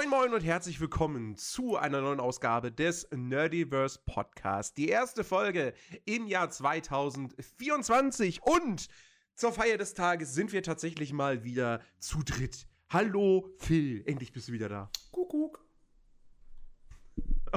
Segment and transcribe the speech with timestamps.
[0.00, 4.78] Moin Moin und herzlich willkommen zu einer neuen Ausgabe des Nerdiverse Podcast.
[4.78, 5.74] Die erste Folge
[6.06, 8.88] im Jahr 2024 und
[9.34, 12.66] zur Feier des Tages sind wir tatsächlich mal wieder zu dritt.
[12.88, 14.90] Hallo Phil, endlich bist du wieder da.
[15.10, 15.62] Kuckuck.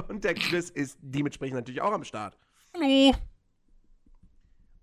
[0.08, 2.36] Und der Chris ist dementsprechend natürlich auch am Start.
[2.74, 3.14] Hallo.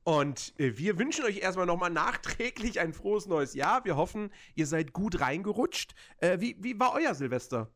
[0.04, 3.86] Und äh, wir wünschen euch erstmal nochmal nachträglich ein frohes neues Jahr.
[3.86, 5.94] Wir hoffen, ihr seid gut reingerutscht.
[6.18, 7.70] Äh, wie, wie war euer Silvester?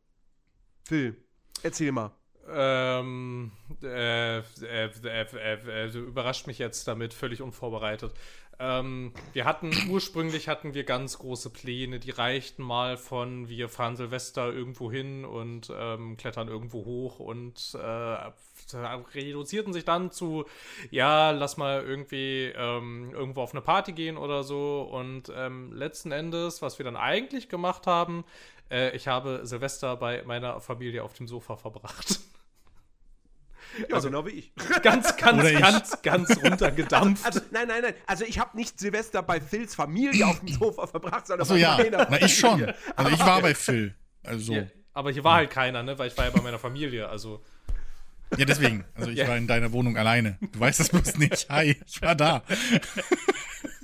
[0.84, 1.16] Phil,
[1.62, 2.12] erzähl mal.
[2.48, 3.50] Ähm,
[3.82, 8.14] äh, äh, äh, äh, überrascht mich jetzt damit, völlig unvorbereitet.
[8.58, 13.96] Ähm, wir hatten, ursprünglich hatten wir ganz große Pläne, die reichten mal von wir fahren
[13.96, 18.32] Silvester irgendwo hin und ähm, klettern irgendwo hoch und äh,
[19.14, 20.46] reduzierten sich dann zu,
[20.90, 24.88] ja, lass mal irgendwie ähm, irgendwo auf eine Party gehen oder so.
[24.90, 28.24] Und ähm, letzten Endes, was wir dann eigentlich gemacht haben,
[28.70, 32.20] äh, ich habe Silvester bei meiner Familie auf dem Sofa verbracht.
[33.78, 34.52] Ja, also, genau wie ich.
[34.82, 37.24] Ganz, ganz, Oder ganz, ganz runtergedampft.
[37.26, 37.94] Also, also, nein, nein, nein.
[38.06, 41.60] Also ich habe nicht Silvester bei Phils Familie auf dem Sofa verbracht, sondern Achso, bei
[41.60, 41.76] ja.
[41.76, 42.72] meiner Na, ich schon.
[42.94, 43.94] Also ich war bei Phil.
[44.22, 44.54] Also.
[44.54, 45.98] Ja, aber hier war halt keiner, ne?
[45.98, 47.42] Weil ich war ja bei meiner Familie, also.
[48.36, 48.84] Ja, deswegen.
[48.94, 49.28] Also ich ja.
[49.28, 50.38] war in deiner Wohnung alleine.
[50.52, 51.48] Du weißt das bloß nicht.
[51.48, 52.42] Hi, ich war da.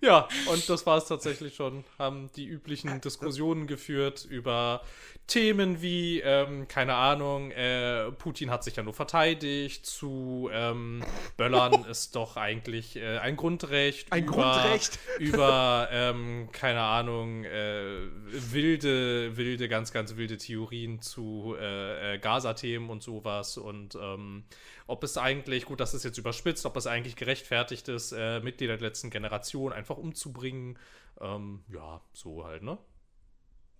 [0.00, 1.84] Ja, und das war es tatsächlich schon.
[1.98, 4.82] Haben die üblichen Diskussionen geführt über
[5.28, 11.04] Themen wie, ähm, keine Ahnung, äh, Putin hat sich ja nur verteidigt, zu ähm,
[11.36, 14.10] Böllern ist doch eigentlich äh, ein Grundrecht.
[14.10, 14.98] Ein über, Grundrecht?
[15.18, 22.88] Über, ähm, keine Ahnung, äh, wilde, wilde, ganz, ganz wilde Theorien zu äh, äh, Gaza-Themen
[22.88, 24.44] und sowas und ähm,
[24.88, 28.76] ob es eigentlich, gut, das ist jetzt überspitzt, ob es eigentlich gerechtfertigt ist, äh, Mitglieder
[28.78, 30.78] der letzten Generation einfach umzubringen.
[31.20, 32.78] Ähm, ja, so halt, ne?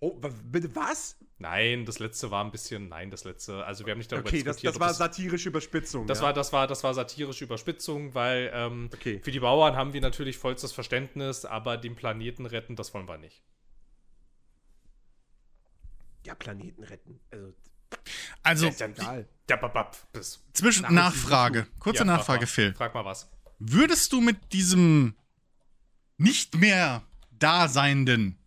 [0.01, 1.17] Oh, bitte was?
[1.39, 4.43] Nein, das letzte war ein bisschen, nein, das letzte, also wir haben nicht darüber okay,
[4.43, 4.57] diskutiert.
[4.57, 6.07] Okay, das, das war satirische Überspitzung.
[6.07, 6.25] Das, ja.
[6.25, 9.19] war, das, war, das war satirische Überspitzung, weil ähm, okay.
[9.21, 13.17] für die Bauern haben wir natürlich vollstes Verständnis, aber den Planeten retten, das wollen wir
[13.17, 13.43] nicht.
[16.25, 17.19] Ja, Planeten retten.
[17.31, 17.53] Also,
[18.43, 19.27] also ist ja egal.
[20.53, 22.73] Zwischen Nachfrage, kurze ja, Nachfrage, frag Phil.
[22.75, 23.29] Frag mal was.
[23.57, 25.15] Würdest du mit diesem
[26.17, 28.37] nicht mehr daseinenden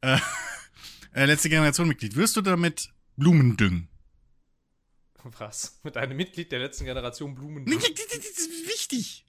[0.00, 0.18] äh,
[1.12, 3.88] äh, letzte Generation Mitglied, würdest du damit Blumen düngen?
[5.38, 5.80] Was?
[5.82, 7.80] Mit einem Mitglied der letzten Generation Blumen düngen?
[7.80, 9.26] Das ist wichtig.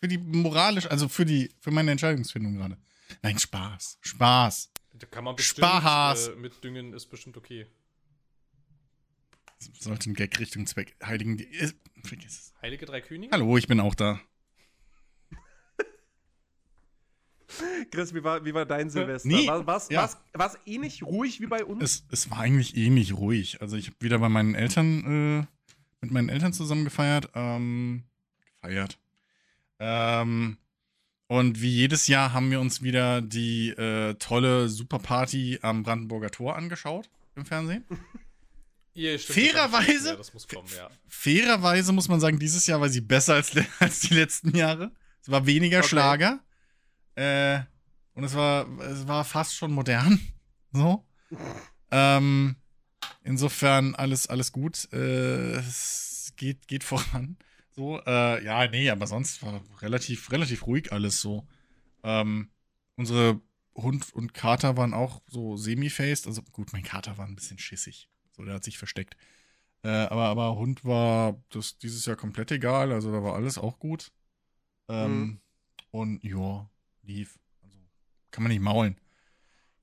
[0.00, 2.78] Für die moralisch, also für die, für meine Entscheidungsfindung gerade.
[3.22, 3.98] Nein, Spaß.
[4.00, 4.70] Spaß.
[4.94, 6.28] Da kann man bestimmt Spaß.
[6.28, 7.66] Äh, mit düngen ist bestimmt okay.
[9.58, 10.94] Sollte ein Gag Richtung Zweck.
[11.04, 11.38] Heiligen.
[11.38, 11.72] Äh,
[12.04, 12.54] vergiss es.
[12.62, 13.32] Heilige Drei Könige?
[13.32, 14.20] Hallo, ich bin auch da.
[17.90, 19.28] Chris, wie war, wie war dein Silvester?
[19.28, 20.08] Nee, war es ja.
[20.66, 21.82] ähnlich ruhig wie bei uns?
[21.82, 23.60] Es, es war eigentlich ähnlich ruhig.
[23.60, 25.46] Also ich habe wieder bei meinen Eltern, äh,
[26.00, 27.30] mit meinen Eltern zusammen gefeiert.
[27.34, 28.04] Ähm,
[28.60, 28.98] gefeiert.
[29.80, 30.58] Ähm,
[31.26, 36.56] und wie jedes Jahr haben wir uns wieder die äh, tolle Superparty am Brandenburger Tor
[36.56, 37.84] angeschaut im Fernsehen.
[38.98, 40.90] Ja, stimmt, fairerweise, das muss kommen, ja.
[41.06, 44.90] fairerweise muss man sagen, dieses Jahr war sie besser als, als die letzten Jahre.
[45.22, 45.88] Es war weniger Okay.
[45.88, 46.40] Schlager.
[47.14, 47.60] Äh,
[48.14, 50.20] und es war, es war fast schon modern.
[50.70, 51.06] So.
[51.90, 52.56] ähm,
[53.24, 54.86] insofern alles, alles gut.
[54.92, 57.38] Äh, es geht, geht voran.
[57.70, 61.48] So, äh, ja, nee, aber sonst war relativ, relativ ruhig alles so.
[62.02, 62.50] Ähm,
[62.96, 63.40] unsere
[63.74, 66.26] Hund und Kater waren auch so semi-faced.
[66.26, 68.10] Also gut, mein Kater war ein bisschen schissig.
[68.38, 69.16] So, der hat sich versteckt.
[69.82, 72.92] Äh, aber, aber Hund war das dieses Jahr komplett egal.
[72.92, 74.12] Also da war alles auch gut.
[74.88, 75.40] Ähm, Mhm.
[75.90, 76.70] Und ja,
[77.02, 77.38] lief.
[77.62, 77.76] Also
[78.30, 78.94] kann man nicht maulen.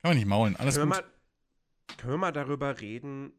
[0.02, 0.56] Kann man nicht maulen.
[0.56, 1.00] Alles können, gut.
[1.00, 3.34] wir mal, können wir mal darüber reden,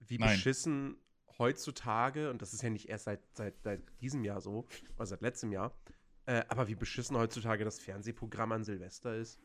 [0.00, 0.30] wie Nein.
[0.30, 0.96] beschissen
[1.38, 4.66] heutzutage, und das ist ja nicht erst seit, seit, seit diesem Jahr so,
[4.96, 5.74] oder seit letztem Jahr,
[6.26, 9.38] äh, aber wie beschissen heutzutage das Fernsehprogramm an Silvester ist.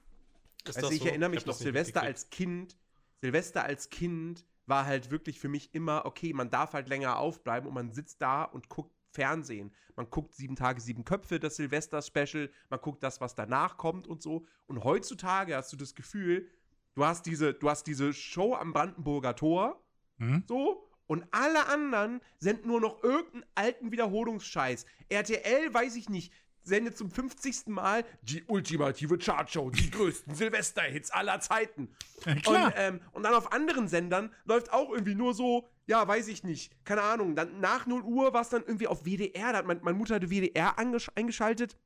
[0.68, 1.08] Ist Also ich so?
[1.08, 2.76] erinnere mich hab noch, Silvester als Kind,
[3.22, 7.68] Silvester als Kind war halt wirklich für mich immer, okay, man darf halt länger aufbleiben
[7.68, 9.72] und man sitzt da und guckt Fernsehen.
[9.96, 14.22] Man guckt sieben Tage, sieben Köpfe, das Silvester-Special, man guckt das, was danach kommt und
[14.22, 14.46] so.
[14.68, 16.50] Und heutzutage hast du das Gefühl,
[16.96, 19.82] du hast diese, du hast diese Show am Brandenburger Tor,
[20.18, 20.44] Mhm.
[20.48, 24.86] so, und alle anderen senden nur noch irgendeinen alten Wiederholungsscheiß.
[25.10, 26.34] RTL, weiß ich nicht,
[26.66, 27.68] sendet zum 50.
[27.68, 31.90] Mal die ultimative Chartshow, die größten Silvesterhits aller Zeiten.
[32.26, 32.66] Ja, klar.
[32.68, 36.44] Und, ähm, und dann auf anderen Sendern läuft auch irgendwie nur so, ja, weiß ich
[36.44, 37.36] nicht, keine Ahnung.
[37.36, 40.16] Dann nach 0 Uhr war es dann irgendwie auf WDR, da hat mein, meine Mutter
[40.16, 41.78] hatte WDR eingeschaltet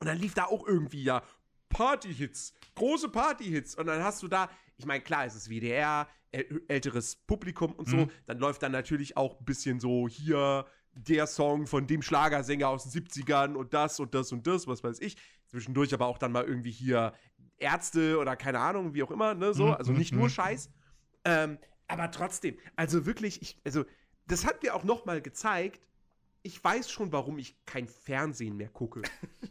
[0.00, 1.22] und dann lief da auch irgendwie ja
[1.68, 3.74] Party-Hits, große Party-Hits.
[3.76, 7.88] Und dann hast du da, ich meine, klar, es ist WDR, äl älteres Publikum und
[7.88, 7.96] so.
[7.96, 8.10] Mhm.
[8.26, 10.66] Dann läuft dann natürlich auch ein bisschen so hier
[10.96, 14.82] der Song von dem Schlagersänger aus den 70ern und das und das und das, was
[14.84, 15.16] weiß ich.
[15.46, 17.12] Zwischendurch aber auch dann mal irgendwie hier
[17.58, 19.72] Ärzte oder keine Ahnung, wie auch immer, ne, so.
[19.72, 20.30] Mhm, Also nicht mhm, nur mhm.
[20.30, 20.70] Scheiß.
[21.24, 21.58] Ähm,
[21.88, 23.84] aber trotzdem, also wirklich, ich, also,
[24.26, 25.86] das hat mir auch noch mal gezeigt,
[26.42, 29.02] ich weiß schon, warum ich kein Fernsehen mehr gucke.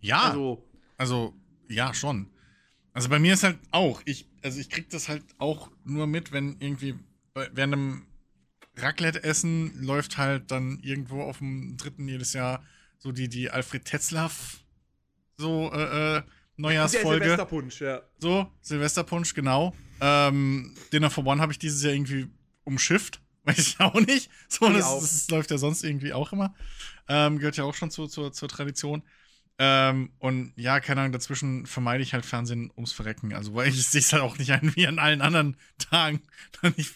[0.00, 0.64] Ja, also,
[0.96, 1.34] Also,
[1.68, 2.30] ja, schon.
[2.92, 6.32] Also bei mir ist halt auch, ich, also ich krieg das halt auch nur mit,
[6.32, 6.94] wenn irgendwie
[7.34, 8.06] bei- während einem
[8.76, 12.62] Raclette-Essen läuft halt dann irgendwo auf dem dritten jedes Jahr
[12.98, 14.62] so die, die Alfred Tetzlaff
[15.36, 16.22] so äh, äh,
[16.56, 17.24] Neujahrsfolge.
[17.24, 18.02] Silvesterpunsch, ja.
[18.18, 19.74] So, Silvesterpunsch, genau.
[20.00, 22.28] Ähm, Dinner for One habe ich dieses Jahr irgendwie
[22.64, 23.20] umschifft.
[23.44, 24.30] Weiß ich auch nicht.
[24.48, 26.54] So, das, das läuft ja sonst irgendwie auch immer.
[27.08, 29.02] Ähm, gehört ja auch schon zu, zur, zur Tradition.
[29.64, 33.32] Ähm, und ja, keine Ahnung, dazwischen vermeide ich halt Fernsehen ums Verrecken.
[33.32, 36.20] Also, weil ich sehe es halt auch nicht ein, wie an allen anderen Tagen,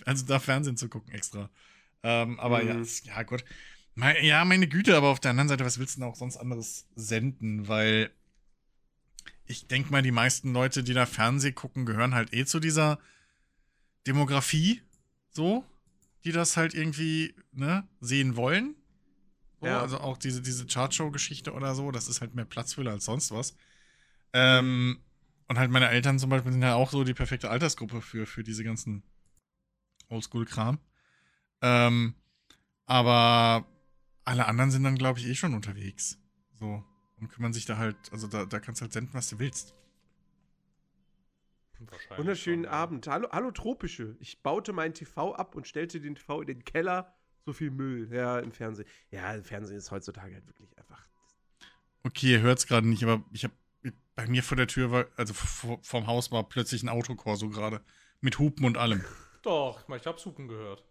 [0.04, 1.48] also da Fernsehen zu gucken extra.
[2.02, 2.82] Ähm, aber ja, Mhm.
[2.82, 3.44] ist- ja, gut.
[4.20, 6.86] Ja, meine Güte, aber auf der anderen Seite, was willst du denn auch sonst anderes
[6.96, 7.68] senden?
[7.68, 8.10] Weil
[9.46, 12.98] ich denke mal, die meisten Leute, die da Fernseh gucken, gehören halt eh zu dieser
[14.06, 14.82] Demografie,
[15.30, 15.64] so,
[16.24, 18.74] die das halt irgendwie, ne, sehen wollen.
[19.61, 19.81] So, Ja.
[19.81, 23.56] Also auch diese, diese Chartshow-Geschichte oder so, das ist halt mehr Platzfüller als sonst was.
[24.32, 25.00] Ähm,
[25.49, 28.43] und halt meine Eltern zum Beispiel sind ja auch so die perfekte Altersgruppe für, für
[28.43, 29.03] diese ganzen
[30.08, 30.79] Oldschool-Kram.
[31.62, 32.14] Ähm,
[32.87, 33.67] aber
[34.25, 36.19] alle anderen sind dann, glaube ich, eh schon unterwegs.
[36.52, 36.85] So.
[37.19, 39.75] Und kümmern sich da halt, also da, da kannst du halt senden, was du willst.
[42.17, 42.70] Wunderschönen schon, ja.
[42.70, 43.06] Abend.
[43.06, 44.17] Hallo, hallo Tropische.
[44.20, 47.15] Ich baute meinen TV ab und stellte den TV in den Keller.
[47.46, 48.88] So viel Müll, ja, im Fernsehen.
[49.12, 51.00] Ja, im Fernsehen ist heutzutage halt wirklich einfach.
[52.02, 53.54] Okay, ihr hört es gerade nicht, aber ich habe
[54.16, 57.81] bei mir vor der Tür war, also vor, vorm Haus war plötzlich ein Autokorso gerade.
[58.20, 59.04] Mit Hupen und allem.
[59.43, 60.82] Doch, ich hab's Hupen gehört.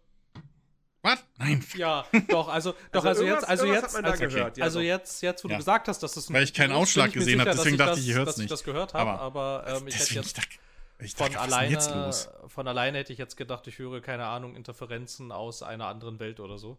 [1.02, 1.22] Was?
[1.38, 1.62] Nein.
[1.74, 4.64] Ja, doch, also, doch, Also also, jetzt, also jetzt, hat man da also, gehört, ja,
[4.64, 5.54] also jetzt, jetzt, wo Ja.
[5.54, 7.74] du gesagt hast, dass das ein Weil ich keinen Ausschlag gesehen hab, sicher, dass deswegen
[7.74, 8.50] ich dachte das, ich, ihr hört's dass ich nicht.
[8.52, 10.58] das gehört habe, Aber aber, ähm, ich hätte jetzt ich
[10.98, 12.28] ich von dachte, was ist denn jetzt alleine, los?
[12.48, 16.40] von alleine hätte ich jetzt gedacht, ich höre, keine Ahnung, Interferenzen aus einer anderen Welt
[16.40, 16.78] oder so.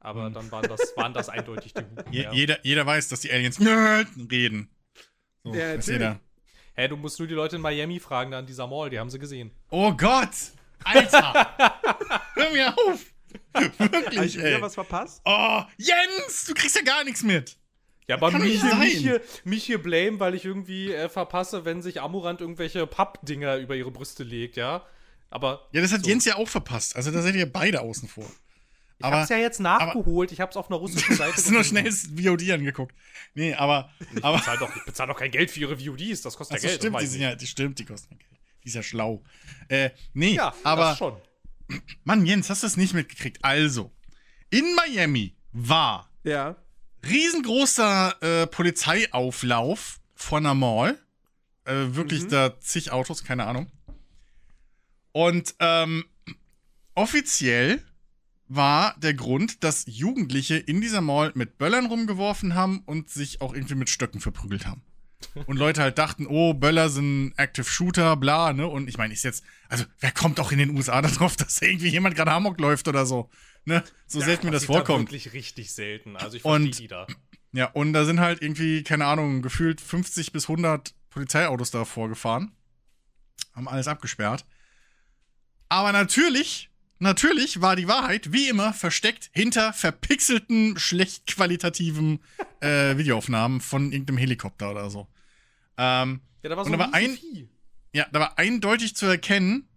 [0.00, 0.32] Aber Hm.
[0.34, 2.12] dann waren das, waren das eindeutig die Hupen.
[2.12, 2.32] Je, ja.
[2.32, 3.60] jeder, jeder weiß, dass die Aliens
[4.30, 4.68] reden.
[5.44, 5.86] So, Ja, natürlich.
[5.86, 6.20] jeder.
[6.74, 9.10] Hä, du musst nur die Leute in Miami fragen, da an dieser Mall, die haben
[9.10, 9.50] sie gesehen.
[9.70, 10.30] Oh Gott!
[10.84, 11.54] Alter!
[12.34, 13.00] Hör mir auf!
[13.54, 14.62] Habe ich Wirklich, wieder ey.
[14.62, 15.20] was verpasst?
[15.24, 16.46] Oh, Jens!
[16.46, 17.56] Du kriegst ja gar nichts mit!
[18.08, 21.64] Ja, aber mich, nicht hier- mich, hier, mich hier blame, weil ich irgendwie äh, verpasse,
[21.64, 24.84] wenn sich Amurant irgendwelche Pappdinger über ihre Brüste legt, ja.
[25.30, 26.08] Aber Ja, das hat So.
[26.10, 26.96] Jens ja auch verpasst.
[26.96, 28.26] Also da seid ihr beide außen vor.
[28.98, 31.64] ich Aber hab's ja jetzt nachgeholt, ich hab's auf einer russischen Seite hast du nur
[31.64, 32.94] schnell das VOD angeguckt.
[33.34, 33.90] Nee, aber.
[34.20, 36.66] aber Ich bezahl doch, ich bezahl doch kein Geld für ihre VODs, das kostet Achso,
[36.66, 36.80] ja Geld.
[36.82, 38.40] stimmt, das die sind ja, die stimmt, die kosten ja Geld.
[38.64, 39.22] Die ist ja schlau.
[39.68, 40.82] Äh, nee, ja, aber.
[40.90, 41.16] das schon.
[42.04, 43.38] Mann, Jens, hast du das nicht mitgekriegt?
[43.42, 43.90] Also,
[44.50, 46.56] in Miami war Ja.
[47.08, 50.98] Riesengroßer äh, Polizeiauflauf von einer Mall.
[51.64, 52.28] Äh, wirklich Mhm.
[52.28, 53.70] da zig Autos, keine Ahnung.
[55.12, 56.04] Und ähm,
[56.94, 57.82] offiziell
[58.48, 63.54] war der Grund, dass Jugendliche in dieser Mall mit Böllern rumgeworfen haben und sich auch
[63.54, 64.82] irgendwie mit Stöcken verprügelt haben.
[65.46, 68.66] Und Leute halt dachten, oh, Böller sind Active Shooter, bla, ne?
[68.66, 71.88] Und ich meine, ist jetzt, also wer kommt auch in den USA darauf, dass irgendwie
[71.90, 73.30] jemand gerade Amok läuft oder so,
[73.64, 73.82] ne?
[74.06, 75.08] So selten mir das passiert da vorkommt.
[75.10, 76.16] wirklich richtig selten.
[76.16, 77.06] Also ich Und- verstehe die da.
[77.54, 82.52] Ja, und da sind halt irgendwie, keine Ahnung, gefühlt 50 bis 100 Polizeiautos da vorgefahren.
[83.54, 84.46] Haben alles abgesperrt.
[85.68, 92.20] Aber natürlich, natürlich war die Wahrheit, wie immer, versteckt hinter verpixelten, schlecht qualitativen
[92.60, 95.06] äh, Videoaufnahmen von irgendeinem Helikopter oder so.
[95.76, 97.18] Ähm, Ja, da war Und da war ein-
[97.92, 99.68] ja, da war eindeutig zu erkennen,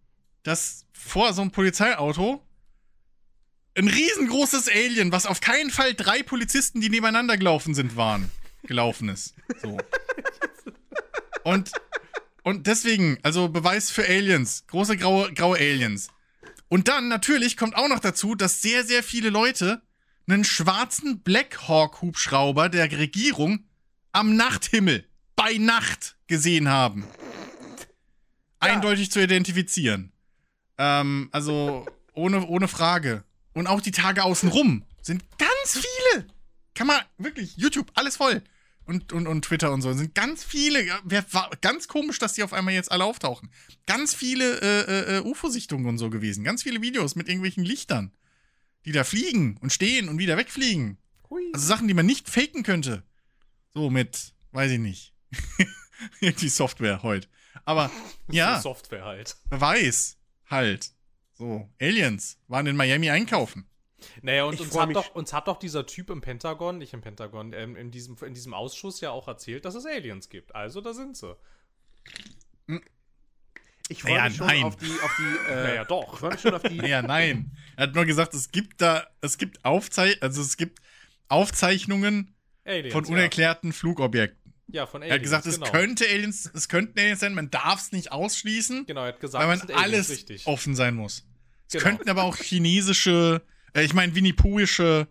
[0.44, 2.42] dass vor so einem Polizeiauto
[3.78, 8.32] ein riesengroßes Alien, was auf keinen Fall drei Polizisten, die nebeneinander gelaufen sind, waren,
[8.64, 9.36] gelaufen ist.
[9.62, 9.78] So.
[11.44, 11.72] Und,
[12.44, 16.08] und deswegen, also Beweis für Aliens, große graue, graue Aliens.
[16.70, 19.82] Und dann natürlich kommt auch noch dazu, dass sehr, sehr viele Leute
[20.28, 23.66] einen schwarzen Black Hawk Hubschrauber der Regierung
[24.12, 27.06] am Nachthimmel bei Nacht gesehen haben.
[28.60, 30.12] Eindeutig zu identifizieren.
[30.78, 33.24] Ähm, also ohne, ohne Frage.
[33.56, 36.28] Und auch die Tage außenrum sind ganz viele.
[36.76, 38.44] Kann man wirklich, YouTube, alles voll.
[38.86, 39.94] Und, und, und Twitter und so.
[39.94, 40.86] Sind ganz viele.
[41.06, 43.50] Wer, war ganz komisch, dass die auf einmal jetzt alle auftauchen.
[43.88, 46.44] Ganz viele äh, äh, UFO-Sichtungen und so gewesen.
[46.44, 48.12] Ganz viele Videos mit irgendwelchen Lichtern,
[48.84, 50.98] die da fliegen und stehen und wieder wegfliegen.
[51.30, 51.50] Hui.
[51.54, 53.04] Also Sachen, die man nicht faken könnte.
[53.74, 55.14] So mit, weiß ich nicht.
[56.20, 57.30] Irgendwie Software heute.
[57.64, 57.90] Aber
[58.30, 59.38] ja, Software halt.
[59.50, 60.18] wer weiß
[60.50, 60.92] halt.
[61.38, 63.68] So, Aliens waren in Miami einkaufen.
[64.22, 67.54] Naja, und uns hat, doch, uns hat doch dieser Typ im Pentagon, nicht im Pentagon,
[67.54, 70.54] ähm, in, diesem, in diesem Ausschuss ja auch erzählt, dass es Aliens gibt.
[70.56, 71.36] Also da sind sie.
[73.88, 74.64] Ich freue Naja, mich schon nein.
[74.64, 76.14] auf die, auf die, äh, Naja, doch.
[76.14, 76.78] Ich freue mich schon auf die.
[76.88, 77.52] Ja, nein.
[77.78, 80.80] Er hat nur gesagt, es gibt da, es gibt Aufzei also es gibt
[81.28, 82.94] Aufzeichnungen Aliens.
[82.94, 84.45] von unerklärten Flugobjekten.
[84.68, 85.16] Ja, von Er Aliens.
[85.16, 85.72] hat gesagt, es genau.
[85.72, 89.44] könnte Aliens, es könnten Aliens sein, man darf es nicht ausschließen, Genau, er hat gesagt,
[89.46, 90.48] weil es man sind Aliens, alles richtig.
[90.48, 91.26] offen sein muss.
[91.68, 91.84] Es Genau.
[91.86, 93.42] könnten aber auch chinesische,
[93.74, 95.08] äh, ich meine Winnie-Poohische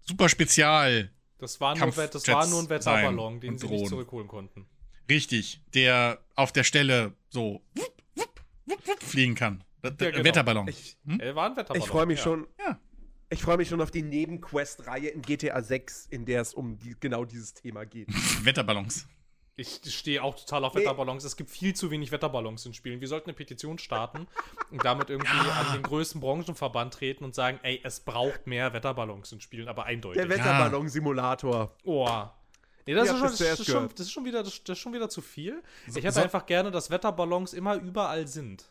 [0.00, 4.66] super Spezial, Das war, nur, das war nur ein Wetterballon, den sie nicht zurückholen konnten.
[5.10, 9.62] richtig, der auf der Stelle so wupp, wupp, wupp, wupp fliegen kann.
[9.84, 10.24] Ja, genau.
[10.24, 10.68] Wetterballon.
[10.68, 11.20] Ich, Hm?
[11.20, 11.82] Er war ein Wetterballon.
[11.82, 12.24] ich freue mich ja.
[12.24, 12.46] schon.
[12.58, 12.80] Ja.
[13.28, 16.94] Ich freue mich schon auf die Nebenquest-Reihe in GTA 6, in der es um die,
[17.00, 18.08] genau dieses Thema geht.
[18.44, 19.06] Wetterballons.
[19.58, 20.82] Ich stehe auch total auf Nee.
[20.82, 21.24] Wetterballons.
[21.24, 23.00] Es gibt viel zu wenig Wetterballons in Spielen.
[23.00, 24.28] Wir sollten eine Petition starten
[24.70, 29.32] und damit irgendwie an den größten Branchenverband treten und sagen, ey, es braucht mehr Wetterballons
[29.32, 30.20] in Spielen, aber eindeutig.
[30.22, 31.74] Der Wetterballon-Simulator.
[31.84, 32.06] Oh.
[32.86, 34.92] Nee, das, ist schon, das, ist schon, das, ist schon wieder, das, das ist schon
[34.92, 35.62] wieder zu viel.
[35.88, 38.66] So- ich hätte so- einfach gerne, dass Wetterballons immer überall sind.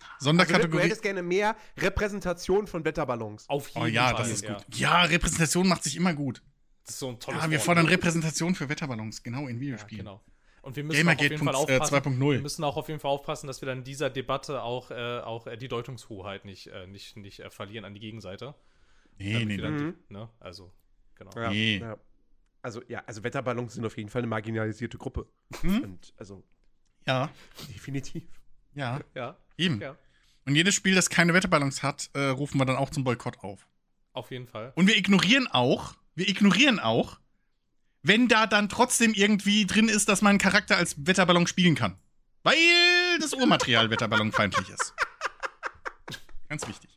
[0.00, 0.06] Ja.
[0.06, 0.82] Also, du Sonderkategorie.
[0.84, 3.48] hättest gerne mehr Repräsentation von Wetterballons.
[3.48, 4.16] Auf jeden oh ja, Fall.
[4.18, 4.54] das ist ja.
[4.54, 4.64] gut.
[4.76, 6.42] Ja, Repräsentation macht sich immer gut.
[6.84, 7.64] Das ist so ein tolles Ja, wir Wort.
[7.66, 10.04] fordern Repräsentation für Wetterballons, genau in Ja, Videospielen.
[10.04, 10.20] genau.
[10.62, 12.20] Und wir müssen auch auf jeden Fall Gamergate äh, aufpassen.
[12.20, 12.40] Wir 2.0.
[12.42, 15.46] müssen auch auf jeden Fall aufpassen, dass wir dann in dieser Debatte auch, äh, auch
[15.46, 18.54] äh, die Deutungshoheit nicht, äh, nicht, nicht äh, verlieren an die Gegenseite.
[19.18, 19.56] Nee, nee, nee.
[19.56, 19.94] dann Mhm.
[20.08, 20.28] ne?
[20.38, 20.70] Also,
[21.14, 21.30] genau.
[21.34, 21.78] Ja, Nee.
[21.78, 21.96] ja.
[22.62, 25.26] Also, ja, also Wetterballons sind auf jeden Fall eine marginalisierte Gruppe.
[25.62, 25.82] Hm?
[25.82, 26.42] Und, also,
[27.06, 27.30] Ja,
[27.74, 28.24] definitiv.
[28.74, 29.80] Ja, Ja, eben.
[29.80, 29.96] ja,
[30.46, 33.66] Und jedes Spiel, das keine Wetterballons hat, äh, rufen wir dann auch zum Boykott auf.
[34.12, 34.72] auf jeden Fall.
[34.74, 37.18] Und wir ignorieren auch, wir ignorieren auch,
[38.02, 41.96] wenn da dann trotzdem irgendwie drin ist, dass mein Charakter als Wetterballon spielen kann.
[42.42, 42.56] Weil
[43.20, 44.94] das Urmaterial wetterballonfeindlich ist.
[46.48, 46.90] Ganz wichtig.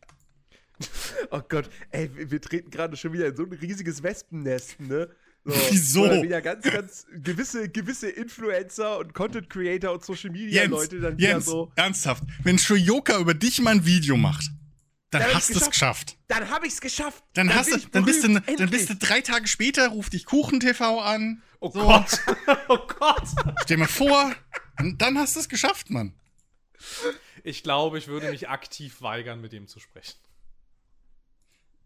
[1.30, 5.10] Oh Gott, ey, wir, wir treten gerade schon wieder in so ein riesiges Wespennest, ne?
[5.46, 6.08] So, Wieso?
[6.08, 11.00] dann wieder ganz, ganz gewisse, gewisse Influencer und Content Creator und Social Media Jens, Leute
[11.00, 11.72] dann wieder Jens, so.
[11.76, 14.50] ernsthaft, wenn Shoyoka über dich mal ein Video macht,
[15.10, 16.18] dann Dann hast du es geschafft.
[16.28, 17.24] Dann hab ich's geschafft.
[17.34, 20.14] Dann, hast bin du, ich dann, bist du, dann bist du drei Tage später, ruft
[20.14, 21.44] dich KuchenTV an.
[21.60, 21.82] Oh So.
[21.82, 22.20] Gott!
[22.70, 23.28] oh Gott!
[23.64, 24.34] Stell mir vor,
[24.80, 26.14] und dann hast du es geschafft, Mann.
[27.44, 30.18] Ich glaube, ich würde mich aktiv weigern, mit dem zu sprechen.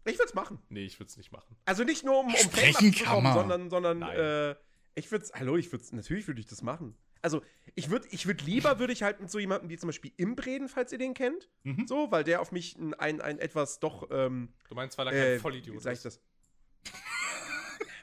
[0.08, 0.58] Ich würd's machen.
[0.68, 1.56] Nee, ich würde es nicht machen.
[1.64, 3.34] Also nicht nur um, um Sprechen abzubekommen, man.
[3.34, 4.54] sondern, sondern äh,
[4.94, 6.96] ich würd's, hallo, ich würd's, natürlich würde ich das machen.
[7.20, 7.42] Also
[7.74, 10.68] ich würde ich würd lieber, würde ich halt mit so jemandem wie zum Beispiel Imbreden,
[10.68, 11.86] falls ihr den kennt, Mhm.
[11.88, 15.12] so, weil der auf mich ein, ein, ein etwas doch, ähm, Du meinst, weil er
[15.12, 16.04] kein äh, wie Vollidiot sag ich ist.
[16.04, 16.20] das?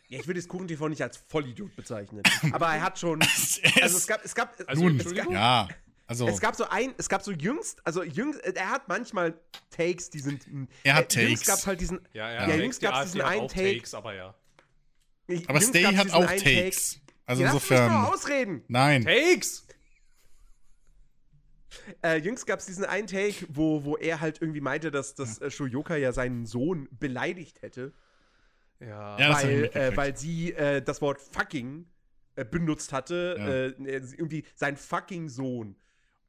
[0.10, 2.24] ja, ich würde das KuchenTV nicht als Vollidiot bezeichnen.
[2.52, 5.34] aber er hat schon, also es gab, es gab, Also, Nun, Entschuldigung?
[5.34, 5.68] ja,
[6.08, 9.40] also es gab so ein, es gab so jüngst, also jüngst, er hat manchmal
[9.72, 10.46] Takes, die sind.
[10.52, 11.48] mh, Er hat äh, Jüngst Takes.
[11.56, 12.00] gab's halt diesen.
[12.14, 13.74] Ja, Ja, ja, ja jüngst gab's diesen einen auch Take.
[13.76, 14.36] Takes, aber ja.
[15.28, 17.00] aber jüngst Stay hat auch einen Takes.
[17.26, 18.06] Also Ja, lass mich mal insofern.
[18.14, 18.64] ausreden.
[18.68, 19.04] Nein.
[19.04, 19.66] Takes!
[22.04, 25.42] Äh, jüngst gab es diesen einen Take, wo, wo er halt irgendwie meinte, dass, dass
[25.42, 27.94] äh, Shoyoka ja seinen Sohn beleidigt hätte,
[28.80, 29.20] Ja.
[29.20, 31.86] Ja, weil, äh, weil sie äh, das Wort fucking
[32.36, 33.36] äh, benutzt hatte.
[33.38, 33.48] Ja.
[33.48, 35.76] Äh, irgendwie sein fucking Sohn.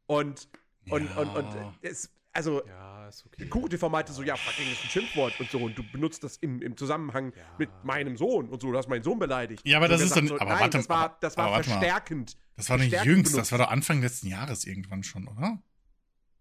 [0.07, 0.49] Und,
[0.91, 1.17] und, Ja.
[1.17, 3.47] und, und es, also, Ja, ist okay.
[3.49, 6.61] KuchenTV meinte so, ja, fucking ist ein Schimpfwort und so, und du benutzt das im,
[6.63, 7.43] im Zusammenhang Ja.
[7.59, 9.63] mit meinem Sohn und so, du hast meinen Sohn beleidigt.
[9.67, 12.37] Ja, aber das ist dann- so, aber nein, warte- das war, das war verstärkend.
[12.57, 13.53] Das war nicht jüngst, das benutzt.
[13.53, 15.63] war doch Anfang letzten Jahres irgendwann schon, oder?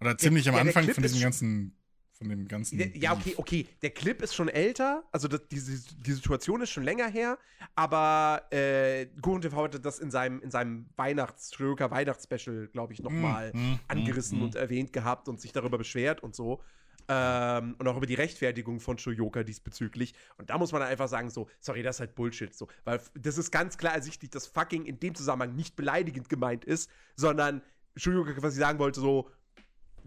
[0.01, 1.77] Oder ziemlich am ja, der Anfang von diesem ganzen,
[2.17, 2.77] von dem ganzen.
[2.77, 3.67] Der, ja, okay, okay.
[3.81, 7.37] Der Clip ist schon älter, also das, die, die Situation ist schon länger her,
[7.75, 13.01] aber äh, Gurren TV hatte das in seinem, in seinem Weihnachts Schröker Weihnachtsspecial, glaube ich,
[13.01, 16.61] nochmal Mm, mm, angerissen mm, und erwähnt gehabt und sich darüber beschwert und so.
[17.07, 20.15] Ähm, und auch über die Rechtfertigung von Shoyoka diesbezüglich.
[20.37, 22.53] Und da muss man einfach sagen, so, sorry, das ist halt Bullshit.
[22.53, 22.67] So.
[22.83, 26.89] Weil das ist ganz klar ersichtlich, dass fucking in dem Zusammenhang nicht beleidigend gemeint ist,
[27.15, 27.61] sondern
[27.95, 29.29] Shoyoka quasi sagen wollte, so,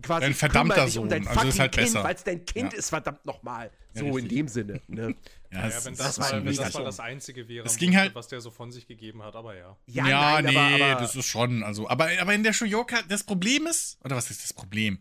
[0.02, 2.04] quasi Dein verdammter dich um Sohn, dein also ist fucking halt Kind, besser.
[2.04, 2.78] weil es dein Kind Ja.
[2.78, 3.70] ist, verdammt nochmal.
[3.94, 4.32] Ja, So in richtig.
[4.32, 4.80] dem Sinne.
[4.88, 5.14] Ne?
[5.50, 8.14] Ja, Ja, wenn das, ist war wenn das mal das Einzige wäre, Es ging halt-
[8.14, 9.76] was der so von sich gegeben hat, aber ja.
[9.86, 13.24] Ja, nein, nee, aber, aber das ist schon, also, aber, aber in der Shoyoka, das
[13.24, 14.98] Problem ist, oder was ist das Problem?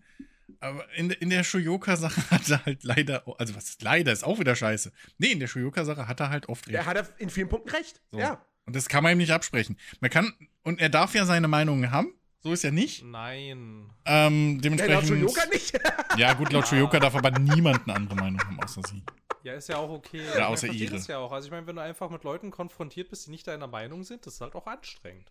[0.61, 4.39] Aber in, in der Shoyoka-Sache hat er halt leider, also was ist leider, ist auch
[4.39, 4.91] wieder scheiße.
[5.17, 6.87] Nee, in der Shoyoka-Sache hat er halt oft er recht.
[6.87, 8.01] hat er in vielen Punkten recht.
[8.11, 8.17] So.
[8.19, 8.41] Ja.
[8.65, 9.77] Und das kann man ihm nicht absprechen.
[9.99, 12.13] Man kann, und er darf ja seine Meinungen haben,
[12.47, 13.03] so ist ja nicht.
[13.03, 13.89] Nein.
[14.05, 15.07] Ähm, Ja, laut dementsprechend.
[15.07, 15.79] Shoyoka nicht.
[16.17, 19.03] Ja, gut, laut Shoyoka darf aber niemand eine andere Meinung haben, außer sie.
[19.43, 20.21] Ja, ist ja auch okay.
[20.33, 20.95] Ich außer ihre.
[20.95, 21.31] das ja auch.
[21.31, 24.25] Also ich meine, wenn du einfach mit Leuten konfrontiert bist, die nicht deiner Meinung sind,
[24.25, 25.29] das ist halt auch anstrengend.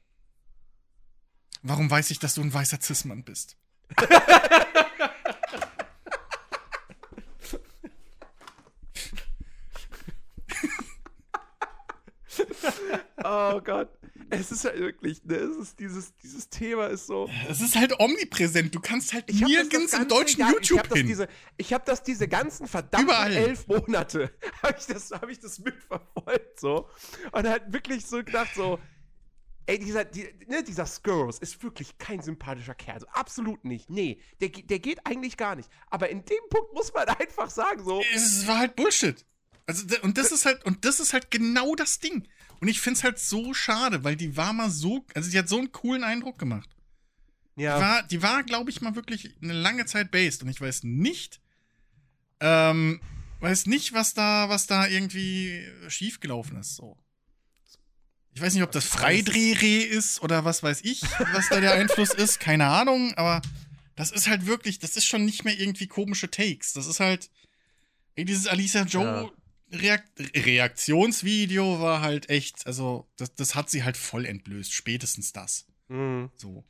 [1.62, 3.56] Warum weiß ich, dass du ein weißer Cis-Mann bist?
[13.24, 13.88] Oh Gott.
[14.30, 17.30] Es ist halt wirklich, ne, es ist dieses, dieses Thema ist so.
[17.48, 18.74] Es ist halt omnipräsent.
[18.74, 21.06] Du kannst halt Ich hab nirgends im deutschen Jahr- ich YouTube hab das hin.
[21.06, 23.32] Diese, ich habe das diese ganzen verdammten Überall.
[23.32, 26.88] elf Monate, habe ich, das- hab ich das mitverfolgt so.
[27.32, 28.78] Und halt wirklich so gedacht so,
[29.66, 33.00] ey, dieser, die, ne, dieser Skurrus ist wirklich kein sympathischer Kerl.
[33.00, 33.90] So, absolut nicht.
[33.90, 35.68] Nee, der, der geht eigentlich gar nicht.
[35.88, 39.24] Aber in dem Punkt muss man einfach sagen so, es war halt Bullshit.
[39.68, 42.28] Also, und das ist halt, und das ist halt genau das Ding.
[42.60, 45.58] Und ich find's halt so schade, weil die war mal so, also die hat so
[45.58, 46.70] einen coolen Eindruck gemacht.
[47.56, 50.42] Die ja, war, die war glaube ich, mal wirklich eine lange Zeit based.
[50.42, 51.40] Und ich weiß nicht,
[52.40, 53.00] ähm,
[53.40, 56.96] weiß nicht, was da, was da irgendwie schiefgelaufen ist, so.
[58.32, 61.00] Ich weiß nicht, ob das Freidrehreh ist oder was weiß ich,
[61.32, 63.40] was da der Einfluss ist, keine Ahnung, aber
[63.94, 66.74] das ist halt wirklich, das ist schon nicht mehr irgendwie komische Takes.
[66.74, 67.30] Das ist halt,
[68.14, 69.32] ey, dieses Alicia Joe
[69.80, 70.04] Reak
[70.34, 75.66] Reaktionsvideo war halt echt, also das, das hat sie halt voll entblößt, spätestens das.
[75.88, 76.30] mh.
[76.36, 76.64] So.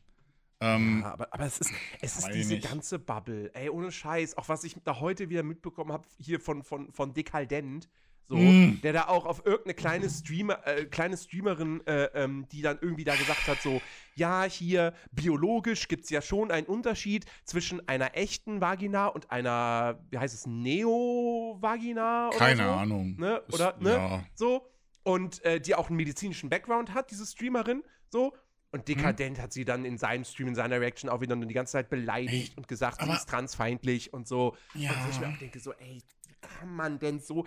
[0.60, 1.70] Ähm, Ja, aber, aber es ist,
[2.00, 2.68] es ist diese nicht.
[2.68, 3.50] ganze Bubble.
[3.54, 4.38] Ey, ohne Scheiß.
[4.38, 7.88] Auch was ich da heute wieder mitbekommen habe, hier von, von, von Dekaldent.
[8.28, 8.80] So, Mm.
[8.82, 13.04] der da auch auf irgendeine kleine Streamer, äh, kleine Streamerin, äh, ähm, die dann irgendwie
[13.04, 13.80] da gesagt hat, so,
[14.16, 20.00] ja, hier, biologisch gibt es ja schon einen Unterschied zwischen einer echten Vagina und einer,
[20.10, 22.70] wie heißt es, Neo-Vagina oder keine so?
[22.70, 23.16] Ahnung.
[23.16, 23.42] Ne?
[23.52, 23.90] Oder, ne?
[23.90, 24.24] Ja.
[24.34, 24.66] So.
[25.02, 27.84] Und äh, die auch einen medizinischen Background hat, diese Streamerin.
[28.10, 28.34] So.
[28.72, 31.72] Und dekadent hat sie dann in seinem Stream, in seiner Reaction auch wieder die ganze
[31.72, 34.56] Zeit beleidigt Ey, und gesagt, sie ist transfeindlich und so.
[34.74, 34.90] Ja.
[34.90, 36.02] Und wo ich mir auch denke, so, ey,
[36.40, 37.46] kann man denn so.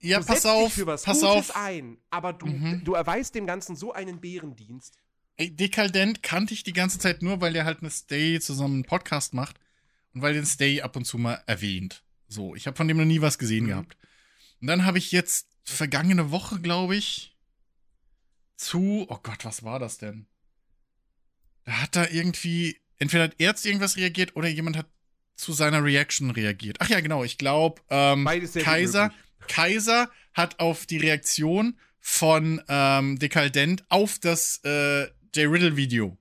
[0.00, 1.56] Ja, du pass auf, dich für was pass Gutes auf.
[1.56, 2.82] ein, aber du, Mhm.
[2.84, 4.96] du erweist dem Ganzen so einen Bärendienst.
[5.36, 8.84] Ey, Dekadent kannte ich die ganze Zeit nur, weil der halt eine Stay zusammen einen
[8.84, 9.58] Podcast macht
[10.12, 12.02] und weil den Stay ab und zu mal erwähnt.
[12.28, 13.68] So, ich habe von dem noch nie was gesehen Mhm.
[13.68, 13.96] gehabt.
[14.60, 17.36] Und dann habe ich jetzt vergangene Woche, glaube ich,
[18.56, 20.26] zu, oh Gott, was war das denn?
[21.64, 24.86] Da hat da irgendwie, entweder hat er zu irgendwas reagiert oder jemand hat
[25.40, 26.76] zu seiner Reaction reagiert.
[26.80, 28.24] Ach ja, genau, ich glaube, ähm,
[28.62, 29.12] Kaiser.
[29.48, 35.02] Kaiser hat auf die Reaktion von ähm, Dekaldent auf das äh,
[35.34, 36.16] Jay Riddle-Video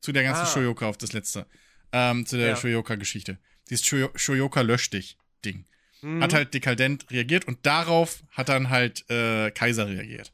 [0.00, 0.46] zu der ganzen Ah.
[0.46, 1.46] Shoyoka, auf das letzte,
[1.92, 2.56] ähm, zu der Ja.
[2.56, 3.38] Shoyoka-Geschichte.
[3.68, 5.64] Dieses Shoyo Shoyoka lösch dich Ding.
[6.00, 6.22] Mhm.
[6.22, 10.32] Hat halt Dekaldent reagiert und darauf hat dann halt äh, Kaiser reagiert.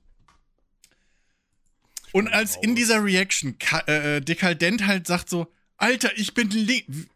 [2.12, 6.50] Und als in dieser Reaction Ka äh, Dekaldent halt sagt so, Alter, ich bin,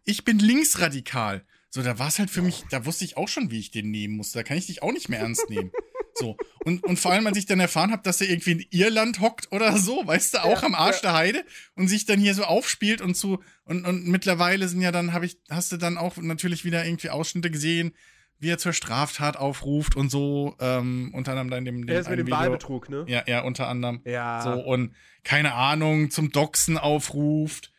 [0.04, 1.44] ich bin linksradikal.
[1.70, 3.90] So, da war es halt für mich, da wusste ich auch schon, wie ich den
[3.90, 4.38] nehmen musste.
[4.38, 5.70] Da kann ich dich auch nicht mehr ernst nehmen.
[6.14, 6.36] So.
[6.64, 9.52] Und, und vor allem, als ich dann erfahren habe, dass er irgendwie in Irland hockt
[9.52, 11.02] oder so, weißt du, auch Ja, am Arsch ja.
[11.02, 11.44] der Heide
[11.76, 15.26] und sich dann hier so aufspielt und zu, und, und mittlerweile sind ja dann, habe
[15.26, 17.94] ich, hast du dann auch natürlich wieder irgendwie Ausschnitte gesehen,
[18.40, 22.10] wie er zur Straftat aufruft und so, ähm, unter anderem dann dem, dem Er ist
[22.10, 23.04] mit dem Wahlbetrug, ne?
[23.08, 24.00] Ja, ja, unter anderem.
[24.04, 24.42] Ja.
[24.42, 24.94] So, und
[25.24, 27.72] keine Ahnung, zum Doxen aufruft.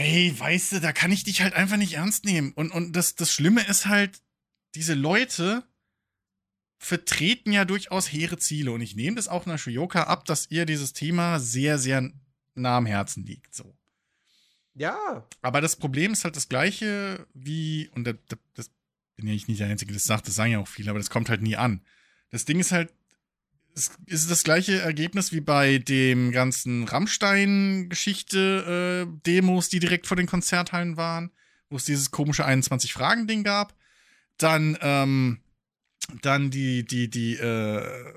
[0.00, 2.52] Ey, weißt du, da kann ich dich halt einfach nicht ernst nehmen.
[2.52, 4.22] Und, und das, das Schlimme ist halt,
[4.74, 5.62] diese Leute
[6.78, 8.72] vertreten ja durchaus hehre Ziele.
[8.72, 12.10] Und ich nehme das auch nach Shuyoka ab, dass ihr dieses Thema sehr, sehr
[12.54, 13.54] nah am Herzen liegt.
[13.54, 13.76] So.
[14.72, 15.28] Ja.
[15.42, 18.16] Aber das Problem ist halt das gleiche wie, und das,
[18.54, 18.70] das,
[19.16, 21.10] bin ja ich nicht der Einzige, das sagt, das sagen ja auch viele, aber das
[21.10, 21.84] kommt halt nie an.
[22.30, 22.90] Das Ding ist halt,
[23.74, 30.96] es ist das gleiche Ergebnis wie bei dem ganzen Rammstein-Geschichte-Demos, die direkt vor den Konzerthallen
[30.96, 31.30] waren,
[31.68, 33.76] wo es dieses komische 21-Fragen-Ding gab.
[34.38, 35.40] Dann, ähm,
[36.22, 38.14] dann die, die, die, äh,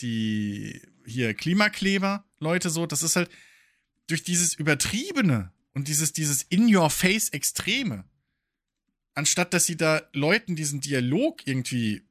[0.00, 3.28] die hier Klimakleber, Leute so, das ist halt
[4.06, 8.04] durch dieses Übertriebene und dieses, dieses In-Your-Face-Extreme,
[9.14, 12.02] anstatt dass sie da Leuten diesen Dialog irgendwie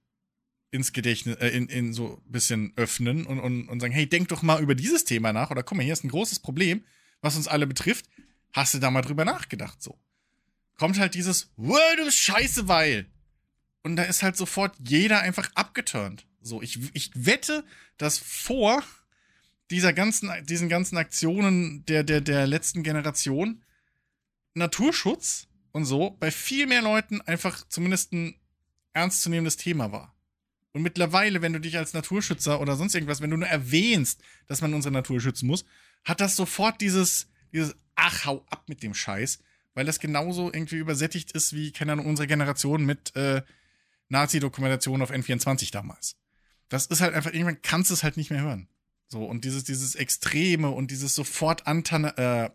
[0.71, 4.27] ins Gedächtnis, äh, in, in so ein bisschen öffnen und, und, und sagen, hey, denk
[4.29, 6.84] doch mal über dieses Thema nach oder guck mal, hier ist ein großes Problem,
[7.21, 8.05] was uns alle betrifft.
[8.53, 9.82] Hast du da mal drüber nachgedacht?
[9.82, 9.97] So.
[10.77, 13.08] Kommt halt dieses, du scheiße, weil.
[13.84, 16.25] Und da ist halt sofort jeder einfach abgeturnt.
[16.41, 17.63] So, ich, ich wette,
[17.97, 18.84] dass vor
[19.71, 23.63] dieser ganzen, diesen ganzen Aktionen der, der, der letzten Generation
[24.53, 28.36] Naturschutz und so bei viel mehr Leuten einfach zumindest ein
[28.93, 30.15] ernstzunehmendes Thema war.
[30.71, 34.62] Und mittlerweile, wenn du dich als Naturschützer oder sonst irgendwas, wenn du nur erwähnst, dass
[34.62, 35.65] man unsere Natur schützen muss,
[36.03, 39.39] hat das sofort dieses, dieses, ach, hau ab mit dem Scheiß,
[39.73, 43.41] weil das genauso irgendwie übersättigt ist wie, keine Ahnung, unsere Generation mit äh,
[44.10, 46.17] Nazi-Dokumentation auf N24 damals.
[46.69, 48.67] Das ist halt einfach, irgendwann kannst du es halt nicht mehr hören.
[49.08, 52.45] So, und dieses, dieses Extreme und dieses sofort Antan äh,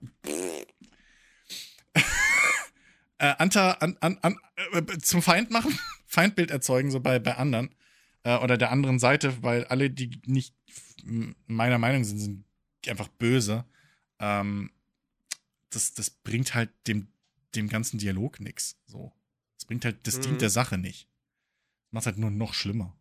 [3.19, 4.39] äh, Anta, an, an, an,
[4.73, 7.75] äh, zum Feind machen, Feindbild erzeugen, so bei, bei anderen
[8.25, 10.55] äh, oder der anderen Seite, weil alle, die nicht
[11.47, 12.45] meiner Meinung sind, sind
[12.89, 13.65] einfach böse.
[14.19, 14.71] Ähm,
[15.71, 17.09] das, das bringt halt dem,
[17.55, 18.77] dem ganzen Dialog nichts.
[18.87, 19.13] So.
[19.57, 20.23] Das bringt halt, das mhm.
[20.23, 21.09] dient der Sache nicht.
[21.91, 22.97] Macht halt nur noch schlimmer.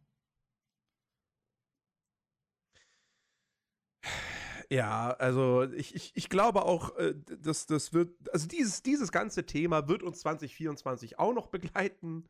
[4.69, 9.45] Ja, also ich, ich, ich glaube auch, äh, dass das wird, also dieses, dieses ganze
[9.45, 12.27] Thema wird uns 2024 auch noch begleiten.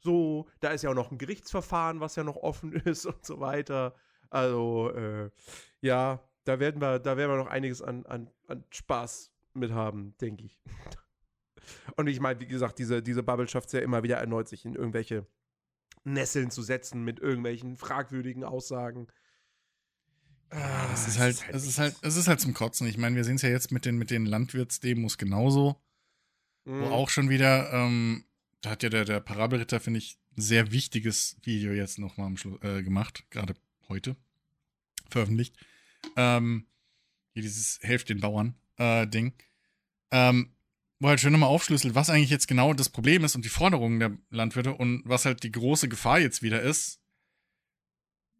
[0.00, 3.40] So, da ist ja auch noch ein Gerichtsverfahren, was ja noch offen ist und so
[3.40, 3.94] weiter.
[4.30, 5.30] Also, äh,
[5.80, 10.14] ja, da werden wir, da werden wir noch einiges an, an, an Spaß mit haben,
[10.20, 10.60] denke ich.
[11.96, 14.64] Und ich meine, wie gesagt, diese, diese Bubble schafft es ja immer wieder erneut, sich
[14.64, 15.26] in irgendwelche
[16.04, 19.08] Nesseln zu setzen mit irgendwelchen fragwürdigen Aussagen.
[20.50, 22.86] Ah, es ist halt, ist halt es ist halt, es ist halt zum Kotzen.
[22.86, 25.76] Ich meine, wir sehen es ja jetzt mit den, mit den Landwirtsdemos genauso.
[26.64, 26.82] Mhm.
[26.82, 28.24] Wo auch schon wieder, ähm,
[28.60, 32.36] da hat ja der, der Parabelritter, finde ich, ein sehr wichtiges Video jetzt nochmal am
[32.36, 33.54] Schluss äh, gemacht, gerade
[33.88, 34.16] heute
[35.08, 35.56] veröffentlicht.
[36.16, 36.66] Ähm,
[37.32, 39.34] hier dieses Helft den Bauern äh, Ding.
[40.10, 40.54] Ähm,
[41.00, 44.00] wo halt schön nochmal aufschlüsselt, was eigentlich jetzt genau das Problem ist und die Forderungen
[44.00, 47.00] der Landwirte und was halt die große Gefahr jetzt wieder ist.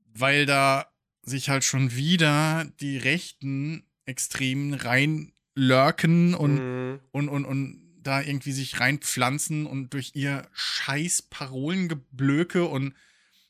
[0.06, 7.00] Weil da sich halt schon wieder die Rechten Extremen reinlurken und, mhm.
[7.12, 12.94] und, und, und da irgendwie sich reinpflanzen und durch ihr scheiß Parolengeblöke und,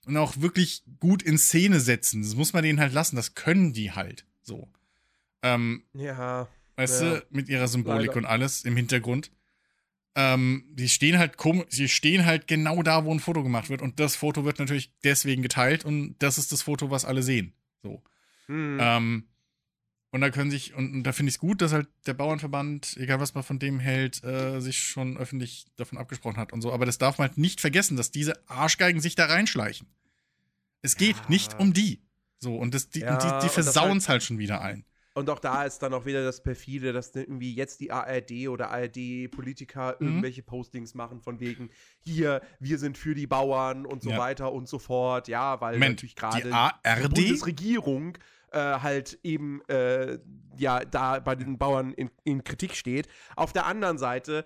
[0.05, 2.23] und auch wirklich gut in Szene setzen.
[2.23, 3.17] Das muss man denen halt lassen.
[3.17, 4.69] Das können die halt so.
[5.43, 6.49] Ähm, ja.
[6.77, 7.15] Weißt ja.
[7.17, 8.19] du, mit ihrer Symbolik Leider.
[8.19, 9.31] und alles im Hintergrund.
[10.17, 11.37] Ähm, die stehen halt
[11.69, 13.81] sie stehen halt genau da, wo ein Foto gemacht wird.
[13.81, 17.53] Und das Foto wird natürlich deswegen geteilt und das ist das Foto, was alle sehen.
[17.83, 18.03] So.
[18.49, 18.79] Mhm.
[18.81, 19.29] Ähm,
[20.11, 22.97] und da können sich, und, und da finde ich es gut, dass halt der Bauernverband,
[22.97, 26.73] egal was man von dem hält, äh, sich schon öffentlich davon abgesprochen hat und so.
[26.73, 29.87] Aber das darf man halt nicht vergessen, dass diese Arschgeigen sich da reinschleichen.
[30.81, 31.25] Es geht ja.
[31.29, 32.01] nicht um die.
[32.39, 34.85] So, und das, die, ja, die, die versauen es halt, halt schon wieder allen.
[35.19, 38.71] Und auch da ist dann auch wieder das perfide, dass irgendwie jetzt die ARD oder
[38.71, 40.07] ARD-Politiker mhm.
[40.07, 44.19] irgendwelche Postings machen von wegen, hier, wir sind für die Bauern und so ja.
[44.19, 45.27] weiter und so fort.
[45.27, 48.17] Ja, weil Moment, natürlich gerade die, die Bundesregierung
[48.53, 50.19] äh, halt eben äh,
[50.57, 53.09] ja da bei den Bauern in, in Kritik steht.
[53.37, 54.45] Auf der anderen Seite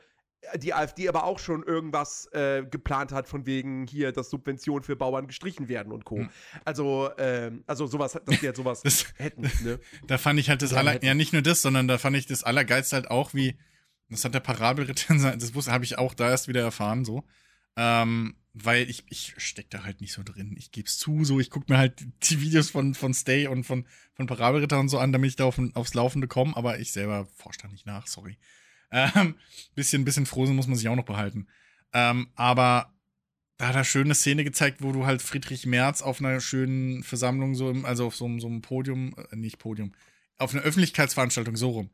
[0.56, 4.96] die AfD aber auch schon irgendwas äh, geplant hat, von wegen hier, dass Subventionen für
[4.96, 6.18] Bauern gestrichen werden und Co.
[6.18, 6.30] Hm.
[6.64, 9.42] Also, ähm, also sowas, dass wir halt sowas das, hätten.
[9.62, 9.78] Ne?
[10.06, 12.26] Da fand ich halt das ja, aller, ja nicht nur das, sondern da fand ich
[12.26, 13.56] das Allergeilste halt auch, wie,
[14.08, 17.24] das hat der Parabelritter, das habe ich auch da erst wieder erfahren, so.
[17.76, 20.54] Ähm, weil ich, ich steck da halt nicht so drin.
[20.58, 23.86] Ich geb's zu, so, ich guck mir halt die Videos von, von Stay und von,
[24.14, 27.26] von Parabelritter und so an, damit ich da auf, aufs Laufende komme, aber ich selber
[27.36, 28.36] forsche da nicht nach, sorry.
[28.90, 29.36] Ähm,
[29.74, 31.48] bisschen, bisschen Frozen muss man sich auch noch behalten.
[31.94, 32.92] Ähm, aber
[33.56, 37.54] da hat er schöne Szene gezeigt, wo du halt Friedrich Merz auf einer schönen Versammlung,
[37.54, 39.92] so im, also auf so, so einem Podium, äh, nicht Podium,
[40.36, 41.90] auf einer Öffentlichkeitsveranstaltung, so rum,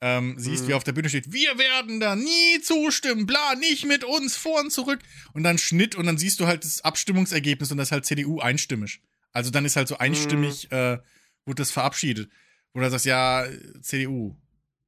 [0.00, 0.68] ähm, siehst, mhm.
[0.68, 4.60] wie auf der Bühne steht, wir werden da nie zustimmen, bla, nicht mit uns, vor
[4.60, 5.00] und zurück.
[5.32, 8.40] Und dann Schnitt und dann siehst du halt das Abstimmungsergebnis und das ist halt CDU
[8.40, 9.00] einstimmig.
[9.32, 10.76] Also dann ist halt so einstimmig, mhm.
[10.76, 10.98] äh,
[11.44, 12.30] wurde das verabschiedet.
[12.72, 13.46] Wo du sagst, ja,
[13.82, 14.36] CDU,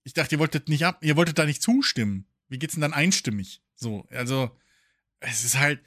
[0.05, 2.27] ich dachte, ihr wolltet nicht ab, ihr wolltet da nicht zustimmen.
[2.49, 3.62] Wie geht's denn dann einstimmig?
[3.75, 4.57] So, also,
[5.20, 5.81] es ist halt.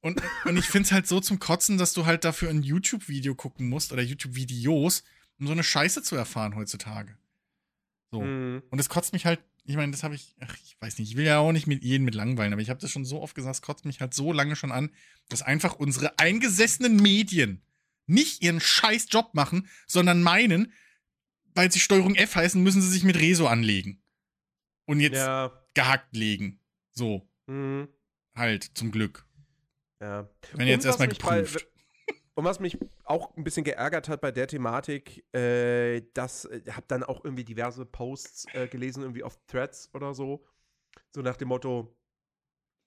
[0.00, 3.68] Und, und ich find's halt so zum Kotzen, dass du halt dafür ein YouTube-Video gucken
[3.68, 5.02] musst oder YouTube-Videos,
[5.38, 7.16] um so eine Scheiße zu erfahren heutzutage.
[8.14, 8.20] So.
[8.20, 8.62] Mhm.
[8.70, 11.16] Und es kotzt mich halt, ich meine, das habe ich, ach, ich weiß nicht, ich
[11.16, 13.34] will ja auch nicht mit jedem mit langweilen, aber ich habe das schon so oft
[13.34, 14.90] gesagt, es kotzt mich halt so lange schon an,
[15.28, 17.60] dass einfach unsere eingesessenen Medien
[18.06, 20.72] nicht ihren scheiß Job machen, sondern meinen,
[21.56, 24.00] weil sie Steuerung F heißen, müssen sie sich mit Reso anlegen.
[24.86, 25.50] Und jetzt ja.
[25.74, 26.60] gehackt legen.
[26.92, 27.28] So.
[27.46, 27.88] Mhm.
[28.36, 29.26] Halt, zum Glück.
[30.00, 30.30] Ja.
[30.52, 31.66] Wenn jetzt erstmal geprüft.
[31.66, 31.73] Bei,
[32.34, 36.86] und was mich auch ein bisschen geärgert hat bei der Thematik, äh, dass äh, habe
[36.88, 40.44] dann auch irgendwie diverse Posts äh, gelesen, irgendwie auf Threads oder so.
[41.10, 41.96] So nach dem Motto,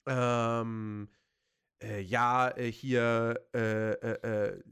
[0.06, 1.10] ähm,
[1.82, 4.64] äh, ja, äh, hier, äh, äh,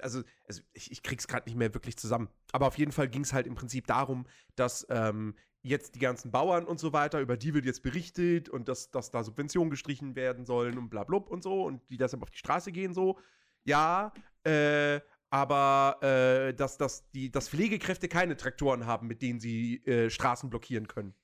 [0.00, 2.28] also, also ich, ich krieg's gerade nicht mehr wirklich zusammen.
[2.52, 6.30] Aber auf jeden Fall ging es halt im Prinzip darum, dass ähm, jetzt die ganzen
[6.30, 10.14] Bauern und so weiter, über die wird jetzt berichtet und dass, dass da Subventionen gestrichen
[10.14, 13.18] werden sollen und bla, bla und so und die deshalb auf die Straße gehen so.
[13.64, 14.12] Ja,
[14.44, 15.00] äh,
[15.30, 20.48] aber äh, dass, dass, die, dass Pflegekräfte keine Traktoren haben, mit denen sie äh, Straßen
[20.48, 21.14] blockieren können.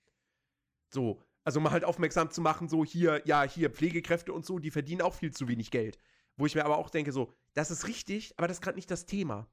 [0.92, 4.70] So, also mal halt aufmerksam zu machen, so hier, ja, hier Pflegekräfte und so, die
[4.70, 5.98] verdienen auch viel zu wenig Geld.
[6.36, 8.90] Wo ich mir aber auch denke, so, das ist richtig, aber das ist gerade nicht
[8.90, 9.48] das Thema.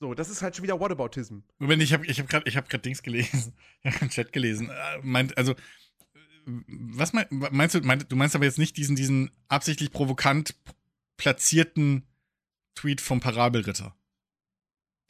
[0.00, 1.40] So, das ist halt schon wieder Whataboutism.
[1.58, 3.54] Moment, ich habe ich hab gerade hab grad Dings gelesen.
[3.84, 4.70] Ich habe Chat gelesen.
[4.70, 5.54] Äh, Meint, also,
[6.44, 7.80] was mein, meinst du?
[7.82, 10.56] Mein, du meinst aber jetzt nicht diesen, diesen absichtlich provokant
[11.22, 12.02] platzierten
[12.74, 13.96] Tweet vom Parabelritter?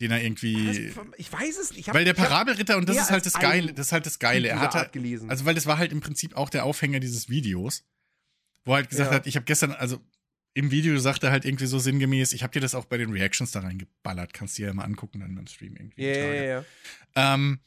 [0.00, 0.92] Den er irgendwie.
[1.16, 1.88] Ich weiß es nicht.
[1.88, 4.18] Hab- Weil der Parabelritter, und das mehr ist halt das Geile, das ist halt das
[4.18, 4.48] Geile.
[4.48, 5.30] Er hat halt, gelesen.
[5.30, 7.84] also, weil das war halt im Prinzip auch der Aufhänger dieses Videos,
[8.64, 9.16] wo er halt gesagt Ja.
[9.16, 10.00] hat, ich habe gestern, also
[10.54, 13.10] im Video sagt er halt irgendwie so sinngemäß, ich habe dir das auch bei den
[13.12, 16.02] Reactions da reingeballert, kannst du dir ja mal angucken dann beim Stream irgendwie.
[16.04, 16.64] Ja, ja, ja.
[17.14, 17.60] Ähm,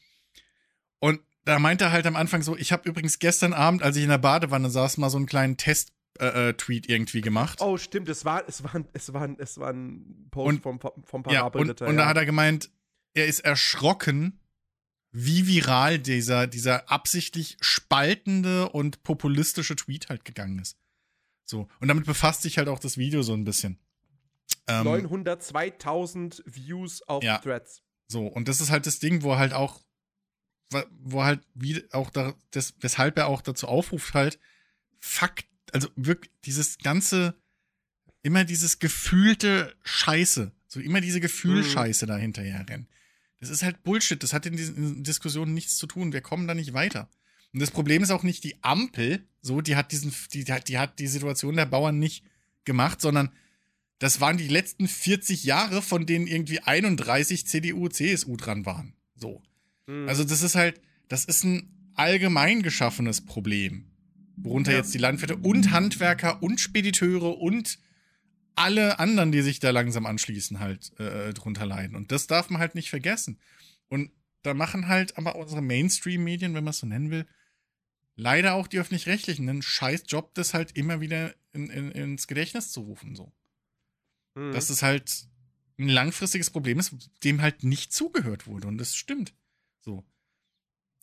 [0.99, 4.03] und da meinte er halt am Anfang so, ich habe übrigens gestern Abend, als ich
[4.03, 5.57] in der Badewanne saß, mal so einen kleinen
[6.17, 7.59] Test-Tweet irgendwie gemacht.
[7.61, 11.23] Oh, stimmt, es war, es war, es war, es war ein Post Und- vom, vom
[11.29, 12.69] ja, und, und da hat er gemeint,
[13.13, 14.39] er ist erschrocken,
[15.11, 20.77] wie viral dieser, dieser absichtlich spaltende und populistische Tweet halt gegangen ist.
[21.45, 21.67] So.
[21.79, 23.79] Und damit befasst sich halt auch das Video so ein bisschen.
[24.67, 27.37] Ähm, 902.000 Views auf Ja.
[27.37, 27.81] Threads.
[28.07, 29.81] So, und das ist halt das Ding, wo er halt auch,
[30.99, 34.39] wo halt wie auch da, das, weshalb er auch dazu aufruft, halt,
[34.99, 35.45] Fakt,
[35.75, 37.35] also wirklich dieses ganze,
[38.21, 42.87] immer dieses gefühlte Scheiße, so immer diese Gefühlscheiße da hinterher rennen.
[43.39, 46.53] Das ist halt Bullshit, das hat in diesen Diskussionen nichts zu tun, wir kommen da
[46.53, 47.09] nicht weiter.
[47.53, 50.67] Und das Problem ist auch nicht die Ampel, so, die hat diesen, die, die hat,
[50.69, 52.23] die hat die Situation der Bauern nicht
[52.63, 53.31] gemacht, sondern
[53.99, 58.93] das waren die letzten 40 Jahre, von denen irgendwie 31 CDU, CSU dran waren.
[59.15, 59.41] So.
[59.87, 60.07] Mhm.
[60.07, 63.91] Also, das ist halt, das ist ein allgemein geschaffenes Problem.
[64.37, 64.77] Worunter Ja.
[64.77, 67.79] jetzt die Landwirte und Handwerker und Spediteure und
[68.55, 71.95] alle anderen, die sich da langsam anschließen, halt äh, drunter leiden.
[71.95, 73.39] Und das darf man halt nicht vergessen.
[73.89, 74.11] Und
[74.43, 77.25] da machen halt aber unsere Mainstream-Medien, wenn man es so nennen will,
[78.15, 82.71] leider auch die öffentlich-rechtlichen einen scheiß Job, das halt immer wieder in, in, ins Gedächtnis
[82.71, 83.15] zu rufen.
[83.15, 83.31] So
[84.37, 84.51] Mhm.
[84.51, 85.27] dass es halt
[85.79, 86.93] ein langfristiges Problem ist,
[87.23, 88.67] dem halt nicht zugehört wurde.
[88.67, 89.33] Und das stimmt.
[89.79, 90.03] So.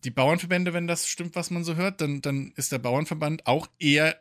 [0.05, 3.69] Die Bauernverbände, wenn das stimmt, was man so hört, dann, dann ist der Bauernverband auch
[3.79, 4.21] eher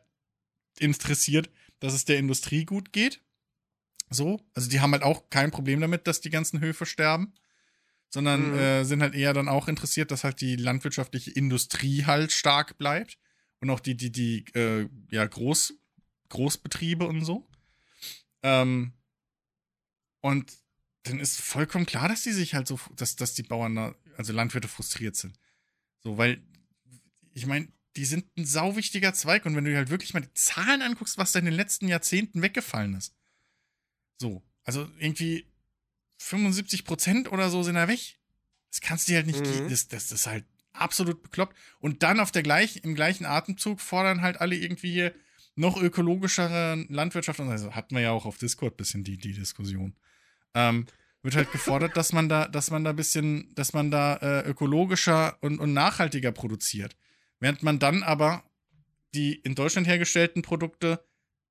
[0.79, 3.21] interessiert, dass es der Industrie gut geht.
[4.09, 4.39] So.
[4.53, 7.33] Also die haben halt auch kein Problem damit, dass die ganzen Höfe sterben.
[8.09, 8.53] Sondern Mhm.
[8.55, 13.17] äh, sind halt eher dann auch interessiert, dass halt die landwirtschaftliche Industrie halt stark bleibt.
[13.61, 15.75] Und auch die, die, die, äh, ja, Groß,
[16.29, 17.47] Großbetriebe und so.
[18.43, 18.93] Ähm,
[20.19, 20.51] und
[21.03, 24.33] dann ist vollkommen klar, dass die sich halt so, dass, dass die Bauern, da, also
[24.33, 25.39] Landwirte frustriert sind.
[26.03, 26.41] So, weil,
[27.33, 30.33] ich meine, die sind ein sauwichtiger Zweig und wenn du dir halt wirklich mal die
[30.33, 33.13] Zahlen anguckst, was da in den letzten Jahrzehnten weggefallen ist.
[34.19, 35.51] So, also irgendwie
[36.19, 38.19] 75 Prozent oder so sind da weg.
[38.69, 39.69] Das kannst du dir halt nicht, Mhm.
[39.69, 41.55] das, das ist halt absolut bekloppt.
[41.79, 45.13] Und dann auf der gleich, im gleichen Atemzug fordern halt alle irgendwie hier
[45.55, 47.39] noch ökologischere Landwirtschaft.
[47.41, 49.95] Und also hatten wir ja auch auf Discord bisschen die, die Diskussion.
[50.53, 50.85] Ähm,
[51.23, 55.37] wird halt gefordert, dass man da, dass man da bisschen, dass man da äh, ökologischer
[55.41, 56.95] und, und nachhaltiger produziert.
[57.39, 58.43] Während man dann aber
[59.13, 61.03] die in Deutschland hergestellten Produkte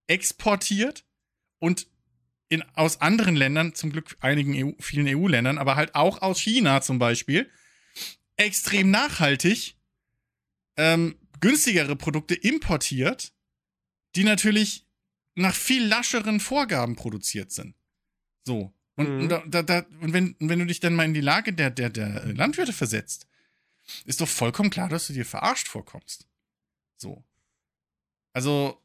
[0.06, 1.04] exportiert
[1.58, 1.86] und
[2.48, 6.80] in, aus anderen Ländern, zum Glück einigen EU, vielen EU-Ländern, aber halt auch aus China
[6.80, 7.48] zum Beispiel,
[8.36, 9.76] extrem nachhaltig
[10.76, 13.32] ähm, günstigere Produkte importiert,
[14.16, 14.86] die natürlich
[15.36, 17.76] nach viel lascheren Vorgaben produziert sind.
[18.44, 18.74] So.
[19.00, 19.28] Und, Mhm.
[19.30, 21.88] da, da, da, und wenn, wenn du dich dann mal in die Lage der, der,
[21.88, 23.26] der Landwirte versetzt,
[24.04, 26.28] ist doch vollkommen klar, dass du dir verarscht vorkommst.
[26.96, 27.24] So.
[28.34, 28.78] Also,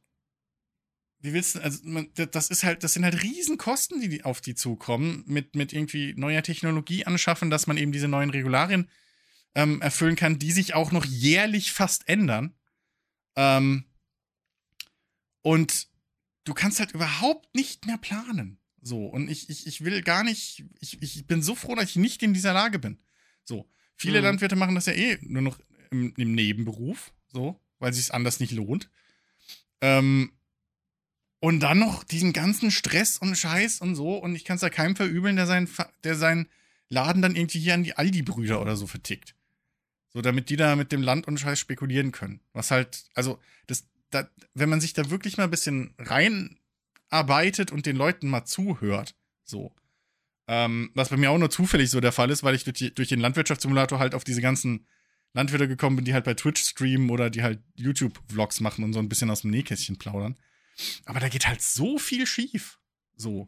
[1.19, 4.55] wie willst du, also, man, das ist halt, das sind halt Riesenkosten, die auf die
[4.55, 8.89] zukommen, mit, mit irgendwie neuer Technologie anschaffen, dass man eben diese neuen Regularien
[9.53, 12.55] ähm, erfüllen kann, die sich auch noch jährlich fast ändern.
[13.35, 13.83] Ähm,
[15.41, 15.87] und
[16.45, 18.59] du kannst halt überhaupt nicht mehr planen.
[18.87, 21.95] So, und ich, ich, ich will gar nicht, ich, ich bin so froh, dass ich
[21.95, 22.99] nicht in dieser Lage bin.
[23.43, 24.25] So, viele Mhm.
[24.25, 28.39] Landwirte machen das ja eh nur noch im, im Nebenberuf, so, weil es sich anders
[28.39, 28.91] nicht lohnt.
[29.81, 30.33] Ähm,
[31.39, 34.69] und dann noch diesen ganzen Stress und Scheiß und so, und ich kann es da
[34.69, 35.67] keinem verübeln, der seinen,
[36.03, 36.47] der seinen
[36.87, 39.35] Laden dann irgendwie hier an die Aldi-Brüder oder so vertickt.
[40.09, 42.39] So, damit die da mit dem Land und Scheiß spekulieren können.
[42.53, 45.95] Was halt, also, das, da, wenn man sich da wirklich mal ein bisschen
[47.11, 49.73] reinarbeitet und den Leuten mal zuhört, so.
[50.47, 52.93] Ähm, was bei mir auch nur zufällig so der Fall ist, weil ich durch, die,
[52.93, 54.85] durch den Landwirtschaftssimulator halt auf diese ganzen
[55.33, 58.99] Landwirte gekommen bin, die halt bei Twitch streamen oder die halt YouTube-Vlogs machen und so
[58.99, 60.37] ein bisschen aus dem Nähkästchen plaudern.
[61.05, 62.79] Aber da geht halt so viel schief.
[63.15, 63.47] So.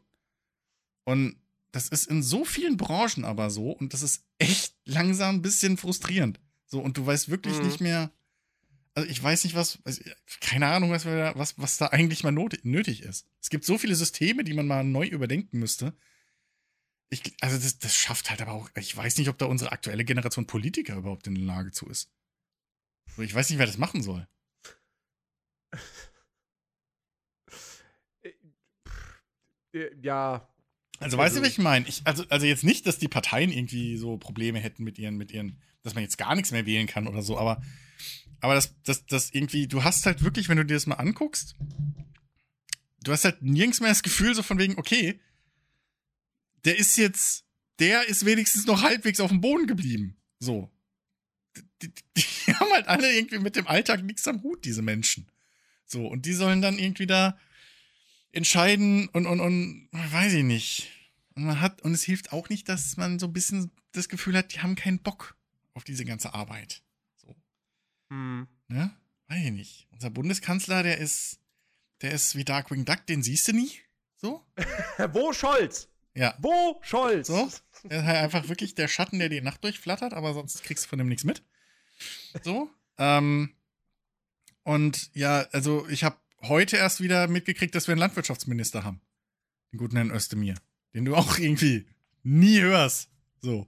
[1.04, 1.40] Und
[1.72, 5.78] das ist in so vielen Branchen aber so und das ist echt langsam ein bisschen
[5.78, 6.40] frustrierend.
[6.66, 7.66] So, und du weißt wirklich Mhm.
[7.66, 8.12] nicht mehr,
[8.98, 10.02] also ich weiß nicht, was, also
[10.42, 13.28] keine Ahnung, was, da, was, was da eigentlich mal not, nötig ist.
[13.40, 15.96] Es gibt so viele Systeme, die man mal neu überdenken müsste.
[17.12, 20.04] ich, also das, das schafft halt aber auch, ich weiß nicht, ob da unsere aktuelle
[20.04, 22.12] Generation Politiker überhaupt in der Lage zu ist.
[23.20, 24.28] Ich weiß nicht, wer das machen soll.
[29.74, 30.50] Äh, ja.
[31.00, 31.86] Also, weißt du, was ich meine?
[32.04, 35.62] Also, also jetzt nicht, dass die Parteien irgendwie so Probleme hätten mit ihren, mit ihren,
[35.84, 37.62] dass man jetzt gar nichts mehr wählen kann oder so, aber,
[38.40, 41.56] aber das, das, das irgendwie, du hast halt wirklich, wenn du dir das mal anguckst,
[43.02, 45.20] du hast halt nirgends mehr das Gefühl, so von wegen, okay,
[46.66, 47.46] der ist jetzt,
[47.80, 50.18] der ist wenigstens noch halbwegs auf dem Boden geblieben.
[50.40, 50.72] So.
[51.56, 55.32] Die, die, die haben halt alle irgendwie mit dem Alltag nichts am Hut, diese Menschen.
[55.86, 57.38] So, und die sollen dann irgendwie da
[58.32, 60.92] entscheiden und, und, und, weiß ich nicht.
[61.36, 64.36] Und man hat, und es hilft auch nicht, dass man so ein bisschen das Gefühl
[64.38, 65.38] hat, die haben keinen Bock
[65.74, 66.84] auf diese ganze Arbeit.
[68.10, 68.48] Hm.
[68.68, 68.92] Ne?
[69.28, 69.88] Weiß ich nicht.
[69.92, 71.40] Unser Bundeskanzler, der ist,
[72.02, 73.72] der ist wie Darkwing Duck, den siehst du nie.
[74.16, 74.46] So?
[75.14, 75.90] Wo Scholz?
[76.16, 76.36] Ja.
[76.40, 77.28] Wo Scholz?
[77.28, 77.50] So?
[77.84, 80.90] Der ist halt einfach wirklich der Schatten, der die Nacht durchflattert, aber sonst kriegst du
[80.90, 81.44] von dem nichts mit.
[82.44, 82.70] So.
[82.98, 83.54] Ähm,
[84.64, 89.02] und ja, also ich habe heute erst wieder mitgekriegt, dass wir einen Landwirtschaftsminister haben.
[89.72, 90.56] Den guten Herrn Özdemir.
[90.94, 91.88] Den du auch irgendwie
[92.24, 93.10] nie hörst.
[93.42, 93.68] So.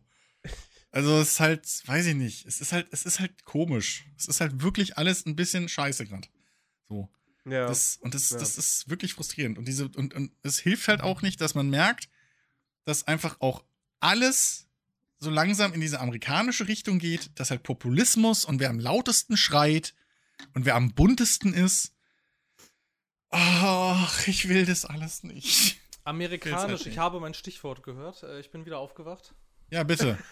[0.92, 4.06] Also es ist halt, weiß ich nicht, es ist halt, es ist halt komisch.
[4.18, 6.28] Es ist halt wirklich alles ein bisschen scheiße gerade.
[6.88, 7.10] So.
[7.46, 7.68] Ja.
[7.68, 8.40] Das, und das, Ja.
[8.40, 9.58] das ist wirklich frustrierend.
[9.58, 12.10] Und diese, und, und es hilft halt auch nicht, dass man merkt,
[12.86, 13.64] dass einfach auch
[14.00, 14.68] alles
[15.20, 19.94] so langsam in diese amerikanische Richtung geht, dass halt Populismus und wer am lautesten schreit
[20.54, 21.94] und wer am buntesten ist.
[23.30, 25.80] Ach, ich will das alles nicht.
[26.04, 28.24] Amerikanisch, Jetzt ich habe mein Stichwort gehört.
[28.24, 29.36] Äh, Ich bin wieder aufgewacht.
[29.70, 30.18] Ja, bitte.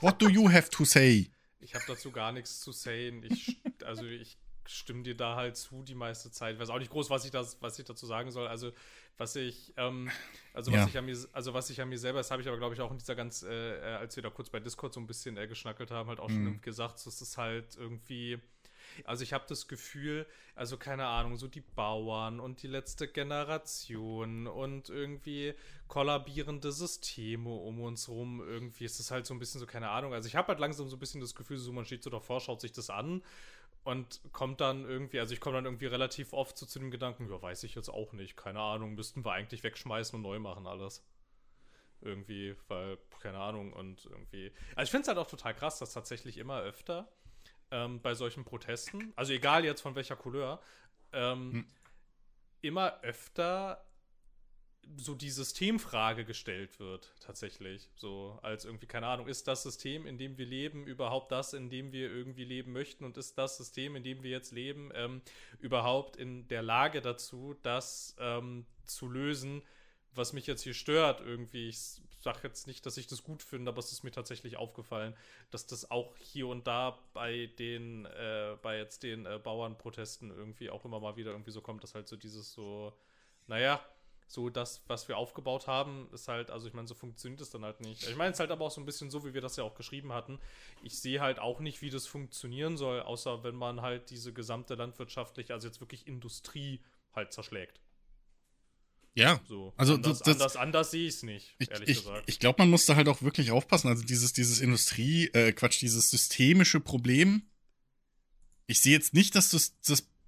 [0.00, 1.30] What do you have to say?
[1.60, 3.22] Ich habe dazu gar nichts zu sagen.
[3.24, 6.54] Ich, also ich stimme dir da halt zu die meiste Zeit.
[6.54, 8.46] Ich weiß auch nicht groß, was ich, das, was ich dazu sagen soll.
[8.48, 8.72] Also
[9.16, 10.10] was ich, ähm,
[10.52, 10.86] also was Ja.
[10.88, 12.80] ich an mir, also was ich an mir selber, das habe ich aber glaube ich
[12.80, 15.36] auch in dieser ganz, äh, äh, als wir da kurz bei Discord so ein bisschen
[15.36, 16.44] äh, geschnackelt haben, halt auch Mhm.
[16.44, 18.38] schon gesagt, so, es ist halt irgendwie.
[19.04, 24.46] Also ich habe das Gefühl, also keine Ahnung, so die Bauern und die letzte Generation
[24.46, 25.54] und irgendwie
[25.88, 28.40] kollabierende Systeme um uns rum.
[28.40, 30.12] Irgendwie ist es halt so ein bisschen so, keine Ahnung.
[30.14, 32.40] Also ich habe halt langsam so ein bisschen das Gefühl, so man steht so davor,
[32.40, 33.22] schaut sich das an
[33.84, 37.30] und kommt dann irgendwie, also ich komme dann irgendwie relativ oft so zu dem Gedanken,
[37.30, 40.66] ja, weiß ich jetzt auch nicht, keine Ahnung, müssten wir eigentlich wegschmeißen und neu machen
[40.66, 41.04] alles.
[42.00, 44.52] Irgendwie, weil, keine Ahnung, und irgendwie.
[44.74, 47.08] Also ich finde es halt auch total krass, dass tatsächlich immer öfter
[47.70, 50.60] ähm, bei solchen Protesten, also egal jetzt von welcher Couleur,
[51.12, 51.66] ähm, Hm.
[52.60, 53.85] immer öfter
[54.96, 57.90] so die Systemfrage gestellt wird, tatsächlich.
[57.96, 61.68] So, als irgendwie, keine Ahnung, ist das System, in dem wir leben, überhaupt das, in
[61.68, 63.04] dem wir irgendwie leben möchten?
[63.04, 65.22] Und ist das System, in dem wir jetzt leben, ähm,
[65.58, 69.62] überhaupt in der Lage dazu, das ähm, zu lösen,
[70.14, 71.20] was mich jetzt hier stört?
[71.20, 74.56] Irgendwie, ich sage jetzt nicht, dass ich das gut finde, aber es ist mir tatsächlich
[74.56, 75.14] aufgefallen,
[75.50, 80.70] dass das auch hier und da bei den, äh, bei jetzt den äh, Bauernprotesten irgendwie
[80.70, 82.96] auch immer mal wieder irgendwie so kommt, dass halt so dieses so,
[83.46, 83.84] naja,
[84.28, 87.64] so das, was wir aufgebaut haben, ist halt, also ich meine, so funktioniert es dann
[87.64, 88.02] halt nicht.
[88.08, 89.62] Ich meine, es ist halt aber auch so ein bisschen so, wie wir das ja
[89.64, 90.40] auch geschrieben hatten.
[90.82, 94.74] Ich sehe halt auch nicht, wie das funktionieren soll, außer wenn man halt diese gesamte
[94.74, 96.80] landwirtschaftliche, also jetzt wirklich Industrie
[97.14, 97.80] halt zerschlägt.
[99.14, 99.40] Ja.
[99.48, 99.72] So.
[99.76, 102.24] Also anders, das- anders, anders sehe ich es nicht, Ich, ehrlich ich, gesagt.
[102.28, 103.88] ich glaube, man muss da halt auch wirklich aufpassen.
[103.88, 107.42] Also dieses, dieses Industrie, äh, Quatsch, dieses systemische Problem.
[108.66, 109.74] Ich sehe jetzt nicht das, das,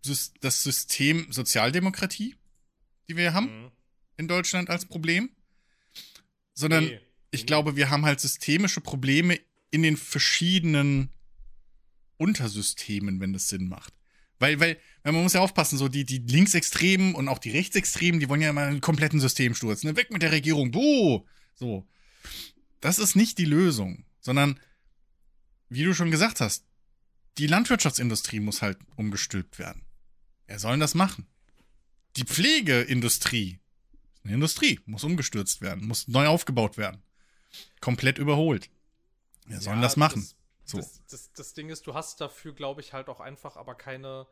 [0.07, 2.37] das, das System Sozialdemokratie,
[3.09, 3.71] die wir haben Mhm.
[4.19, 5.31] In Deutschland als Problem,
[6.53, 7.01] sondern Nee,
[7.31, 9.39] ich nee, glaube, wir haben halt systemische Probleme
[9.71, 11.11] in den verschiedenen
[12.17, 13.95] Untersystemen, wenn das Sinn macht.
[14.39, 18.21] Weil, weil, weil man muss ja aufpassen, so die, die Linksextremen und auch die Rechtsextremen,
[18.21, 19.97] die wollen ja immer einen kompletten Systemsturz, ne?
[19.97, 21.25] Weg mit der Regierung, buh!
[21.55, 21.87] So.
[22.81, 24.61] Das ist nicht die Lösung, sondern,
[25.69, 26.64] wie du schon gesagt hast,
[27.39, 29.83] die Landwirtschaftsindustrie muss halt umgestülpt werden.
[30.47, 31.27] Wer soll denn das machen?
[32.16, 33.61] Die Pflegeindustrie,
[34.29, 37.03] eine Industrie, muss umgestürzt werden, muss neu aufgebaut werden.
[37.81, 38.70] Komplett überholt.
[39.47, 40.26] Wer soll denn das machen?
[40.64, 40.76] So.
[40.76, 44.26] Das, das, das Ding ist, du hast dafür, glaube ich, halt auch einfach aber keine.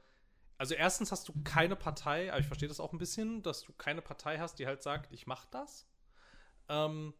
[0.58, 3.72] Also erstens hast du keine Partei, aber ich verstehe das auch ein bisschen, dass du
[3.72, 5.86] keine Partei hast, die halt sagt, ich mach das.
[6.68, 7.14] Ähm,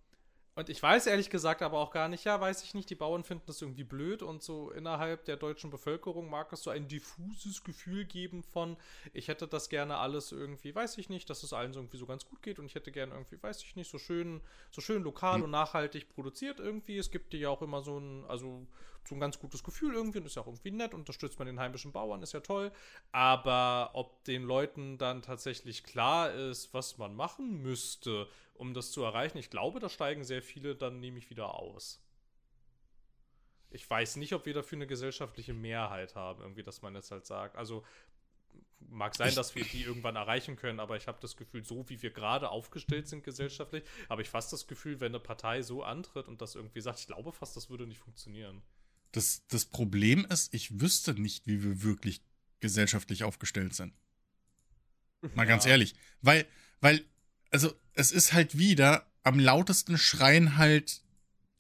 [0.57, 3.25] und ich weiß ehrlich gesagt aber auch gar nicht, ja, weiß ich nicht, die Bauern
[3.25, 7.63] finden das irgendwie blöd und so innerhalb der deutschen Bevölkerung mag es so ein diffuses
[7.63, 8.79] Gefühl geben von,
[9.13, 12.07] ich hätte das gerne alles irgendwie, weiß ich nicht, dass es allen so irgendwie so
[12.07, 14.41] ganz gut geht und ich hätte gerne irgendwie, weiß ich nicht, so schön,
[14.71, 15.43] so schön lokal Hm.
[15.43, 16.97] und nachhaltig produziert irgendwie.
[16.97, 18.67] Es gibt dir ja auch immer so ein, also
[19.05, 21.61] so ein ganz gutes Gefühl irgendwie und ist ja auch irgendwie nett, unterstützt man den
[21.61, 22.73] heimischen Bauern, ist ja toll.
[23.13, 28.27] Aber ob den Leuten dann tatsächlich klar ist, was man machen müsste
[28.59, 29.39] um das zu erreichen.
[29.39, 32.03] Ich glaube, da steigen sehr viele dann nämlich wieder aus.
[33.71, 37.27] Ich weiß nicht, ob wir dafür eine gesellschaftliche Mehrheit haben, irgendwie, dass man jetzt halt
[37.27, 37.57] sagt.
[37.57, 37.85] Also
[38.89, 42.01] mag sein, dass wir die irgendwann erreichen können, aber ich habe das Gefühl, so wie
[42.03, 46.29] wir gerade aufgestellt sind gesellschaftlich, habe ich fast das Gefühl, wenn eine Partei so antritt
[46.29, 48.63] und das irgendwie sagt, ich glaube fast, das würde nicht funktionieren.
[49.13, 52.23] Das, das Problem ist, ich wüsste nicht, wie wir wirklich
[52.61, 53.95] gesellschaftlich aufgestellt sind.
[55.35, 55.73] Mal ganz Ja.
[55.73, 55.95] ehrlich.
[56.23, 56.47] Weil,
[56.81, 57.05] weil,
[57.51, 61.03] also es ist halt wieder, am lautesten schreien halt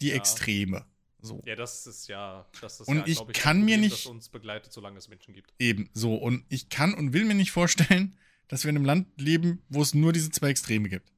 [0.01, 0.17] die Ja.
[0.17, 0.85] Extreme.
[1.21, 1.43] So.
[1.45, 3.93] Ja, das ist ja, das ist Und ja, ich glaub kann ein mir Problem, nicht-
[4.05, 5.53] das uns begleitet, solange es Menschen gibt.
[5.59, 6.15] Eben, so.
[6.15, 8.15] Und ich kann und will mir nicht vorstellen,
[8.49, 11.11] dass wir in einem Land leben, wo es nur diese zwei Extreme gibt.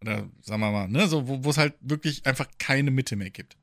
[0.00, 3.56] Oder sagen wir mal, ne, so, wo es halt wirklich einfach keine Mitte mehr gibt.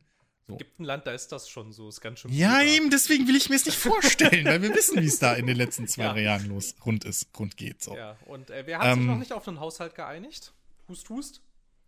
[0.47, 0.57] So.
[0.57, 2.63] Gibt ein Land, da ist das schon so, ist ganz schön Ja, da.
[2.63, 5.45] eben, deswegen will ich mir es nicht vorstellen, weil wir wissen, wie es da in
[5.47, 6.17] den letzten zwei Ja.
[6.17, 7.81] Jahren los rund ist, rund geht.
[7.81, 7.95] So.
[7.95, 9.07] Ja, und äh, wer hat sich Ähm.
[9.07, 10.53] noch nicht auf einen Haushalt geeinigt?
[10.87, 11.41] Hust, hust.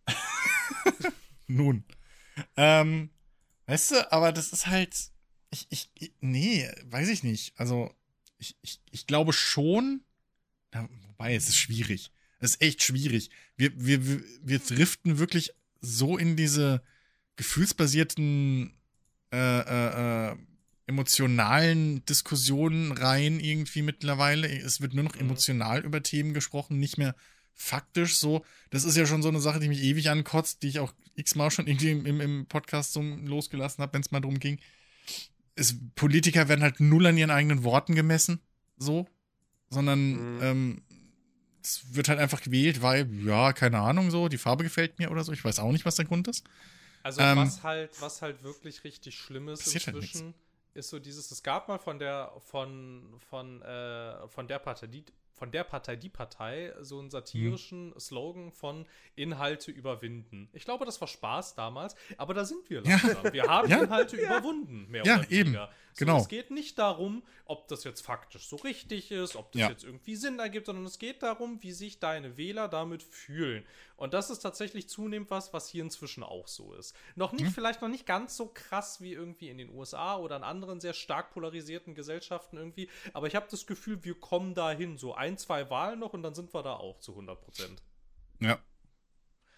[1.47, 1.83] Nun.
[2.55, 3.09] Ähm,
[3.67, 4.95] weißt du, aber das ist halt.
[5.51, 7.53] Ich, ich, ich- nee, weiß ich nicht.
[7.59, 7.93] Also,
[8.37, 10.01] ich, ich, ich glaube schon.
[10.73, 12.11] Ja, wobei, es ist schwierig.
[12.39, 13.29] Es ist echt schwierig.
[13.55, 15.51] Wir, wir, wir, wir driften wirklich
[15.81, 16.81] so in diese
[17.35, 18.73] gefühlsbasierten,
[19.31, 20.35] äh, äh, äh,
[20.85, 24.47] emotionalen Diskussionen rein, irgendwie mittlerweile.
[24.47, 25.21] Es wird nur noch Mhm.
[25.21, 27.15] emotional über Themen gesprochen, nicht mehr
[27.53, 28.43] faktisch so.
[28.69, 31.51] Das ist ja schon so eine Sache, die mich ewig ankotzt, die ich auch x-mal
[31.51, 34.59] schon irgendwie im, im, im Podcast so losgelassen habe, wenn es mal drum ging.
[35.55, 38.39] Es, Politiker werden halt null an ihren eigenen Worten gemessen,
[38.77, 39.07] so,
[39.69, 40.39] sondern Mhm.
[40.41, 40.81] ähm,
[41.63, 45.23] es wird halt einfach gewählt, weil, ja, keine Ahnung, so, die Farbe gefällt mir oder
[45.23, 45.31] so.
[45.31, 46.43] Ich weiß auch nicht, was der Grund ist.
[47.03, 50.33] Also Ähm, was halt, was halt wirklich richtig schlimm ist halt inzwischen,
[50.73, 55.03] ist so dieses, es gab mal von der, von, von, äh, von der Partei, die,
[55.33, 57.99] von der Partei, die Partei, so einen satirischen Mhm.
[57.99, 58.85] Slogan von
[59.15, 60.47] Inhalte überwinden.
[60.53, 62.97] Ich glaube, das war Spaß damals, aber da sind wir Ja.
[63.03, 63.33] langsam.
[63.33, 63.83] Wir haben Ja.
[63.83, 65.57] Inhalte überwunden, mehr Ja, oder eben.
[65.95, 66.17] So, Genau.
[66.19, 69.69] Es geht nicht darum, ob das jetzt faktisch so richtig ist, ob das Ja.
[69.69, 73.63] jetzt irgendwie Sinn ergibt, sondern es geht darum, wie sich deine Wähler damit fühlen.
[73.95, 76.95] Und das ist tatsächlich zunehmend was, was hier inzwischen auch so ist.
[77.15, 77.51] Noch nicht, Mhm.
[77.51, 80.93] vielleicht noch nicht ganz so krass wie irgendwie in den USA oder in anderen sehr
[80.93, 84.97] stark polarisierten Gesellschaften irgendwie, aber ich habe das Gefühl, wir kommen dahin.
[84.97, 87.83] So ein, zwei Wahlen noch und dann sind wir da auch zu 100 Prozent.
[88.39, 88.59] Ja.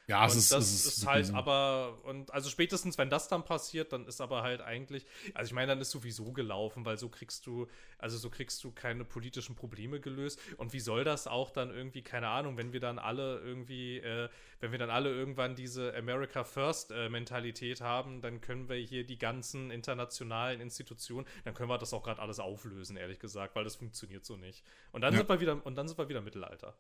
[0.08, 4.06] Ja, und das ist, wirklich halt aber, und also spätestens, wenn das dann passiert, dann
[4.06, 7.68] ist aber halt eigentlich, also ich meine, dann ist sowieso gelaufen, weil so kriegst du,
[7.98, 10.40] also so kriegst du keine politischen Probleme gelöst.
[10.58, 14.30] Und wie soll das auch dann irgendwie, keine Ahnung, wenn wir dann alle irgendwie, äh,
[14.60, 19.06] wenn wir dann alle irgendwann diese America First äh, Mentalität haben, dann können wir hier
[19.06, 23.64] die ganzen internationalen Institutionen, dann können wir das auch gerade alles auflösen, ehrlich gesagt, weil
[23.64, 24.64] das funktioniert so nicht.
[24.92, 25.20] Und dann Ja.
[25.22, 26.76] sind wir wieder, und dann sind wir wieder Mittelalter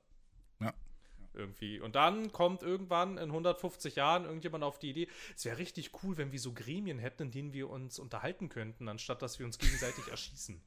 [0.59, 0.73] Ja.
[1.36, 1.80] Irgendwie.
[1.80, 6.18] Und dann kommt irgendwann in 150 Jahren irgendjemand auf die Idee, es wäre richtig cool,
[6.18, 9.58] wenn wir so Gremien hätten, in denen wir uns unterhalten könnten, anstatt dass wir uns
[9.58, 10.62] gegenseitig erschießen.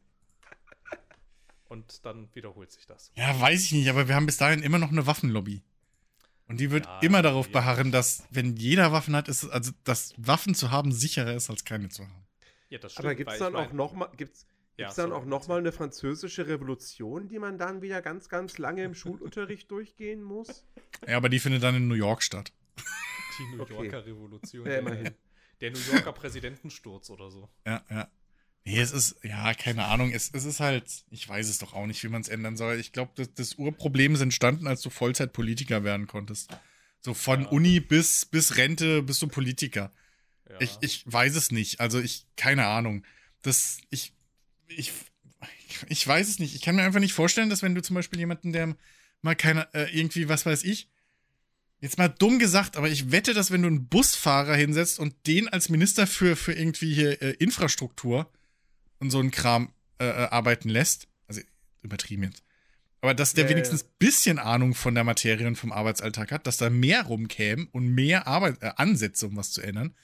[1.68, 3.12] Und dann wiederholt sich das.
[3.14, 5.62] Ja, weiß ich nicht, aber wir haben bis dahin immer noch eine Waffenlobby.
[6.46, 7.52] Und die wird Ja, immer darauf ja.
[7.52, 11.50] beharren, dass, wenn jeder Waffen hat, ist, es- also, dass Waffen zu haben sicherer ist,
[11.50, 12.26] als keine zu haben.
[12.70, 13.92] Ja, das Aber gibt es dann auch mein- noch
[14.78, 18.28] Ja, gibt's dann sorry, auch noch mal eine französische Revolution, die man dann wieder ganz,
[18.28, 20.64] ganz lange im Schulunterricht durchgehen muss?
[21.06, 22.52] Ja, aber die findet dann in New York statt.
[23.38, 23.72] Die New Okay.
[23.74, 24.64] Yorker Revolution.
[24.66, 25.14] Ja, der, immerhin.
[25.60, 27.48] der New Yorker Präsidentensturz oder so.
[27.66, 28.08] Ja, ja.
[28.64, 31.86] Nee, es ist, ja, keine Ahnung, es, es ist halt, ich weiß es doch auch
[31.86, 32.78] nicht, wie man es ändern soll.
[32.78, 36.50] Ich glaube, das, das Urproblem ist entstanden, als du Vollzeitpolitiker werden konntest.
[37.00, 37.48] So von Ja.
[37.48, 39.90] Uni bis, bis Rente bist du Politiker.
[40.50, 40.56] Ja.
[40.60, 41.80] Ich, ich weiß es nicht.
[41.80, 43.04] Also ich, keine Ahnung.
[43.42, 44.12] Das, ich,
[44.68, 44.92] ich,
[45.88, 46.54] ich weiß es nicht.
[46.54, 48.76] Ich kann mir einfach nicht vorstellen, dass wenn du zum Beispiel jemanden, der
[49.22, 50.88] mal keine, äh, irgendwie, was weiß ich,
[51.80, 55.48] jetzt mal dumm gesagt, aber ich wette, dass wenn du einen Busfahrer hinsetzt und den
[55.48, 58.30] als Minister für, für irgendwie hier äh, Infrastruktur
[58.98, 61.40] und so einen Kram äh, äh, arbeiten lässt, also
[61.82, 62.42] übertrieben jetzt,
[63.00, 66.46] aber dass der Ja, ja, wenigstens bisschen Ahnung von der Materie und vom Arbeitsalltag hat,
[66.46, 69.94] dass da mehr rumkäme und mehr Arbeit, äh, Ansätze, um was zu ändern,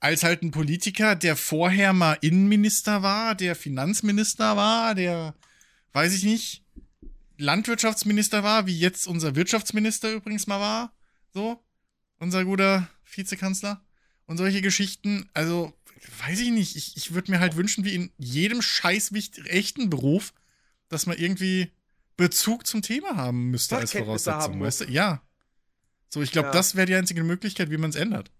[0.00, 5.34] als halt ein Politiker, der vorher mal Innenminister war, der Finanzminister war, der,
[5.92, 6.64] weiß ich nicht,
[7.36, 10.92] Landwirtschaftsminister war, wie jetzt unser Wirtschaftsminister übrigens mal war.
[11.32, 11.62] So,
[12.18, 13.84] unser guter Vizekanzler.
[14.26, 15.72] Und solche Geschichten, also,
[16.26, 16.76] weiß ich nicht.
[16.76, 19.12] Ich, ich würde mir halt wünschen, wie in jedem scheiß
[19.46, 20.34] echten Beruf,
[20.88, 21.72] dass man irgendwie
[22.16, 24.84] Bezug zum Thema haben müsste als Voraussetzung, weißt du?
[24.90, 25.22] Ja.
[26.08, 26.52] So, ich glaube, Ja.
[26.52, 28.30] das wäre die einzige Möglichkeit, wie man es ändert.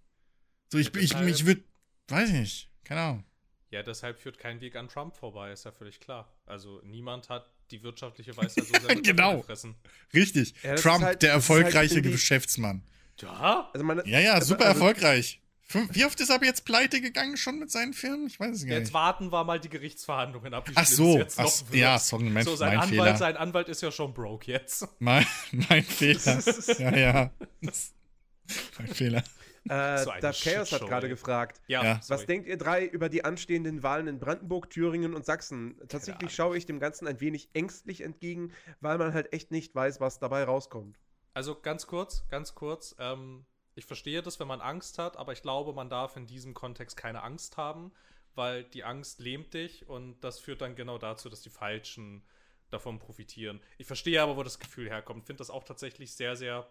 [0.70, 1.62] So, ich, Ja, ich, ich würde,
[2.08, 3.24] weiß ich nicht, keine Ahnung.
[3.70, 6.32] Ja, deshalb führt kein Weg an Trump vorbei, ist ja völlig klar.
[6.46, 9.38] Also niemand hat die wirtschaftliche Weisheit so sehr Genau.
[9.38, 9.74] gefressen.
[10.14, 10.54] Richtig.
[10.62, 12.82] Ja, Trump, halt- der halt erfolgreiche irgendwie- Geschäftsmann.
[13.20, 13.68] Ja?
[13.74, 15.42] Also man, Ja, ja, super also- erfolgreich.
[15.90, 18.26] Wie oft ist er jetzt pleite gegangen schon mit seinen Firmen?
[18.26, 18.94] Ich weiß es gar Jetzt nicht.
[18.94, 20.66] warten wir mal die Gerichtsverhandlungen ab.
[20.74, 23.16] Ach so, jetzt ach, ja, sorry, mein, so, sein mein Anwalt, Fehler.
[23.18, 24.88] sein Anwalt ist ja schon broke jetzt.
[24.98, 25.26] Mein,
[25.68, 26.42] mein Fehler.
[26.78, 27.30] ja, ja.
[28.78, 29.22] mein Fehler.
[29.68, 31.60] Äh, So Darth Chaos hat gerade gefragt.
[31.66, 32.00] Ja, Ja.
[32.08, 35.80] Was denkt ihr drei über die anstehenden Wahlen in Brandenburg, Thüringen und Sachsen?
[35.88, 40.00] Tatsächlich schaue ich dem Ganzen ein wenig ängstlich entgegen, weil man halt echt nicht weiß,
[40.00, 40.98] was dabei rauskommt.
[41.34, 42.96] Also ganz kurz, ganz kurz.
[42.98, 43.44] Ähm,
[43.74, 46.96] ich verstehe das, wenn man Angst hat, aber ich glaube, man darf in diesem Kontext
[46.96, 47.92] keine Angst haben,
[48.34, 52.24] weil die Angst lähmt dich und das führt dann genau dazu, dass die Falschen
[52.70, 53.60] davon profitieren.
[53.78, 55.26] Ich verstehe aber, wo das Gefühl herkommt.
[55.26, 56.68] Finde das auch tatsächlich sehr, sehr,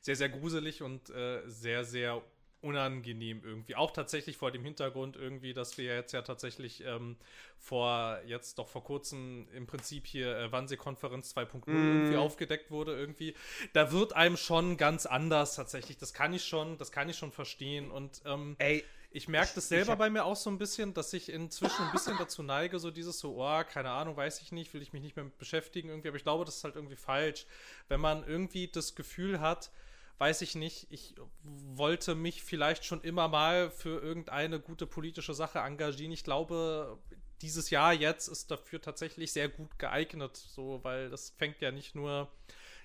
[0.00, 2.22] sehr, sehr gruselig und äh, sehr, sehr
[2.62, 3.74] unangenehm irgendwie.
[3.74, 7.16] Auch tatsächlich vor dem Hintergrund irgendwie, dass wir jetzt ja tatsächlich ähm,
[7.58, 13.34] vor, jetzt doch vor kurzem im Prinzip hier äh, Wannsee-Konferenz 2.0 irgendwie aufgedeckt wurde irgendwie.
[13.72, 15.98] Da wird einem schon ganz anders tatsächlich.
[15.98, 19.68] Das kann ich schon, das kann ich schon verstehen und ähm, Ey, ich merke das
[19.68, 22.78] selber hab- bei mir auch so ein bisschen, dass ich inzwischen ein bisschen dazu neige,
[22.78, 25.38] so dieses so, oh, keine Ahnung, weiß ich nicht, will ich mich nicht mehr mit
[25.38, 27.46] beschäftigen irgendwie, aber ich glaube, das ist halt irgendwie falsch.
[27.88, 29.70] Wenn man irgendwie das Gefühl hat,
[30.18, 35.58] weiß ich nicht, ich wollte mich vielleicht schon immer mal für irgendeine gute politische Sache
[35.60, 36.12] engagieren.
[36.12, 36.98] Ich glaube,
[37.40, 41.94] dieses Jahr jetzt ist dafür tatsächlich sehr gut geeignet, so, weil das fängt ja nicht
[41.94, 42.30] nur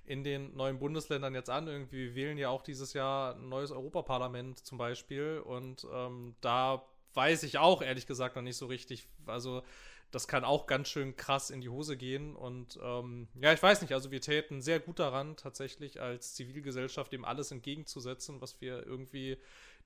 [0.08, 1.68] in den neuen Bundesländern jetzt an.
[1.68, 5.44] Irgendwie wählen ja auch dieses Jahr ein neues Europaparlament zum Beispiel.
[5.46, 6.84] Und ähm, da
[7.14, 9.08] weiß ich auch ehrlich gesagt noch nicht so richtig.
[9.26, 9.64] Also
[10.10, 12.38] das kann auch ganz schön krass in die Hose gehen.
[12.38, 17.12] Und ähm, ja, ich weiß nicht, also wir täten sehr gut daran, tatsächlich als Zivilgesellschaft
[17.12, 19.38] dem alles entgegenzusetzen, was wir irgendwie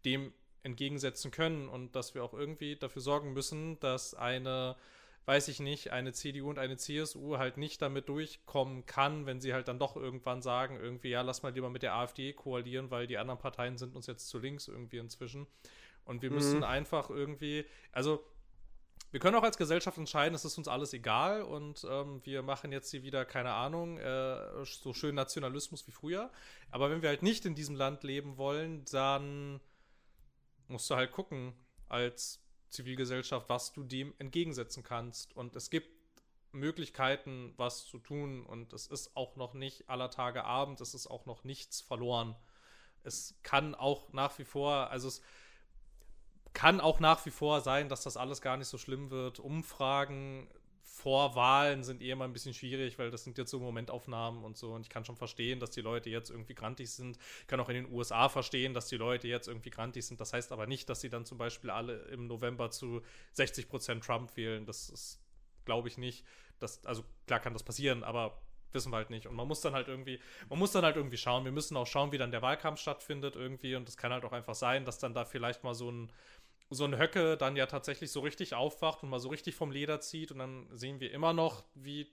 [0.05, 4.76] dem entgegensetzen können und dass wir auch irgendwie dafür sorgen müssen, dass eine
[5.26, 9.53] weiß ich nicht, eine CDU und eine CSU halt nicht damit durchkommen kann, wenn sie
[9.53, 13.07] halt dann doch irgendwann sagen, irgendwie, ja, lass mal lieber mit der AfD koalieren, weil
[13.07, 15.47] die anderen Parteien sind uns jetzt zu links irgendwie inzwischen.
[16.05, 18.24] Und wir müssen einfach irgendwie, also
[19.11, 22.72] wir können auch als Gesellschaft entscheiden, es ist uns alles egal und ähm, wir machen
[22.72, 26.32] jetzt hier wieder, keine Ahnung, äh, so schön Nationalismus wie früher.
[26.72, 29.59] Aber wenn wir halt nicht in diesem Land leben wollen, dann
[30.69, 31.53] musst du halt gucken,
[31.89, 32.40] als
[32.72, 35.36] Zivilgesellschaft, was du dem entgegensetzen kannst.
[35.36, 35.89] Und es gibt
[36.51, 38.45] Möglichkeiten, was zu tun.
[38.45, 42.36] Und es ist auch noch nicht aller Tage Abend, es ist auch noch nichts verloren.
[43.03, 45.22] Es kann auch nach wie vor, also es
[46.53, 49.39] kann auch nach wie vor sein, dass das alles gar nicht so schlimm wird.
[49.39, 50.49] Umfragen
[50.93, 54.57] vor Wahlen sind eh immer ein bisschen schwierig, weil das sind jetzt so Momentaufnahmen und
[54.57, 54.73] so.
[54.73, 57.17] Und ich kann schon verstehen, dass die Leute jetzt irgendwie grantig sind.
[57.39, 60.19] Ich kann auch in den USA verstehen, dass die Leute jetzt irgendwie grantig sind.
[60.19, 63.01] Das heißt aber nicht, dass sie dann zum Beispiel alle im November zu
[63.33, 64.65] 60 Prozent Trump wählen.
[64.65, 65.21] Das ist,
[65.63, 66.25] glaube ich, nicht.
[66.59, 68.41] Das, also klar kann das passieren, aber
[68.73, 69.27] wissen wir halt nicht.
[69.27, 70.19] Und man muss dann halt irgendwie,
[70.49, 71.45] man muss dann halt irgendwie schauen.
[71.45, 73.75] Wir müssen auch schauen, wie dann der Wahlkampf stattfindet irgendwie.
[73.75, 76.11] Und es kann halt auch einfach sein, dass dann da vielleicht mal so ein
[76.72, 79.99] so ein Höcke dann ja tatsächlich so richtig aufwacht und mal so richtig vom Leder
[79.99, 82.11] zieht und dann sehen wir immer noch, wie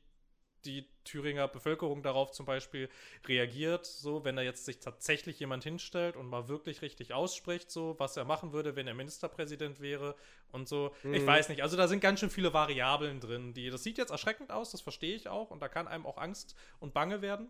[0.65, 2.89] die Thüringer Bevölkerung darauf zum Beispiel
[3.27, 7.95] reagiert, so wenn da jetzt sich tatsächlich jemand hinstellt und mal wirklich richtig ausspricht, so
[7.99, 10.17] was er machen würde, wenn er Ministerpräsident wäre
[10.51, 10.95] und so.
[11.13, 14.11] Ich weiß nicht, also da sind ganz schön viele Variablen drin, die, das sieht jetzt
[14.11, 17.49] erschreckend aus, das verstehe ich auch und da kann einem auch Angst und Bange werden.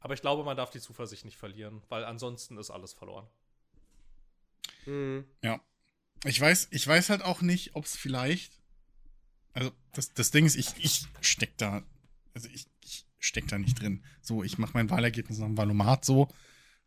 [0.00, 3.26] Aber ich glaube, man darf die Zuversicht nicht verlieren, weil ansonsten ist alles verloren.
[4.84, 5.26] Mhm.
[5.42, 5.60] Ja.
[6.24, 8.52] Ich weiß, ich weiß halt auch nicht, ob es vielleicht.
[9.52, 11.82] Also, das, das Ding ist, ich, ich steck da.
[12.34, 14.02] Also, ich, ich steck da nicht drin.
[14.20, 16.28] So, ich mache mein Wahlergebnis nach dem Valomat so,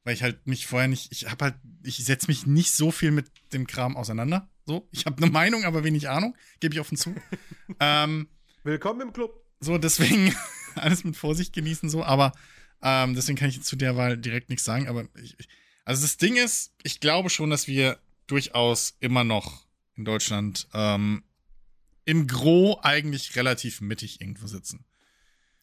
[0.04, 1.12] weil ich halt mich vorher nicht.
[1.12, 1.56] Ich habe halt.
[1.84, 4.50] Ich setze mich nicht so viel mit dem Kram auseinander.
[4.66, 6.36] So, ich habe eine Meinung, aber wenig Ahnung.
[6.60, 7.16] Gebe ich offen zu.
[7.80, 8.28] ähm,
[8.64, 9.46] Willkommen im Club.
[9.60, 10.36] so, deswegen
[10.76, 12.34] alles mit Vorsicht genießen, so, aber
[12.82, 14.88] ähm, deswegen kann ich zu der Wahl direkt nichts sagen.
[14.90, 15.48] Aber ich, ich-
[15.86, 17.98] also das Ding ist, ich glaube schon, dass wir
[18.28, 19.66] durchaus immer noch
[19.96, 21.24] in Deutschland ähm,
[22.06, 24.86] im Gro eigentlich relativ mittig irgendwo sitzen.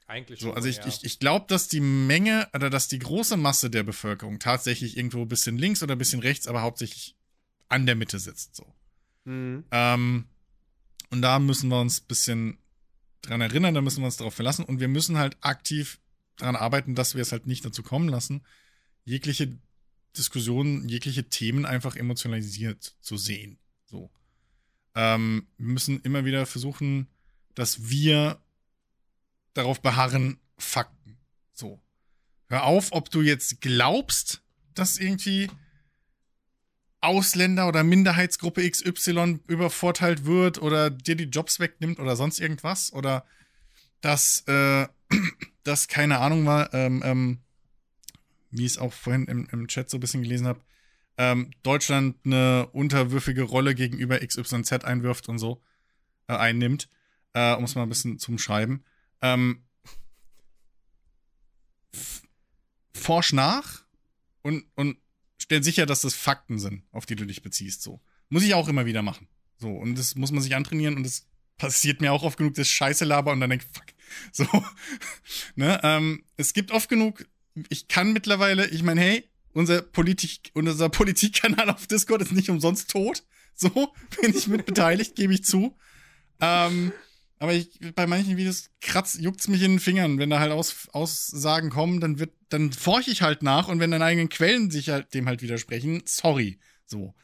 [0.06, 0.86] Eigentlich So, also ich, ja.
[0.86, 5.22] ich, ich glaube, dass die Menge oder dass die große Masse der Bevölkerung tatsächlich irgendwo
[5.22, 7.16] ein bisschen links oder ein bisschen rechts, aber hauptsächlich
[7.68, 8.56] an der Mitte sitzt.
[8.56, 8.66] So.
[9.24, 9.64] Mhm.
[9.70, 10.26] Ähm,
[11.10, 12.58] und da müssen wir uns ein bisschen
[13.22, 15.98] dran erinnern, da müssen wir uns darauf verlassen und wir müssen halt aktiv
[16.36, 18.44] daran arbeiten, dass wir es halt nicht dazu kommen lassen,
[19.04, 19.58] jegliche
[20.16, 23.58] Diskussionen, jegliche Themen einfach emotionalisiert zu sehen.
[23.86, 24.10] So.
[24.94, 27.08] Ähm, wir müssen immer wieder versuchen,
[27.54, 28.40] dass wir
[29.54, 31.18] darauf beharren, Fakten.
[31.52, 31.80] So.
[32.46, 34.42] Hör auf, ob du jetzt glaubst,
[34.74, 35.50] dass irgendwie
[37.00, 43.26] Ausländer oder Minderheitsgruppe XY übervorteilt wird oder dir die Jobs wegnimmt oder sonst irgendwas oder
[44.00, 44.86] dass äh,
[45.64, 47.38] das keine Ahnung war, ähm, ähm,
[48.54, 50.60] wie ich es auch vorhin im, im Chat so ein bisschen gelesen habe,
[51.16, 55.62] ähm, Deutschland eine unterwürfige Rolle gegenüber XYZ einwirft und so
[56.28, 56.88] äh, einnimmt,
[57.34, 58.84] äh, um es mal ein bisschen zum Schreiben.
[59.20, 59.64] Ähm,
[62.94, 63.84] forsch nach
[64.42, 64.98] und, und
[65.38, 67.82] stell sicher, dass das Fakten sind, auf die du dich beziehst.
[67.82, 68.00] So.
[68.28, 69.28] Muss ich auch immer wieder machen.
[69.58, 71.26] So, und das muss man sich antrainieren und das
[71.56, 73.84] passiert mir auch oft genug, das Scheiße laber und dann denk fuck.
[74.32, 74.46] So.
[75.54, 75.80] ne?
[75.82, 77.26] Ähm, es gibt oft genug,
[77.68, 82.90] ich kann mittlerweile, ich meine, hey, unser Politik, unser Politikkanal auf Discord ist nicht umsonst
[82.90, 83.22] tot.
[83.54, 83.68] So,
[84.20, 85.76] bin ich mit beteiligt, gebe ich zu.
[86.40, 86.92] Ähm,
[87.38, 90.18] aber ich, bei manchen Videos kratzt, juckt's mich in den Fingern.
[90.18, 93.90] Wenn da halt Aus, Aussagen kommen, dann wird, dann forche ich halt nach und wenn
[93.90, 96.58] deine eigenen Quellen sich halt dem halt widersprechen, sorry.
[96.86, 97.14] So.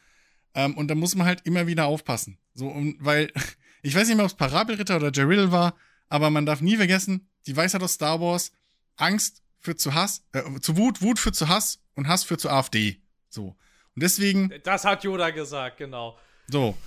[0.53, 2.37] Ähm, und da muss man halt immer wieder aufpassen.
[2.53, 3.31] So, und weil,
[3.81, 5.75] ich weiß nicht mehr, ob es Parabelritter oder Jerriddle war,
[6.07, 8.51] aber man darf nie vergessen, die Weisheit aus Star Wars,
[8.97, 12.51] Angst führt zu Hass, äh, zu Wut, Wut führt zu Hass und Hass führt zur
[12.51, 13.01] AfD.
[13.29, 13.55] So.
[13.95, 14.51] Und deswegen.
[14.63, 16.17] Das hat Yoda gesagt, genau.
[16.47, 16.77] So.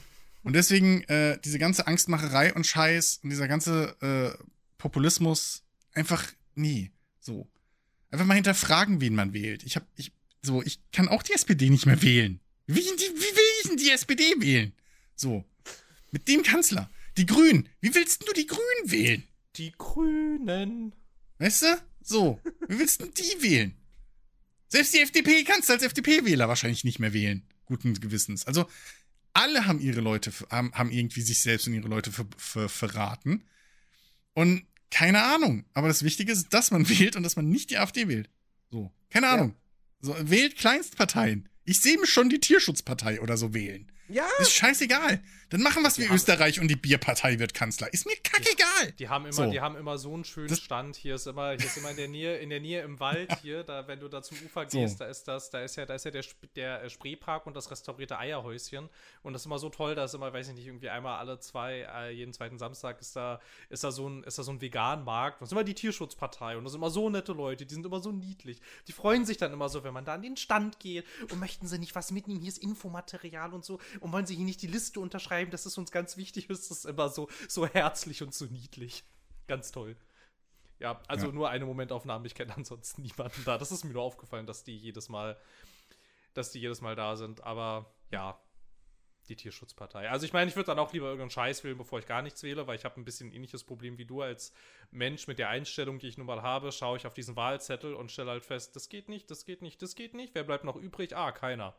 [0.42, 4.44] Und deswegen äh, diese ganze Angstmacherei und Scheiß und dieser ganze äh,
[4.76, 5.62] Populismus
[5.94, 6.90] einfach nie.
[7.20, 7.48] So.
[8.10, 9.62] Einfach mal hinterfragen, wen man wählt.
[9.64, 10.12] Ich hab, ich,
[10.42, 12.40] so, ich kann auch die SPD nicht mehr wählen.
[12.66, 14.72] Wie, die, wie will ich denn die SPD wählen?
[15.16, 15.44] So.
[16.10, 16.90] Mit dem Kanzler.
[17.16, 17.68] Die Grünen.
[17.80, 19.24] Wie willst du die Grünen wählen?
[19.56, 20.94] Die Grünen.
[21.38, 21.66] Weißt du?
[22.04, 22.38] So.
[22.68, 23.74] Wie willst du die wählen?
[24.68, 27.42] Selbst die FDP kannst du als FDP-Wähler wahrscheinlich nicht mehr wählen.
[27.64, 28.46] Guten Gewissens.
[28.46, 28.68] Also,
[29.32, 33.44] alle haben ihre Leute, haben, haben irgendwie sich selbst und ihre Leute ver, ver, verraten.
[34.34, 35.64] Und keine Ahnung.
[35.72, 38.30] Aber das Wichtige ist, dass man wählt und dass man nicht die AfD wählt.
[38.70, 38.92] So.
[39.10, 39.54] Keine Ahnung.
[40.02, 40.14] Ja.
[40.14, 41.48] So, wählt Kleinstparteien.
[41.64, 43.90] Ich sehe mich schon die Tierschutzpartei oder so wählen.
[44.08, 44.26] Ja.
[44.38, 45.20] Ist scheißegal.
[45.50, 47.92] Dann machen was wie Österreich und die Bierpartei wird Kanzler.
[47.92, 48.92] Ist mir kackegal.
[48.98, 49.50] Die haben immer, so.
[49.50, 50.96] die haben immer so einen schönen das Stand.
[50.96, 53.62] Hier ist immer, hier ist immer in der Nähe, in der Nähe im Wald hier,
[53.62, 55.04] da, wenn du da zum Ufer gehst, so.
[55.04, 56.24] da ist das, da ist ja, da ist ja der,
[56.56, 58.88] der äh, Spreepark und das restaurierte Eierhäuschen.
[59.22, 61.38] Und das ist immer so toll, da ist immer, weiß ich nicht, irgendwie einmal alle
[61.38, 64.60] zwei, äh, jeden zweiten Samstag ist da, ist da so ein, ist da so ein
[64.60, 65.36] Vegan-Markt.
[65.36, 66.56] Und das ist immer die Tierschutzpartei.
[66.56, 68.60] Und das sind immer so nette Leute, die sind immer so niedlich.
[68.88, 71.68] Die freuen sich dann immer so, wenn man da an den Stand geht und möchten
[71.68, 72.40] sie nicht was mitnehmen.
[72.40, 73.78] Hier ist Infomaterial und so.
[74.00, 75.50] Und wollen sie hier nicht die Liste unterschreiben.
[75.50, 76.48] Das ist uns ganz wichtig.
[76.48, 79.04] Das ist immer so, so herzlich und so niedlich.
[79.46, 79.96] Ganz toll.
[80.78, 81.32] Ja, also ja.
[81.32, 82.26] nur eine Momentaufnahme.
[82.26, 83.58] Ich kenne ansonsten niemanden da.
[83.58, 85.38] Das ist mir nur aufgefallen, dass die jedes Mal,
[86.34, 87.42] dass die jedes Mal da sind.
[87.42, 88.38] Aber ja,
[89.28, 90.08] die Tierschutzpartei.
[90.10, 92.42] Also ich meine, ich würde dann auch lieber irgendeinen Scheiß wählen, bevor ich gar nichts
[92.42, 94.52] wähle, weil ich habe ein bisschen ein ähnliches Problem wie du als
[94.90, 98.12] Mensch mit der Einstellung, die ich nun mal habe, schaue ich auf diesen Wahlzettel und
[98.12, 100.34] stelle halt fest, das geht nicht, das geht nicht, das geht nicht.
[100.34, 101.16] Wer bleibt noch übrig?
[101.16, 101.74] Ah, keiner.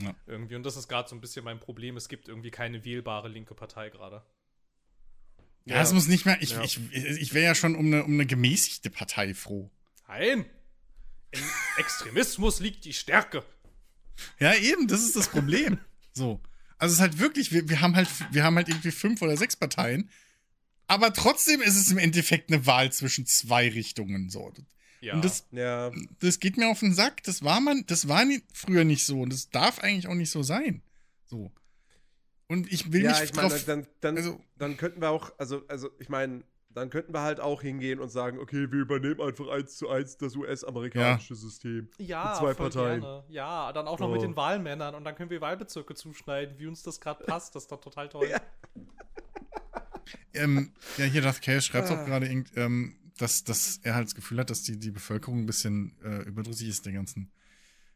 [0.00, 0.14] Ja.
[0.26, 0.56] Irgendwie.
[0.56, 1.96] Und das ist gerade so ein bisschen mein Problem.
[1.96, 4.22] Es gibt irgendwie keine wählbare linke Partei gerade.
[5.66, 6.36] Ja, es muss nicht mehr.
[6.42, 6.62] Ich, ja.
[6.62, 9.70] ich, ich wäre ja schon um eine, um eine gemäßigte Partei froh.
[10.08, 10.44] Nein!
[11.30, 11.42] Im
[11.78, 13.44] Extremismus liegt die Stärke.
[14.38, 15.78] Ja, eben, das ist das Problem.
[16.12, 16.40] so.
[16.76, 19.36] Also es ist halt wirklich, wir, wir haben halt, wir haben halt irgendwie fünf oder
[19.36, 20.10] sechs Parteien.
[20.86, 24.28] Aber trotzdem ist es im Endeffekt eine Wahl zwischen zwei Richtungen.
[24.28, 24.52] So.
[25.04, 25.14] Ja.
[25.14, 25.90] Und das, ja.
[26.20, 27.22] das geht mir auf den Sack.
[27.24, 30.30] Das war man, das war nie, früher nicht so und das darf eigentlich auch nicht
[30.30, 30.82] so sein.
[31.26, 31.52] So.
[32.48, 35.32] Und ich will ja, nicht ich meine, drauf, dann, dann, also, dann könnten wir auch,
[35.38, 39.20] also, also ich meine, dann könnten wir halt auch hingehen und sagen, okay, wir übernehmen
[39.20, 41.40] einfach eins zu eins das US-amerikanische ja.
[41.40, 41.88] System.
[41.98, 43.00] Ja, mit zwei Parteien.
[43.00, 43.24] Gerne.
[43.28, 44.12] Ja, dann auch noch oh.
[44.12, 47.54] mit den Wahlmännern und dann können wir Wahlbezirke zuschneiden, wie uns das gerade passt.
[47.54, 48.28] Das ist doch total toll.
[48.28, 48.40] Ja,
[50.34, 52.04] ähm, ja hier das Cash schreibt auch ah.
[52.04, 52.26] gerade
[52.56, 56.22] ähm, dass, dass er halt das Gefühl hat, dass die, die Bevölkerung ein bisschen äh,
[56.22, 57.30] überdrüssig ist, der ganzen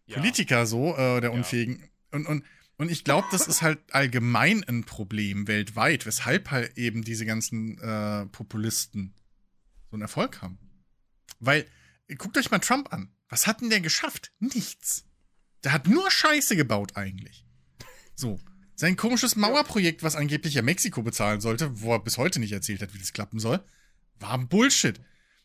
[0.07, 0.17] ja.
[0.17, 1.81] Politiker so, äh, der Unfähigen.
[1.81, 1.87] Ja.
[2.13, 2.45] Und, und,
[2.77, 7.79] und ich glaube, das ist halt allgemein ein Problem weltweit, weshalb halt eben diese ganzen
[7.79, 9.15] äh, Populisten
[9.91, 10.59] so einen Erfolg haben.
[11.41, 11.67] Weil,
[12.17, 13.11] guckt euch mal Trump an.
[13.29, 14.33] Was hat denn der geschafft?
[14.39, 15.05] Nichts.
[15.65, 17.45] Der hat nur Scheiße gebaut eigentlich.
[18.15, 18.41] So.
[18.75, 22.81] Sein komisches Mauerprojekt, was angeblich ja Mexiko bezahlen sollte, wo er bis heute nicht erzählt
[22.81, 23.65] hat, wie das klappen soll,
[24.21, 25.01] war Bullshit.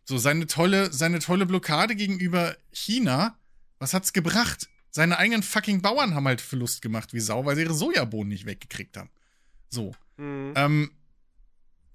[0.05, 3.37] So, seine tolle, seine tolle Blockade gegenüber China,
[3.79, 4.67] was hat's gebracht?
[4.89, 8.45] Seine eigenen fucking Bauern haben halt Verlust gemacht wie Sau, weil sie ihre Sojabohnen nicht
[8.45, 9.09] weggekriegt haben.
[9.69, 9.95] So.
[10.17, 10.53] Mhm.
[10.55, 10.91] Ähm,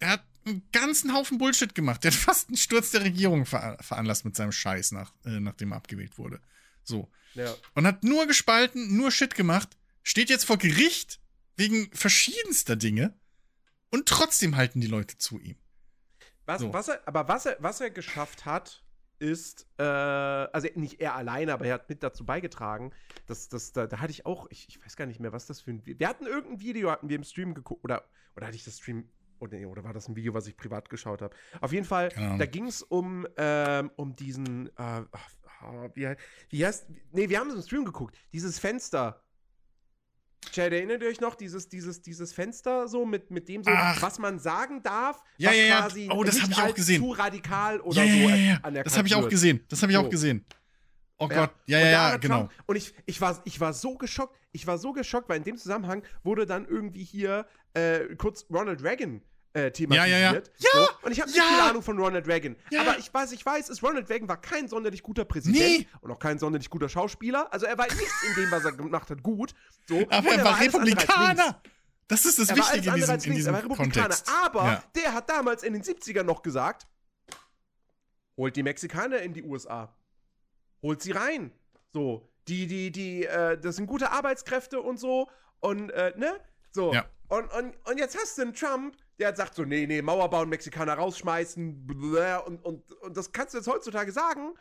[0.00, 2.02] er hat einen ganzen Haufen Bullshit gemacht.
[2.02, 5.72] Der hat fast einen Sturz der Regierung ver veranlasst mit seinem Scheiß, nach, äh, nachdem
[5.72, 6.40] er abgewählt wurde.
[6.82, 7.10] So.
[7.34, 7.54] Ja.
[7.74, 11.20] Und hat nur gespalten, nur Shit gemacht, steht jetzt vor Gericht
[11.56, 13.14] wegen verschiedenster Dinge
[13.90, 15.56] und trotzdem halten die Leute zu ihm.
[16.48, 16.72] Was, so.
[16.72, 18.82] was er, aber was er, was er geschafft hat,
[19.18, 22.92] ist, äh, also nicht er alleine, aber er hat mit dazu beigetragen,
[23.26, 25.60] dass, dass da, da hatte ich auch, ich, ich weiß gar nicht mehr, was das
[25.60, 28.02] für ein Wir hatten irgendein Video, hatten wir im Stream geguckt, oder,
[28.34, 31.20] oder hatte ich das Stream, oder, oder war das ein Video, was ich privat geschaut
[31.20, 31.36] habe?
[31.60, 35.02] Auf jeden Fall, da ging es um, ähm, um diesen, äh,
[35.62, 36.14] oh, wie,
[36.48, 39.22] wie heißt, nee, wir haben es im Stream geguckt, dieses Fenster.
[40.52, 44.00] Chad, erinnert ihr euch noch, dieses, dieses, dieses Fenster so, mit, mit dem so, Ach.
[44.00, 45.80] was man sagen darf, Ja, was ja, ja.
[45.80, 47.02] quasi Oh, das nicht ich auch als gesehen.
[47.02, 48.82] zu radikal oder Ja, so ja, ja, ja.
[48.82, 49.30] Das habe ich auch wird.
[49.30, 49.64] gesehen.
[49.68, 50.04] Das habe ich So.
[50.04, 50.44] auch gesehen.
[51.18, 51.28] Oh.
[51.28, 52.38] Gott, ja, ja, ja, genau.
[52.42, 55.44] Trump, und ich, ich, war, ich war so geschockt, ich war so geschockt, weil in
[55.44, 59.20] dem Zusammenhang wurde dann irgendwie hier äh, kurz Ronald Reagan
[59.54, 60.08] äh, thematisiert.
[60.08, 60.42] Ja, ja, ja.
[60.58, 60.88] So.
[61.02, 61.44] Und ich habe nicht Ja.
[61.44, 62.56] viel Ahnung von Ronald Reagan.
[62.70, 62.82] Ja.
[62.82, 65.86] Aber ich weiß, ich weiß, ist Ronald Reagan war kein sonderlich guter Präsident Nee.
[66.00, 67.52] und auch kein sonderlich guter Schauspieler.
[67.52, 69.54] Also er war nichts in dem, was er gemacht hat, gut.
[69.88, 69.96] So.
[70.10, 70.74] Aber Und er war links.
[70.74, 71.62] Republikaner.
[72.08, 73.26] Das ist das Er war Wichtige in diesem, in links.
[73.26, 73.92] Er diesem war Republikaner.
[74.08, 74.30] Kontext.
[74.44, 74.82] Aber ja.
[74.94, 76.86] der hat damals in den 70ern noch gesagt,
[78.36, 79.94] holt die Mexikaner in die USA.
[80.82, 81.52] Holt sie rein.
[81.92, 85.28] So, die, die, die, äh, das sind gute Arbeitskräfte und so.
[85.60, 86.38] Und, äh, ne?
[86.70, 86.92] So.
[86.94, 87.06] Ja.
[87.28, 90.30] Und, und, und jetzt hast du einen Trump, der hat sagt so, nee, nee, Mauer
[90.30, 91.86] bauen, Mexikaner rausschmeißen,
[92.46, 94.54] und, und, und das kannst du jetzt heutzutage sagen.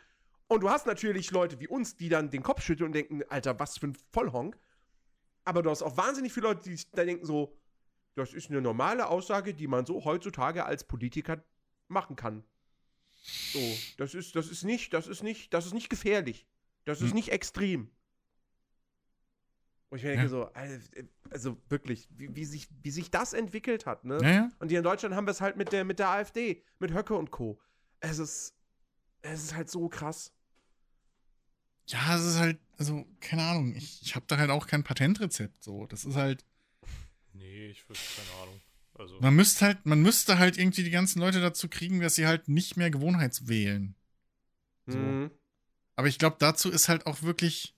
[0.48, 3.58] Und du hast natürlich Leute wie uns, die dann den Kopf schütteln und denken, Alter,
[3.60, 4.58] was für ein Vollhonk.
[5.44, 7.56] Aber du hast auch wahnsinnig viele Leute, die da denken so,
[8.14, 11.42] das ist eine normale Aussage, die man so heutzutage als Politiker
[11.86, 12.42] machen kann.
[13.22, 13.60] So,
[13.96, 16.46] das ist, das ist nicht, das ist nicht, das ist nicht gefährlich.
[16.84, 17.16] Das ist Hm.
[17.16, 17.90] nicht extrem.
[19.90, 20.28] Und ich mir denke Ja.
[20.28, 20.78] so, also,
[21.30, 24.18] also wirklich, wie, wie, sich, wie sich das entwickelt hat, ne?
[24.22, 24.48] Ja, ja.
[24.58, 27.14] Und hier in Deutschland haben wir es halt mit der, mit der AfD, mit Höcke
[27.14, 27.58] und Co.
[28.00, 28.54] Es ist,
[29.22, 30.32] es ist halt so krass.
[31.86, 35.64] Ja, es ist halt, also, keine Ahnung, ich, ich habe da halt auch kein Patentrezept.
[35.64, 36.44] So, das ist halt,
[37.32, 38.60] Nee, ich wüsste keine Ahnung.
[38.94, 42.26] Also, man müsste halt, man müsste halt irgendwie die ganzen Leute dazu kriegen, dass sie
[42.26, 43.94] halt nicht mehr Gewohnheitswählen.
[44.86, 44.98] So.
[44.98, 45.30] Mhm.
[45.94, 47.74] Aber ich glaube, dazu ist halt auch wirklich.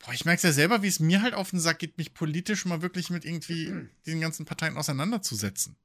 [0.00, 2.14] Boah, ich merke es ja selber, wie es mir halt auf den Sack geht, mich
[2.14, 3.72] politisch mal wirklich mit irgendwie
[4.06, 5.76] diesen ganzen Parteien auseinanderzusetzen.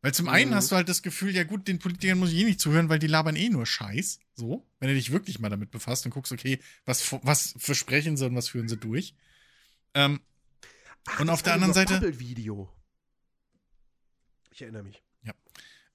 [0.00, 0.54] Weil zum einen Mhm.
[0.54, 3.00] hast du halt das Gefühl, ja gut, den Politikern muss ich eh nicht zuhören, weil
[3.00, 4.20] die labern eh nur Scheiß.
[4.34, 4.64] So.
[4.78, 8.34] Wenn du dich wirklich mal damit befasst und guckst, okay, was, was versprechen sie und
[8.36, 9.14] was führen sie durch.
[9.94, 10.20] Ähm,
[11.06, 12.70] Ach, Und auf der anderen Seite- Bubble-Video.
[14.52, 15.02] Ich erinnere mich.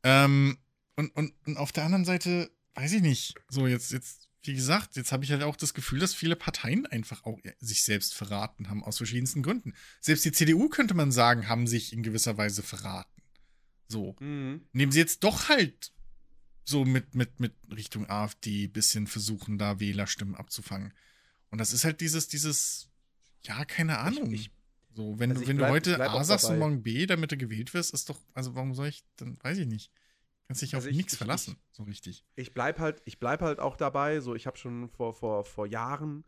[0.06, 0.58] Ähm,
[0.98, 3.36] und, und, und auf der anderen Seite, weiß ich nicht.
[3.48, 6.86] So, jetzt, jetzt, wie gesagt, jetzt habe ich halt auch das Gefühl, dass viele Parteien
[6.86, 9.74] einfach auch sich selbst verraten haben, aus verschiedensten Gründen.
[10.02, 13.22] Selbst die CDU, könnte man sagen, haben sich in gewisser Weise verraten.
[13.88, 14.16] So.
[14.20, 14.62] Mhm.
[14.74, 15.92] Indem sie jetzt doch halt
[16.66, 20.94] so mit, mit, mit Richtung AfD bisschen versuchen, da Wählerstimmen abzufangen.
[21.50, 22.90] Und das ist halt dieses, dieses,
[23.46, 24.32] ja, keine Ahnung.
[24.34, 24.52] ich-
[24.96, 27.32] so, wenn, also du, ich wenn bleib- du heute A sagst und morgen B, damit
[27.32, 29.92] du gewählt wirst, ist doch, also warum soll ich, dann weiß ich nicht.
[30.48, 32.26] Kannst dich Also auf ich- nichts ich- verlassen, so richtig.
[32.36, 34.20] ich bleib halt, ich bleib halt auch dabei.
[34.20, 36.24] So, ich habe schon vor, vor, vor Jahren,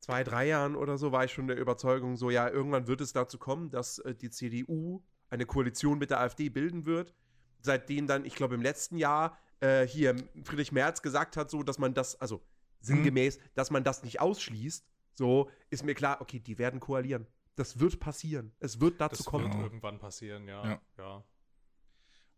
[0.00, 3.12] zwei, drei Jahren oder so, war ich schon der Überzeugung, so ja, irgendwann wird es
[3.12, 7.14] dazu kommen, dass äh, die CDU eine Koalition mit der AfD bilden wird.
[7.60, 11.78] Seitdem dann, ich glaube, im letzten Jahr äh, hier Friedrich Merz gesagt hat, so, dass
[11.78, 12.42] man das, also
[12.80, 17.26] sinngemäß, dass man das nicht ausschließt, so ist mir klar, okay, die werden koalieren.
[17.54, 18.50] Das wird passieren.
[18.58, 19.44] Es wird dazu das kommen.
[19.44, 19.64] wird Genau.
[19.64, 20.64] irgendwann passieren, ja.
[20.64, 20.80] Ja.
[20.98, 21.24] ja.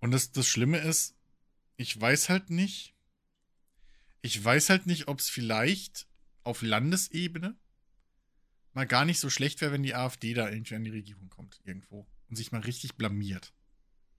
[0.05, 1.17] Und das, das Schlimme ist,
[1.79, 2.95] ich weiß halt nicht,
[4.21, 6.07] ich weiß halt nicht, ob es vielleicht
[6.43, 7.57] auf Landesebene
[8.75, 11.59] mal gar nicht so schlecht wäre, wenn die AfD da irgendwie an die Regierung kommt,
[11.65, 12.07] irgendwo.
[12.29, 13.55] Und sich mal richtig blamiert.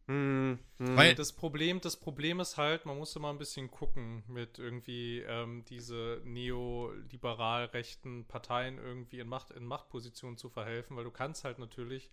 [0.08, 0.96] Hm, hm.
[0.98, 5.20] Weil- Das Problem, das Problem ist halt, man muss immer ein bisschen gucken mit irgendwie
[5.20, 11.44] ähm, diese neoliberal rechten Parteien irgendwie in, Macht, in Machtpositionen zu verhelfen, weil du kannst
[11.44, 12.10] halt natürlich,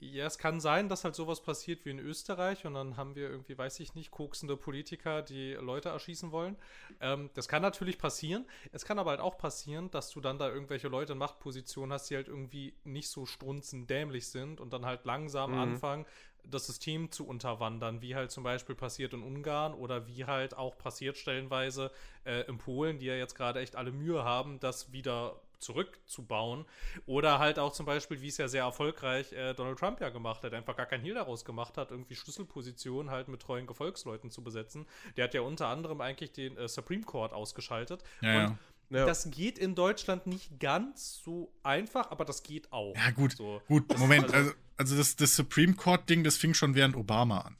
[0.00, 3.28] ja, es kann sein, dass halt sowas passiert wie in Österreich und dann haben wir
[3.28, 6.56] irgendwie, weiß ich nicht, koksende Politiker, die Leute erschießen wollen.
[7.00, 8.46] Ähm, das kann natürlich passieren.
[8.72, 12.10] Es kann aber halt auch passieren, dass du dann da irgendwelche Leute in Machtpositionen hast,
[12.10, 15.54] die halt irgendwie nicht so strunzendämlich sind und dann halt langsam Mhm.
[15.54, 16.06] anfangen,
[16.44, 20.78] das System zu unterwandern, wie halt zum Beispiel passiert in Ungarn oder wie halt auch
[20.78, 21.90] passiert stellenweise
[22.24, 26.64] äh, in Polen, die ja jetzt gerade echt alle Mühe haben, das wieder zurückzubauen.
[27.06, 30.42] Oder halt auch zum Beispiel, wie es ja sehr erfolgreich äh, Donald Trump ja gemacht
[30.44, 34.42] hat, einfach gar kein Hehl daraus gemacht hat, irgendwie Schlüsselpositionen halt mit treuen Gefolgsleuten zu
[34.42, 34.86] besetzen.
[35.16, 38.02] Der hat ja unter anderem eigentlich den äh, Supreme Court ausgeschaltet.
[38.20, 38.58] Ja, Und
[38.90, 38.98] ja.
[39.00, 39.06] Ja.
[39.06, 42.94] das geht in Deutschland nicht ganz so einfach, aber das geht auch.
[42.96, 43.32] Ja, gut.
[43.36, 43.60] So.
[43.68, 47.56] Gut, Moment, also- also, also das, das Supreme Court-Ding, das fing schon während Obama an.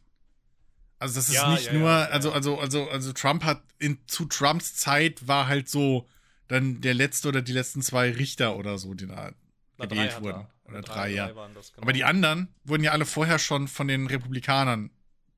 [1.00, 4.24] Also das ist Ja, nicht ja, nur, also, also, also, also Trump hat in, zu
[4.24, 6.08] Trumps Zeit war halt so
[6.48, 9.32] dann der letzte oder die letzten zwei Richter oder so, die da
[9.76, 10.40] Na, gewählt wurden.
[10.40, 10.50] er.
[10.64, 11.34] Oder drei, ja.
[11.34, 11.82] waren das, genau.
[11.84, 14.90] Aber die anderen wurden ja alle vorher schon von den Republikanern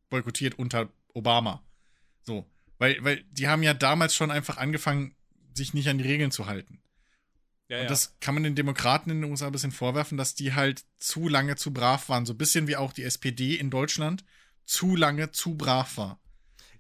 [0.09, 1.63] boykottiert unter Obama.
[2.23, 2.45] So.
[2.79, 5.15] Weil, weil die haben ja damals schon einfach angefangen,
[5.55, 6.81] sich nicht an die Regeln zu halten.
[7.69, 7.83] ja, ja.
[7.83, 10.85] Und das kann man den Demokraten in den USA ein bisschen vorwerfen, dass die halt
[10.99, 12.27] zu lange zu brav waren.
[12.27, 14.25] So ein bisschen wie auch die SPD in Deutschland
[14.65, 16.19] zu lange zu brav war.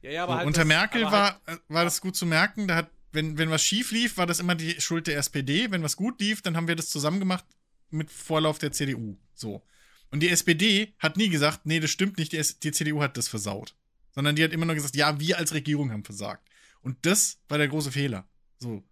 [0.03, 2.27] Ja, ja, aber So, halt unter das- Merkel war, halt- äh, war das gut zu
[2.27, 2.67] merken.
[2.67, 5.71] Da hat, wenn, wenn was schief lief, war das immer die Schuld der SPD.
[5.71, 7.45] Wenn was gut lief, dann haben wir das zusammen gemacht
[7.91, 9.17] mit Vorlauf der CDU.
[9.35, 9.65] So.
[10.11, 13.29] Und die SPD hat nie gesagt, nee, das stimmt nicht, die, die CDU hat das
[13.29, 13.75] versaut.
[14.13, 16.49] Sondern die hat immer nur gesagt, ja, wir als Regierung haben versagt.
[16.83, 18.29] Und das war der große Fehler.
[18.59, 18.83] So.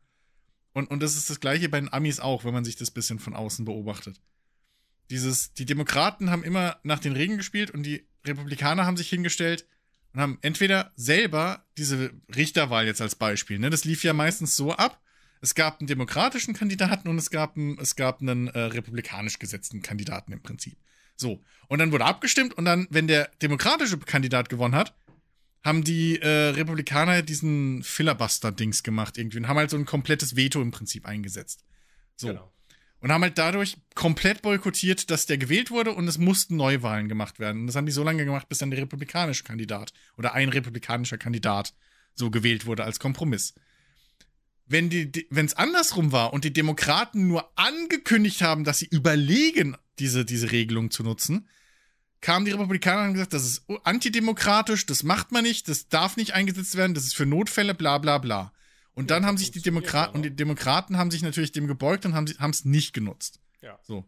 [0.72, 3.18] Und, und das ist das Gleiche bei den Amis auch, wenn man sich das bisschen
[3.18, 4.20] von außen beobachtet.
[5.10, 9.66] Dieses, die Demokraten haben immer nach den Regeln gespielt und die Republikaner haben sich hingestellt
[10.12, 14.72] und haben entweder selber diese Richterwahl jetzt als Beispiel, ne, das lief ja meistens so
[14.72, 15.00] ab,
[15.40, 19.82] es gab einen demokratischen Kandidaten und es gab einen, es gab einen äh, republikanisch gesetzten
[19.82, 20.76] Kandidaten im Prinzip.
[21.16, 21.42] So.
[21.68, 24.94] Und dann wurde abgestimmt und dann, wenn der demokratische Kandidat gewonnen hat,
[25.64, 30.62] haben die äh, Republikaner diesen Filibuster-Dings gemacht irgendwie und haben halt so ein komplettes Veto
[30.62, 31.64] im Prinzip eingesetzt.
[32.16, 32.28] So.
[32.28, 32.52] Genau.
[33.00, 37.38] Und haben halt dadurch komplett boykottiert, dass der gewählt wurde und es mussten Neuwahlen gemacht
[37.38, 37.60] werden.
[37.60, 41.18] Und das haben die so lange gemacht, bis dann der republikanische Kandidat oder ein republikanischer
[41.18, 41.74] Kandidat
[42.14, 43.54] so gewählt wurde als Kompromiss.
[44.66, 44.90] Wenn
[45.30, 50.90] es andersrum war und die Demokraten nur angekündigt haben, dass sie überlegen, diese, diese Regelung
[50.90, 51.48] zu nutzen,
[52.20, 56.16] kamen die Republikaner und haben gesagt, das ist antidemokratisch, das macht man nicht, das darf
[56.16, 58.52] nicht eingesetzt werden, das ist für Notfälle, bla bla bla.
[58.98, 61.52] Und Ja, dann das haben sich die Demokraten ja, und die Demokraten haben sich natürlich
[61.52, 63.38] dem gebeugt und haben es nicht genutzt.
[63.62, 63.78] Ja.
[63.84, 63.98] So.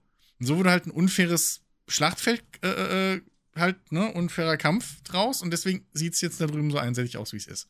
[0.41, 3.23] Und so wurde halt ein unfaires Schlachtfeld, äh, äh,
[3.55, 7.33] halt, ne, unfairer Kampf draus und deswegen sieht es jetzt da drüben so einseitig aus,
[7.33, 7.69] wie es ist.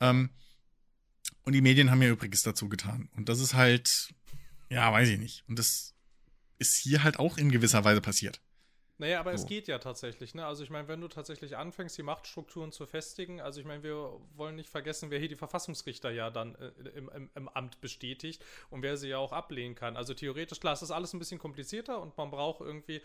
[0.00, 0.30] Ähm,
[1.42, 3.10] und die Medien haben ja übrigens dazu getan.
[3.14, 4.14] Und das ist halt,
[4.70, 5.44] ja, weiß ich nicht.
[5.48, 5.92] Und das
[6.58, 8.40] ist hier halt auch in gewisser Weise passiert.
[9.00, 9.46] Naja, aber es So.
[9.46, 10.44] geht ja tatsächlich, ne?
[10.44, 14.20] Also ich meine, wenn du tatsächlich anfängst, die Machtstrukturen zu festigen, also ich meine, wir
[14.34, 18.44] wollen nicht vergessen, wer hier die Verfassungsrichter ja dann äh, im, im, im Amt bestätigt
[18.70, 19.96] und wer sie ja auch ablehnen kann.
[19.96, 23.00] Also theoretisch, klar, es ist alles ein bisschen komplizierter und man braucht irgendwie,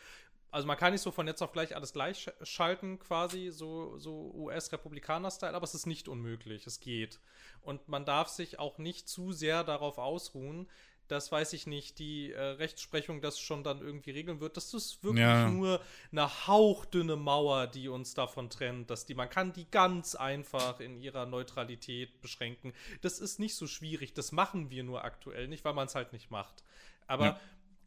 [0.49, 3.97] also man kann nicht so von jetzt auf gleich alles gleich sch- schalten, quasi, so,
[3.99, 7.19] so US-Republikaner-Style, aber es ist nicht unmöglich, es geht.
[7.61, 10.67] Und man darf sich auch nicht zu sehr darauf ausruhen,
[11.13, 14.57] dass, weiß ich nicht, die äh, Rechtsprechung das schon dann irgendwie regeln wird.
[14.57, 15.47] Das ist wirklich Ja.
[15.49, 15.79] nur
[16.11, 20.97] eine hauchdünne Mauer, die uns davon trennt, dass die, man kann die ganz einfach in
[20.97, 22.73] ihrer Neutralität beschränken.
[23.01, 26.11] Das ist nicht so schwierig, das machen wir nur aktuell nicht, weil man es halt
[26.13, 26.63] nicht macht.
[27.07, 27.39] Aber Ja.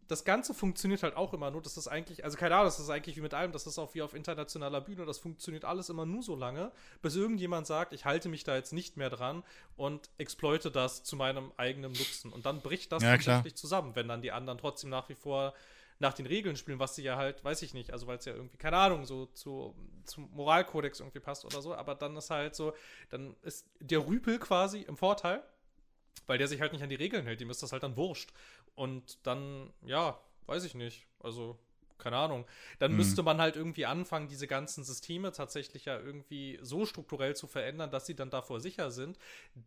[0.08, 2.90] Das Ganze funktioniert halt auch immer nur, das ist eigentlich, also keine Ahnung, das ist
[2.90, 6.06] eigentlich wie mit allem, das ist auch wie auf internationaler Bühne, das funktioniert alles immer
[6.06, 9.42] nur so lange, bis irgendjemand sagt, ich halte mich da jetzt nicht mehr dran
[9.76, 12.32] und exploite das zu meinem eigenen Nutzen.
[12.32, 15.54] Und dann bricht das Ja, tatsächlich zusammen, wenn dann die anderen trotzdem nach wie vor
[15.98, 18.34] nach den Regeln spielen, was sie ja halt, weiß ich nicht, also weil es ja
[18.34, 22.54] irgendwie, keine Ahnung, so zu, zum Moralkodex irgendwie passt oder so, aber dann ist halt
[22.54, 22.74] so,
[23.08, 25.42] dann ist der Rüpel quasi im Vorteil,
[26.26, 28.32] weil der sich halt nicht an die Regeln hält, dem ist das halt dann wurscht.
[28.76, 31.58] Und dann, ja, weiß ich nicht, also
[31.98, 32.46] keine Ahnung.
[32.78, 32.98] Dann Mhm.
[32.98, 37.90] müsste man halt irgendwie anfangen, diese ganzen Systeme tatsächlich ja irgendwie so strukturell zu verändern,
[37.90, 39.18] dass sie dann davor sicher sind.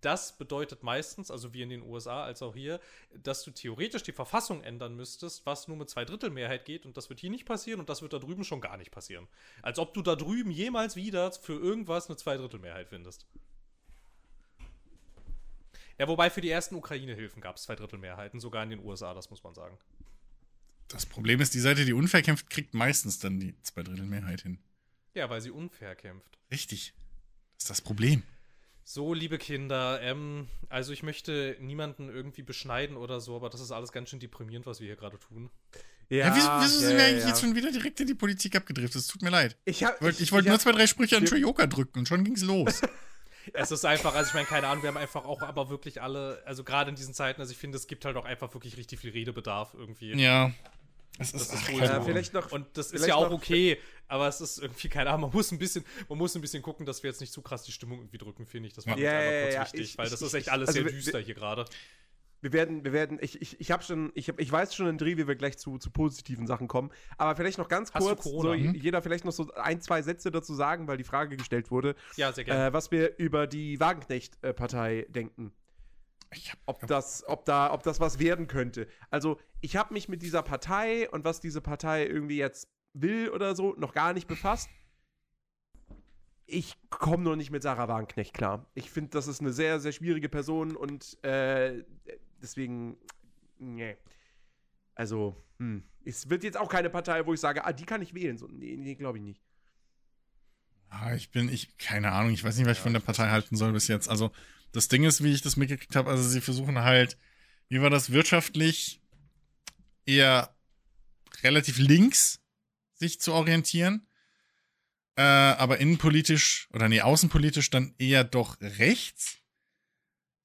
[0.02, 2.80] Das bedeutet meistens, also wie in den USA als auch hier,
[3.16, 7.20] dass du theoretisch die Verfassung ändern müsstest, was nur mit Zweidrittelmehrheit geht und das wird
[7.20, 9.28] hier nicht passieren und das wird da drüben schon gar nicht passieren.
[9.64, 13.26] Als ob du da drüben jemals wieder für irgendwas eine Zweidrittelmehrheit findest.
[16.00, 19.44] Ja, wobei für die ersten Ukraine-Hilfen gab es Zweidrittelmehrheiten, sogar in den USA, das muss
[19.44, 19.78] man sagen.
[20.88, 24.60] Das Problem ist, die Seite, die unfair kämpft, kriegt meistens dann die Zweidrittelmehrheit hin.
[25.14, 26.40] Ja, weil sie unfair kämpft.
[26.52, 26.94] Richtig.
[27.58, 28.24] Das ist das Problem.
[28.86, 33.72] So, liebe Kinder, ähm, also ich möchte niemanden irgendwie beschneiden oder so, aber das ist
[33.72, 35.52] alles ganz schön deprimierend, was wir hier gerade tun.
[36.10, 37.30] Ja, wieso, wieso sind ja, wir eigentlich ja.
[37.30, 39.02] jetzt schon wieder direkt in die Politik abgedriftet?
[39.02, 39.58] Es tut mir leid.
[39.66, 42.24] Ich, hab, Ich wollte ich wollt nur zwei, drei Sprüche an Trioka drücken und schon
[42.24, 42.82] ging's los.
[43.54, 46.42] Es ist einfach, also ich meine, keine Ahnung, wir haben einfach auch aber wirklich alle,
[46.46, 49.00] also gerade in diesen Zeiten, also ich finde, es gibt halt auch einfach wirklich richtig
[49.00, 50.14] viel Redebedarf irgendwie.
[50.22, 50.52] ja.
[51.22, 52.06] Es Das ist, ist ach, wohl keine Äh, Ahnung.
[52.06, 52.52] vielleicht noch.
[52.54, 53.78] Und das ist ja auch noch- okay,
[54.08, 56.86] aber es ist irgendwie, keine Ahnung, man muss ein bisschen, man muss ein bisschen gucken,
[56.86, 58.74] dass wir jetzt nicht zu krass die Stimmung irgendwie drücken, finde ich.
[58.74, 60.48] Das war Ja, jetzt einfach ja, kurz ja, wichtig, ich- weil ich- das ist echt
[60.50, 61.66] alles also sehr wir- düster hier gerade.
[62.42, 64.98] Wir werden, wir werden, ich, ich, ich habe schon, ich, hab, ich weiß schon einen
[64.98, 66.90] Dreh, wie wir gleich zu, zu positiven Sachen kommen.
[67.18, 68.74] Aber vielleicht noch ganz Hast kurz, so, Mhm.
[68.76, 72.32] jeder vielleicht noch so ein, zwei Sätze dazu sagen, weil die Frage gestellt wurde, Ja,
[72.32, 72.68] sehr gerne.
[72.68, 75.52] äh, was wir über die Wagenknecht-Partei denken.
[76.32, 78.88] Ich hab, Ob das, ob da, ob das was werden könnte.
[79.10, 83.56] Also, ich habe mich mit dieser Partei und was diese Partei irgendwie jetzt will oder
[83.56, 84.70] so noch gar nicht befasst.
[86.46, 88.66] Ich komme nur nicht mit Sarah Wagenknecht klar.
[88.74, 91.84] Ich finde, das ist eine sehr, sehr schwierige Person und äh,
[92.42, 92.98] deswegen,
[93.58, 93.98] nee.
[94.96, 95.84] Also, hm.
[96.06, 98.38] es wird jetzt auch keine Partei, wo ich sage, ah, die kann ich wählen.
[98.38, 99.42] So, nee, nee glaube ich nicht.
[100.90, 103.30] Ah, ich bin, ich, keine Ahnung, ich weiß nicht, was ich Ja, von der Partei
[103.30, 104.10] halten soll bis jetzt.
[104.10, 104.32] Also,
[104.72, 107.18] das Ding ist, wie ich das mitgekriegt habe, also sie versuchen halt,
[107.70, 109.02] wie war das wirtschaftlich
[110.06, 110.56] eher
[111.44, 112.42] relativ links
[112.94, 114.06] sich zu orientieren.
[115.16, 119.40] äh, aber innenpolitisch oder nee, außenpolitisch dann eher doch rechts.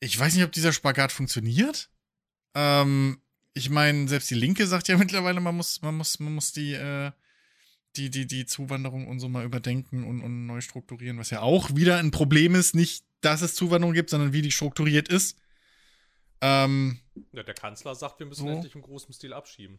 [0.05, 1.89] Ich weiß nicht, ob dieser Spagat funktioniert.
[2.55, 3.21] Ähm,
[3.55, 6.73] ich meine, selbst die Linke sagt ja mittlerweile, man muss, man muss, man muss die,
[6.75, 7.11] äh,
[7.97, 11.75] die, die, die Zuwanderung und so mal überdenken und, und neu strukturieren, was ja auch
[11.75, 12.75] wieder ein Problem ist.
[12.75, 15.39] Nicht, dass es Zuwanderung gibt, sondern wie die strukturiert ist.
[16.41, 16.99] Ähm,
[17.33, 18.49] Ja, der Kanzler sagt, wir müssen So.
[18.53, 19.79] endlich im großen Stil abschieben.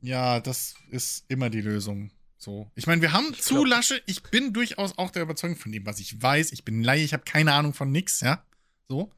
[0.00, 2.10] ja, das ist immer die Lösung.
[2.36, 2.70] So.
[2.74, 4.02] Ich meine, wir haben Ich zu glaub- lasche.
[4.06, 6.52] Ich bin durchaus auch der Überzeugung von dem, was ich weiß.
[6.52, 8.44] Ich bin Laie, ich habe keine Ahnung von nix, ja.
[8.88, 9.10] So.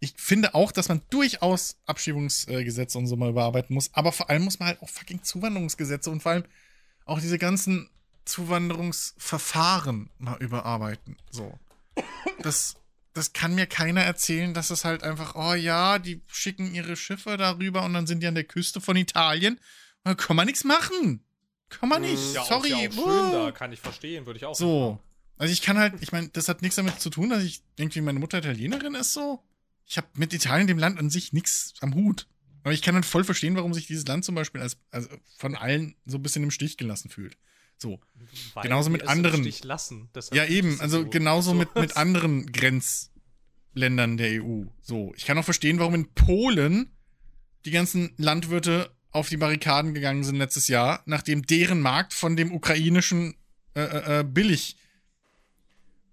[0.00, 3.90] Ich finde auch, dass man durchaus Abschiebungsgesetze und so mal überarbeiten muss.
[3.94, 6.44] Aber vor allem muss man halt auch fucking Zuwanderungsgesetze und vor allem
[7.04, 7.90] auch diese ganzen
[8.24, 11.16] Zuwanderungsverfahren mal überarbeiten.
[11.30, 11.58] So.
[12.42, 12.76] Das,
[13.14, 17.36] das kann mir keiner erzählen, dass es halt einfach, oh ja, die schicken ihre Schiffe
[17.36, 19.58] darüber und dann sind die an der Küste von Italien.
[20.04, 21.24] Dann kann man nichts machen.
[21.68, 22.34] Kann man nicht.
[22.34, 22.72] Ja, Sorry.
[22.72, 25.00] Auch, ja auch schön da, kann ich verstehen, würde ich auch So.
[25.36, 28.00] Also ich kann halt, ich meine, das hat nichts damit zu tun, dass ich irgendwie
[28.00, 29.42] meine Mutter Italienerin ist so.
[29.88, 32.28] Ich habe mit Italien, dem Land an sich, nichts am Hut.
[32.62, 35.08] Aber ich kann halt voll verstehen, warum sich dieses Land zum Beispiel als, also
[35.38, 37.38] von allen so ein bisschen im Stich gelassen fühlt.
[37.78, 38.00] So.
[38.54, 39.40] Weil Genauso mit anderen.
[39.42, 40.10] Stich lassen.
[40.32, 40.78] Ja, eben.
[40.80, 41.08] Also so.
[41.08, 41.56] genauso So.
[41.56, 44.64] mit, mit anderen Grenzländern der EU.
[44.82, 45.14] So.
[45.16, 46.92] Ich kann auch verstehen, warum in Polen
[47.64, 52.52] die ganzen Landwirte auf die Barrikaden gegangen sind letztes Jahr, nachdem deren Markt von dem
[52.52, 53.36] ukrainischen
[53.74, 54.76] äh, äh, äh, Billig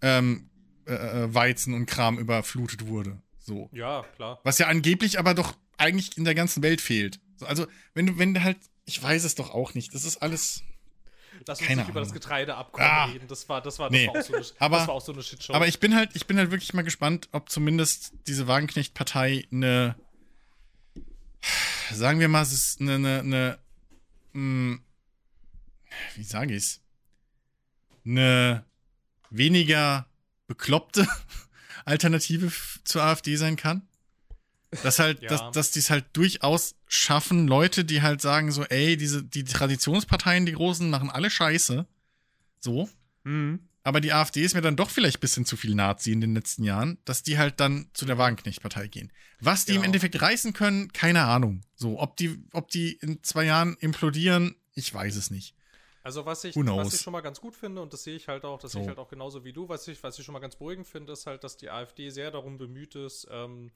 [0.02, 0.50] ähm,
[0.86, 3.22] äh, äh, Weizen und Kram überflutet wurde.
[3.46, 3.70] So.
[3.72, 4.40] Ja, klar.
[4.44, 7.20] Was ja angeblich aber doch eigentlich in der ganzen Welt fehlt.
[7.38, 9.94] So, Also, wenn du, wenn du halt, ich weiß es doch auch nicht.
[9.94, 10.64] Das ist alles.
[11.46, 12.12] Lass uns Keine nicht über das.
[12.14, 13.06] Getreideabkommen Ah.
[13.06, 13.28] reden.
[13.28, 14.08] Das war, das war, das Nee.
[14.08, 15.54] war auch so eine, Aber- das war auch so eine Shitshow.
[15.54, 19.96] Aber ich bin halt, ich bin halt wirklich mal gespannt, ob zumindest diese Wagenknecht-Partei eine,
[21.92, 23.60] sagen wir mal, es ist eine, eine, eine
[24.34, 24.80] mh,
[26.16, 26.82] wie sage ich's,
[28.06, 28.66] eine
[29.30, 30.08] weniger
[30.48, 31.08] bekloppte
[31.86, 32.52] Alternative
[32.84, 33.84] zur AfD sein kann.
[34.84, 35.30] Dass halt, Ja.
[35.30, 39.44] dass, dass die es halt durchaus schaffen, Leute, die halt sagen so, ey, diese, die
[39.46, 41.86] Traditionsparteien, die großen, machen alle Scheiße.
[42.60, 42.90] So.
[43.24, 43.60] Mhm.
[43.84, 46.34] Aber die AfD ist mir dann doch vielleicht ein bisschen zu viel Nazi in den
[46.34, 49.14] letzten Jahren, dass die halt dann zu der Wagenknecht-Partei gehen.
[49.40, 49.86] Was die im Genau.
[49.86, 51.62] Endeffekt reißen können, keine Ahnung.
[51.76, 55.54] So, ob die, ob die in zwei Jahren implodieren, ich weiß es nicht.
[56.06, 58.46] Also was ich, was ich schon mal ganz gut finde, und das sehe ich halt
[58.46, 58.90] auch, das sehe ich So.
[58.90, 61.26] halt auch genauso wie du, was ich, was ich schon mal ganz beruhigend finde, ist
[61.26, 63.72] halt, dass die AfD sehr darum bemüht ist, ähm,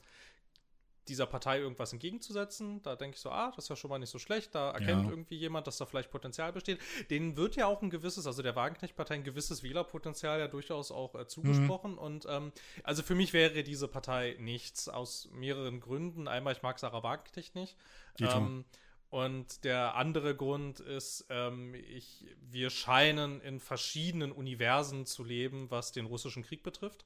[1.08, 2.84] dieser Partei irgendwas entgegenzusetzen.
[2.84, 4.54] Da denke ich so, ah, das ist ja schon mal nicht so schlecht.
[4.54, 5.10] Da erkennt Ja.
[5.10, 6.80] irgendwie jemand, dass da vielleicht Potenzial besteht.
[7.10, 11.16] Denen wird ja auch ein gewisses, also der Wagenknecht-Partei ein gewisses Wählerpotenzial ja durchaus auch
[11.16, 11.98] äh, zugesprochen.
[11.98, 12.52] Und ähm,
[12.84, 16.28] also für mich wäre diese Partei nichts aus mehreren Gründen.
[16.28, 17.76] Einmal, ich mag Sarah Wagenknecht nicht.
[18.20, 18.66] Ähm,
[19.10, 25.92] und der andere Grund ist, ähm, ich, wir scheinen in verschiedenen Universen zu leben, was
[25.92, 27.06] den russischen Krieg betrifft.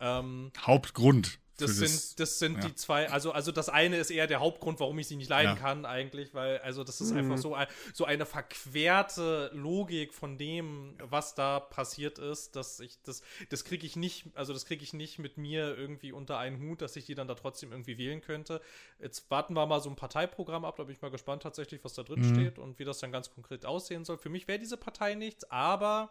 [0.00, 1.40] Ähm, Hauptgrund.
[1.58, 2.60] Das sind, das sind ja.
[2.68, 5.54] die zwei, also, also das eine ist eher der Hauptgrund, warum ich sie nicht leiden
[5.56, 5.60] Ja.
[5.60, 7.18] kann, eigentlich, weil, also das ist Mhm.
[7.18, 13.00] einfach so, ein, so eine verquerte Logik von dem, was da passiert ist, dass ich,
[13.02, 16.60] das, das kriege ich nicht, also das kriege ich nicht mit mir irgendwie unter einen
[16.60, 18.60] Hut, dass ich die dann da trotzdem irgendwie wählen könnte.
[18.98, 21.94] Jetzt warten wir mal so ein Parteiprogramm ab, da bin ich mal gespannt tatsächlich, was
[21.94, 22.24] da drin Mhm.
[22.24, 24.18] steht und wie das dann ganz konkret aussehen soll.
[24.18, 26.10] Für mich wäre diese Partei nichts, aber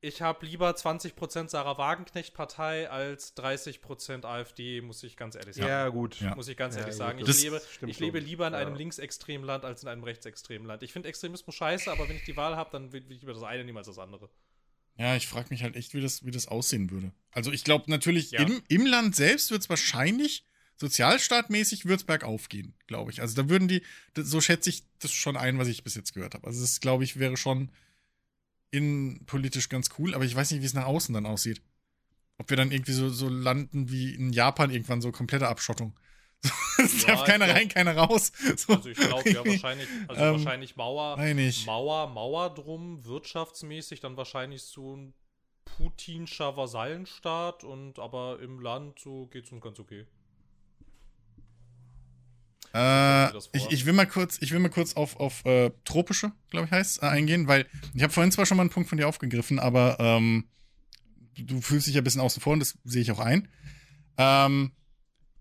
[0.00, 5.68] ich habe lieber 20% Sarah Wagenknecht-Partei als 30% AfD, muss ich ganz ehrlich sagen.
[5.68, 6.20] Ja, gut.
[6.20, 6.34] Ja.
[6.34, 7.18] Muss ich ganz Ja, ehrlich sagen.
[7.18, 8.76] Ich lebe, ich lebe lieber in einem Ja.
[8.78, 10.82] linksextremen Land als in einem rechtsextremen Land.
[10.82, 13.32] Ich finde Extremismus scheiße, aber wenn ich die Wahl habe, dann will will ich lieber
[13.34, 14.28] das eine nehmen als das andere.
[14.98, 17.12] Ja, ich frage mich halt echt, wie das, wie das aussehen würde.
[17.30, 18.40] Also ich glaube natürlich, Ja.
[18.42, 20.44] im, im Land selbst wird es wahrscheinlich,
[20.78, 23.20] sozialstaatmäßig wird es bergauf gehen, glaube ich.
[23.20, 23.82] Also da würden die,
[24.14, 26.46] das, so schätze ich das schon ein, was ich bis jetzt gehört habe.
[26.46, 27.70] Also das, glaube ich, wäre schon
[28.70, 31.62] innenpolitisch ganz cool, aber ich weiß nicht, wie es nach außen dann aussieht.
[32.38, 35.98] Ob wir dann irgendwie so, so landen wie in Japan irgendwann, so komplette Abschottung.
[36.78, 38.30] es Ja, darf keiner glaub- rein, keiner raus.
[38.56, 41.16] So, Also ich glaube ja wahrscheinlich, also Ähm, wahrscheinlich Mauer.
[41.64, 45.14] Mauer, Mauer drum, wirtschaftsmäßig, dann wahrscheinlich so ein
[45.64, 50.06] putinscher Vasallenstaat und aber im Land so geht's uns ganz okay.
[52.74, 56.66] Äh, ich, ich will mal kurz, ich will mal kurz auf, auf äh, tropische, glaube
[56.66, 59.08] ich, heißt äh, eingehen, weil ich habe vorhin zwar schon mal einen Punkt von dir
[59.08, 60.44] aufgegriffen, aber ähm,
[61.38, 63.48] du fühlst dich ja ein bisschen außen vor und das sehe ich auch ein.
[64.18, 64.72] Ähm,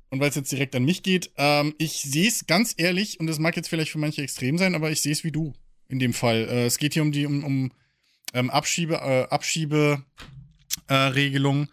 [0.09, 3.27] und weil es jetzt direkt an mich geht, ähm, ich sehe es ganz ehrlich, und
[3.27, 5.53] das mag jetzt vielleicht für manche extrem sein, aber ich sehe es wie du
[5.87, 6.47] in dem Fall.
[6.49, 7.71] Äh, es geht hier um die um, um
[8.33, 10.03] ähm, Abschiebe, äh, Abschiebe
[10.87, 11.69] äh, Regelung.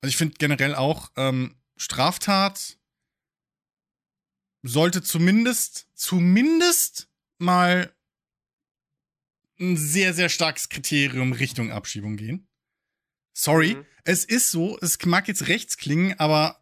[0.00, 2.78] Also ich finde generell auch ähm, Straftat
[4.66, 7.08] sollte zumindest, zumindest
[7.38, 7.94] mal
[9.58, 12.48] ein sehr, sehr starkes Kriterium Richtung Abschiebung gehen.
[13.32, 13.86] Sorry, Mhm.
[14.04, 16.60] es ist so, es mag jetzt rechts klingen, aber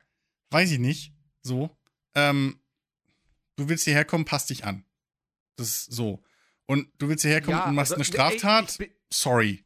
[0.51, 1.77] weiß ich nicht, so.
[2.15, 2.61] Ähm,
[3.57, 4.85] du willst hierher kommen, passt dich an.
[5.57, 6.23] Das ist so.
[6.67, 9.65] Und du willst hierher kommen und machst also, eine Straftat, ey, ich bin- sorry.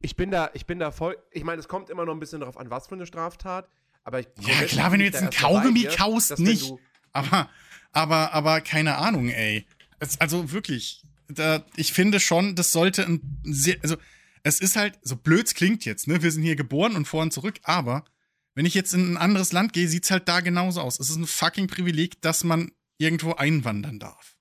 [0.00, 1.16] Ich bin da, ich bin da voll.
[1.32, 3.68] Ich meine, es kommt immer noch ein bisschen darauf an, was für eine Straftat.
[4.04, 6.62] Aber ich, Ja, klar, wenn du ich jetzt einen bei Kaugummi kaust, dass wenn nicht.
[6.70, 6.78] du-
[7.18, 7.50] Aber,
[7.92, 9.66] aber, aber keine Ahnung, ey.
[9.98, 13.96] Es, also wirklich, da, ich finde schon, das sollte ein sehr, also
[14.44, 16.22] es ist halt, so blöd es klingt jetzt, ne?
[16.22, 18.04] Wir sind hier geboren und vor und zurück, aber
[18.54, 20.98] wenn ich jetzt in ein anderes Land gehe, sieht's halt da genauso aus.
[21.00, 24.36] Es ist ein fucking Privileg, dass man irgendwo einwandern darf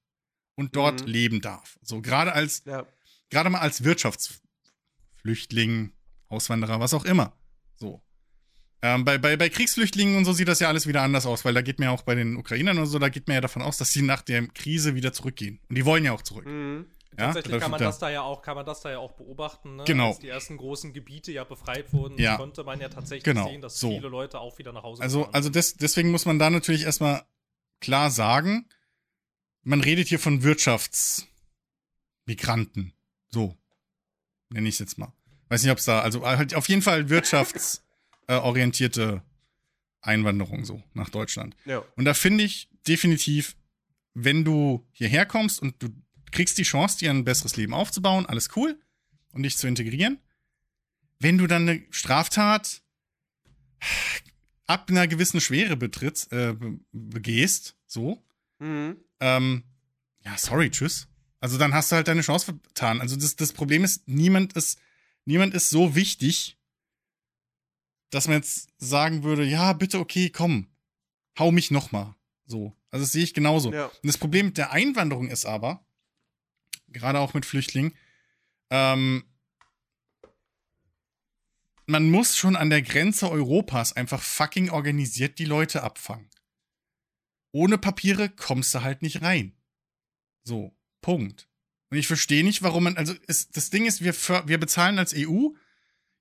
[0.56, 1.08] und dort Mhm.
[1.08, 1.78] leben darf.
[1.82, 2.86] So gerade als, Ja.
[3.30, 5.92] gerade mal als Wirtschaftsflüchtling,
[6.30, 7.34] Auswanderer, was auch immer.
[7.76, 8.02] So.
[8.82, 11.54] Ähm, bei, bei, bei Kriegsflüchtlingen und so sieht das ja alles wieder anders aus, weil
[11.56, 13.64] da geht man ja auch bei den Ukrainern und so, da geht man ja davon
[13.64, 15.60] aus, dass sie nach der Krise wieder zurückgehen.
[15.68, 16.46] Und die wollen ja auch zurück.
[16.46, 16.86] Mhm.
[17.18, 19.14] Ja, Tatsächlich kann man da- das da ja auch, kann man das da ja auch
[19.14, 19.78] beobachten.
[19.78, 19.84] Ne?
[19.88, 20.10] Genau.
[20.10, 22.38] Als die ersten großen Gebiete ja befreit wurden, Ja.
[22.38, 23.90] konnte man ja tatsächlich Genau, sehen, dass so.
[23.90, 27.24] viele Leute auch wieder nach Hause Also, also des, deswegen muss man da natürlich erstmal
[27.82, 28.68] klar sagen,
[29.64, 32.94] man redet hier von Wirtschaftsmigranten.
[33.30, 33.58] So.
[34.50, 35.12] Nenne ich es jetzt mal.
[35.50, 37.10] Weiß nicht, ob es da, also halt auf jeden Fall
[38.28, 39.24] wirtschaftsorientierte
[40.02, 41.56] Einwanderung so nach Deutschland.
[41.66, 41.80] Ja.
[41.96, 43.56] Und da finde ich definitiv,
[44.14, 45.90] wenn du hierher kommst und du
[46.32, 48.80] kriegst die Chance, dir ein besseres Leben aufzubauen, alles cool
[49.32, 50.20] und dich zu integrieren.
[51.20, 52.82] Wenn du dann eine Straftat
[54.66, 58.24] ab einer gewissen Schwere betrittst, äh, be- begehst, so,
[58.60, 58.98] Mhm.
[59.20, 59.64] ähm,
[60.26, 61.08] ja, sorry, tschüss.
[61.40, 63.00] Also dann hast du halt deine Chance vertan.
[63.02, 64.80] Also das, das Problem ist, niemand ist,
[65.26, 66.57] niemand ist so wichtig,
[68.10, 70.68] dass man jetzt sagen würde, ja, bitte, okay, komm,
[71.38, 72.16] hau mich noch mal.
[72.46, 72.76] So.
[72.90, 73.74] Also das sehe ich genauso.
[73.74, 73.86] Ja.
[73.86, 75.86] Und das Problem mit der Einwanderung ist aber,
[76.88, 77.94] gerade auch mit Flüchtlingen,
[78.70, 79.24] ähm,
[81.86, 86.30] man muss schon an der Grenze Europas einfach fucking organisiert die Leute abfangen.
[87.52, 89.56] Ohne Papiere kommst du halt nicht rein.
[90.44, 91.48] So, Punkt.
[91.90, 94.14] Und ich verstehe nicht, warum man, also es, das Ding ist, wir,
[94.48, 95.50] wir bezahlen als EU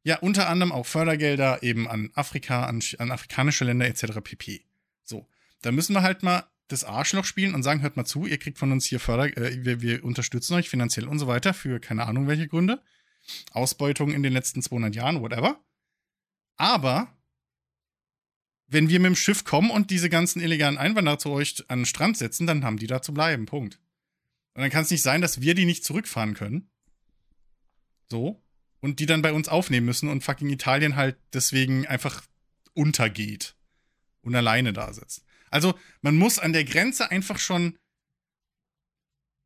[0.07, 4.21] ja unter anderem auch Fördergelder eben an Afrika, an, an afrikanische Länder etc.
[4.23, 4.65] pp.
[5.03, 5.27] So,
[5.63, 8.57] da müssen wir halt mal das Arschloch spielen und sagen, hört mal zu, ihr kriegt
[8.59, 12.07] von uns hier Förder, äh, wir, wir unterstützen euch finanziell und so weiter für keine
[12.07, 12.81] Ahnung welche Gründe.
[13.51, 15.61] Ausbeutung in den letzten 200 Jahren, whatever.
[16.57, 17.13] Aber
[18.69, 21.87] wenn wir mit dem Schiff kommen und diese ganzen illegalen Einwanderer zu euch an den
[21.87, 23.47] Strand setzen, dann haben die da zu bleiben.
[23.47, 23.81] Punkt.
[24.55, 26.71] Und dann kann es nicht sein, dass wir die nicht zurückfahren können.
[28.09, 28.41] So.
[28.87, 32.23] Und die dann bei uns aufnehmen müssen und fucking Italien halt deswegen einfach
[32.73, 33.57] untergeht
[34.23, 35.25] und alleine da sitzt.
[35.51, 37.77] Also, man muss an der Grenze einfach schon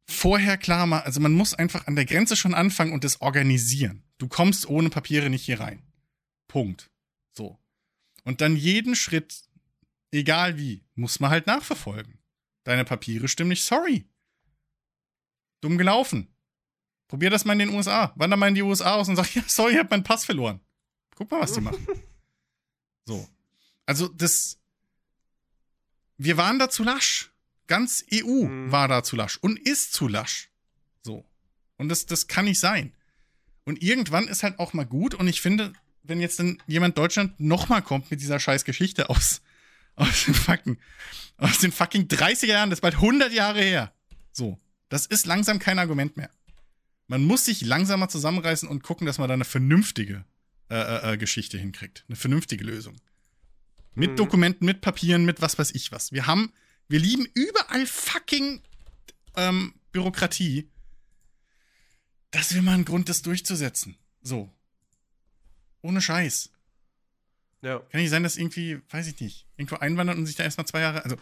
[0.06, 4.02] vorher klar machen, also man muss einfach an der Grenze schon anfangen und das organisieren.
[4.18, 5.82] Du kommst ohne Papiere nicht hier rein.
[6.46, 6.90] Punkt.
[7.32, 7.58] So.
[8.24, 9.40] Und dann jeden Schritt,
[10.10, 12.18] egal wie, muss man halt nachverfolgen.
[12.64, 14.04] Deine Papiere stimmen nicht, sorry.
[15.62, 16.28] Dumm gelaufen.
[17.10, 18.12] Probier das mal in den USA.
[18.14, 20.60] Wander mal in die USA aus und sag, ja, sorry, ich hab meinen Pass verloren.
[21.16, 21.84] Guck mal, was die machen.
[23.06, 23.28] So.
[23.86, 24.58] Also, das.
[26.16, 27.32] Wir waren da zu lasch.
[27.66, 28.70] Ganz EU Mhm.
[28.70, 30.50] war da zu lasch und ist zu lasch.
[31.02, 31.24] So.
[31.76, 32.92] Und das, das kann nicht sein.
[33.64, 35.14] Und irgendwann ist halt auch mal gut.
[35.14, 35.72] Und ich finde,
[36.04, 39.40] wenn jetzt dann jemand Deutschland nochmal kommt mit dieser scheiß Geschichte aus,
[39.96, 40.78] aus den fucking,
[41.38, 43.92] aus den fucking 30er Jahren, das ist bald 100 Jahre her.
[44.30, 44.60] So.
[44.88, 46.30] Das ist langsam kein Argument mehr.
[47.10, 50.24] Man muss sich langsamer zusammenreißen und gucken, dass man da eine vernünftige
[50.70, 52.04] äh, äh, äh, Geschichte hinkriegt.
[52.06, 52.94] Eine vernünftige Lösung.
[53.96, 54.16] Mit Mhm.
[54.16, 56.12] Dokumenten, mit Papieren, mit was weiß ich was.
[56.12, 56.52] Wir haben,
[56.86, 58.62] wir lieben überall fucking
[59.34, 60.70] ähm, Bürokratie.
[62.30, 63.96] Das wäre mal ein Grund, das durchzusetzen.
[64.22, 64.48] So.
[65.82, 66.50] Ohne Scheiß.
[67.62, 67.80] Ja.
[67.90, 70.82] Kann nicht sein, dass irgendwie, weiß ich nicht, irgendwo einwandern und sich da erstmal zwei
[70.82, 71.02] Jahre.
[71.02, 71.16] Also,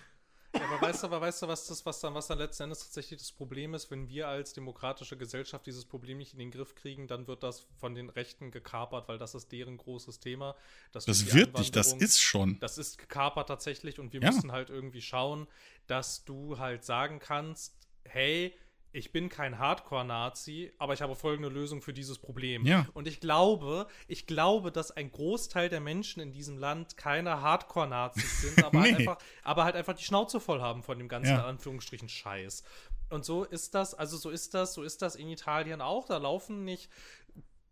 [0.54, 2.80] Ja, aber weißt du, aber weißt du, was das, was dann, was dann letzten Endes
[2.80, 6.74] tatsächlich das Problem ist, wenn wir als demokratische Gesellschaft dieses Problem nicht in den Griff
[6.74, 10.56] kriegen, dann wird das von den Rechten gekapert, weil das ist deren großes Thema.
[10.92, 12.58] das wird nicht, das ist schon.
[12.60, 14.30] Das ist gekapert tatsächlich und wir Ja.
[14.30, 15.46] müssen halt irgendwie schauen,
[15.86, 18.54] dass du halt sagen kannst, hey,
[18.93, 22.65] ich bin kein Hardcore-Nazi, aber ich habe folgende Lösung für dieses Problem.
[22.65, 22.86] Ja.
[22.94, 28.40] Und ich glaube, ich glaube, dass ein Großteil der Menschen in diesem Land keine Hardcore-Nazis
[28.43, 28.98] sind, aber, halt Nee.
[29.09, 31.44] einfach, aber halt einfach die Schnauze voll haben von dem ganzen Ja.
[31.47, 32.62] Anführungsstrichen Scheiß.
[33.10, 36.06] Und so ist das, also so ist das, so ist das in Italien auch.
[36.06, 36.90] Da laufen nicht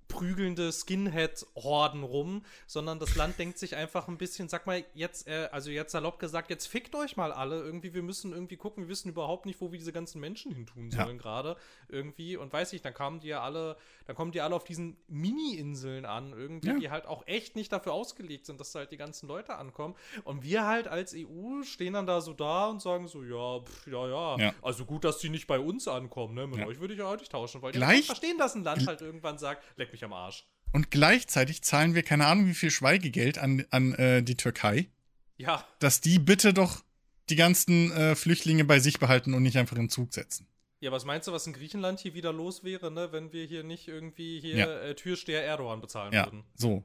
[0.08, 5.48] prügelnde Skinhead-Horden rum, sondern das Land denkt sich einfach ein bisschen, sag mal, jetzt, äh,
[5.52, 8.88] also jetzt salopp gesagt, jetzt fickt euch mal alle irgendwie, wir müssen irgendwie gucken, wir
[8.88, 11.04] wissen überhaupt nicht, wo wir diese ganzen Menschen hin tun Ja.
[11.04, 11.56] sollen gerade
[11.88, 13.76] irgendwie und weiß ich, dann kamen die ja alle,
[14.06, 16.78] dann kommen die alle auf diesen Mini-Inseln an irgendwie, Ja.
[16.78, 19.94] die halt auch echt nicht dafür ausgelegt sind, dass da halt die ganzen Leute ankommen
[20.24, 23.86] und wir halt als EU stehen dann da so da und sagen so, ja, pff,
[23.86, 24.54] ja, ja, Ja.
[24.62, 26.66] also gut, dass die nicht bei uns ankommen, ne, mit Ja.
[26.66, 29.00] euch würde ich ja auch nicht tauschen, weil die Gleich- verstehen, dass ein Land halt
[29.00, 30.47] irgendwann sagt, leck mich am Arsch.
[30.73, 34.90] Und gleichzeitig zahlen wir keine Ahnung wie viel Schweigegeld an, an äh, die Türkei,
[35.39, 36.85] Ja, dass die bitte doch
[37.31, 40.47] die ganzen äh, Flüchtlinge bei sich behalten und nicht einfach in den Zug setzen.
[40.81, 43.64] Ja, was meinst du, was in Griechenland hier wieder los wäre, ne, wenn wir hier
[43.64, 44.81] nicht irgendwie hier Ja.
[44.81, 46.44] äh, Türsteher Erdogan bezahlen Ja, würden?
[46.55, 46.85] so.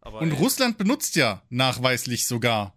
[0.00, 2.76] Aber Und ey, Russland benutzt ja nachweislich sogar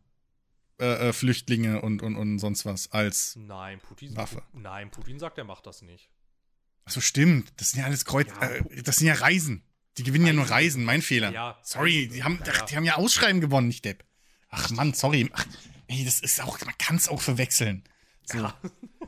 [0.79, 3.35] äh, äh, Flüchtlinge und, und, und sonst was als.
[3.35, 4.41] Nein, Putin, Waffe.
[4.53, 6.09] nein, Putin sagt, er macht das nicht.
[6.85, 7.51] Achso, stimmt.
[7.57, 8.27] Das sind ja alles Kreuz.
[8.41, 9.63] Ja, äh, das sind ja Reisen.
[9.97, 10.53] Die gewinnen ja nur Reisen.
[10.53, 11.31] Reisen, mein Fehler.
[11.31, 12.13] Ja, sorry, Reisen.
[12.13, 12.65] die haben, Ja, ach, ja.
[12.65, 14.03] die haben ja Ausschreiben gewonnen, nicht Depp.
[14.49, 15.29] Ach Mann, sorry.
[15.33, 15.45] Ach,
[15.87, 17.83] ey, das ist auch, man kann es auch verwechseln.
[18.25, 18.39] So.
[18.39, 18.53] Ja.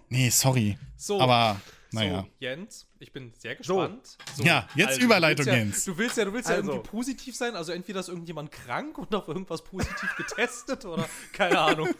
[0.09, 0.77] Nee, sorry.
[0.95, 1.59] So, Aber,
[1.91, 2.21] naja.
[2.21, 4.17] so, Jens, ich bin sehr gespannt.
[4.35, 5.83] So, Ja, jetzt also, Überleitung, du ja, Jens.
[5.85, 6.71] Du willst ja, du willst ja Also.
[6.71, 11.59] irgendwie positiv sein, also entweder ist irgendjemand krank und auf irgendwas positiv getestet oder keine
[11.59, 11.89] Ahnung.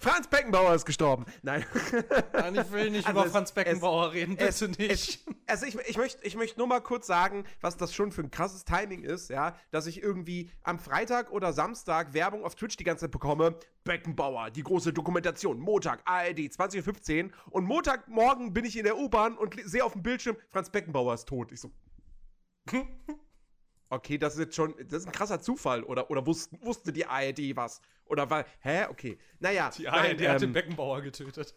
[0.00, 1.24] Franz Beckenbauer ist gestorben.
[1.42, 1.64] Nein.
[2.32, 4.80] Nein, ich will nicht Also über es- Franz Beckenbauer reden, bitte es, nicht.
[4.80, 8.22] Es, also ich, ich möchte ich möcht nur mal kurz sagen, was das schon für
[8.22, 12.76] ein krasses Timing ist, ja, dass ich irgendwie am Freitag oder Samstag Werbung auf Twitch
[12.76, 13.58] die ganze Zeit bekomme.
[13.84, 17.30] Beckenbauer, die große Dokumentation, Montag, ARD, 20.15 Uhr.
[17.50, 21.26] Und Montagmorgen bin ich in der U-Bahn und sehe auf dem Bildschirm, Franz Beckenbauer ist
[21.26, 21.50] tot.
[21.52, 21.72] Ich so.
[23.90, 25.82] Okay, das ist jetzt schon, das ist ein krasser Zufall.
[25.82, 27.80] Oder, oder wusste, wusste die ARD was?
[28.08, 28.86] Oder war, hä?
[28.86, 29.18] Okay.
[29.38, 29.70] Naja.
[29.76, 31.54] Die ARD hat den ähm, Beckenbauer getötet.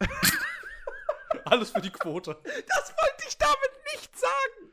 [1.44, 2.36] Alles für die Quote.
[2.44, 4.72] Das wollte ich damit nicht sagen.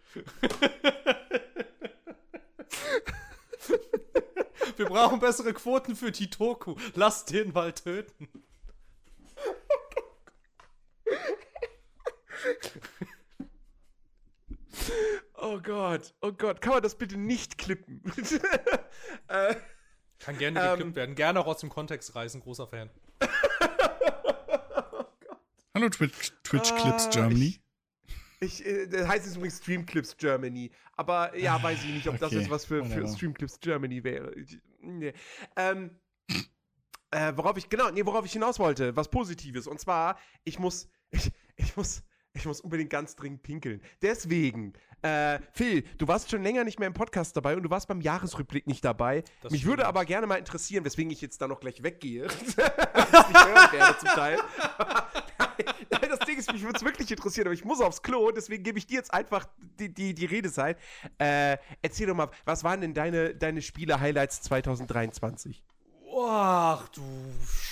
[4.77, 6.75] Wir brauchen bessere Quoten für die Doku.
[6.95, 8.27] Lass den mal töten.
[15.35, 18.01] Oh Gott, oh Gott, kann man das bitte nicht klippen?
[19.27, 19.55] äh,
[20.23, 20.77] Kann gerne Ähm.
[20.77, 21.15] geklippt werden.
[21.15, 22.41] Gerne auch aus dem Kontext reißen.
[22.41, 22.89] Großer Fan.
[25.75, 27.59] Hallo Twitch, Twitch Clips Ah, Germany.
[28.39, 30.71] ich, äh, das heißt jetzt übrigens Streamclips Germany.
[30.95, 33.07] Aber ja, weiß ich nicht, ob das Okay, jetzt was für, für whatever.
[33.07, 34.33] Streamclips Germany wäre.
[34.35, 35.13] Ich, nee.
[35.55, 35.89] ähm,
[37.11, 39.65] äh, worauf ich, genau, nee, worauf ich hinaus wollte, was Positives.
[39.67, 43.81] Und zwar, ich muss, ich, ich muss, ich muss unbedingt ganz dringend pinkeln.
[44.03, 44.73] Deswegen,
[45.03, 48.01] äh, Phil, du warst schon länger nicht mehr im Podcast dabei und du warst beim
[48.01, 49.23] Jahresrückblick nicht dabei.
[49.41, 52.23] Das Mich würde aber gerne mal interessieren, weswegen ich jetzt da noch gleich weggehe.
[52.55, 54.39] das nicht hören werde zum Teil.
[55.89, 58.63] Nein, das Ding ist, mich würde es wirklich interessieren, aber ich muss aufs Klo, deswegen
[58.63, 59.45] gebe ich dir jetzt einfach
[59.79, 60.77] die, die, die Redezeit.
[61.19, 65.63] Äh, erzähl doch mal, was waren denn deine, deine Spiele-Highlights 2023?
[66.15, 67.01] Ach du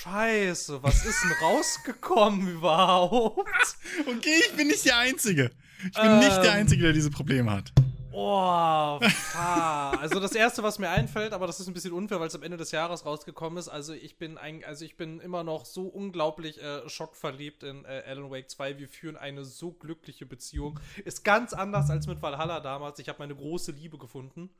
[0.02, 3.48] Scheiße, was ist denn rausgekommen überhaupt?
[4.06, 5.50] Okay, ich bin nicht der Einzige.
[5.84, 6.60] Ich bin nicht der Ähm.
[6.60, 7.72] Einzige, der diese Probleme hat.
[8.14, 8.98] Oh,
[9.32, 9.90] pah.
[9.92, 12.42] Also das erste, was mir einfällt, aber das ist ein bisschen unfair, weil es am
[12.42, 13.68] Ende des Jahres rausgekommen ist.
[13.68, 18.02] Also ich bin ein, also ich bin immer noch so unglaublich äh, schockverliebt in äh,
[18.06, 18.78] Alan Wake 2.
[18.78, 20.78] Wir führen eine so glückliche Beziehung.
[21.04, 22.98] Ist ganz anders als mit Valhalla damals.
[22.98, 24.50] Ich habe meine große Liebe gefunden.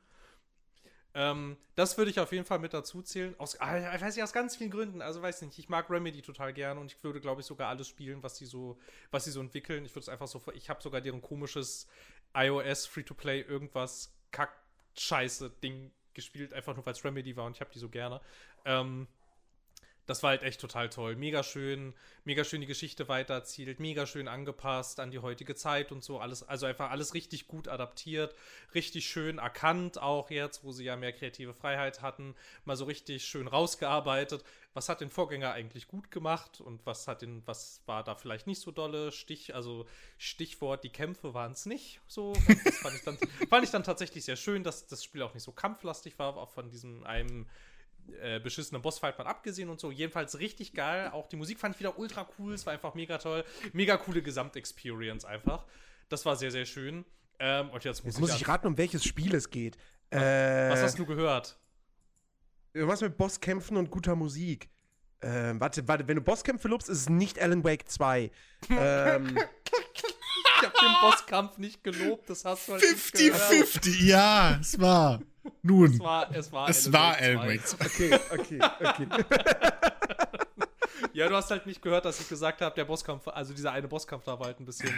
[1.14, 3.34] Ähm, das würde ich auf jeden Fall mit dazu zählen.
[3.39, 5.02] Aus, ah, ich weiß nicht, aus ganz vielen Gründen.
[5.02, 7.89] Also weiß nicht, ich mag Remedy total gerne und ich würde, glaube ich, sogar alles
[7.89, 8.78] spielen, was sie so,
[9.10, 9.84] was sie so entwickeln.
[9.84, 11.86] Ich würde es einfach so, ich habe sogar deren komisches
[12.34, 17.78] iOS Free-to-Play irgendwas Kack-Scheiße-Ding gespielt, einfach nur weil es Remedy war und ich habe die
[17.78, 18.20] so gerne.
[18.64, 19.06] Ähm,
[20.06, 21.14] das war halt echt total toll.
[21.14, 26.02] Mega schön, mega schön die Geschichte weitererzählt, mega schön angepasst an die heutige Zeit und
[26.02, 26.18] so.
[26.18, 28.34] Alles, also einfach alles richtig gut adaptiert,
[28.74, 32.34] richtig schön erkannt, auch jetzt, wo sie ja mehr kreative Freiheit hatten,
[32.64, 34.44] mal so richtig schön rausgearbeitet.
[34.74, 38.46] Was hat den Vorgänger eigentlich gut gemacht und was hat den, was war da vielleicht
[38.46, 39.12] nicht so dolle?
[39.12, 42.32] Stich, also Stichwort, die Kämpfe waren es nicht so.
[42.64, 43.18] Das fand ich, dann,
[43.50, 46.50] fand ich dann tatsächlich sehr schön, dass das Spiel auch nicht so kampflastig war, auch
[46.50, 47.46] von diesem einem
[48.20, 49.90] äh, beschissenen Bossfight mal abgesehen und so.
[49.90, 51.10] Jedenfalls richtig geil.
[51.12, 52.54] Auch die Musik fand ich wieder ultra cool.
[52.54, 53.44] Es war einfach mega toll.
[53.72, 55.64] Mega coole Gesamtexperience einfach.
[56.08, 57.04] Das war sehr, sehr schön.
[57.38, 59.76] Ähm, und jetzt muss, Jetzt muss ich, raten, um welches Spiel es geht.
[60.10, 61.58] Äh, Was hast du gehört?
[62.74, 64.70] Irgendwas mit Bosskämpfen und guter Musik.
[65.22, 68.30] Ähm, warte, warte, wenn du Bosskämpfe lobst, ist es nicht Alan Wake 2.
[68.70, 69.38] ähm,
[70.62, 72.30] Ich hab den Bosskampf nicht gelobt.
[72.30, 73.43] Das hast du halt nicht gehört.
[73.43, 75.20] 50-50, ja, es war.
[75.62, 77.48] Nun, Es war, es war, es Alan war Wake Alan 2.
[77.48, 77.86] Wake 2.
[78.34, 79.24] okay, okay, okay.
[81.14, 83.89] Ja, du hast halt nicht gehört, dass ich gesagt habe, der Bosskampf, also dieser eine
[83.89, 84.94] Bosskampf da war halt ein bisschen,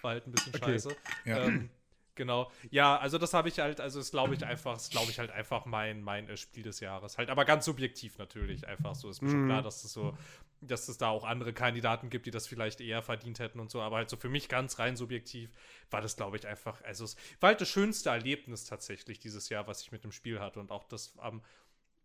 [0.00, 0.72] war halt ein bisschen Okay.
[0.72, 0.96] scheiße.
[1.24, 1.38] Ja.
[1.44, 1.68] Ähm,
[2.14, 2.50] Genau.
[2.70, 5.30] Ja, also das habe ich halt, also ist glaube ich einfach, ist glaube ich halt
[5.30, 7.16] einfach mein, mein äh, Spiel des Jahres.
[7.16, 9.08] Halt, aber ganz subjektiv natürlich einfach so.
[9.08, 9.46] Ist mir schon Mhm.
[9.46, 10.14] klar, dass es so,
[10.60, 13.80] dass es da auch andere Kandidaten gibt, die das vielleicht eher verdient hätten und so.
[13.80, 15.50] Aber halt so für mich ganz rein subjektiv
[15.90, 19.66] war das, glaube ich, einfach, also es war halt das schönste Erlebnis tatsächlich dieses Jahr,
[19.66, 20.60] was ich mit dem Spiel hatte.
[20.60, 21.42] Und auch das am,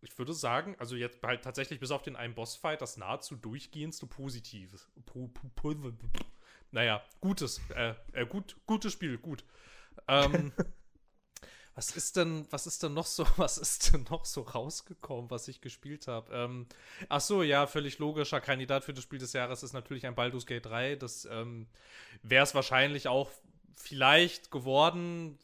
[0.00, 4.06] ich würde sagen, also jetzt halt tatsächlich bis auf den einen Bossfight, das nahezu durchgehendste
[4.06, 4.88] Positives.
[5.06, 5.74] Po, po, po,
[6.70, 9.44] naja, gutes, äh, äh, gut, gutes Spiel, gut.
[10.06, 10.52] Ähm,
[11.74, 15.48] was ist denn, was ist denn noch so, was ist denn noch so rausgekommen, was
[15.48, 16.34] ich gespielt habe?
[16.34, 16.66] Ähm,
[17.08, 20.46] ach so, ja, völlig logischer Kandidat für das Spiel des Jahres ist natürlich ein Baldur's
[20.46, 20.96] Gate 3.
[20.96, 21.68] Das ähm,
[22.22, 23.30] wäre es wahrscheinlich auch
[23.76, 25.38] vielleicht geworden,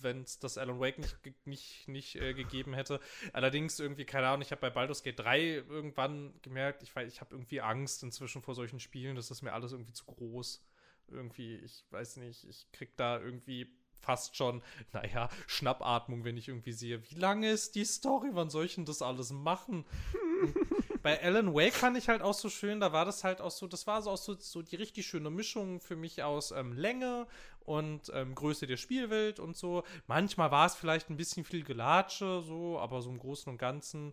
[0.00, 3.00] wenn es das Alan Wake nicht, nicht, nicht äh, gegeben hätte.
[3.32, 7.34] Allerdings irgendwie, keine Ahnung, ich habe bei Baldur's Gate 3 irgendwann gemerkt, ich, ich habe
[7.34, 9.16] irgendwie Angst inzwischen vor solchen Spielen.
[9.16, 10.64] Das ist mir alles irgendwie zu groß.
[11.08, 14.62] Irgendwie, ich weiß nicht, ich krieg da irgendwie fast schon,
[14.92, 18.84] naja, Schnappatmung, wenn ich irgendwie sehe, wie lange ist die Story, wann soll ich denn
[18.84, 19.84] das alles machen?
[21.02, 23.66] Bei Alan Wake fand ich halt auch so schön, da war das halt auch so,
[23.68, 27.28] das war so auch so, so die richtig schöne Mischung für mich aus ähm, Länge
[27.60, 29.84] und ähm, Größe der Spielwelt und so.
[30.06, 34.12] Manchmal war es vielleicht ein bisschen viel Gelatsche, so, aber so im Großen und Ganzen.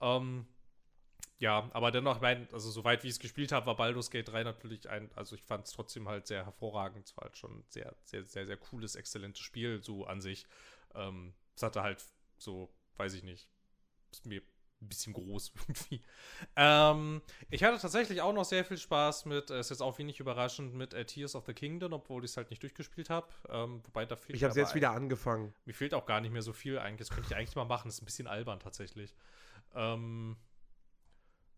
[0.00, 0.46] Ähm,
[1.40, 4.28] ja, aber dennoch, ich mein, also soweit wie ich es gespielt habe, war Baldur's Gate
[4.28, 7.06] 3 natürlich ein, also ich fand es trotzdem halt sehr hervorragend.
[7.08, 10.44] Es war halt schon ein sehr, sehr, sehr, sehr cooles, exzellentes Spiel, so an sich.
[10.94, 12.04] Ähm, es hatte halt
[12.36, 13.48] so, weiß ich nicht,
[14.12, 14.42] ist mir
[14.82, 16.02] ein bisschen groß irgendwie.
[16.56, 20.20] Ähm, ich hatte tatsächlich auch noch sehr viel Spaß mit, äh, ist jetzt auch wenig
[20.20, 23.28] überraschend, mit äh, Tears of the Kingdom, obwohl ich es halt nicht durchgespielt habe.
[23.48, 25.54] Ähm, wobei da fehlt Ich habe aber jetzt wieder angefangen.
[25.64, 27.08] mir fehlt auch gar nicht mehr so viel eigentlich.
[27.08, 27.88] Das könnte ich eigentlich mal machen.
[27.88, 29.14] Das ist ein bisschen albern tatsächlich.
[29.74, 30.36] Ähm,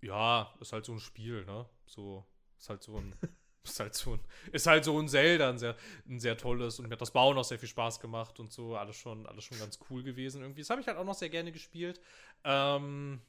[0.03, 1.67] ja, ist halt so ein Spiel, ne?
[1.87, 2.27] So,
[2.59, 3.15] ist halt so ein.
[3.65, 4.21] Ist halt so ein,
[4.51, 5.77] ist halt so ein Zelda, ein sehr,
[6.09, 8.75] ein sehr tolles und mir hat das Bauen auch sehr viel Spaß gemacht und so,
[8.75, 10.63] alles schon, alles schon ganz cool gewesen irgendwie.
[10.63, 12.01] Das habe ich halt auch noch sehr gerne gespielt.
[12.43, 13.21] Ähm,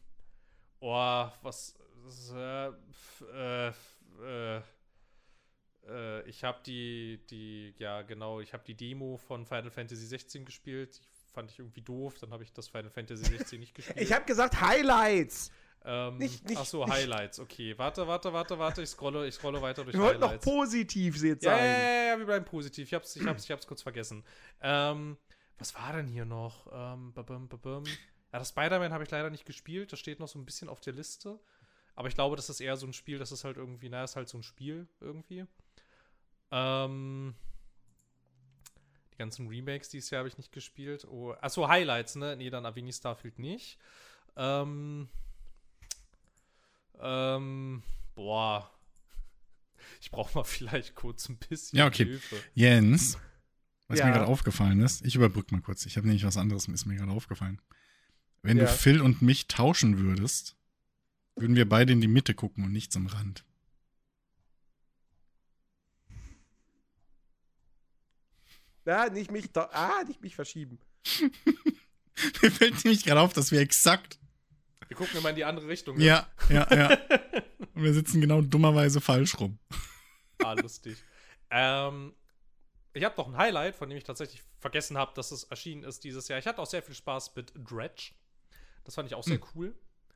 [0.80, 1.76] oh, was,
[2.34, 2.70] äh,
[3.32, 3.74] äh,
[4.24, 4.62] äh,
[5.88, 10.45] äh, ich habe die, die, ja genau, ich habe die Demo von Final Fantasy 16
[10.45, 11.00] gespielt.
[11.00, 12.18] Die fand ich irgendwie doof.
[12.20, 14.00] Dann habe ich das Final Fantasy 16 nicht gespielt.
[14.00, 15.52] Ich habe gesagt Highlights.
[15.85, 17.39] Ähm, nicht- nicht- ach so, nicht- Highlights.
[17.39, 18.81] Okay, warte, warte, warte, warte.
[18.81, 20.45] Ich scrolle, ich scrolle weiter durch Wir wollten noch Highlights.
[20.45, 21.65] positiv jetzt Ja, sein.
[21.65, 22.88] ja, ja, ja, wir bleiben positiv.
[22.88, 24.23] Ich hab's, ich hab's, ich hab's kurz vergessen.
[24.61, 25.18] Ähm,
[25.57, 26.68] was war denn hier noch?
[26.73, 27.84] Ähm, babum, babum.
[27.85, 29.91] Ja, das Spider-Man habe ich leider nicht gespielt.
[29.91, 31.39] Das steht noch so ein bisschen auf der Liste.
[31.95, 34.15] Aber ich glaube, das ist eher so ein Spiel, das ist halt irgendwie, naja, ist
[34.15, 35.45] halt so ein Spiel irgendwie.
[36.51, 37.35] Ähm,
[39.14, 41.05] die ganzen Remakes dieses Jahr habe ich nicht gespielt.
[41.05, 42.35] Oh, achso, Highlights, ne?
[42.35, 43.77] Nee, dann Avini Starfield nicht.
[44.35, 45.07] Ähm,
[46.99, 47.84] ähm,
[48.15, 48.70] boah.
[50.02, 52.06] Ich brauche mal vielleicht kurz ein bisschen Ja, okay.
[52.06, 52.41] Hilfe.
[52.53, 53.18] Jens,
[53.88, 54.06] was Ja.
[54.06, 55.86] mir gerade aufgefallen ist, ich überbrücke mal kurz.
[55.86, 57.61] Ich habe nämlich was anderes, ist mir gerade aufgefallen.
[58.41, 58.65] Wenn Ja.
[58.65, 60.56] du Phil und mich tauschen würdest,
[61.36, 63.44] würden wir beide in die Mitte gucken und nicht zum Rand.
[68.86, 70.78] Ja, nicht mich, da, ah, nicht mich verschieben.
[72.41, 74.20] Mir fällt nämlich gerade auf, dass wir exakt.
[74.88, 75.97] Wir gucken immer in die andere Richtung.
[75.97, 76.05] ne?
[76.05, 76.97] Ja, ja, ja.
[77.73, 79.57] Und wir sitzen genau dummerweise falsch rum.
[80.43, 80.97] Ah, lustig.
[81.49, 82.14] ähm,
[82.93, 86.03] ich habe noch ein Highlight, von dem ich tatsächlich vergessen habe, dass es erschienen ist
[86.03, 86.38] dieses Jahr.
[86.39, 88.11] Ich hatte auch sehr viel Spaß mit Dredge.
[88.84, 89.76] Das fand ich auch sehr cool.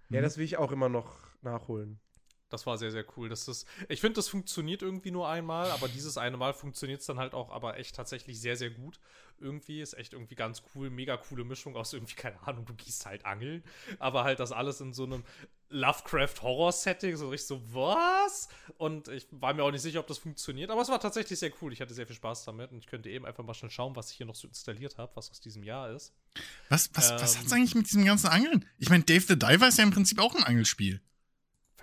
[0.09, 1.99] Ja, das will ich auch immer noch nachholen.
[2.49, 3.27] Das war sehr, sehr cool.
[3.27, 7.05] Das ist, ich finde, das funktioniert irgendwie nur einmal, aber dieses eine Mal funktioniert es
[7.05, 8.99] dann halt auch, aber echt tatsächlich sehr, sehr gut.
[9.39, 13.05] Irgendwie ist echt irgendwie ganz cool, mega coole Mischung aus irgendwie, keine Ahnung, du gehst
[13.05, 13.63] halt angeln,
[13.99, 15.23] aber halt das alles in so einem
[15.69, 18.47] Lovecraft-Horror-Setting, so richtig so, was?
[18.77, 21.51] Und ich war mir auch nicht sicher, ob das funktioniert, aber es war tatsächlich sehr
[21.61, 21.73] cool.
[21.73, 24.11] Ich hatte sehr viel Spaß damit und ich könnte eben einfach mal schnell schauen, was
[24.11, 26.13] ich hier noch so installiert habe, was aus diesem Jahr ist.
[26.69, 27.41] Was, was, was Ähm.
[27.41, 28.65] hat's eigentlich mit diesem ganzen Angeln?
[28.77, 31.01] Ich meine, Dave the Diver ist ja im Prinzip auch ein Angelspiel.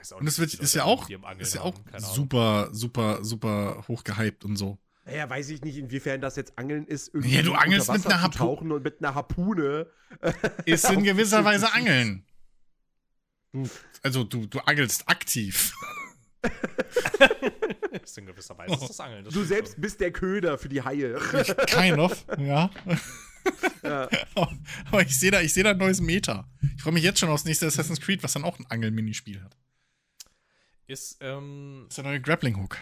[0.04, 1.08] Weiß auch Und es nicht, wird, ist ja auch,
[1.38, 4.78] ist ja auch super, super, super hoch gehypt und so.
[5.06, 7.08] Naja, weiß ich nicht, inwiefern das jetzt Angeln ist.
[7.14, 9.86] Irgendwie Ja, du angelst mit einer zu Harpu- tauchen und mit einer Harpune.
[10.66, 12.26] Ist in gewisser Weise Angeln.
[13.54, 13.70] Hm.
[14.02, 15.72] Also du, du angelst aktiv.
[18.02, 19.24] ist in gewisser Weise das Angeln.
[19.24, 19.80] das Du selbst schon.
[19.80, 21.18] bist der Köder für die Haie.
[21.66, 22.68] Kind of, ja.
[23.82, 24.08] ja.
[24.90, 26.46] Aber ich sehe da, ich sehe da ein neues Meta.
[26.76, 29.56] Ich freue mich jetzt schon aufs nächste Assassin's Creed, was dann auch ein Angel-Minispiel hat.
[30.86, 32.76] Ist, ähm, ist der neue Grappling Hook.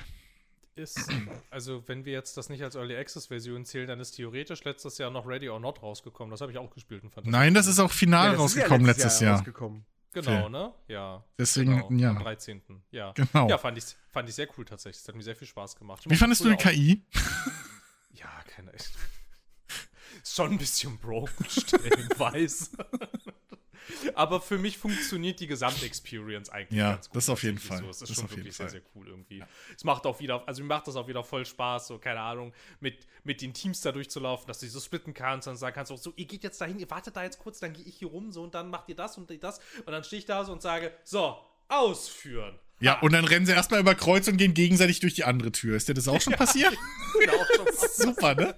[0.74, 1.08] ist,
[1.50, 4.98] also wenn wir jetzt das nicht als Early Access Version zählen, dann ist theoretisch letztes
[4.98, 6.30] Jahr noch Ready or Not rausgekommen.
[6.30, 8.36] Das habe ich auch gespielt und fand das Nein, das ist auch final Ja, ist
[8.36, 9.36] ja rausgekommen letztes Jahr.
[9.36, 9.84] rausgekommen.
[10.14, 10.74] Genau, ne?
[10.88, 11.24] Ja.
[11.38, 12.10] Deswegen, genau, ja.
[12.10, 12.60] Am 13.
[12.90, 13.12] Ja.
[13.12, 13.48] Genau.
[13.48, 15.00] Ja, fand ich, fand ich sehr cool tatsächlich.
[15.02, 16.02] Das hat mir sehr viel Spaß gemacht.
[16.04, 17.02] Ich Wie fandest du die KI?
[18.14, 18.92] Ja, keine ist
[20.24, 22.70] schon ein bisschen broken stellenweise.
[24.14, 27.16] Aber für mich funktioniert die Gesamtexperience eigentlich Ja, ganz gut.
[27.16, 27.78] das auf jeden Fall.
[27.78, 27.88] So.
[27.90, 28.72] Es ist Das schon jeden wirklich sehr, Fall.
[28.72, 29.42] sehr cool irgendwie.
[29.76, 32.52] Es macht auch wieder, also mir macht das auch wieder voll Spaß, so, keine Ahnung,
[32.80, 35.98] mit, mit den Teams da durchzulaufen, dass du so splitten kannst und sagen kannst, auch
[35.98, 38.32] so, ihr geht jetzt dahin, ihr wartet da jetzt kurz, dann gehe ich hier rum,
[38.32, 39.60] so, und dann macht ihr das und das.
[39.84, 41.38] Und dann stehe ich da so und sage, so,
[41.68, 42.58] ausführen.
[42.82, 45.76] Ja, und dann rennen sie erstmal über Kreuz und gehen gegenseitig durch die andere Tür.
[45.76, 46.76] Ist dir das auch schon passiert?
[47.20, 48.54] Genau, schon was Super, ne?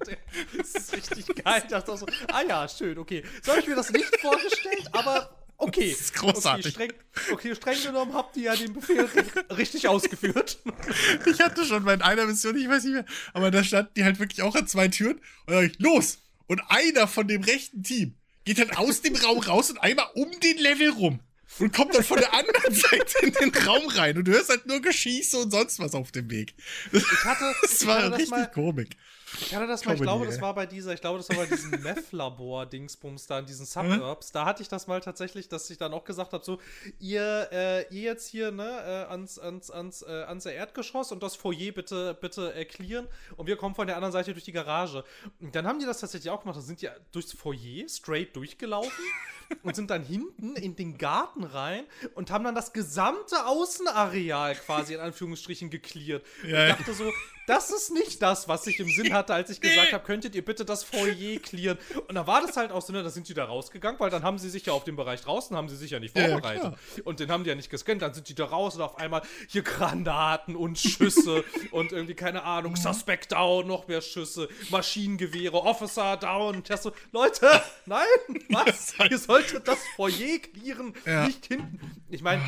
[0.57, 1.61] Das ist richtig geil.
[1.65, 3.25] Ich dachte auch so, ah ja, schön, okay.
[3.43, 5.91] So habe ich mir das nicht vorgestellt, aber okay.
[5.91, 6.77] Das ist großartig.
[6.77, 10.59] Okay, streng, okay, streng genommen habt ihr ja den Befehl ri- richtig ausgeführt.
[11.27, 14.21] Ich hatte schon bei einer Mission, ich weiß nicht mehr, aber da standen die halt
[14.21, 16.19] wirklich auch an zwei Türen und dann sag ich, los!
[16.47, 18.15] Und einer von dem rechten Team
[18.45, 21.21] geht dann aus dem Raum raus und einmal um den Level rum.
[21.59, 24.17] Und kommt dann von der anderen Seite in den Raum rein.
[24.19, 26.55] Und du hörst halt nur Geschieße und sonst was auf dem Weg.
[26.93, 28.97] Ich hatte, Das ich war hatte das richtig mal, Komik.
[29.41, 31.47] Ich hatte das mal, ich glaube, das war bei dieser, ich glaube, das war bei
[31.47, 34.33] diesem Meth-Labor-Dingsbums da in diesen Suburbs.
[34.33, 36.59] Da hatte ich das mal tatsächlich, dass ich dann auch gesagt habe: so,
[36.99, 41.37] ihr, äh, ihr jetzt hier, ne, äh, ans, ans, ans, äh, ans Erdgeschoss und das
[41.37, 45.05] Foyer bitte, bitte äh, clearen und wir kommen von der anderen Seite durch die Garage.
[45.41, 46.57] Und dann haben die das tatsächlich auch gemacht.
[46.57, 49.05] Da sind die durchs Foyer straight durchgelaufen
[49.63, 51.85] und sind dann hinten in den Garten rein
[52.15, 56.23] und haben dann das gesamte Außenareal quasi in Anführungsstrichen gecleart.
[56.43, 56.77] Und Ja, ich ja.
[56.77, 57.11] dachte so,
[57.47, 60.45] das ist nicht das, was ich im Sinn hatte, als ich gesagt habe, könntet ihr
[60.45, 61.79] bitte das Foyer clearen.
[62.09, 64.23] Und da war das halt auch so, ne, da sind die da rausgegangen, weil dann
[64.23, 66.29] haben sie sich ja auf dem Bereich draußen, haben sie sich ja nicht Ja, ja,
[66.33, 66.61] vorbereitet.
[66.63, 66.77] klar.
[67.05, 69.23] und den haben die ja nicht gescannt, dann sind die da raus und auf einmal
[69.49, 72.47] hier Granaten und Schüsse und irgendwie, keine Mhm.
[72.47, 76.57] Ahnung, Suspect down, noch mehr Schüsse, Maschinengewehre, Officer down.
[76.57, 77.49] Und so, Leute,
[77.87, 78.05] nein,
[78.51, 78.95] was?
[79.11, 81.27] ihr solltet das Foyer clearen, Ja.
[81.27, 81.81] nicht hinten.
[82.11, 82.43] Ich meine,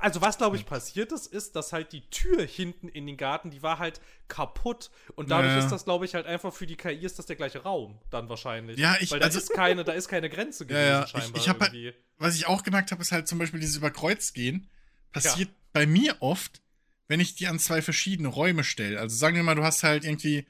[0.00, 3.50] also was glaube ich passiert ist, ist, dass halt die Tür hinten in den Garten,
[3.50, 5.58] die war halt kaputt und dadurch Ja.
[5.58, 8.28] ist das glaube ich halt einfach für die KI ist das der gleiche Raum dann
[8.28, 8.78] wahrscheinlich.
[8.78, 11.04] Ja, ich- weil da also- ist keine, da ist keine Grenze gewesen ja.
[11.04, 11.94] Ich- scheinbar ich hab halt-.
[12.18, 14.68] Was ich auch gemerkt habe, ist halt zum Beispiel dieses Überkreuzgehen.
[15.12, 16.62] Passiert bei mir oft,
[17.08, 19.00] wenn ich die an zwei verschiedene Räume stelle.
[19.00, 20.46] Also sagen wir mal, du hast halt irgendwie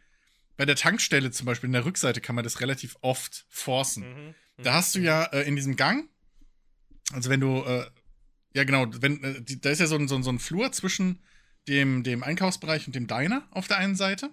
[0.58, 4.04] bei der Tankstelle zum Beispiel in der Rückseite kann man das relativ oft forcen.
[4.04, 4.34] Mhm.
[4.64, 6.08] Da hast du ja äh, in diesem Gang,
[7.12, 7.86] also wenn du, äh,
[8.54, 11.22] ja genau, wenn, äh, da ist ja so ein, so, ein- so ein Flur zwischen
[11.68, 14.30] dem, dem Einkaufsbereich und dem Diner auf der einen Seite.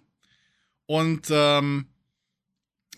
[0.86, 1.88] Und ähm,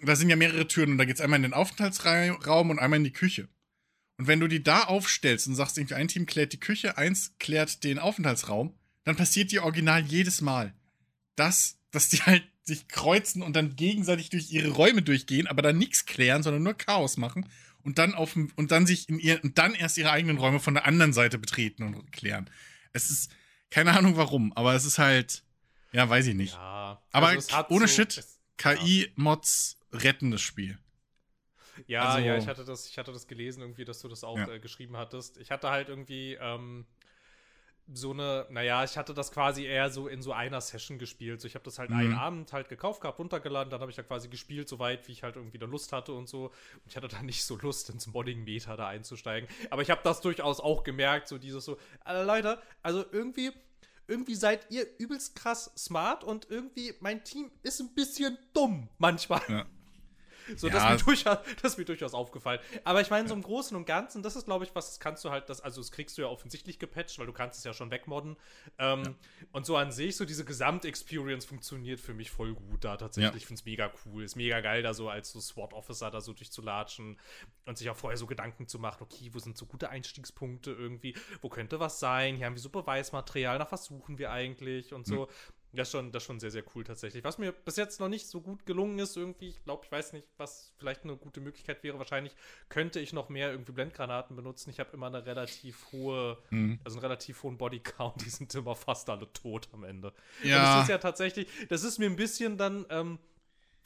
[0.03, 2.98] da sind ja mehrere Türen und da geht es einmal in den Aufenthaltsraum und einmal
[2.98, 3.49] in die Küche.
[4.18, 7.35] Und wenn du die da aufstellst und sagst, irgendwie ein Team klärt die Küche, eins
[7.39, 8.73] klärt den Aufenthaltsraum,
[9.03, 10.73] dann passiert dir original jedes Mal,
[11.35, 15.77] dass, dass die halt sich kreuzen und dann gegenseitig durch ihre Räume durchgehen, aber dann
[15.77, 17.49] nichts klären, sondern nur Chaos machen
[17.84, 20.74] und dann auf und dann sich in ihr und dann erst ihre eigenen Räume von
[20.74, 22.49] der anderen Seite betreten und klären.
[22.94, 23.32] Es ist
[23.70, 25.44] keine Ahnung warum, aber es ist halt
[25.94, 26.53] ja, weiß ich nicht.
[26.53, 30.78] Ja, Aber also hat ohne so- Shit, es- KI-Mods retten das Spiel.
[31.88, 34.38] Ja, Also- ja, ich hatte das, ich hatte das gelesen, irgendwie, dass du das auch
[34.38, 34.48] Ja.
[34.49, 35.38] äh, geschrieben hattest.
[35.38, 36.86] Ich hatte halt irgendwie ähm,
[37.93, 41.41] so eine, naja, ich hatte das quasi eher so in so einer Session gespielt.
[41.41, 41.95] So, ich habe das halt Mhm.
[41.97, 45.11] einen Abend halt gekauft gehabt, runtergeladen, dann habe ich ja quasi gespielt, so weit, wie
[45.11, 46.45] ich halt irgendwie da Lust hatte und so.
[46.45, 46.53] Und
[46.88, 49.49] ich hatte da nicht so Lust, ins Modding-Meta da einzusteigen.
[49.69, 53.51] Aber ich habe das durchaus auch gemerkt, so dieses so, äh, Leute, also irgendwie.
[54.07, 59.41] Irgendwie seid ihr übelst krass smart und irgendwie mein Team ist ein bisschen dumm manchmal.
[59.47, 59.65] Ja.
[60.57, 60.73] So, Ja.
[60.73, 62.60] das, ist mir durchaus, das ist mir durchaus aufgefallen.
[62.84, 65.23] Aber ich meine, so im Großen und Ganzen, das ist, glaube ich, was, das kannst
[65.26, 67.73] du halt, das, also das kriegst du ja offensichtlich gepatcht, weil du kannst es ja
[67.73, 68.38] schon wegmodden.
[68.78, 69.15] Ähm,
[69.52, 73.32] Und so an sich, so diese Gesamtexperience funktioniert für mich voll gut da tatsächlich.
[73.34, 73.38] Ja.
[73.38, 74.23] Ich finde es mega cool.
[74.23, 77.18] Ist mega geil, da so als so SWAT-Officer da so durchzulatschen
[77.65, 81.15] und sich auch vorher so Gedanken zu machen, okay, wo sind so gute Einstiegspunkte irgendwie,
[81.41, 85.06] wo könnte was sein, hier haben wir so Beweismaterial, nach was suchen wir eigentlich und
[85.06, 85.28] so.
[85.73, 87.23] Das ist, schon, das ist schon sehr, sehr cool tatsächlich.
[87.23, 90.11] Was mir bis jetzt noch nicht so gut gelungen ist, irgendwie, ich glaube, ich weiß
[90.14, 91.98] nicht, was vielleicht eine gute Möglichkeit wäre.
[91.98, 92.35] Wahrscheinlich
[92.68, 94.69] könnte ich noch mehr irgendwie Blendgranaten benutzen.
[94.69, 96.80] Ich habe immer eine relativ hohe, Mhm.
[96.84, 100.10] also einen relativ hohen Bodycount, die sind immer fast alle tot am Ende.
[100.43, 100.76] Und Ja.
[100.76, 103.18] das ist ja tatsächlich, das ist mir ein bisschen dann, ähm,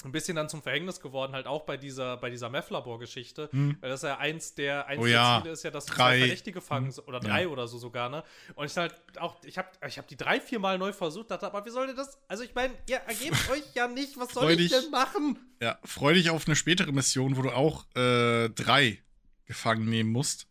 [0.06, 3.49] ein bisschen dann zum Verhängnis geworden, halt auch bei dieser, bei dieser Meth-Labor-Geschichte.
[3.52, 5.40] Weil das ja eins der, eins Oh der ja.
[5.41, 5.95] Ziele ist ja, dass Drei.
[5.95, 7.27] zwei Verdächtige fangen, oder Ja.
[7.30, 8.23] drei oder so sogar, ne?
[8.56, 11.45] Und ich halt auch, ich habe ich hab die drei, vier Mal neu versucht, dachte,
[11.48, 12.18] aber wie soll denn das?
[12.27, 14.72] Also ich meine, ihr ergebt euch ja nicht, was soll Freu ich dich.
[14.72, 15.40] denn machen?
[15.61, 18.99] Ja, freu dich auf eine spätere Mission, wo du auch äh, drei
[19.45, 20.48] gefangen nehmen musst.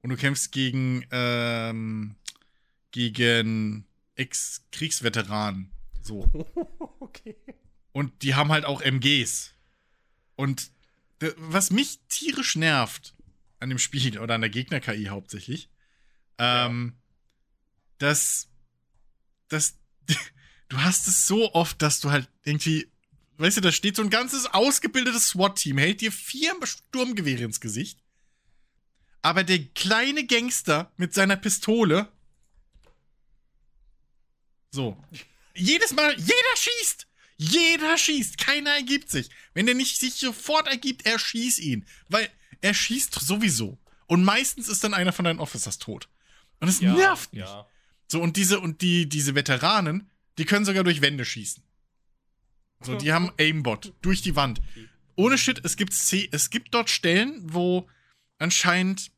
[0.00, 2.14] Und du kämpfst gegen, ähm,
[2.92, 3.84] gegen
[4.14, 5.70] Ex-Kriegsveteranen.
[6.00, 6.26] So.
[7.00, 7.36] okay.
[7.92, 9.54] Und die haben halt auch MGs.
[10.36, 10.70] Und
[11.36, 13.14] was mich tierisch nervt
[13.60, 15.68] an dem Spiel oder an der Gegner-KI hauptsächlich,
[16.38, 16.96] ähm,
[17.98, 18.48] dass,
[19.48, 19.78] dass
[20.68, 22.88] du hast es so oft, dass du halt irgendwie
[23.38, 28.02] weißt du, da steht so ein ganzes ausgebildetes SWAT-Team, hält dir vier Sturmgewehre ins Gesicht.
[29.22, 32.08] Aber der kleine Gangster mit seiner Pistole.
[34.70, 34.96] So.
[35.54, 37.06] Jedes Mal, jeder schießt!
[37.38, 39.30] Jeder schießt, keiner ergibt sich.
[39.54, 41.86] Wenn der nicht sich sofort ergibt, er schießt ihn.
[42.08, 42.28] Weil
[42.60, 43.78] er schießt sowieso.
[44.06, 46.08] Und meistens ist dann einer von deinen Officers tot.
[46.60, 47.40] Und es Ja, nervt mich.
[47.40, 47.66] ja.
[48.08, 51.62] So, und diese, und die, diese Veteranen, die können sogar durch Wände schießen.
[52.80, 54.60] So, die haben Aimbot durch die Wand.
[55.16, 57.88] Ohne Shit, es gibt, C es gibt dort Stellen, wo
[58.38, 59.10] anscheinend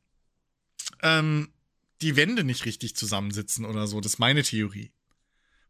[1.03, 1.53] ähm,
[2.01, 4.01] die Wände nicht richtig zusammensitzen oder so.
[4.01, 4.93] Das ist meine Theorie.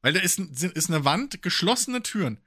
[0.02, 2.38] Weil da ist, ist eine Wand, geschlossene Türen.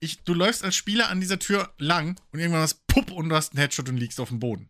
[0.00, 3.36] Ich, du läufst als Spieler an dieser Tür lang und irgendwann was Pupp und du
[3.36, 4.68] hast einen Headshot und liegst auf dem Boden.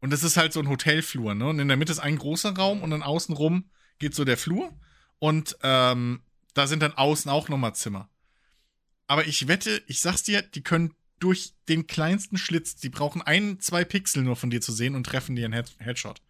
[0.00, 1.48] Und das ist halt so ein Hotelflur, ne?
[1.48, 4.72] Und in der Mitte ist ein großer Raum und dann außenrum geht so der Flur.
[5.18, 6.22] Und ähm,
[6.54, 8.08] da sind dann außen auch nochmal Zimmer.
[9.08, 13.58] Aber ich wette, ich sag's dir, die können durch den kleinsten Schlitz, die brauchen ein,
[13.60, 16.20] zwei Pixel nur von dir zu sehen und treffen dir einen Head Headshot.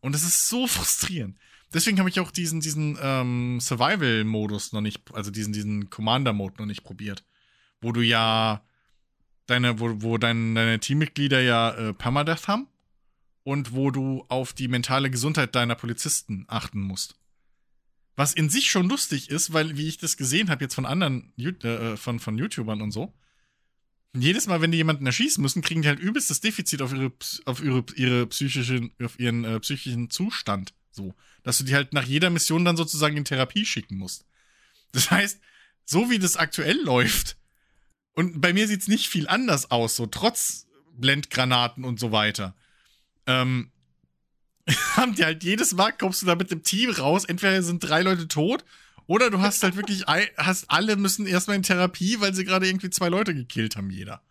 [0.00, 1.38] Und das ist so frustrierend.
[1.74, 6.66] Deswegen habe ich auch diesen, diesen ähm, Survival-Modus noch nicht, also diesen, diesen Commander-Mode noch
[6.66, 7.24] nicht probiert.
[7.80, 8.64] Wo du ja
[9.46, 12.68] deine, wo, wo dein, deine Teammitglieder ja äh, Permadeath haben
[13.42, 17.16] und wo du auf die mentale Gesundheit deiner Polizisten achten musst.
[18.14, 21.32] Was in sich schon lustig ist, weil, wie ich das gesehen habe, jetzt von anderen
[21.36, 23.14] Ju- äh, von, von YouTubern und so,
[24.14, 27.12] jedes Mal, wenn die jemanden erschießen müssen, kriegen die halt übelstes Defizit auf ihre,
[27.46, 30.74] auf ihre, ihre psychischen, auf ihren äh, psychischen Zustand.
[30.92, 31.14] So.
[31.42, 34.24] Dass du die halt nach jeder Mission dann sozusagen in Therapie schicken musst.
[34.92, 35.40] Das heißt,
[35.84, 37.36] so wie das aktuell läuft,
[38.14, 42.54] und bei mir sieht's nicht viel anders aus, so trotz Blendgranaten und so weiter.
[43.26, 43.70] Ähm,
[44.96, 48.02] haben die halt jedes Mal kommst du da mit dem Team raus, entweder sind drei
[48.02, 48.64] Leute tot
[49.06, 50.04] oder du hast halt wirklich
[50.36, 54.22] hast alle müssen erstmal in Therapie, weil sie gerade irgendwie zwei Leute gekillt haben jeder.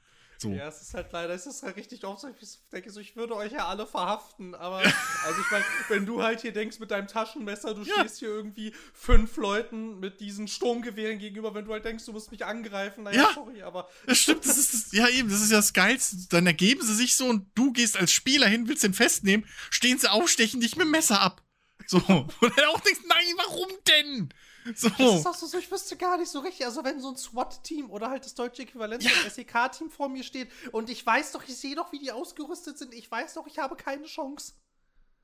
[0.41, 0.51] So.
[0.53, 2.35] Ja, es ist halt leider, es ist halt richtig oft so, ich
[2.71, 4.77] denke so, ich würde euch ja alle verhaften, aber,
[5.23, 7.93] also ich meine, wenn du halt hier denkst mit deinem Taschenmesser, du Ja.
[7.99, 12.31] stehst hier irgendwie fünf Leuten mit diesen Sturmgewehren gegenüber, wenn du halt denkst, du musst
[12.31, 13.31] mich angreifen, naja, Ja.
[13.35, 16.15] sorry, aber Das stimmt, das ist das, ja eben, das ist ja das Geilste.
[16.29, 19.99] Dann ergeben sie sich so und du gehst als Spieler hin, willst den festnehmen, stehen
[19.99, 21.43] sie auf, stechen dich mit dem Messer ab.
[21.85, 21.97] So.
[22.39, 24.33] Und dann auch denkst, nein, warum denn?
[24.75, 24.89] So.
[24.89, 26.65] Das ist auch so, ich wüsste gar nicht so richtig.
[26.65, 29.09] Also, wenn so ein SWAT-Team oder halt das deutsche Äquivalent, Ja.
[29.25, 32.77] ein SEK-Team vor mir steht und ich weiß doch, ich sehe doch, wie die ausgerüstet
[32.77, 34.53] sind, ich weiß doch, ich habe keine Chance.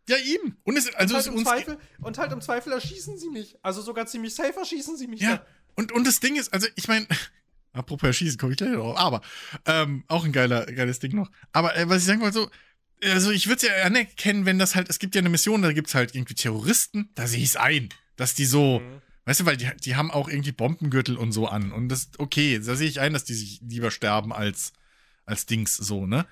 [0.10, 0.58] Ja, eben.
[0.64, 1.44] Und es, also und, halt im.
[1.46, 3.58] Zweifel, und halt im Zweifel erschießen sie mich.
[3.62, 5.20] Also sogar ziemlich safe erschießen sie mich.
[5.22, 5.38] Ja.
[5.38, 5.46] dann.
[5.76, 7.06] Und, und das Ding ist, also ich meine,
[7.74, 9.22] apropos Erschießen, komme ich gleich drauf, aber
[9.66, 11.30] ähm, auch ein geiler, geiles Ding noch.
[11.52, 12.50] Aber äh, was ich sagen wollte, so,
[13.04, 15.72] also ich würde es ja anerkennen, wenn das halt, es gibt ja eine Mission, da
[15.74, 19.02] gibt es halt irgendwie Terroristen, da sehe ich es ein, dass die so, Mhm.
[19.28, 21.72] Weißt du, weil die, die haben auch irgendwie Bombengürtel und so an.
[21.72, 24.74] Und das, okay, da sehe ich ein, dass die sich lieber sterben als,
[25.26, 26.26] als Dings so, ne?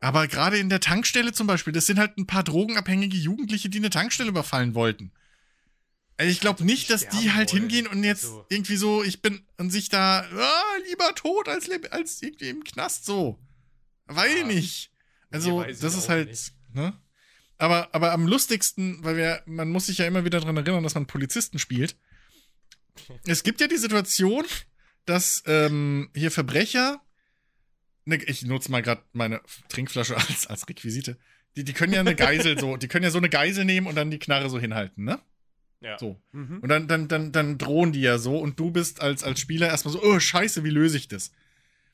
[0.00, 3.78] Aber gerade in der Tankstelle zum Beispiel, das sind halt ein paar drogenabhängige Jugendliche, die
[3.78, 5.12] eine Tankstelle überfallen wollten.
[6.18, 7.62] Also ich glaube nicht, dass die halt wollen.
[7.62, 11.70] hingehen und jetzt Also- irgendwie so, ich bin und sich da, ah, lieber tot als,
[11.90, 13.38] als irgendwie im Knast so.
[14.06, 14.46] Weil Ja.
[14.46, 14.90] nicht.
[15.30, 16.52] Also, das ist halt, nicht.
[16.74, 16.92] ne?
[17.56, 20.94] Aber, aber am lustigsten, weil wir, man muss sich ja immer wieder dran erinnern, dass
[20.96, 21.96] man Polizisten spielt.
[23.26, 24.44] Es gibt ja die Situation,
[25.04, 27.00] dass ähm, hier Verbrecher,
[28.04, 31.18] ne, ich nutze mal gerade meine Trinkflasche als, als Requisite,
[31.56, 33.94] die, die können ja eine Geisel so, die können ja so eine Geisel nehmen und
[33.94, 35.20] dann die Knarre so hinhalten, ne?
[35.80, 35.98] Ja.
[35.98, 36.22] So.
[36.30, 36.60] Mhm.
[36.60, 39.68] Und dann, dann, dann, dann drohen die ja so und du bist als, als Spieler
[39.68, 41.32] erstmal so, oh, scheiße, wie löse ich das?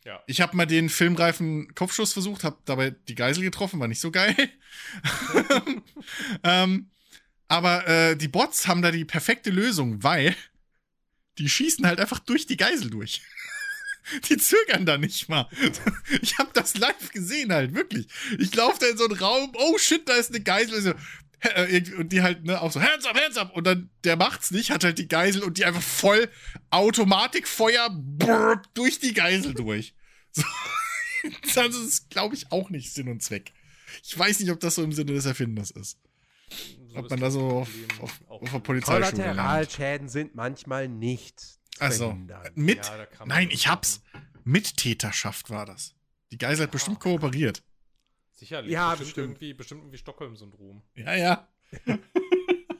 [0.04, 0.22] Ja.
[0.26, 4.10] Ich habe mal den filmreifen Kopfschuss versucht, habe dabei die Geisel getroffen, war nicht so
[4.10, 4.36] geil.
[6.44, 6.90] ähm,
[7.48, 10.36] aber äh, die Bots haben da die perfekte Lösung, weil
[11.38, 13.22] die schießen halt einfach durch die Geisel durch.
[14.30, 15.48] Die zögern da nicht mal.
[16.22, 18.06] Ich habe das live gesehen halt, wirklich.
[18.38, 20.80] Ich laufe da in so einen Raum, oh shit, da ist eine Geisel.
[20.80, 20.94] So,
[21.40, 23.54] äh, und die halt, ne, auch so, hands up, hands up.
[23.54, 26.30] Und dann, der macht's nicht, hat halt die Geisel und die einfach voll
[26.70, 29.94] Automatikfeuer brrr, durch die Geisel durch.
[31.22, 31.62] So.
[31.62, 33.52] Das ist, glaube ich, auch nicht Sinn und Zweck.
[34.04, 35.98] Ich weiß nicht, ob das so im Sinne des Erfinders ist.
[36.92, 37.68] So Ob man da so auf,
[38.00, 38.84] auf, auch auf der lernt.
[38.84, 42.48] Kollateralschäden sind manchmal nicht Also, verhindern.
[42.54, 44.02] mit, Ja, nein, ich hab's.
[44.44, 45.94] Mittäterschaft war das.
[46.32, 47.62] Die Geisel hat bestimmt kooperiert.
[48.32, 48.70] Sicherlich.
[48.72, 49.26] Ja, bestimmt, bestimmt.
[49.28, 50.82] irgendwie, bestimmt irgendwie Stockholm-Syndrom.
[50.94, 51.48] Ja, ja.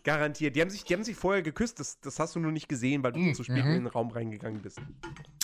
[0.04, 0.56] Garantiert.
[0.56, 1.80] Die haben sich, die haben sich vorher geküsst.
[1.80, 3.70] Das, das hast du nur nicht gesehen, weil du Mhm, zu spät mhm.
[3.72, 4.80] in den Raum reingegangen bist.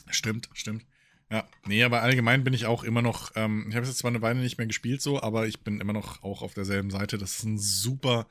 [0.08, 0.86] Stimmt, stimmt.
[1.30, 4.10] Ja, nee, aber allgemein bin ich auch immer noch, ähm, ich habe es jetzt zwar
[4.10, 7.18] eine Weile nicht mehr gespielt so, aber ich bin immer noch auch auf derselben Seite.
[7.18, 8.26] Das ist ein super.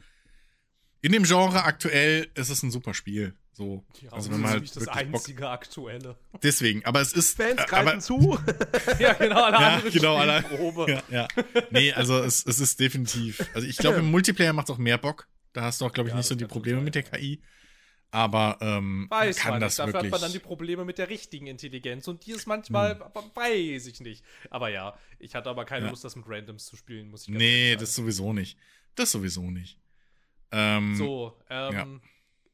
[1.04, 3.36] In dem Genre aktuell ist es ein super Spiel.
[3.52, 3.86] So.
[4.02, 6.18] Ja, also das wenn man ist halt das wirklich Bock, einzige aktuelle.
[6.42, 8.40] deswegen, aber es ist Fans äh, greifen aber, zu.
[9.00, 10.44] ja, genau, alle Ja, anderen genau, alle-
[10.88, 11.28] ja, ja.
[11.70, 13.46] Nee, also es, es ist definitiv.
[13.54, 15.28] Also ich glaube, im Multiplayer macht es auch mehr Bock.
[15.54, 17.12] Da hast du auch, glaube ich, Ja, nicht so die Probleme schon mit der sein,
[17.20, 17.44] KI.
[18.10, 19.80] Aber ähm, Weiß kann man das nicht.
[19.80, 20.14] Dafür wirklich.
[20.14, 23.86] hat man dann die Probleme mit der richtigen Intelligenz und die ist manchmal, aber weiß
[23.88, 24.24] ich nicht.
[24.50, 25.92] Aber ja, ich hatte aber keine Ja.
[25.92, 28.58] Lust, das mit Randoms zu spielen, muss ich ganz nee, das sowieso nicht.
[28.96, 29.80] Das sowieso nicht.
[30.54, 32.02] Ähm, So, ähm,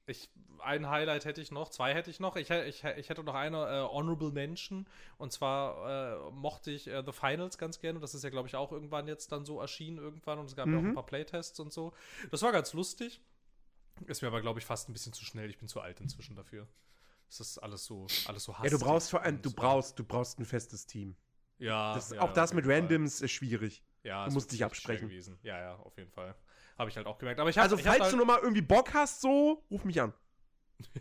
[0.08, 2.36] ich, ein Highlight hätte ich noch, zwei hätte ich noch.
[2.36, 4.88] Ich, ich, ich hätte noch eine äh, Honorable Mention.
[5.18, 8.00] Und zwar äh, mochte ich äh, The Finals ganz gerne.
[8.00, 10.40] Das ist ja, glaube ich, auch irgendwann jetzt dann so erschienen irgendwann.
[10.40, 10.90] Und es gab ja auch Mhm.
[10.90, 11.94] ein paar Playtests und so.
[12.32, 13.22] Das war ganz lustig.
[14.08, 15.50] Ist mir aber, glaube ich, fast ein bisschen zu schnell.
[15.50, 16.68] Ich bin zu alt inzwischen dafür.
[17.30, 20.04] Es ist alles so, alles so Ja, du hastig brauchst vor allem, du brauchst, du
[20.04, 21.16] brauchst ein festes Team.
[21.60, 22.80] Ja, Das, ja, auch das mit jeden Fall.
[22.82, 23.84] Randoms ist schwierig.
[24.04, 25.10] Ja, du es musst dich absprechen.
[25.10, 25.38] Gewesen.
[25.44, 26.36] Ja, ja, auf jeden Fall.
[26.80, 27.40] Habe ich halt auch gemerkt.
[27.40, 30.02] Aber ich hab, Also, ich falls halt, du nochmal irgendwie Bock hast, so, ruf mich
[30.02, 30.14] an.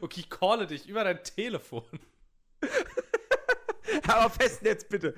[0.00, 1.84] Okay, ich calle dich über dein Telefon.
[4.08, 5.14] Aber Festnetz bitte.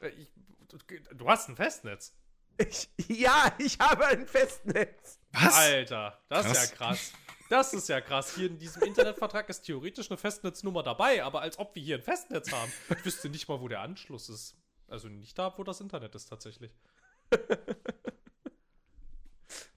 [0.00, 0.30] Äh, Ich,
[0.68, 0.78] du,
[1.16, 2.14] du hast ein Festnetz.
[2.58, 5.18] Ich, ja, ich habe ein Festnetz.
[5.32, 5.56] was?
[5.56, 6.52] Alter, das Krass.
[6.62, 7.12] ist ja krass.
[7.48, 8.34] Das ist ja krass.
[8.36, 12.02] Hier in diesem Internetvertrag ist theoretisch eine Festnetznummer dabei, aber als ob wir hier ein
[12.02, 12.70] Festnetz haben.
[12.90, 14.56] Ich wüsste nicht mal, wo der Anschluss ist.
[14.86, 16.70] Also nicht da, wo das Internet ist tatsächlich.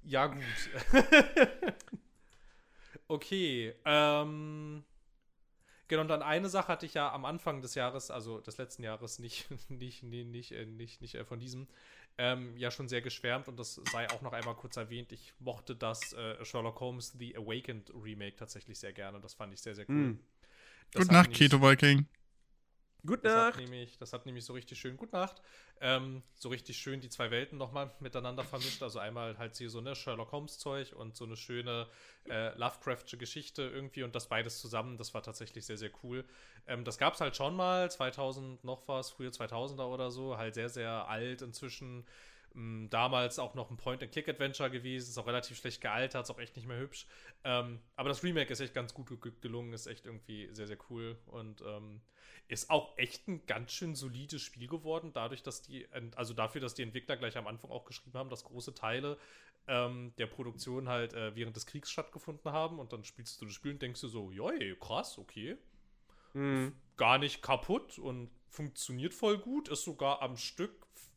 [0.03, 0.43] Ja, gut.
[3.07, 4.83] okay, ähm.
[5.89, 8.83] Genau, und dann eine Sache hatte ich ja am Anfang des Jahres, also des letzten
[8.83, 11.67] Jahres, nicht, nicht, nicht, nicht, äh, nicht, nicht äh, von diesem,
[12.17, 15.11] ähm, ja schon sehr geschwärmt und das sei auch noch einmal kurz erwähnt.
[15.11, 19.19] Ich mochte das äh, Sherlock Holmes The Awakened Remake tatsächlich sehr gerne.
[19.19, 19.95] Das fand ich sehr, sehr cool.
[19.95, 20.19] Mm.
[20.95, 22.07] Gute Nacht, Keto Viking.
[23.05, 25.41] Gute Das hat, nämlich, das hat nämlich so richtig schön, gute Nacht,
[25.81, 28.81] ähm, so richtig schön die zwei Welten nochmal miteinander vermischt.
[28.81, 31.89] Also einmal halt hier so eine Sherlock Holmes Zeug und so eine schöne
[32.29, 36.23] äh, Lovecraftsche Geschichte irgendwie und das beides zusammen, das war tatsächlich sehr, sehr cool.
[36.65, 40.53] Ähm, das gab es halt schon mal, 2000 noch was, frühe 2000er oder so, halt
[40.53, 42.05] sehr, sehr alt inzwischen.
[42.55, 46.55] m, Damals auch noch ein Point-and-Click-Adventure gewesen, ist auch relativ schlecht gealtert, ist auch echt
[46.55, 47.05] nicht mehr hübsch.
[47.43, 50.77] Ähm, aber das Remake ist echt ganz gut ge- gelungen, ist echt irgendwie sehr, sehr
[50.89, 52.01] cool und ähm,
[52.47, 56.73] ist auch echt ein ganz schön solides Spiel geworden, dadurch, dass die, also dafür, dass
[56.75, 59.17] die Entwickler gleich am Anfang auch geschrieben haben, dass große Teile
[59.67, 63.53] ähm, der Produktion halt äh, während des Kriegs stattgefunden haben und dann spielst du das
[63.53, 65.57] Spiel und denkst du so, joi, krass, okay,
[66.33, 66.73] Mhm.
[66.97, 70.71] gar nicht kaputt und funktioniert voll gut, ist sogar am Stück,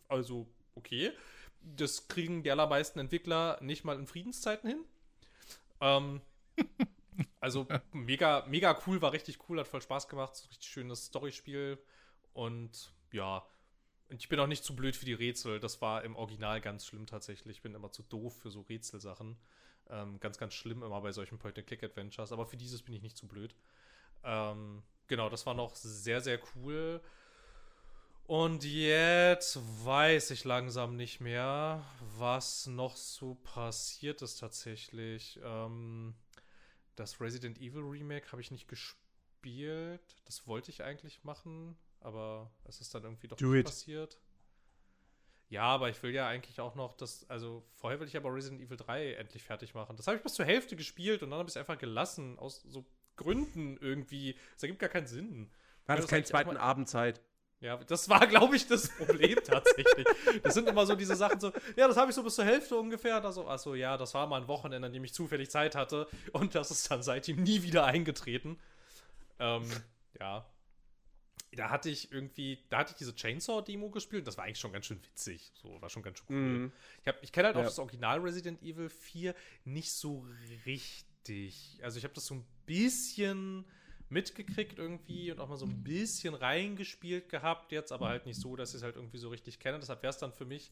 [0.08, 1.12] also okay.
[1.62, 4.84] Das kriegen die allermeisten Entwickler nicht mal in Friedenszeiten hin.
[5.80, 6.20] Ähm,
[7.46, 11.78] also mega, mega cool, war richtig cool, hat voll Spaß gemacht, richtig schönes Storyspiel
[12.32, 13.46] und ja.
[14.08, 15.58] Ich bin auch nicht zu blöd für die Rätsel.
[15.58, 17.56] Das war im Original ganz schlimm tatsächlich.
[17.56, 19.36] Ich bin immer zu doof für so Rätselsachen.
[19.90, 22.30] Ähm, ganz, ganz schlimm immer bei solchen Point-and-Click-Adventures.
[22.30, 23.56] Aber für dieses bin ich nicht zu blöd.
[24.22, 27.00] Ähm, genau, das war noch sehr, sehr cool.
[28.28, 31.84] Und jetzt weiß ich langsam nicht mehr,
[32.16, 35.40] was noch so passiert ist tatsächlich.
[35.42, 36.14] Ähm,
[36.96, 40.00] das Resident Evil Remake habe ich nicht gespielt.
[40.24, 43.66] Das wollte ich eigentlich machen, aber es ist dann irgendwie doch Do nicht it.
[43.66, 44.20] passiert.
[45.48, 48.60] Ja, aber ich will ja eigentlich auch noch das, also vorher will ich aber Resident
[48.60, 49.96] Evil 3 endlich fertig machen.
[49.96, 52.62] Das habe ich bis zur Hälfte gespielt und dann habe ich es einfach gelassen, aus
[52.62, 54.36] so Gründen irgendwie.
[54.56, 55.50] Es ergibt gar keinen Sinn.
[55.86, 57.20] Das keinen zweiten mal- Abend Zeit?
[57.60, 60.06] Ja, das war, glaube ich, das Problem tatsächlich.
[60.42, 62.76] Das sind immer so diese Sachen so, ja, das habe ich so bis zur Hälfte
[62.76, 63.20] ungefähr.
[63.20, 66.06] Da so, achso, ja, das war mal ein Wochenende, an dem ich zufällig Zeit hatte.
[66.32, 68.58] Und das ist dann seitdem nie wieder eingetreten.
[69.38, 69.64] Ähm,
[70.20, 70.44] ja.
[71.52, 74.26] Da hatte ich irgendwie, da hatte ich diese Chainsaw-Demo gespielt.
[74.26, 75.52] Das war eigentlich schon ganz schön witzig.
[75.54, 76.36] So, war schon ganz schön cool.
[76.36, 76.72] Mhm.
[77.00, 77.66] Ich, hab- ich kenne halt auch Ja.
[77.66, 79.34] das Original Resident Evil 4
[79.64, 80.26] nicht so
[80.66, 81.78] richtig.
[81.82, 83.64] Also ich habe das so ein bisschen
[84.08, 88.56] mitgekriegt irgendwie und auch mal so ein bisschen reingespielt gehabt jetzt, aber halt nicht so,
[88.56, 89.78] dass ich es halt irgendwie so richtig kenne.
[89.78, 90.70] Deshalb wäre es dann für mich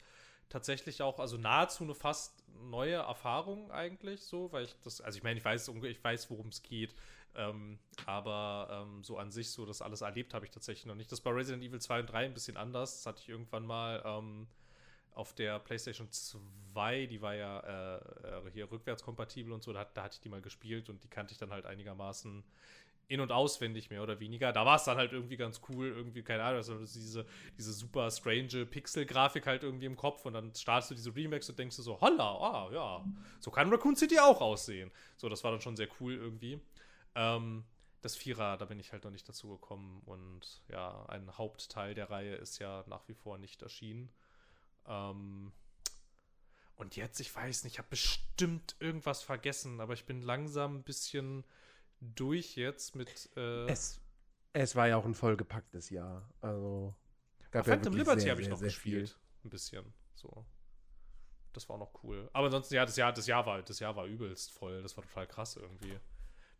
[0.48, 5.24] tatsächlich auch, also nahezu eine fast neue Erfahrung eigentlich so, weil ich das, also ich
[5.24, 6.94] meine, ich weiß, ich weiß, worum es geht,
[7.34, 11.10] ähm, aber ähm, so an sich so das alles erlebt habe ich tatsächlich noch nicht.
[11.10, 12.98] Das bei Resident Evil 2 und 3 ein bisschen anders.
[12.98, 14.46] Das hatte ich irgendwann mal ähm,
[15.14, 20.04] auf der PlayStation 2, die war ja äh, äh, hier rückwärtskompatibel und so, da, da
[20.04, 22.44] hatte ich die mal gespielt und die kannte ich dann halt einigermaßen
[23.08, 24.52] in- und auswendig, mehr oder weniger.
[24.52, 27.26] Da war es dann halt irgendwie ganz cool, irgendwie, keine Ahnung, also diese,
[27.58, 31.58] diese super strange Pixel-Grafik halt irgendwie im Kopf und dann startest du diese Remakes und
[31.58, 33.04] denkst du so, holla, ah, ja,
[33.40, 34.90] so kann Raccoon City auch aussehen.
[35.16, 36.60] So, das war dann schon sehr cool irgendwie.
[37.14, 37.64] Ähm,
[38.00, 42.10] das Vierer, da bin ich halt noch nicht dazu gekommen und ja, ein Hauptteil der
[42.10, 44.10] Reihe ist ja nach wie vor nicht erschienen.
[44.86, 45.52] Ähm,
[46.76, 50.82] Und jetzt, ich weiß nicht, ich habe bestimmt irgendwas vergessen, aber ich bin langsam ein
[50.82, 51.44] bisschen
[52.14, 53.30] durch jetzt mit.
[53.36, 54.00] Äh, Es,
[54.52, 56.28] es war ja auch ein vollgepacktes Jahr.
[56.40, 56.94] Also.
[57.50, 59.18] gab Phantom wirklich Liberty habe ich noch sehr gespielt.
[59.44, 59.92] Ein bisschen.
[60.14, 60.44] So.
[61.52, 62.28] Das war noch cool.
[62.32, 64.82] Aber ansonsten, ja, das Jahr, das Jahr war, das Jahr war übelst voll.
[64.82, 65.98] Das war total krass irgendwie.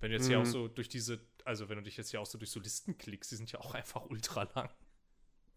[0.01, 0.43] Wenn du jetzt hier Mhm.
[0.43, 2.97] auch so durch diese, also wenn du dich jetzt hier auch so durch so Listen
[2.99, 4.71] klickst, die sind ja auch einfach ultra lang.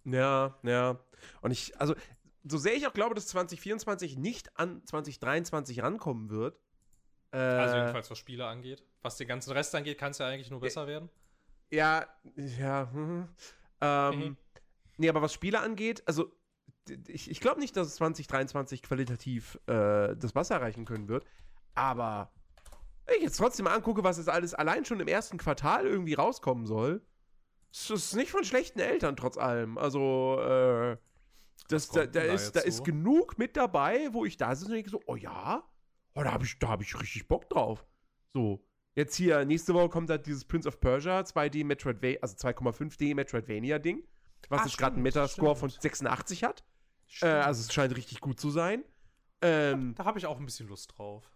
[0.06, 1.00] Ja, ja.
[1.42, 1.96] Und ich, also,
[2.44, 6.60] so sehr ich auch glaube, dass 2024 nicht an 2023 rankommen wird.
[7.32, 8.84] Äh, Also jedenfalls, was Spiele angeht.
[9.02, 11.10] Was den ganzen Rest angeht, kann es ja eigentlich nur besser werden.
[11.70, 12.06] Ja,
[12.36, 12.90] ja.
[12.92, 13.28] Hm.
[13.82, 14.38] Ähm, Mhm.
[14.98, 16.32] Nee, aber was Spiele angeht, also
[17.08, 21.26] ich, ich glaube nicht, dass es 2023 qualitativ äh, das Wasser erreichen können wird.
[21.76, 22.32] Aber
[23.06, 26.16] wenn ich jetzt trotzdem mal angucke, was jetzt alles allein schon im ersten Quartal irgendwie
[26.16, 27.02] rauskommen soll,
[27.72, 29.78] ist es nicht von schlechten Eltern trotz allem.
[29.78, 30.98] Also, äh,
[31.68, 32.68] das, da, da, ist, da so?
[32.68, 35.64] ist genug mit dabei, wo ich da sitze und denke so, oh ja,
[36.18, 37.86] oh, da habe ich, da hab ich richtig Bock drauf.
[38.34, 38.64] So,
[38.96, 44.04] jetzt hier, nächste Woche kommt da dieses Prince of Persia 2D Metroidvania, also 2,5D Metroidvania-Ding,
[44.50, 45.74] was Ah, jetzt gerade einen Metascore stimmt.
[45.74, 46.64] von 86 hat.
[47.22, 48.84] Äh, also es scheint richtig gut zu sein.
[49.42, 51.32] Ähm, da habe ich auch ein bisschen Lust drauf.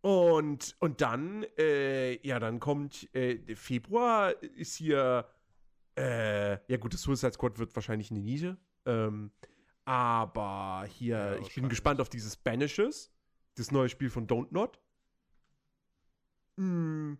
[0.00, 5.28] und, und dann, äh, ja, dann kommt äh, Februar ist hier,
[5.98, 8.56] äh, ja gut, das Suicide Squad wird wahrscheinlich eine Nische.
[8.86, 9.30] Ähm,
[9.84, 13.12] aber hier, Ja, ich bin gespannt auf dieses Banishes,
[13.58, 14.80] das neue Spiel von Don't Not.
[16.56, 17.14] Mm,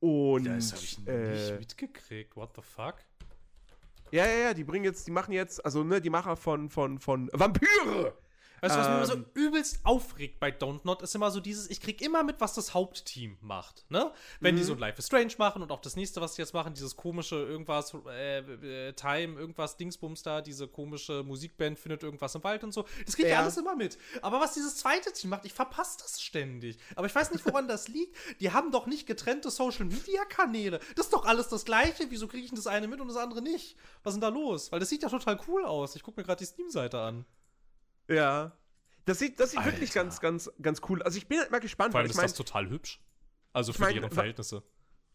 [0.00, 2.36] und Das habe ich äh, nicht mitgekriegt.
[2.36, 2.96] What the fuck?
[4.12, 6.98] ja, ja, ja, die bringen jetzt, die machen jetzt, also ne, die Macher von, von,
[6.98, 8.16] von Vampyre.
[8.60, 9.26] Weißt du, was mich immer Ähm.
[9.34, 12.54] so übelst aufregt bei Don't Not, ist immer so dieses, ich krieg immer mit, was
[12.54, 14.12] das Hauptteam macht, ne?
[14.40, 14.66] Wenn die Mhm.
[14.66, 16.96] so ein Life is Strange machen und auch das nächste, was die jetzt machen, dieses
[16.96, 18.38] komische irgendwas, äh,
[18.88, 22.84] äh, Time, irgendwas Dingsbums da, diese komische Musikband findet irgendwas im Wald und so.
[23.04, 23.40] Das krieg ich Ja.
[23.40, 23.98] alles immer mit.
[24.22, 26.78] Aber was dieses zweite Team macht, ich verpasse das ständig.
[26.94, 28.16] Aber ich weiß nicht, woran das liegt.
[28.40, 30.80] Die haben doch nicht getrennte Social-Media-Kanäle.
[30.94, 32.06] Das ist doch alles das Gleiche.
[32.10, 33.76] Wieso kriege ich denn das eine mit und das andere nicht?
[34.02, 34.70] Was ist denn da los?
[34.72, 35.96] Weil das sieht ja total cool aus.
[35.96, 37.24] Ich gucke mir gerade die Steam-Seite an.
[38.08, 38.52] Ja.
[39.04, 39.72] Das sieht, das sieht Alter.
[39.72, 41.02] wirklich ganz, ganz, ganz cool.
[41.02, 43.00] Also ich bin halt mal gespannt, Vor allem ich ist meine, das total hübsch.
[43.52, 44.62] Also Ich für mein, wa- Verhältnisse.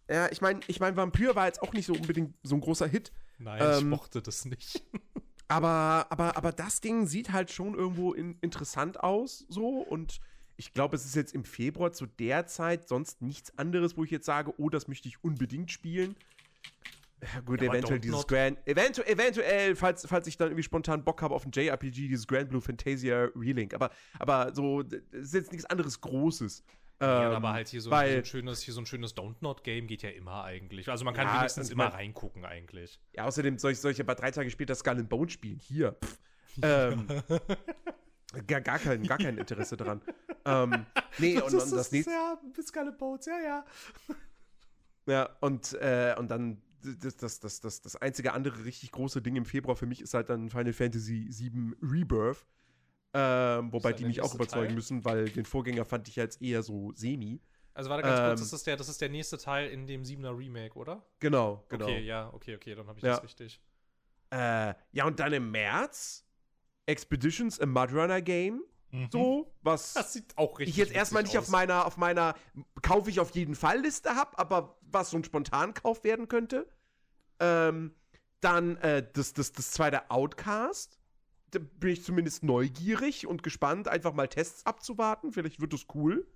[0.10, 2.88] ja, ich meine, ich mein, Vampyr war jetzt auch nicht so unbedingt so ein großer
[2.88, 3.12] Hit.
[3.38, 4.82] Nein, ich Ähm, mochte das nicht.
[5.48, 9.80] Aber, aber, aber das Ding sieht halt schon irgendwo in, interessant aus, so.
[9.82, 10.22] Und
[10.56, 14.12] ich glaube, es ist jetzt im Februar zu der Zeit sonst nichts anderes, wo ich
[14.12, 16.16] jetzt sage, oh, das möchte ich unbedingt spielen.
[17.22, 21.04] Ja, gut, Ja, eventuell dieses Not- Grand, eventu eventuell, falls, falls ich dann irgendwie spontan
[21.04, 23.74] Bock habe auf ein JRPG, dieses Grand Blue Fantasia Relink.
[23.74, 24.82] Aber, aber so,
[25.12, 26.64] ist jetzt nichts anderes Großes.
[27.00, 29.36] ja, Ähm, aber halt hier so, weil- so ein schönes, hier so ein schönes Don't
[29.42, 30.90] Not Game geht ja immer eigentlich.
[30.90, 33.00] Also man kann Ja, wenigstens immer man- reingucken eigentlich.
[33.14, 35.60] Ja, außerdem soll ich, soll ich aber drei Tage später Skull and Bone spielen.
[35.60, 35.94] Hier.
[36.04, 36.20] Pff.
[36.64, 37.08] Ähm,
[38.46, 40.02] gar, gar, kein, gar kein Interesse daran.
[40.46, 40.86] ähm,
[41.18, 42.12] nee, und, und das nächste.
[42.12, 43.66] Ja, Scarlet Boats, ja, ja.
[45.06, 49.36] Ja, und, äh, und dann das, das, das, das, das einzige andere richtig große Ding
[49.36, 52.46] im Februar für mich ist halt dann Final Fantasy VII Rebirth.
[53.14, 54.76] Ähm, wobei die mich auch überzeugen Teil?
[54.76, 57.42] müssen, weil den Vorgänger fand ich jetzt eher so semi.
[57.74, 60.04] Also warte ganz kurz, Ähm, das ist, der, das ist der nächste Teil in dem
[60.04, 61.06] 7er Remake, oder?
[61.20, 61.86] Genau, genau.
[61.86, 63.16] Okay, ja, okay, okay, dann habe ich Ja.
[63.16, 63.62] das richtig.
[64.32, 66.26] Äh, ja, und dann im März
[66.86, 68.64] Expeditions, a Mudrunner Game.
[69.12, 69.94] So, was.
[69.94, 71.50] Das sieht auch richtig ich jetzt erstmal nicht auf aus.
[71.50, 72.36] meiner, auf meiner
[72.82, 76.68] kaufe ich auf jeden Fall Liste habe, aber was so ein Spontankauf werden könnte.
[77.40, 77.96] Ähm,
[78.42, 80.98] dann äh, das, das, das zweite Outcast.
[81.52, 85.32] Da bin ich zumindest neugierig und gespannt, einfach mal Tests abzuwarten.
[85.32, 86.28] Vielleicht wird das cool.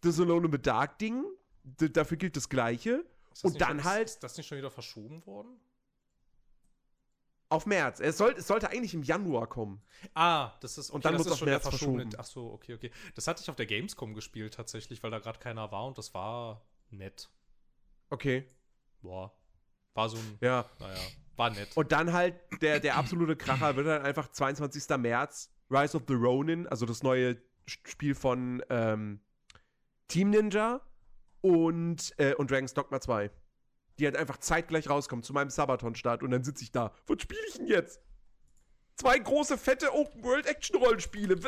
[0.00, 1.24] Das Alone in the Dark Ding.
[1.64, 3.04] D dafür gilt das Gleiche.
[3.42, 5.58] Und dann schon, halt- Ist das nicht schon wieder verschoben worden?
[7.48, 8.00] Auf März.
[8.00, 9.80] Es, soll, es sollte eigentlich im Januar kommen.
[10.14, 11.94] Ah, das ist okay, Und dann ist auf schon März verschoben.
[12.00, 12.16] verschoben.
[12.18, 12.90] Ach so, okay, okay.
[13.14, 16.12] Das hatte ich auf der Gamescom gespielt tatsächlich, weil da gerade keiner war und das
[16.12, 17.28] war nett.
[18.10, 18.48] Okay.
[19.00, 19.32] Boah.
[19.94, 20.68] War so ein, Ja.
[20.80, 20.98] naja,
[21.36, 21.76] war nett.
[21.76, 24.88] Und dann halt der, der absolute Kracher wird dann einfach 22.
[24.98, 27.36] März Rise of the Ronin, also das neue
[27.66, 29.20] Spiel von ähm,
[30.08, 30.80] Team Ninja
[31.40, 33.30] und, äh, und Dragon's Dogma 2.
[33.98, 36.92] Die halt einfach zeitgleich rauskommen zu meinem Sabaton-Start und dann sitze ich da.
[37.06, 38.00] Was spiele ich denn jetzt?
[38.96, 41.38] Zwei große, fette Open-World-Action-Rollenspiele.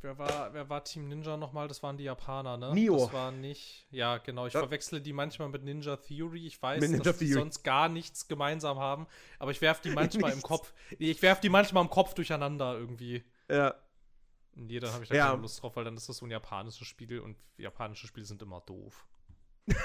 [0.00, 1.68] Wer war, wer war Team Ninja nochmal?
[1.68, 2.74] Das waren die Japaner, ne?
[2.74, 3.04] Nioh.
[3.04, 3.86] Das war nicht.
[3.92, 4.46] Ja, genau.
[4.48, 4.58] Ich Ja.
[4.60, 6.44] verwechsle die manchmal mit Ninja Theory.
[6.46, 7.38] Ich weiß, Ninja dass die Theory.
[7.40, 9.06] sonst gar nichts gemeinsam haben.
[9.38, 10.48] Aber ich werf die manchmal im Nichts.
[10.48, 10.72] Kopf.
[10.98, 13.22] Ich werf die manchmal im Kopf durcheinander irgendwie.
[13.48, 13.74] Ja.
[14.56, 15.28] Und jeder habe ich da Ja.
[15.30, 18.42] keine Lust drauf, weil dann ist das so ein japanisches Spiel und japanische Spiele sind
[18.42, 19.06] immer doof.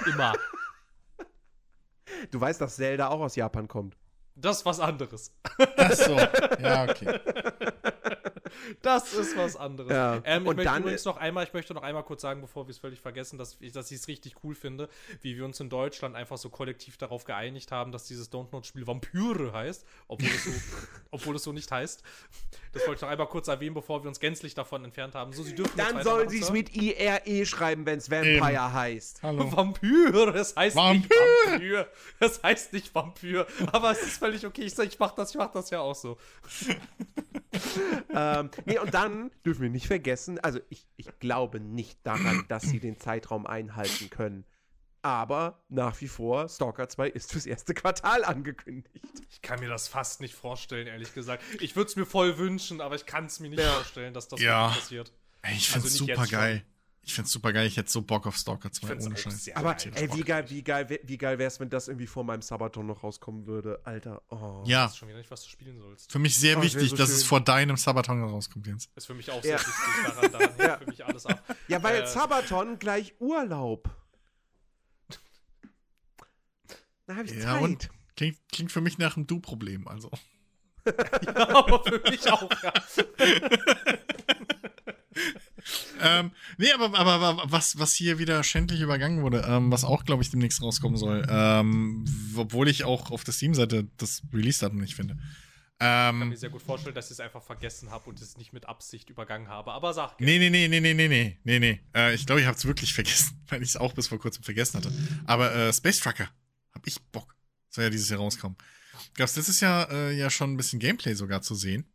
[0.07, 0.33] Immer.
[2.31, 3.97] Du weißt, dass Zelda auch aus Japan kommt.
[4.35, 5.33] das ist was anderes.
[5.77, 6.15] Ach so.
[6.61, 7.19] Ja, okay.
[8.81, 9.91] Das ist was anderes.
[9.91, 10.21] Ja.
[10.23, 12.67] Ähm, ich Und möchte dann- übrigens noch einmal, ich möchte noch einmal kurz sagen, bevor
[12.67, 14.89] wir es völlig vergessen, dass ich dass ich es richtig cool finde,
[15.21, 18.65] wie wir uns in Deutschland einfach so kollektiv darauf geeinigt haben, dass dieses Don't Not
[18.65, 20.51] Spiel Vampyre heißt, obwohl es so,
[21.11, 22.03] obwohl es so nicht heißt.
[22.73, 25.33] Das wollte ich noch einmal kurz erwähnen, bevor wir uns gänzlich davon entfernt haben.
[25.33, 28.73] So, sie dürfen Dann sollen sie es mit IRE schreiben, wenn es Vampire Eben.
[28.73, 29.23] heißt.
[29.23, 29.51] Hallo.
[29.51, 31.09] Vampyr, das heißt nicht Vampyr.
[31.47, 31.87] Vampyr.
[32.19, 33.47] Das heißt nicht Vampyr.
[33.71, 34.61] Aber es ist völlig okay.
[34.63, 36.17] Ich sag, ich mach das, ich mach das ja auch so.
[38.13, 42.63] ähm, nee, und dann dürfen wir nicht vergessen, also ich, ich glaube nicht daran, dass
[42.63, 44.45] sie den Zeitraum einhalten können.
[45.01, 49.05] Aber nach wie vor, Stalker 2 ist fürs erste Quartal angekündigt.
[49.29, 51.43] Ich kann mir das fast nicht vorstellen, ehrlich gesagt.
[51.61, 53.75] Ich würde es mir voll wünschen, aber ich kann es mir nicht Ja.
[53.75, 54.69] vorstellen, dass das Ja.
[54.69, 55.13] passiert.
[55.43, 56.65] Ey, ich Also find's nicht jetzt super geil.
[57.07, 57.65] Ich find's super geil.
[57.67, 59.49] Ich hätte so Bock auf Stalker 2 find's ohne Scheiß.
[59.55, 62.41] Aber ey, wie geil, wie geil, wie geil wäre es, wenn das irgendwie vor meinem
[62.41, 63.79] Sabaton noch rauskommen würde.
[63.85, 64.61] Alter, oh.
[64.67, 66.11] Ja, Ich weiß schon wieder nicht, was du spielen sollst.
[66.11, 67.29] für mich sehr Oh, wichtig, so dass es schön.
[67.29, 68.89] vor deinem Sabaton rauskommt, Jens.
[68.93, 69.57] Ist für mich auch Ja.
[69.57, 69.73] sehr wichtig.
[70.05, 70.77] Daran, daran hängt Ja.
[70.79, 71.55] für mich alles ab.
[71.69, 73.89] Ja, weil Äh, Sabaton gleich Urlaub.
[77.05, 77.61] Da habe ich Ja, Zeit.
[77.61, 77.89] und?
[78.17, 80.11] Klingt, klingt für mich nach einem Du-Problem, also.
[80.85, 82.73] aber für mich auch, ja.
[86.01, 90.05] ähm, nee, aber, aber, aber, was, was hier wieder schändlich übergangen wurde, ähm, was auch,
[90.05, 94.95] glaube ich, demnächst rauskommen soll, ähm, obwohl ich auch auf der Steam-Seite das Release-Datum nicht
[94.95, 95.17] finde.
[95.79, 98.35] Ich ähm, kann mir sehr gut vorstellen, dass ich es einfach vergessen habe und es
[98.35, 99.73] nicht mit Absicht übergangen habe.
[99.73, 100.17] Aber sag.
[100.17, 100.39] Gerne.
[100.39, 101.81] Nee, nee, nee, nee, nee, nee, nee, nee.
[101.93, 104.43] Äh, ich glaube, ich habe es wirklich vergessen, weil ich es auch bis vor kurzem
[104.43, 104.91] vergessen hatte.
[105.25, 106.29] Aber äh, Space Trucker,
[106.73, 107.35] habe ich Bock.
[107.69, 108.57] Soll ja dieses Jahr rauskommen.
[109.13, 111.85] Gab's letztes Jahr äh, ja schon ein bisschen Gameplay sogar zu sehen.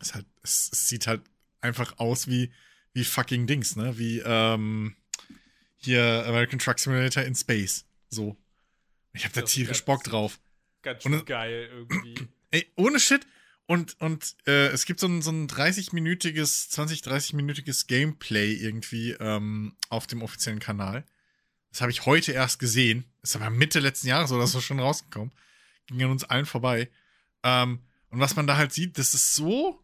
[0.00, 1.22] Es, halt, es, es sieht halt
[1.60, 2.52] einfach aus wie
[2.92, 3.96] wie fucking Dings, ne?
[3.98, 4.96] Wie ähm,
[5.76, 7.84] hier American Truck Simulator in Space.
[8.08, 8.36] So.
[9.12, 10.38] Ich hab da tierisch Bock drauf.
[10.82, 12.28] ganz Und schön es- geil irgendwie.
[12.50, 13.26] Ey, ohne Shit.
[13.66, 19.76] Und, und äh, es gibt so ein, so ein 30-minütiges, 20, 30-minütiges Gameplay irgendwie ähm,
[19.90, 21.04] auf dem offiziellen Kanal.
[21.70, 23.04] Das habe ich heute erst gesehen.
[23.22, 25.30] Ist aber Mitte letzten Jahres oder so schon rausgekommen.
[25.86, 26.90] Ging an uns allen vorbei.
[27.44, 29.80] Ähm, und was man da halt sieht, das ist so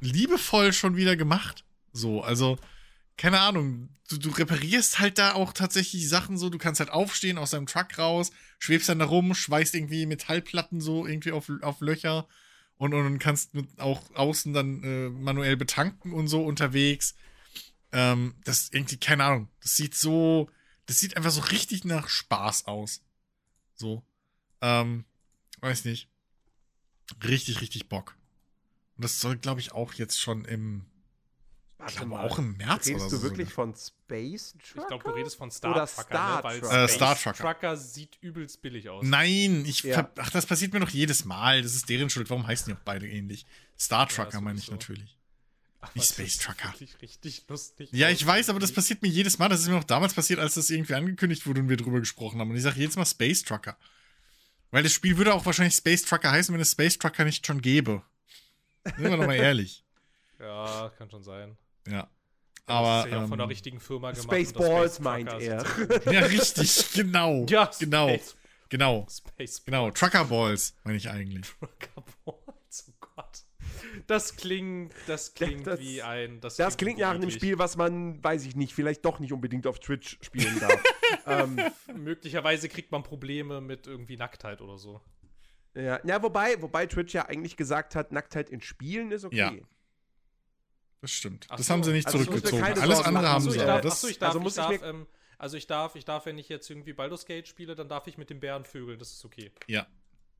[0.00, 1.64] liebevoll schon wieder gemacht.
[1.92, 2.58] So, also,
[3.16, 3.88] keine Ahnung.
[4.08, 6.50] Du, du reparierst halt da auch tatsächlich Sachen so.
[6.50, 10.80] Du kannst halt aufstehen aus deinem Truck raus, schwebst dann da rum, schweißt irgendwie Metallplatten
[10.80, 12.26] so irgendwie auf, auf Löcher
[12.76, 17.14] und, und kannst mit auch außen dann äh, manuell betanken und so unterwegs.
[17.92, 19.48] Ähm, das irgendwie, keine Ahnung.
[19.60, 20.50] Das sieht so,
[20.86, 23.02] das sieht einfach so richtig nach Spaß aus.
[23.74, 24.04] So.
[24.60, 25.04] Ähm,
[25.60, 26.08] weiß nicht.
[27.22, 28.16] Richtig, richtig Bock.
[28.96, 30.86] Und das soll, glaube ich, auch jetzt schon im,
[31.88, 33.16] ich Warte glaube mal, auch im März Redest oder so.
[33.18, 33.66] du wirklich sogar.
[33.66, 34.80] von Space Trucker?
[34.82, 36.44] Ich glaube, du redest von Star Oder Trucker, Star ne?
[36.44, 36.72] weil Trucker.
[36.84, 37.36] Äh, Space Star Trucker.
[37.54, 39.04] Trucker sieht übelst billig aus.
[39.04, 40.10] Nein, ich Ja.
[40.18, 41.62] ach, das passiert mir doch jedes Mal.
[41.62, 42.30] Das ist deren Schuld.
[42.30, 43.46] Warum heißen die auch beide ähnlich?
[43.78, 45.16] Star Trucker meine ich natürlich.
[45.80, 46.72] Aber nicht Space Trucker.
[47.02, 47.88] richtig lustig.
[47.92, 49.48] Ja, ich weiß, aber das passiert mir jedes Mal.
[49.48, 52.40] Das ist mir auch damals passiert, als das irgendwie angekündigt wurde und wir drüber gesprochen
[52.40, 52.50] haben.
[52.50, 53.76] Und ich sage jedes Mal Space Trucker.
[54.70, 57.60] Weil das Spiel würde auch wahrscheinlich Space Trucker heißen, wenn es Space Trucker nicht schon
[57.60, 58.02] gäbe.
[58.84, 59.84] Sind wir doch mal ehrlich.
[60.38, 61.56] Ja, kann schon sein.
[61.88, 62.02] Ja.
[62.02, 62.08] das
[62.66, 63.04] Aber.
[63.06, 64.24] ist ja auch von der ähm, richtigen Firma gemacht.
[64.24, 66.12] Spaceballs das Space meint er.
[66.12, 67.46] ja, richtig, genau.
[67.48, 68.08] Ja, genau.
[68.08, 68.36] Space,
[68.68, 69.06] Genau.
[69.10, 69.90] Space Genau.
[69.90, 71.46] Trucker Balls, meine ich eigentlich.
[71.58, 73.42] Trucker Balls, oh Gott.
[74.06, 76.40] Das klingt, das klingt Das- wie ein.
[76.40, 77.30] Das, Das klingt nach einem.
[77.30, 80.82] Spiel, was man, weiß ich nicht, vielleicht doch nicht unbedingt auf Twitch spielen darf.
[81.26, 81.60] ähm,
[81.94, 85.02] Möglicherweise kriegt man Probleme mit irgendwie Nacktheit oder so.
[85.74, 89.36] ja, ja, wobei, wobei Twitch ja eigentlich gesagt hat, Nacktheit in Spielen ist okay.
[89.36, 89.52] Ja.
[91.02, 91.46] Das stimmt.
[91.50, 91.72] Ach das so.
[91.74, 92.62] haben sie nicht Also ich zurückgezogen.
[92.64, 93.56] Alles Sorgen andere haben sie.
[93.56, 95.06] ich aber darf, das, achso, ich darf, also ich muss ich darf, ähm,
[95.38, 98.16] also ich darf, ich darf, wenn ich jetzt irgendwie Baldur's Gate spiele, dann darf ich
[98.16, 99.52] mit dem Bären vögeln, das ist okay.
[99.66, 99.86] ja.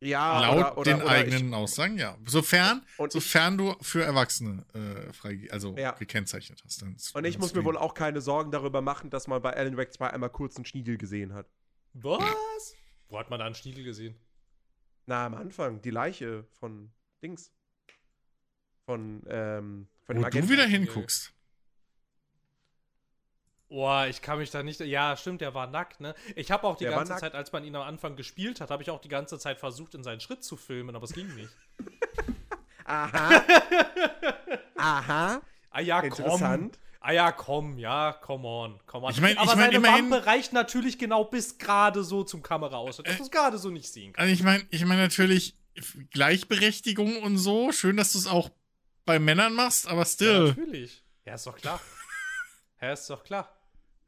[0.04, 2.18] Ja, Laut oder, oder, den oder eigenen Aussagen, ja.
[2.26, 5.92] Sofern, Und ich- sofern du für Erwachsene äh, frei, also Ja.
[5.92, 6.82] gekennzeichnet hast.
[6.82, 9.40] Dann ist- Ich, und ich muss mir wohl auch keine Sorgen darüber machen, dass man
[9.40, 11.46] bei Alan Wake 2 einmal kurz einen Schniedel gesehen hat.
[11.92, 12.74] Was?
[13.10, 14.16] Wo hat man da einen Schniedel gesehen?
[15.06, 16.90] Na, am Anfang, die Leiche von
[17.22, 17.52] Dings.
[18.86, 21.32] Von, ähm, von Wo du wieder hinguckst.
[23.68, 24.80] Boah, ich kann mich da nicht.
[24.80, 26.14] Ja, stimmt, der war nackt, ne?
[26.36, 27.16] Ich habe auch die Der ganze.
[27.16, 29.94] Zeit, als man ihn am Anfang gespielt hat, habe ich auch die ganze Zeit versucht,
[29.94, 31.48] in seinen Schritt zu filmen, aber es ging nicht.
[32.84, 33.42] Aha.
[34.76, 35.40] Aha.
[35.70, 36.08] Ah ja, komm.
[36.10, 36.78] Interessant.
[37.00, 39.12] Ah ja, komm, ja, come on, come on.
[39.12, 42.42] Ich mein- aber ich mein, seine immerhin- Wampe reicht natürlich genau bis gerade so zum
[42.42, 44.20] Kameraausschnitt, dass du es gerade so nicht sehen kannst.
[44.20, 45.56] Also ich meine, ich meine natürlich
[46.10, 47.72] Gleichberechtigung und so.
[47.72, 48.50] Schön, dass du es auch
[49.04, 50.48] bei Männern machst, aber Ja, still.
[50.48, 51.04] natürlich.
[51.24, 51.80] Ja, ist doch klar.
[52.80, 53.48] Ja, ist doch klar.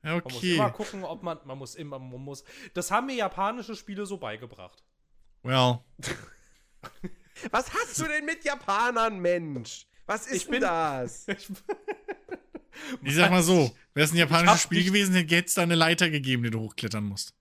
[0.02, 0.56] Ja, Man muss okay.
[0.56, 2.42] immer gucken, ob man, man muss immer, man muss.
[2.74, 4.82] Das haben mir japanische Spiele so beigebracht.
[5.44, 5.78] Well.
[7.52, 9.86] Was hast du denn mit Japanern, Mensch?
[10.06, 11.26] Was ist Ich denn bin- das?
[11.36, 11.48] Ich,
[13.02, 15.76] Ich sag mal so, wäre es ein japanisches Spiel nicht- gewesen, hätte es da eine
[15.76, 17.32] Leiter gegeben, die du hochklettern musst.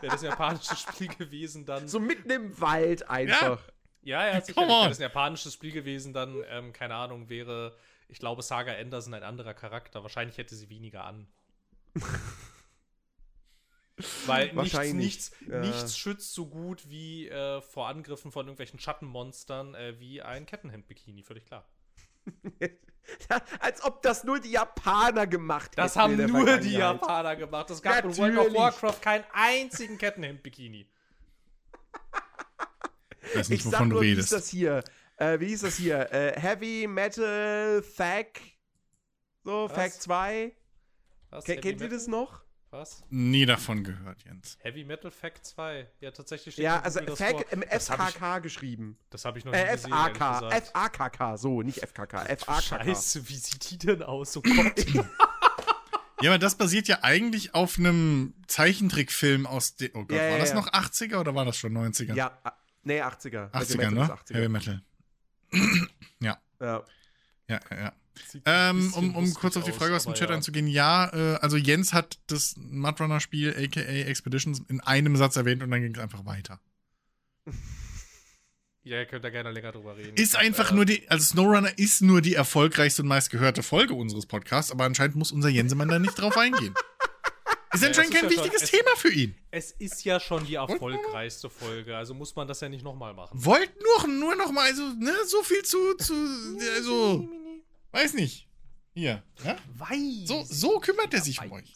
[0.00, 1.86] Wäre das ein japanisches Spiel gewesen, dann.
[1.88, 3.60] So mitten im Wald einfach.
[3.66, 3.72] Ja,
[4.02, 4.54] ja, sicher.
[4.54, 4.88] Come Wäre on.
[4.88, 7.76] das ein japanisches Spiel gewesen, dann, ähm, keine Ahnung, wäre,
[8.08, 10.02] ich glaube, Saga Anderson ein anderer Charakter.
[10.02, 11.26] Wahrscheinlich hätte sie weniger an.
[14.26, 15.60] Weil nichts, nichts, ja.
[15.60, 21.22] nichts schützt so gut wie äh, vor Angriffen von irgendwelchen Schattenmonstern äh, wie ein Kettenhemd-Bikini,
[21.22, 21.66] völlig klar.
[23.60, 26.74] Als ob das nur die Japaner gemacht Das hätten haben in der nur die.
[26.74, 27.70] Japaner gemacht.
[27.70, 28.58] Es gab in World of Natürlich.
[28.58, 30.86] Warcraft keinen einzigen Kettenhemd-Bikini.
[33.22, 34.32] Ich weiß Ich nicht, sag wovon du nur, wie hieß redest.
[34.32, 34.84] das hier?
[35.16, 36.12] Äh, wie hieß das hier?
[36.12, 38.26] Äh, Heavy Metal Thag.
[39.44, 39.74] So, Was?
[39.76, 40.52] Thag 2.
[41.30, 41.44] Was?
[41.44, 42.42] Ke Heavy kennt ihr das noch?
[42.70, 43.02] Was?
[43.10, 44.56] Nie davon gehört, Jens.
[44.60, 45.88] Heavy Metal Fact 2.
[45.98, 47.44] Ja, tatsächlich steht Ja, also vor.
[47.50, 48.96] im FKK geschrieben.
[49.10, 50.62] Das habe ich noch nie Äh, gesehen, FAK.
[50.72, 52.26] FAKK, so, nicht FKK.
[52.36, 52.62] FAKK.
[52.62, 54.36] Scheiße, wie sieht die denn aus?
[54.36, 54.86] Oh Gott.
[56.22, 59.90] Ja, aber das basiert ja eigentlich auf einem Zeichentrickfilm aus den.
[59.94, 60.54] Oh Gott, Ja, ja, war das ja.
[60.56, 62.14] noch 80er oder war das schon 90er?
[62.14, 62.38] Ja,
[62.82, 63.52] nee, 80er.
[63.52, 64.02] Heavy 80er, Metal ne?
[64.02, 64.34] ist 80er.
[64.34, 64.82] Heavy Metal.
[66.22, 66.38] Ja.
[66.60, 66.84] Ja,
[67.48, 67.92] ja, ja.
[68.44, 70.36] Ähm, um, um kurz auf die Frage aus dem aber Chat ja.
[70.36, 75.70] einzugehen, ja, äh, also Jens hat das Mudrunner-Spiel, aka Expeditions, in einem Satz erwähnt und
[75.70, 76.60] dann ging es einfach weiter.
[78.82, 80.16] Ja, ihr könnt da gerne länger drüber reden.
[80.16, 84.24] Ist einfach Äh, nur die, also SnowRunner ist nur die erfolgreichste und meistgehörte Folge unseres
[84.24, 86.74] Podcasts, aber anscheinend muss unser Jensemann da nicht drauf eingehen.
[87.72, 89.34] Ist anscheinend kein ja schon- wichtiges es- Thema für ihn.
[89.50, 93.30] Es ist ja schon die erfolgreichste Folge, also muss man das ja nicht nochmal machen.
[93.44, 96.14] Wollt nur, nur noch mal, also, ne, so viel zu, zu,
[96.76, 97.28] also,
[97.92, 98.48] weiß nicht.
[98.92, 99.56] Hier, ja?
[99.76, 100.26] Weiß.
[100.26, 101.72] So, so kümmert er sich um euch.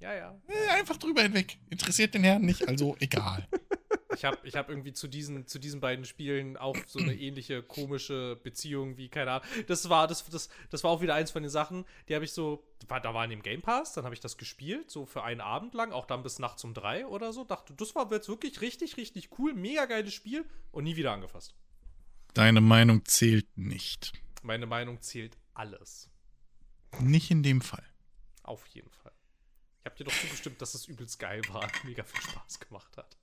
[0.00, 0.38] Ja, ja.
[0.70, 1.56] Einfach drüber hinweg.
[1.70, 3.46] Interessiert den Herrn nicht, also egal.
[4.14, 7.62] Ich habe ich hab irgendwie zu diesen, zu diesen beiden Spielen auch so eine ähnliche
[7.62, 9.46] komische Beziehung wie, keine Ahnung.
[9.66, 12.32] Das war, das, das, das war auch wieder eins von den Sachen, die habe ich
[12.32, 15.22] so, war, da war in dem Game Pass, dann habe ich das gespielt, so für
[15.22, 17.44] einen Abend lang, auch dann bis nachts um drei oder so.
[17.44, 21.54] Dachte, das war jetzt wirklich richtig, richtig cool, mega geiles Spiel und nie wieder angefasst.
[22.34, 24.12] Deine Meinung zählt nicht.
[24.42, 26.08] Meine Meinung zählt alles.
[27.00, 27.84] Nicht in dem Fall.
[28.42, 29.12] Auf jeden Fall.
[29.80, 33.16] Ich habe dir doch zugestimmt, dass es übelst geil war, mega viel Spaß gemacht hat.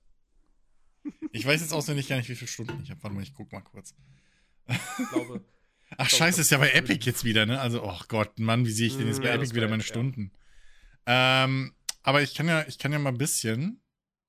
[1.32, 3.02] Ich weiß jetzt auswendig gar nicht, wie viele Stunden ich habe.
[3.02, 3.94] Warte mal, ich guck mal kurz.
[4.68, 5.44] Ich glaube,
[5.92, 7.60] Ach, glaub, scheiße, ist ja bei Epic jetzt wieder, ne?
[7.60, 9.88] Also, oh Gott, Mann, wie sehe ich denn jetzt bei ja, Epic wieder meine ja.
[9.88, 10.32] Stunden?
[11.06, 13.82] Ähm, aber ich kann ja, ich kann ja mal ein bisschen,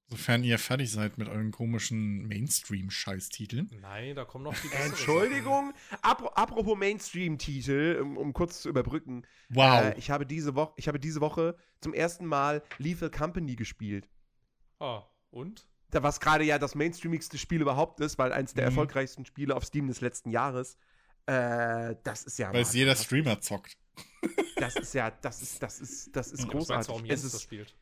[0.07, 3.69] sofern ihr fertig seid mit euren komischen Mainstream-Scheißtiteln.
[3.81, 5.73] nein, da kommen noch die Entschuldigung.
[6.01, 9.25] Apro apropos Mainstream-Titel, um, um kurz zu überbrücken.
[9.49, 9.83] Wow.
[9.83, 14.09] Äh, ich, habe diese Woche, ich habe diese Woche zum ersten Mal Lethal Company gespielt.
[14.81, 14.81] Sachen.
[14.81, 15.67] Ah, und?
[15.91, 18.69] Da was gerade ja das mainstreamigste Spiel überhaupt ist, weil eins der Mhm.
[18.69, 20.77] erfolgreichsten Spiele auf Steam des letzten Jahres.
[21.27, 22.51] Äh, das ist ja.
[22.53, 23.77] Weil es jeder Streamer zockt.
[24.57, 26.95] Das ist ja, das ist, das ist, das ist warum großartig.
[26.97, 27.75] Jens Es das ist, spielt.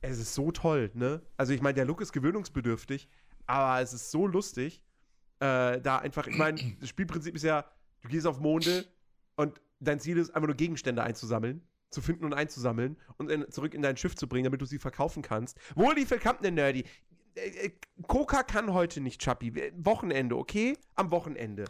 [0.00, 1.20] es ist so toll, ne?
[1.36, 3.08] Also ich meine, der Look ist gewöhnungsbedürftig,
[3.46, 4.82] aber es ist so lustig.
[5.40, 7.66] Äh, da einfach, ich meine, das Spielprinzip ist ja,
[8.00, 8.86] du gehst auf Monde
[9.36, 11.60] und dein Ziel ist einfach nur Gegenstände einzusammeln,
[11.90, 14.78] zu finden und einzusammeln und in, zurück in dein Schiff zu bringen, damit du sie
[14.78, 15.58] verkaufen kannst.
[15.76, 16.84] Wohl die verkammte Nerdy.
[17.44, 17.72] Äh, äh,
[18.06, 19.54] Coca kann heute nicht, Chappi.
[19.54, 20.76] Wir- Wochenende, okay?
[20.94, 21.64] Am Wochenende.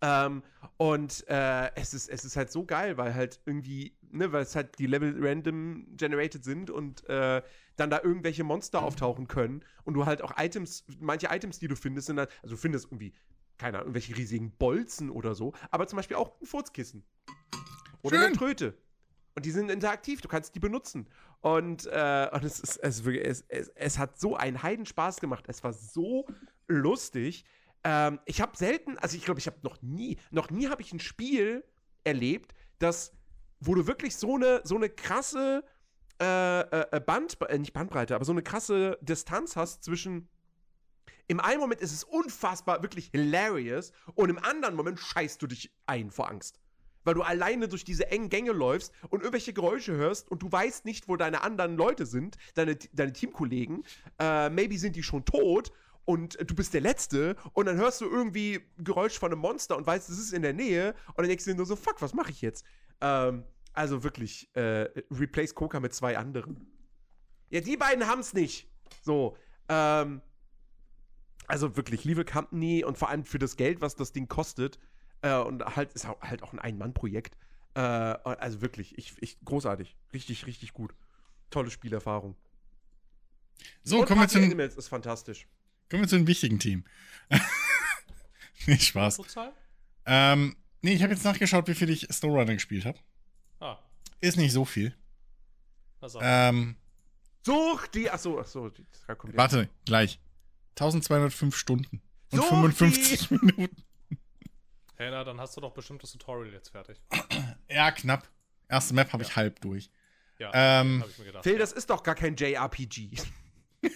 [0.00, 0.42] Ähm,
[0.76, 4.54] und äh, es, ist, es ist halt so geil, weil halt irgendwie, ne, weil es
[4.54, 7.42] halt die Level random generated sind und äh,
[7.76, 11.76] dann da irgendwelche Monster auftauchen können und du halt auch Items, manche Items, die du
[11.76, 13.14] findest, sind halt, also du findest irgendwie,
[13.56, 17.04] keine Ahnung, irgendwelche riesigen Bolzen oder so, aber zum Beispiel auch ein Furzkissen.
[18.02, 18.26] Oder Schön.
[18.26, 18.76] eine Tröte.
[19.36, 21.08] Und die sind interaktiv, du kannst die benutzen.
[21.44, 25.44] Und, äh, und es, ist, es, es, es, es hat so einen Heidenspaß gemacht.
[25.46, 26.24] Es war so
[26.68, 27.44] lustig.
[27.84, 30.94] Ähm, ich habe selten, also ich glaube, ich habe noch nie, noch nie habe ich
[30.94, 31.62] ein Spiel
[32.02, 33.12] erlebt, das,
[33.60, 35.64] wo du wirklich so eine, so eine krasse
[36.18, 40.30] äh, äh, Band, äh, nicht Bandbreite, aber so eine krasse Distanz hast zwischen
[41.26, 45.70] im einen Moment ist es unfassbar, wirklich hilarious und im anderen Moment scheißt du dich
[45.84, 46.58] ein vor Angst.
[47.04, 50.84] Weil du alleine durch diese engen Gänge läufst und irgendwelche Geräusche hörst und du weißt
[50.84, 53.84] nicht, wo deine anderen Leute sind, deine, deine Teamkollegen.
[54.18, 55.72] Äh, maybe sind die schon tot
[56.04, 59.86] und du bist der Letzte und dann hörst du irgendwie Geräusch von einem Monster und
[59.86, 62.14] weißt, es ist in der Nähe und dann denkst du dir nur so, fuck, was
[62.14, 62.64] mache ich jetzt?
[63.00, 66.66] Ähm, also wirklich, äh, replace Coca mit zwei anderen.
[67.50, 68.68] Ja, die beiden haben es nicht.
[69.02, 69.36] So,
[69.68, 70.20] ähm,
[71.46, 74.78] also wirklich, liebe Company und vor allem für das Geld, was das Ding kostet,
[75.24, 77.36] äh, und halt ist auch- halt auch ein Ein-Mann-Projekt.
[77.74, 79.96] Äh, also wirklich, ich, ich, großartig.
[80.12, 80.94] Richtig, richtig gut.
[81.50, 82.36] Tolle Spielerfahrung.
[83.82, 85.46] So, und kommen wir, zu den, Animals ist fantastisch.
[85.90, 86.84] kommen wir zu einem wichtigen Team.
[88.66, 89.16] Nicht Spaß.
[89.16, 89.52] Total?
[90.06, 92.98] Ähm, nee, ich habe jetzt nachgeschaut, wie viel ich SnowRunner gespielt habe.
[93.60, 93.78] Ah,
[94.20, 94.94] Ist nicht so viel.
[96.00, 96.20] was auch.
[96.22, 96.76] Ähm,
[97.44, 98.10] Such die.
[98.10, 98.70] Achso, achso.
[98.70, 100.18] die- die- warte, gleich.
[100.76, 102.00] 1205 Stunden.
[102.30, 103.82] Und So 55 Minuten.
[105.04, 106.96] Hey, na, dann hast du doch bestimmt das Tutorial jetzt fertig.
[107.68, 108.26] Ja, knapp.
[108.70, 109.90] Erste Map habe ich halb durch.
[110.38, 111.44] Ja, Ähm, habe ich mir gedacht.
[111.44, 113.10] Phil, das ist doch gar kein JRPG.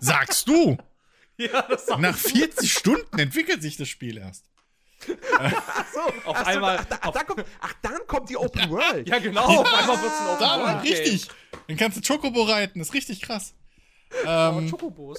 [0.00, 0.76] Sagst du?
[1.36, 4.46] ja, das sag Nach 40 Stunden entwickelt sich das Spiel erst.
[5.38, 8.68] Achso, Auf achso, einmal- Ach, da, ach, auf- da kommt, ach, dann kommt die Open
[8.68, 9.08] World.
[9.08, 9.44] Ja, genau.
[9.60, 10.92] Auf einmal wird's ein Open Da, World Game.
[10.92, 11.28] richtig.
[11.68, 13.54] Dann kannst du Chocobo reiten, ist richtig krass.
[14.26, 15.18] Aber Ähm, Chocobos.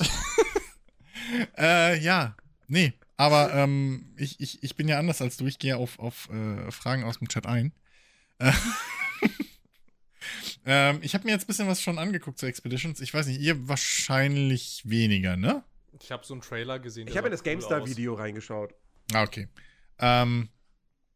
[1.57, 2.35] äh, ja,
[2.67, 2.91] nee,
[3.23, 5.45] aber ähm, ich, ich, ich bin ja anders als du.
[5.47, 7.71] Ich gehe auf, auf äh, Fragen aus dem Chat ein.
[8.39, 8.51] Äh,
[10.65, 12.99] ähm, ich habe mir jetzt ein bisschen was schon angeguckt zu Expeditions.
[12.99, 15.63] Ich weiß nicht, ihr wahrscheinlich weniger, ne?
[16.01, 17.07] Ich habe so einen Trailer gesehen.
[17.07, 17.43] Ich habe in das.
[17.43, 18.73] GameStar-Video reingeschaut.
[19.13, 19.47] Ah, okay.
[19.99, 20.49] Ähm,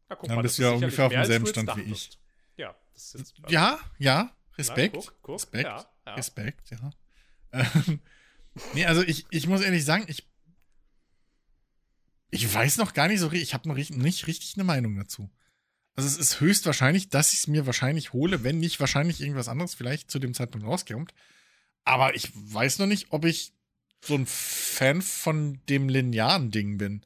[0.09, 1.89] Ja, guck Dann mal, bist das du ja ist ungefähr auf demselben Stand wie jetzt
[1.89, 2.19] dachtest.
[2.57, 3.51] Ja, das ist jetzt.
[3.51, 4.95] ja, ja, Na, Respekt.
[4.95, 5.63] guck, guck, Respekt.
[5.65, 6.13] Ja, ja.
[6.13, 6.89] Respekt, ja.
[7.53, 8.01] Ähm,
[8.73, 10.27] nee, also ich, ich muss ehrlich sagen, ich.
[12.29, 15.29] Ich weiß noch gar nicht so richtig, ich habe noch nicht richtig eine Meinung dazu.
[15.95, 19.73] Also es ist höchstwahrscheinlich, dass ich es mir wahrscheinlich hole, wenn nicht wahrscheinlich irgendwas anderes
[19.73, 21.13] vielleicht zu dem Zeitpunkt rauskommt.
[21.85, 23.53] Aber ich weiß noch nicht, ob ich
[24.03, 27.03] so ein Fan von dem linearen Ding bin.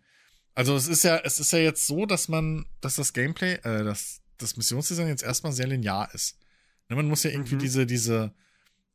[0.56, 3.84] Also es ist ja, es ist ja jetzt so, dass man, dass das Gameplay, äh,
[3.86, 6.38] dass das Missionsdesign jetzt erstmal sehr linear ist.
[6.90, 7.60] Ne, man muss ja irgendwie Mhm.
[7.60, 8.34] diese, diese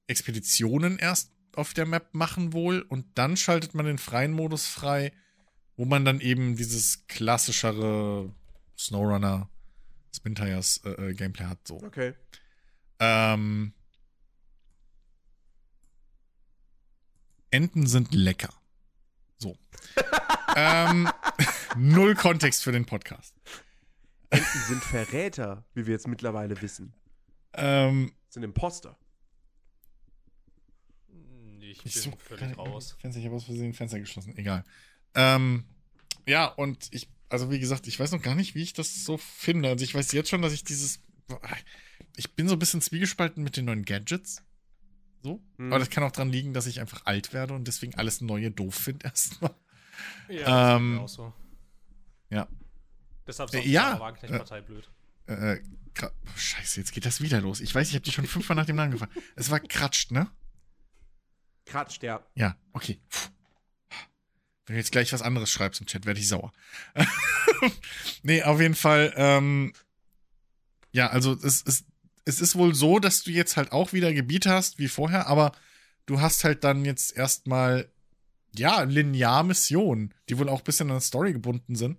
[0.09, 5.13] Expeditionen erst auf der Map machen wohl und dann schaltet man den freien Modus frei,
[5.77, 8.33] wo man dann eben dieses klassischere
[8.79, 9.49] Snowrunner
[10.15, 11.83] Spin Tires äh, äh, Gameplay hat so.
[11.83, 12.15] Okay.
[12.99, 13.73] Ähm,
[17.51, 18.53] Enten sind lecker.
[19.39, 19.57] So.
[20.57, 21.09] ähm,
[21.77, 23.35] null Kontext für den Podcast.
[24.31, 26.93] Enten sind Verräter, wie wir jetzt mittlerweile wissen.
[27.53, 28.99] Ähm, Sind Imposter.
[31.09, 32.97] Nee, Ich ich bin suche völlig raus.
[32.99, 34.37] Fenster, ich habe aus Versehen Fenster geschlossen.
[34.37, 34.65] Egal.
[35.17, 35.65] Ähm,
[36.27, 39.17] ja, und ich, also wie gesagt, ich weiß noch gar nicht, wie ich das so
[39.17, 39.69] finde.
[39.71, 41.01] Also ich weiß jetzt schon, dass ich dieses.
[42.17, 44.43] Ich bin so ein bisschen zwiegespalten mit den neuen Gadgets.
[45.23, 45.43] So.
[45.59, 45.73] Hm.
[45.73, 48.51] Aber das kann auch dran liegen, dass ich einfach alt werde und deswegen alles Neue
[48.53, 49.55] doof finde erstmal.
[50.29, 50.45] Ja,
[50.75, 51.33] das Ähm, ist mir auch so.
[52.31, 52.49] ja.
[53.27, 54.89] Deshalb Äh, ist ja, die Wagenknecht-Partei blöd.
[55.27, 55.59] Äh,
[55.97, 57.61] gra- Scheiße, jetzt geht das wieder los.
[57.61, 59.17] Ich weiß, ich habe die schon fünfmal nach dem Namen gefragt.
[59.35, 60.31] Es war Kratscht, ne?
[61.65, 62.25] Kratscht, ja.
[62.35, 63.01] Ja, okay.
[63.09, 63.31] Puh.
[64.67, 66.53] Wenn du jetzt gleich was anderes schreibst im Chat, werde ich sauer.
[68.23, 69.73] nee, auf jeden Fall, ähm,
[70.93, 71.85] ja, also es ist,
[72.25, 75.53] es ist wohl so, dass du jetzt halt auch wieder Gebiete hast wie vorher, aber
[76.07, 77.89] du hast halt dann jetzt erstmal,
[78.57, 81.99] ja, linear Missionen, die wohl auch ein bisschen an Story gebunden sind.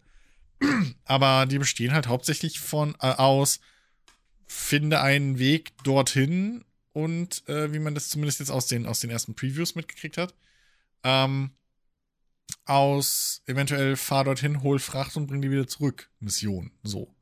[1.05, 3.59] aber die bestehen halt hauptsächlich von äh, aus,
[4.45, 9.09] finde einen Weg dorthin und äh, wie man das zumindest jetzt aus den, aus den
[9.09, 10.33] ersten Previews mitgekriegt hat,
[11.03, 11.51] ähm,
[12.65, 16.09] aus eventuell fahr dorthin, hol Fracht und bring die wieder zurück.
[16.19, 16.71] Mission.
[16.83, 17.15] So.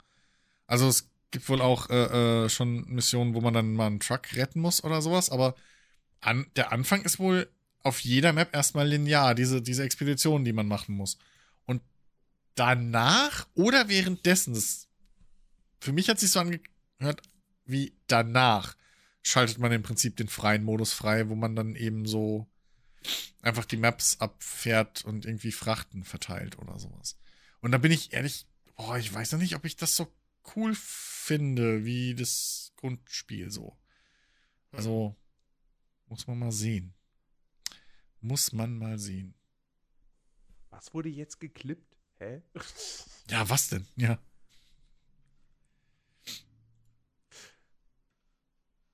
[0.67, 4.35] Also es gibt wohl auch äh, äh, schon Missionen, wo man dann mal einen Truck
[4.35, 5.55] retten muss oder sowas, aber
[6.21, 7.49] an, der Anfang ist wohl
[7.83, 11.17] auf jeder Map erstmal linear, diese, diese Expedition, die man machen muss.
[11.65, 11.81] Und
[12.55, 14.87] danach oder währenddessen, das,
[15.79, 17.21] für mich hat sich so angehört,
[17.65, 18.75] wie danach
[19.21, 22.47] schaltet man im Prinzip den freien Modus frei, wo man dann eben so
[23.41, 27.17] einfach die Maps abfährt und irgendwie Frachten verteilt oder sowas.
[27.61, 30.11] Und da bin ich ehrlich, boah, ich weiß noch nicht, ob ich das so
[30.55, 33.77] cool finde, wie das Grundspiel so.
[34.71, 35.15] Also,
[36.07, 36.93] muss man mal sehen.
[38.21, 39.33] Muss man mal sehen.
[40.69, 41.97] Was wurde jetzt geklippt?
[42.17, 42.41] Hä?
[43.27, 43.87] Ja, was denn?
[43.95, 44.19] Ja.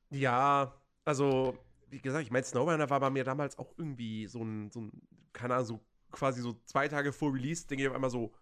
[0.10, 0.74] Ja,
[1.04, 1.58] also,
[1.91, 4.91] wie gesagt, ich meine, Snowrunner war bei mir damals auch irgendwie so ein, so ein,
[5.34, 8.34] keine Ahnung, so quasi so zwei Tage vor Release, denke ich auf einmal so,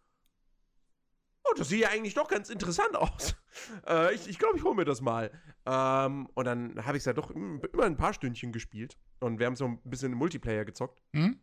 [1.44, 3.36] oh, das sieht ja eigentlich doch ganz interessant aus.
[3.88, 5.32] äh, ich ich glaube, ich hole mir das mal.
[5.66, 8.98] Ähm, und dann habe ich es ja doch im- immer ein paar Stündchen gespielt.
[9.20, 11.02] Und wir haben so ein bisschen im Multiplayer gezockt.
[11.14, 11.40] Hm?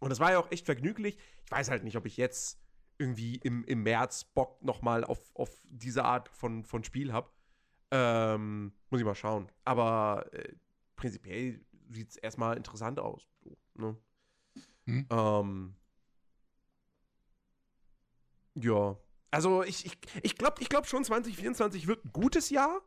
[0.00, 1.18] Und das war ja auch echt vergnüglich.
[1.44, 2.60] Ich weiß halt nicht, ob ich jetzt
[2.98, 7.30] irgendwie im, im März Bock nochmal auf, auf diese Art von, von Spiel habe.
[7.90, 9.50] Ähm, muss ich mal schauen.
[9.64, 10.54] Aber äh,
[10.96, 11.60] prinzipiell
[11.90, 13.26] sieht es erstmal interessant aus.
[13.42, 13.96] So, ne?
[14.86, 15.06] Hm.
[15.10, 15.76] Ähm,
[18.54, 18.96] ja.
[19.30, 22.80] Also ich, ich, ich glaube ich glaub schon, 2024 wird ein gutes Jahr,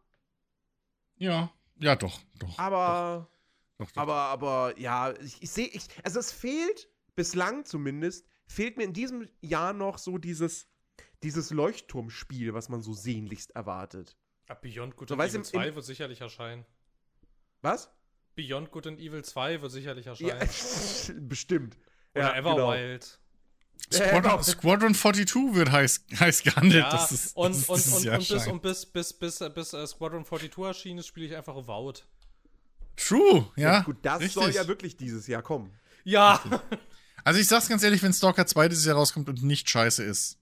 [1.17, 1.53] Ja.
[1.81, 2.59] Ja, doch, doch.
[2.59, 3.29] aber.
[3.77, 4.01] doch, doch, doch.
[4.01, 8.91] Aber, aber ja, ich, ich sehe, ich, also es fehlt, bislang zumindest, fehlt mir in
[8.93, 10.67] diesem Jahr noch so dieses,
[11.23, 14.17] dieses Leuchtturmspiel, was man so sehnlichst erwartet.
[14.49, 16.65] Ja, Beyond Good So, Evil du, 2 im- wird sicherlich erscheinen.
[17.61, 17.89] Was?
[18.39, 21.27] Beyond Good and Evil 2 wird sicherlich Ja, erscheinen.
[21.29, 21.77] bestimmt.
[22.15, 22.71] Oder Ja, genau.
[22.73, 23.19] Everwild.
[23.91, 24.41] Squadron, genau.
[24.43, 26.83] Squadron 42 wird heiß, heiß gehandelt.
[26.85, 29.41] Ja, dass es- und, dass es und, dieses und, und bis, und bis, bis, bis,
[29.41, 32.05] äh, bis äh, Squadron 42 erschienen ist, spiele ich einfach Avowed.
[32.95, 33.81] True, ja.
[33.81, 34.33] Gut, das richtig.
[34.33, 35.71] soll ja wirklich dieses Jahr kommen.
[36.03, 36.41] Ja!
[37.25, 40.37] Also ich sag's ganz ehrlich, wenn Stalker 2 dieses Jahr rauskommt und nicht scheiße ist.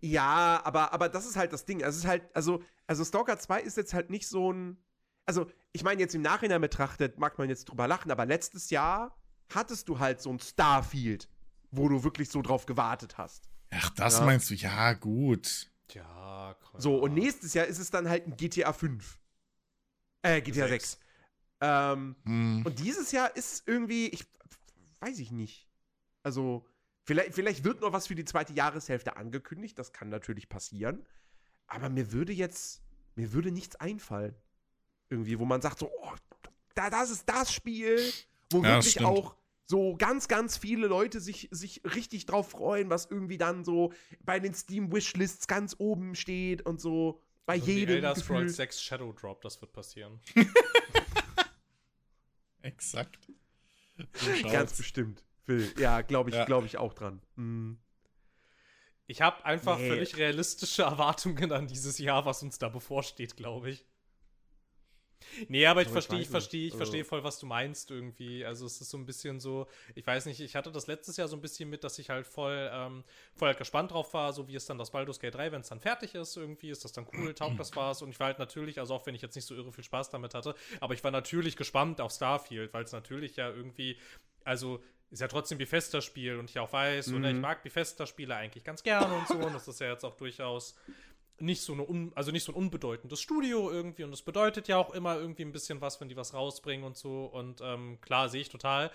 [0.00, 1.80] Ja, aber, aber das ist halt das Ding.
[1.80, 4.76] Es ist halt, also, also Stalker 2 ist jetzt halt nicht so ein.
[5.30, 9.16] Also, ich meine, jetzt im Nachhinein betrachtet, mag man jetzt drüber lachen, aber letztes Jahr
[9.54, 11.28] hattest du halt so ein Starfield,
[11.70, 13.48] wo du wirklich so drauf gewartet hast.
[13.70, 14.24] Ach, das Ja.
[14.24, 14.54] meinst du?
[14.54, 15.70] Ja, gut.
[15.92, 16.82] Ja, krass.
[16.82, 19.20] So, und nächstes Jahr ist es dann halt ein GTA 5.
[20.22, 20.70] Äh, GTA 6.
[20.70, 20.98] Sechs.
[21.60, 22.62] Ähm, Hm.
[22.66, 24.26] und dieses Jahr ist irgendwie, ich
[24.98, 25.68] weiß ich nicht.
[26.24, 26.66] Also,
[27.04, 31.06] vielleicht, vielleicht wird noch was für die zweite Jahreshälfte angekündigt, das kann natürlich passieren.
[31.68, 32.82] Aber mir würde jetzt,
[33.14, 34.34] mir würde nichts einfallen.
[35.10, 36.12] Irgendwie, wo man sagt so, oh,
[36.74, 38.00] da, das ist das Spiel,
[38.50, 39.06] wo Ja, wirklich stimmt.
[39.06, 39.34] auch
[39.66, 44.40] so ganz, ganz viele Leute sich, sich richtig drauf freuen, was irgendwie dann so bei
[44.40, 48.14] den Steam-Wishlists ganz oben steht und so bei Also die jedem Elder.
[48.16, 50.20] Scrolls 6 Shadow Drop, das wird passieren.
[52.62, 53.18] Exakt.
[54.50, 55.72] Ganz bestimmt, Phil.
[55.78, 56.44] Ja, glaube ich, Ja.
[56.44, 57.20] glaube ich auch dran.
[57.36, 57.78] Mhm.
[59.06, 59.88] Ich habe einfach Nee.
[59.88, 63.84] völlig realistische Erwartungen an dieses Jahr, was uns da bevorsteht, glaube ich.
[65.48, 66.76] Nee, aber ich verstehe, ich verstehe, ich nicht.
[66.76, 68.44] verstehe Also- voll, was du meinst irgendwie.
[68.44, 71.28] Also es ist so ein bisschen so, ich weiß nicht, ich hatte das letztes Jahr
[71.28, 73.04] so ein bisschen mit, dass ich halt voll, ähm,
[73.36, 75.68] voll halt gespannt drauf war, so wie es dann das Baldur's Gate 3, wenn es
[75.68, 78.38] dann fertig ist irgendwie, ist das dann cool, taugt das was und ich war halt
[78.38, 81.04] natürlich, also auch wenn ich jetzt nicht so irre viel Spaß damit hatte, aber ich
[81.04, 83.96] war natürlich gespannt auf Starfield, weil es natürlich ja irgendwie,
[84.44, 87.40] also ist ja trotzdem Bethesda-Spiel und ich auch weiß, und ich Mhm.
[87.40, 90.76] mag Bethesda-Spiele eigentlich ganz gerne und so und das ist ja jetzt auch durchaus
[91.40, 94.76] nicht so eine un, also nicht so ein unbedeutendes Studio irgendwie und es bedeutet ja
[94.78, 98.28] auch immer irgendwie ein bisschen was, wenn die was rausbringen und so und ähm, klar
[98.28, 98.90] sehe ich total.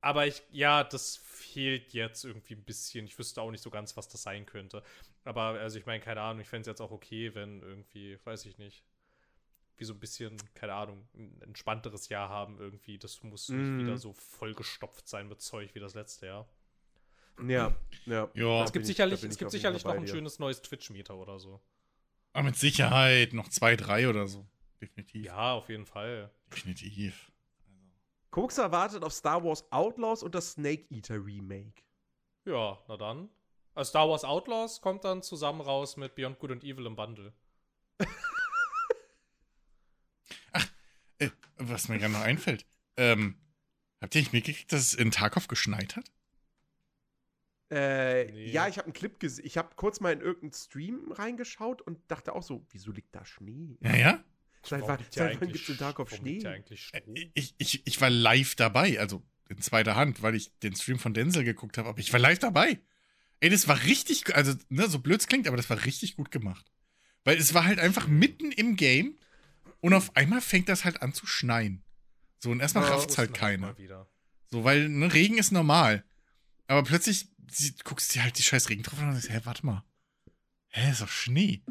[0.00, 3.06] Aber ich, ja, das fehlt jetzt irgendwie ein bisschen.
[3.06, 4.82] Ich wüsste auch nicht so ganz, was das sein könnte.
[5.24, 8.46] Aber also ich meine, keine Ahnung, ich fände es jetzt auch okay, wenn irgendwie, weiß
[8.46, 8.82] ich nicht,
[9.78, 12.98] wie so ein bisschen, keine Ahnung, ein entspannteres Jahr haben irgendwie.
[12.98, 13.78] Das muss nicht Mhm.
[13.78, 16.48] wieder so vollgestopft sein mit Zeug wie das letzte Jahr.
[17.46, 17.74] Ja,
[18.06, 18.28] ja.
[18.34, 18.58] Ja.
[18.58, 20.08] Da Es gibt ich- sicherlich, es gibt sicherlich noch ein dir.
[20.12, 21.60] schönes neues Twitch-Meter oder so.
[22.32, 24.46] Aber mit Sicherheit noch zwei, drei oder so.
[24.80, 25.24] Definitiv.
[25.26, 26.30] Ja, auf jeden Fall.
[26.50, 27.30] Definitiv.
[28.30, 31.82] Koks erwartet auf Star Wars Outlaws und das Snake Eater Remake.
[32.46, 33.28] Ja, na dann.
[33.74, 37.32] Also Star Wars Outlaws kommt dann zusammen raus mit Beyond Good and Evil im Bundle.
[41.18, 42.66] Äh, was mir gerade noch einfällt.
[42.96, 43.36] Ähm,
[44.00, 46.10] habt ihr nicht mitgekriegt, dass es in Tarkov geschneit hat?
[47.72, 48.50] Äh, Nee.
[48.50, 49.46] Ja, ich habe einen Clip gesehen.
[49.46, 53.24] Ich habe kurz mal in irgendeinen Stream reingeschaut und dachte auch so, wieso liegt da
[53.24, 53.76] Schnee?
[53.80, 54.24] Ja, ja.
[54.64, 56.38] Seit Warum wann, seit wann gibt es Tag auf Schnee?
[56.38, 60.98] Äh, Ich, ich, ich war live dabei, also in zweiter Hand, weil ich den Stream
[60.98, 62.80] von Denzel geguckt habe, aber ich war live dabei.
[63.40, 66.30] Ey, das war richtig, also, ne, so blöd es klingt, aber das war richtig gut
[66.30, 66.70] gemacht.
[67.24, 69.16] Weil es war halt einfach mitten im Game
[69.80, 71.82] und auf einmal fängt das halt an zu schneien.
[72.38, 73.74] So, und erstmal Ja, rafft's halt keiner.
[74.50, 76.04] So, weil, ne, Regen ist normal.
[76.72, 79.84] Aber plötzlich sie, guckst du halt die scheiß Regentropfen an und sagst, hä, warte mal.
[80.68, 81.62] Hä, ist doch Schnee.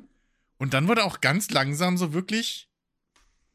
[0.58, 2.70] Und dann wurde auch ganz langsam so wirklich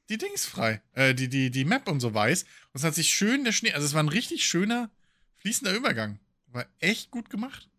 [0.09, 0.83] die Dings frei.
[0.93, 2.43] Äh, die, die, die Map und so weiß.
[2.43, 4.91] Und es hat sich schön der Schnee, also es war ein richtig schöner,
[5.37, 6.19] fließender Übergang.
[6.49, 7.71] War echt gut gemacht.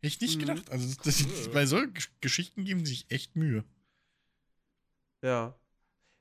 [0.00, 0.40] Echt nicht Mhm.
[0.40, 0.70] gedacht.
[0.70, 3.64] Also, das, bei solchen Gesch- Geschichten geben sich echt Mühe.
[5.22, 5.54] Ja.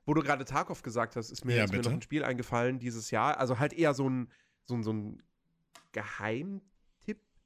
[0.05, 2.79] Wo du gerade Tarkov gesagt hast, ist mir, Ja, ist mir noch ein Spiel eingefallen
[2.79, 3.37] dieses Jahr.
[3.39, 4.29] Also halt eher so ein,
[4.65, 5.23] so ein, so ein
[5.93, 6.70] Geheimtipp,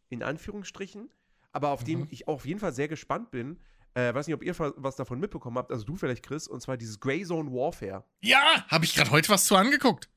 [0.10, 1.10] in Anführungsstrichen.
[1.52, 2.07] Aber auf Mhm.
[2.11, 3.60] ich auch auf jeden Fall sehr gespannt bin.
[3.94, 6.76] Äh, weiß nicht, ob ihr was davon mitbekommen habt, also du vielleicht, Chris, und zwar
[6.76, 8.03] dieses Grey Zone Warfare.
[8.22, 10.10] Ja, habe ich gerade heute was zu angeguckt.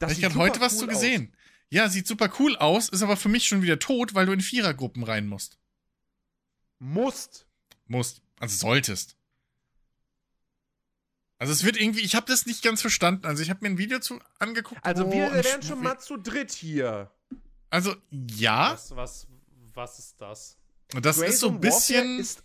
[0.00, 0.90] Habe ich gerade heute was cool zu aus.
[0.92, 1.34] gesehen.
[1.70, 4.40] Ja, sieht super cool aus, ist aber für mich schon wieder tot, weil du in
[4.40, 5.58] Vierergruppen rein musst.
[6.78, 7.46] Musst.
[7.88, 8.22] Musst.
[8.38, 9.16] Also solltest.
[11.38, 13.26] Also es wird irgendwie, ich habe das nicht ganz verstanden.
[13.26, 14.84] Also ich habe mir ein Video zu angeguckt.
[14.84, 17.10] Also wir wären Sch- schon mal zu dritt hier.
[17.70, 19.26] Also ja, Was, was,
[19.74, 20.56] was ist das?
[20.94, 22.04] und das Grey ist so ein bisschen.
[22.06, 22.42] Warfare ist,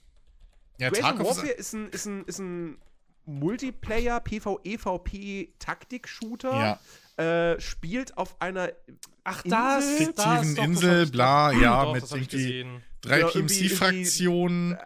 [0.80, 2.78] ja, Grey Zone Tarkov ist, Warfare ist ein, ist ein, ist ein
[3.26, 6.52] Multiplayer PvE-VP Taktik-Shooter.
[6.52, 6.80] ja,
[7.16, 8.72] Äh, spielt auf einer
[9.24, 12.66] Ach, das, fiktiven doch, das hab Insel, bla, ja, doch, mit irgendwie
[13.02, 14.78] drei Ja, irgendwie- PMC-Fraktionen.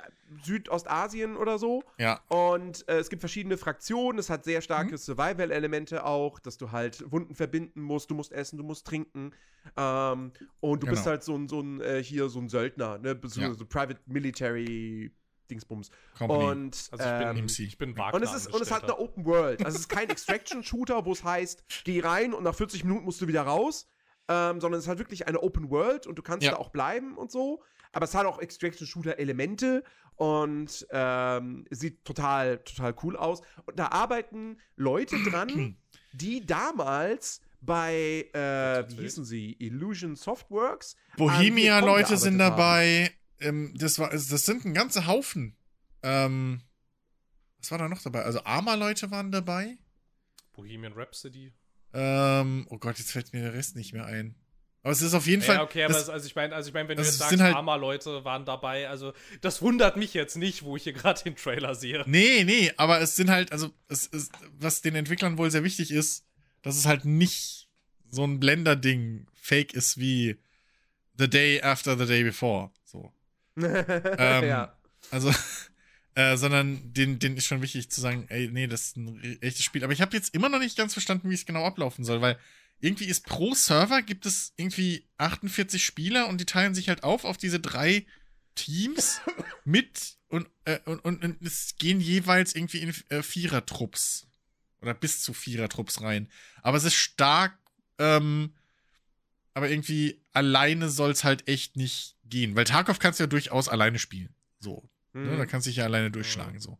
[0.43, 1.83] Südostasien oder so.
[1.97, 2.21] Ja.
[2.27, 4.19] Und äh, es gibt verschiedene Fraktionen.
[4.19, 4.97] Es hat sehr starke Mhm.
[4.97, 8.09] Survival-Elemente auch, dass du halt Wunden verbinden musst.
[8.11, 9.31] Du musst essen, du musst trinken.
[9.75, 11.11] Ähm, und du bist Genau.
[11.11, 13.19] halt so ein, so ein äh, hier so ein Söldner, ne?
[13.23, 13.53] So, Ja.
[13.53, 15.11] so Private Military
[15.49, 15.91] Dingsbums.
[16.17, 16.43] Company.
[16.43, 17.59] Und, Also ich bin, ähm, MC.
[17.59, 19.63] ich bin Wagner und es, ist, und es hat eine Open World.
[19.65, 23.21] Also es ist kein Extraction-Shooter, wo es heißt, geh rein und nach 40 Minuten musst
[23.21, 23.87] du wieder raus.
[24.29, 26.51] Ähm, sondern es ist halt wirklich eine Open World und du kannst Ja.
[26.51, 27.63] da auch bleiben und so.
[27.93, 29.83] Aber es hat auch Extraction-Shooter-Elemente
[30.17, 33.41] und ähm, sieht total, total cool aus.
[33.65, 35.77] Und da arbeiten Leute dran,
[36.11, 40.95] die damals bei, äh, wie hießen sie, Illusion Softworks.
[41.17, 43.11] Bohemia-Leute sind dabei.
[43.39, 45.55] Ähm, das, war, das sind ein ganzer Haufen.
[46.03, 46.61] Ähm,
[47.59, 48.23] was war da noch dabei?
[48.23, 49.77] Also Arma-Leute waren dabei.
[50.53, 51.53] Bohemian Rhapsody.
[51.93, 54.35] Ähm, oh Gott, jetzt fällt mir der Rest nicht mehr ein.
[54.87, 55.57] Aber es ist auf jeden Fall.
[55.57, 57.41] Ja, okay, aber das, also ich meine, also ich meine, wenn du jetzt sagst, sind
[57.41, 59.11] halt- Arma-Leute waren dabei, also
[59.41, 62.05] das wundert mich jetzt nicht, wo ich hier gerade den Trailer sehe.
[62.07, 65.91] nee, nee, aber es sind halt, also es ist, was den Entwicklern wohl sehr wichtig
[65.91, 66.23] ist,
[66.61, 67.67] dass es halt nicht
[68.09, 70.37] so ein Blender-Ding fake ist wie
[71.17, 72.71] The Day After the Day Before.
[72.85, 73.11] So.
[73.57, 74.73] Ähm, ja.
[75.11, 75.33] Also,
[76.15, 79.65] äh, sondern den, den ist schon wichtig zu sagen, ey, nee, das ist ein echtes
[79.65, 79.83] Spiel.
[79.83, 82.39] Aber ich habe jetzt immer noch nicht ganz verstanden, wie es genau ablaufen soll, weil
[82.79, 87.25] irgendwie ist pro Server gibt es irgendwie 48 Spieler und die teilen sich halt auf
[87.25, 88.05] auf diese drei
[88.55, 89.21] Teams
[89.65, 94.27] mit und, äh, und, und, und es gehen jeweils irgendwie in äh, Vierertrupps
[94.81, 96.29] oder bis zu Vierertrupps rein.
[96.61, 97.57] Aber es ist stark,
[97.97, 98.53] ähm,
[99.53, 103.69] aber irgendwie alleine soll es halt echt nicht gehen, weil Tarkov kannst du ja durchaus
[103.69, 104.35] alleine spielen.
[104.59, 105.47] So, Ne, da Mhm.
[105.47, 106.77] kannst du dich ja alleine durchschlagen, so.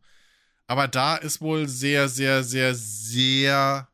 [0.68, 3.88] Aber da ist wohl sehr, sehr, sehr, sehr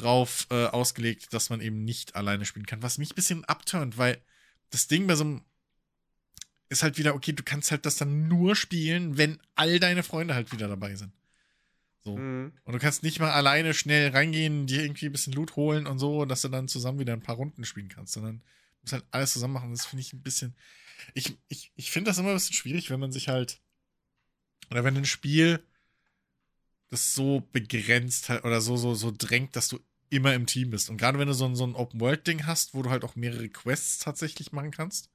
[0.00, 2.82] drauf äh, ausgelegt, dass man eben nicht alleine spielen kann.
[2.82, 4.20] Was mich ein bisschen abturnt, weil
[4.70, 5.44] das Ding bei so einem
[6.68, 10.34] ist halt wieder, okay, du kannst halt das dann nur spielen, wenn all deine Freunde
[10.34, 11.12] halt wieder dabei sind.
[12.02, 12.16] So.
[12.16, 12.52] Mhm.
[12.64, 15.98] Und du kannst nicht mal alleine schnell reingehen, dir irgendwie ein bisschen Loot holen und
[15.98, 18.44] so, dass du dann zusammen wieder ein paar Runden spielen kannst, sondern du
[18.82, 19.70] musst halt alles zusammen machen.
[19.70, 20.54] Das finde ich ein bisschen.
[21.12, 23.60] Ich, ich, ich finde das immer ein bisschen schwierig, wenn man sich halt.
[24.70, 25.60] Oder wenn ein Spiel
[26.90, 29.80] das so begrenzt halt oder so, so, so drängt, dass du
[30.10, 30.90] immer im Team bist.
[30.90, 33.48] Und gerade wenn du so ein, so ein Open-World-Ding hast, wo du halt auch mehrere
[33.48, 35.10] Quests tatsächlich machen kannst.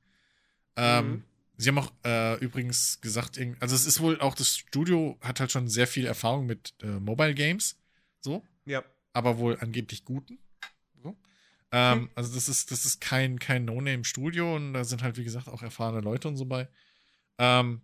[0.76, 1.24] Ähm, Mhm.
[1.58, 5.54] Sie haben auch äh, übrigens gesagt, also es ist wohl auch, das Studio hat halt
[5.54, 7.78] schon sehr viel Erfahrung mit äh, Mobile Games.
[8.20, 8.84] So Ja.
[9.14, 10.40] aber wohl angeblich guten.
[11.02, 11.16] So.
[11.72, 12.10] Ähm, Hm.
[12.16, 15.62] Also das ist, das ist kein, kein No-Name-Studio und da sind halt, wie gesagt, auch
[15.62, 16.68] erfahrene Leute und so bei.
[17.38, 17.82] Ähm,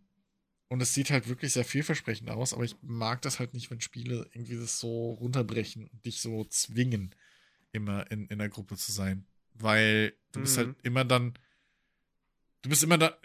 [0.72, 3.82] und es sieht halt wirklich sehr vielversprechend aus, aber ich mag das halt nicht, wenn
[3.82, 7.14] Spiele irgendwie das so runterbrechen und dich so zwingen,
[7.74, 9.26] immer in, in der Gruppe zu sein.
[9.54, 10.62] Weil du bist Mhm.
[10.62, 11.34] halt immer dann.
[12.62, 13.18] Du bist immer da.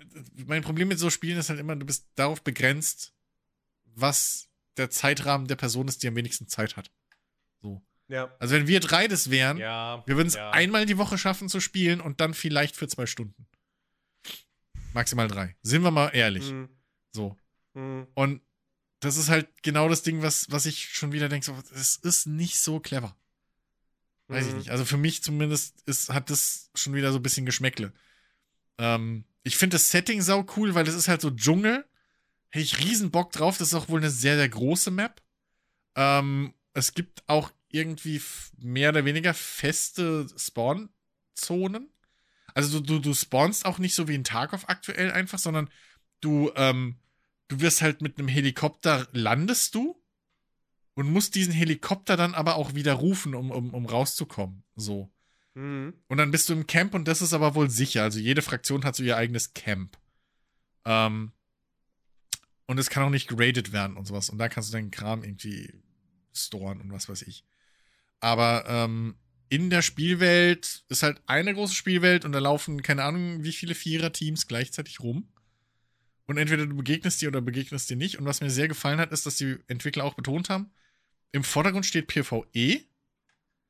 [0.47, 3.15] Mein Problem mit so Spielen ist halt immer, du bist darauf begrenzt,
[3.95, 6.91] was der Zeitrahmen der Person ist, die am wenigsten Zeit hat.
[7.63, 7.81] So.
[8.09, 8.35] Ja.
[8.41, 10.03] Also wenn wir drei das wären, Ja.
[10.05, 10.51] wir würden es ja.
[10.51, 13.47] einmal die Woche schaffen zu spielen und dann vielleicht für zwei Stunden.
[14.95, 15.55] Maximal drei.
[15.63, 16.51] Sind wir mal ehrlich.
[16.51, 16.69] Mhm.
[17.17, 17.37] So.
[17.75, 18.07] Mhm.
[18.15, 18.41] Und
[19.01, 22.27] das ist halt genau das Ding, was, was ich schon wieder denke, so, es ist
[22.27, 23.17] nicht so clever.
[24.29, 24.59] Weiß ich Mhm.
[24.59, 24.71] nicht.
[24.71, 27.93] Also für mich zumindest ist, hat das schon wieder so ein bisschen Geschmäckle.
[28.79, 31.85] Ähm, ich finde das Setting sau cool, weil das ist halt so Dschungel.
[32.51, 33.59] Hätte ich riesen Bock drauf.
[33.59, 35.23] Das ist auch wohl eine sehr, sehr große Map.
[35.95, 38.21] Ähm, es gibt auch irgendwie
[38.59, 41.89] mehr oder weniger feste Spawn-Zonen.
[42.55, 45.69] Also du, du, du spawnst auch nicht so wie in Tarkov aktuell einfach, sondern
[46.21, 46.97] du, ähm,
[47.49, 50.01] du wirst halt mit einem Helikopter landest du
[50.95, 54.65] und musst diesen Helikopter dann aber auch wieder rufen, um, um, um rauszukommen.
[54.75, 55.11] So.
[55.55, 55.95] Mhm.
[56.09, 58.03] Und dann bist du im Camp und das ist aber wohl sicher.
[58.03, 59.99] Also jede Fraktion hat so ihr eigenes Camp.
[60.85, 61.33] Ähm,
[62.67, 64.29] und es kann auch nicht geradet werden und sowas.
[64.31, 65.73] Und da kannst du deinen Kram irgendwie
[66.33, 67.45] storen und was weiß ich.
[68.21, 69.17] Aber ähm,
[69.49, 73.75] in der Spielwelt ist halt eine große Spielwelt und da laufen keine Ahnung wie viele
[73.75, 75.29] Vierer-Teams gleichzeitig rum.
[76.27, 78.19] Und entweder du begegnest dir oder begegnest dir nicht.
[78.19, 80.71] Und was mir sehr gefallen hat, ist, dass die Entwickler auch betont haben,
[81.33, 82.81] im Vordergrund steht PvE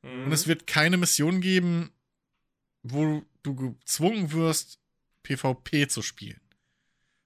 [0.03, 0.25] Mhm.
[0.27, 1.91] und es wird keine Mission geben,
[2.83, 4.79] wo du gezwungen wirst,
[5.23, 6.41] PvP zu spielen.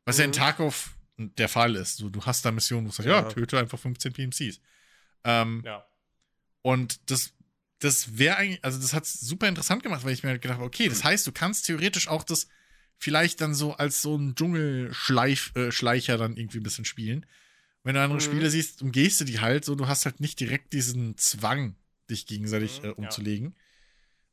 [0.04, 0.34] Was ja in Mhm.
[0.34, 2.00] Tarkov der Fall ist.
[2.00, 3.28] Du, du hast da Missionen, wo du sagst, ja, Ja.
[3.28, 4.60] töte einfach 15 PMCs.
[5.24, 5.86] Ähm, Ja.
[6.62, 7.34] Und das,
[7.78, 10.66] das wäre eigentlich, also das hat super interessant gemacht, weil ich mir halt gedacht habe,
[10.66, 12.48] okay, das heißt, du kannst theoretisch auch das
[13.00, 17.26] vielleicht dann so als so ein Dschungelschleicher äh, dann irgendwie ein bisschen spielen.
[17.82, 18.24] Wenn du andere Mhm.
[18.24, 21.76] Spiele siehst, umgehst du die halt so, du hast halt nicht direkt diesen Zwang,
[22.10, 22.94] dich gegenseitig Mhm, äh, ja.
[22.94, 23.56] umzulegen.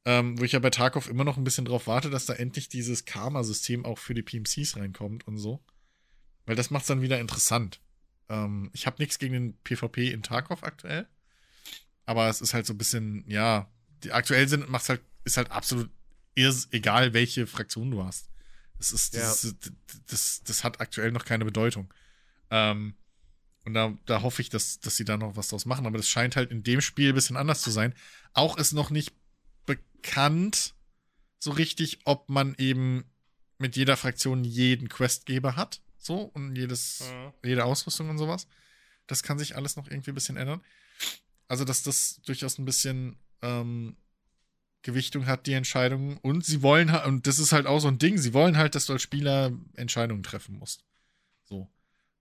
[0.06, 2.70] Ähm, wo ich ja bei Tarkov immer noch ein bisschen drauf warte, dass da endlich
[2.70, 5.64] dieses Karma-System auch für die PMCs reinkommt und so.
[6.46, 7.82] Weil das macht es dann wieder interessant.
[8.30, 11.08] Ähm, ich habe nichts gegen den PvP in Tarkov aktuell.
[12.06, 13.70] Aber es ist halt so ein bisschen, ja,
[14.04, 15.90] die aktuell sind, macht's halt, ist halt absolut
[16.36, 18.30] egal, welche Fraktion du hast.
[18.78, 19.52] Das ist, das, ja.
[19.52, 19.72] das,
[20.08, 21.92] das, das, hat aktuell noch keine Bedeutung.
[22.52, 22.96] Ähm,
[23.66, 25.86] und da, da hoffe ich, dass, dass sie da noch was draus machen.
[25.86, 27.94] Aber das scheint halt in dem Spiel ein bisschen anders zu sein.
[28.34, 29.14] Auch ist noch nicht
[29.66, 30.76] bekannt
[31.40, 33.06] so richtig, ob man eben
[33.58, 35.82] mit jeder Fraktion jeden Questgeber hat.
[35.98, 37.34] So, und jedes, mhm.
[37.44, 38.48] jede Ausrüstung und sowas.
[39.08, 40.62] Das kann sich alles noch irgendwie ein bisschen ändern.
[41.48, 43.98] Also, dass das durchaus ein bisschen ähm,
[44.88, 46.18] Gewichtung hat, die Entscheidungen.
[46.18, 48.74] Und sie wollen halt, und das ist halt auch so ein Ding, sie wollen halt,
[48.74, 50.86] dass du als Spieler Entscheidungen treffen musst.
[51.44, 51.70] So.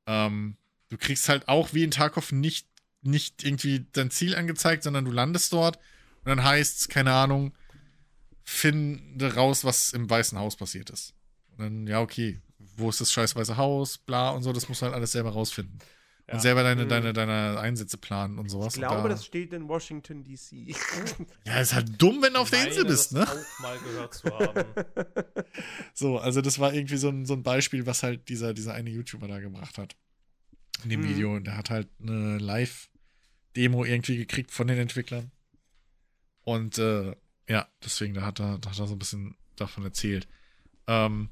[0.06, 0.56] Ähm,
[0.88, 2.68] du kriegst halt auch wie in Tarkov nicht,
[3.02, 7.52] nicht irgendwie dein Ziel angezeigt, sondern du landest dort und dann heißt es, keine Ahnung,
[8.43, 11.14] finde raus, was im Weißen Haus passiert ist.
[11.52, 14.82] Und dann, ja, okay, wo ist das scheiß Weiße Haus, bla und so, das musst
[14.82, 15.78] du halt alles selber rausfinden.
[16.28, 16.35] Ja.
[16.35, 16.89] Und selber deine, mhm.
[16.89, 18.74] deine, deine Einsätze planen und sowas.
[18.74, 20.74] Ich glaube, da, das steht in Washington, D.C.
[21.47, 23.23] ja, ist halt dumm, wenn du auf der Insel bist, ne?
[23.28, 24.65] auch mal gehört zu haben.
[25.94, 28.90] so, also das war irgendwie so ein, so ein Beispiel, was halt dieser, dieser eine
[28.90, 29.94] YouTuber da gebracht hat
[30.82, 31.09] in dem mhm.
[31.09, 31.36] Video.
[31.36, 35.31] Und der hat halt eine Live-Demo irgendwie gekriegt von den Entwicklern.
[36.43, 37.15] Und äh,
[37.48, 40.27] ja, deswegen, da hat er, da hat er so ein bisschen davon erzählt.
[40.89, 41.31] Ähm,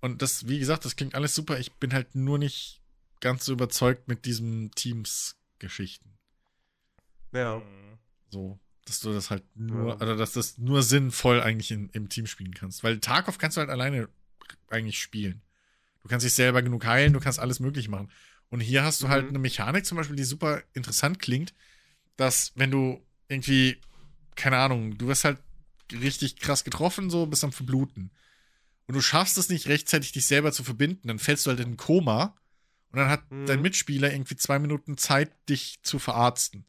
[0.00, 1.58] und das, wie gesagt, das klingt alles super.
[1.58, 2.79] Ich bin halt nur nicht
[3.20, 6.18] ganz so überzeugt mit diesen Teams-Geschichten.
[7.32, 7.62] Ja.
[8.30, 9.96] So, dass du das halt nur, ja.
[9.98, 12.82] also dass das nur sinnvoll eigentlich in, im Team spielen kannst.
[12.82, 14.08] Weil Tarkov kannst du halt alleine
[14.68, 15.42] eigentlich spielen.
[16.02, 18.10] Du kannst dich selber genug heilen, du kannst alles möglich machen.
[18.48, 19.26] Und hier hast du halt mhm.
[19.26, 21.54] halt eine Mechanik zum Beispiel, die super interessant klingt,
[22.16, 23.80] dass wenn du irgendwie,
[24.34, 25.38] keine Ahnung, du wirst halt
[25.92, 28.10] richtig krass getroffen, so bis am Verbluten.
[28.86, 31.72] Und du schaffst es nicht rechtzeitig, dich selber zu verbinden, dann fällst du halt in
[31.72, 32.34] ein Koma
[32.92, 33.46] und dann hat mhm.
[33.46, 36.64] dein Mitspieler irgendwie zwei Minuten Zeit, dich zu verarzten.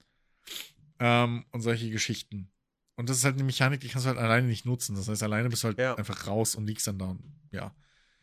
[0.99, 2.51] Ähm, und solche Geschichten.
[2.95, 4.95] Und das ist halt eine Mechanik, die kannst du halt alleine nicht nutzen.
[4.95, 5.95] Das heißt, alleine bist du halt ja.
[5.95, 7.05] einfach raus und liegst dann da.
[7.05, 7.75] Und, ja.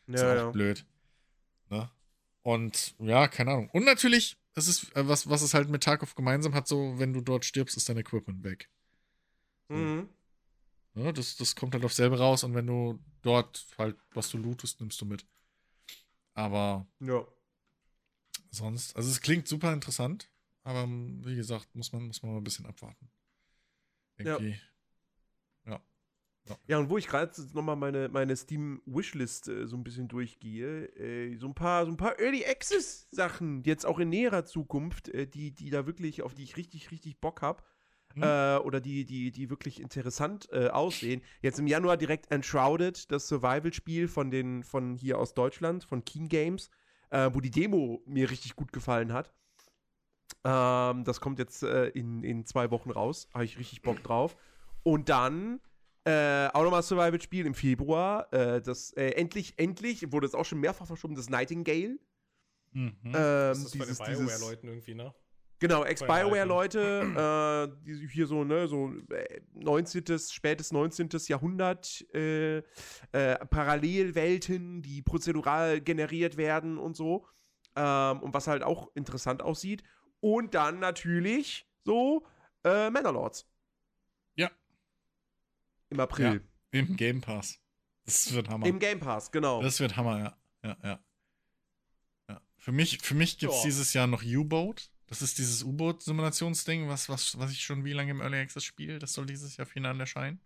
[0.06, 0.50] Ist ja, auch ja.
[0.50, 0.86] blöd.
[1.70, 1.90] Ne?
[2.42, 3.70] Und ja, keine Ahnung.
[3.70, 7.12] Und natürlich, das ist, äh, was, was es halt mit Tarkov gemeinsam hat, so, wenn
[7.12, 8.70] du dort stirbst, ist dein Equipment weg.
[9.68, 9.74] So.
[9.74, 10.08] Mhm.
[10.94, 14.38] Ja, das, das kommt halt auf selbe raus und wenn du dort halt, was du
[14.38, 15.26] lootest, nimmst du mit.
[16.34, 17.26] Aber ja.
[18.50, 20.30] Sonst, also es klingt super interessant,
[20.64, 23.10] aber wie gesagt, muss man, muss man mal ein bisschen abwarten.
[24.16, 24.50] Irgendwie.
[24.50, 24.60] Ja.
[26.66, 31.36] Ja, und wo ich gerade nochmal meine, meine Steam-Wishlist äh, so ein bisschen durchgehe, äh,
[31.36, 35.54] so ein paar, so ein paar Early Access-Sachen, jetzt auch in näherer Zukunft, äh, die,
[35.54, 37.62] die da wirklich, auf die ich richtig, richtig Bock habe.
[38.14, 38.22] Mhm.
[38.22, 41.22] Äh, oder die, die, die wirklich interessant äh, aussehen.
[41.42, 46.28] Jetzt im Januar direkt Enshrouded, das Survival-Spiel von den, von hier aus Deutschland, von Keen
[46.28, 46.70] Games,
[47.10, 49.32] äh, wo die Demo mir richtig gut gefallen hat.
[50.44, 53.28] Ähm, das kommt jetzt in, in zwei Wochen raus.
[53.34, 54.36] Habe ich richtig Bock drauf.
[54.82, 55.60] Und dann
[56.08, 58.32] äh, auch nochmal Survival-Spiel im Februar.
[58.32, 61.98] Äh, das äh, endlich, endlich, wurde es auch schon mehrfach verschoben, das Nightingale.
[62.72, 62.96] Mhm.
[63.04, 65.14] Ähm, das ist dieses, bei den Bioware-Leuten irgendwie, ne?
[65.60, 68.92] Genau, Ex-Bioware-Leute, äh, die hier so, ne, so
[69.54, 71.08] 19., äh, spätes 19.
[71.26, 72.62] Jahrhundert, äh, äh,
[73.50, 77.26] Parallelwelten, die prozedural generiert werden und so.
[77.74, 79.82] Ähm, und was halt auch interessant aussieht.
[80.20, 82.24] Und dann natürlich so
[82.64, 83.46] äh, Manorlords.
[85.90, 86.42] Im April.
[86.72, 87.60] Ja, Im Game Pass.
[88.04, 88.66] Das wird Hammer.
[88.66, 89.62] Im Game Pass, genau.
[89.62, 90.36] Das wird Hammer, ja.
[90.62, 91.00] Ja, ja.
[92.28, 92.40] ja.
[92.56, 94.90] Für mich, für mich gibt es dieses Jahr noch U-Boat.
[95.08, 98.98] Das ist dieses U-Boot-Simulationsding, was, was, was ich schon wie lange im Early Access spiele.
[98.98, 100.40] Das soll dieses Jahr final erscheinen.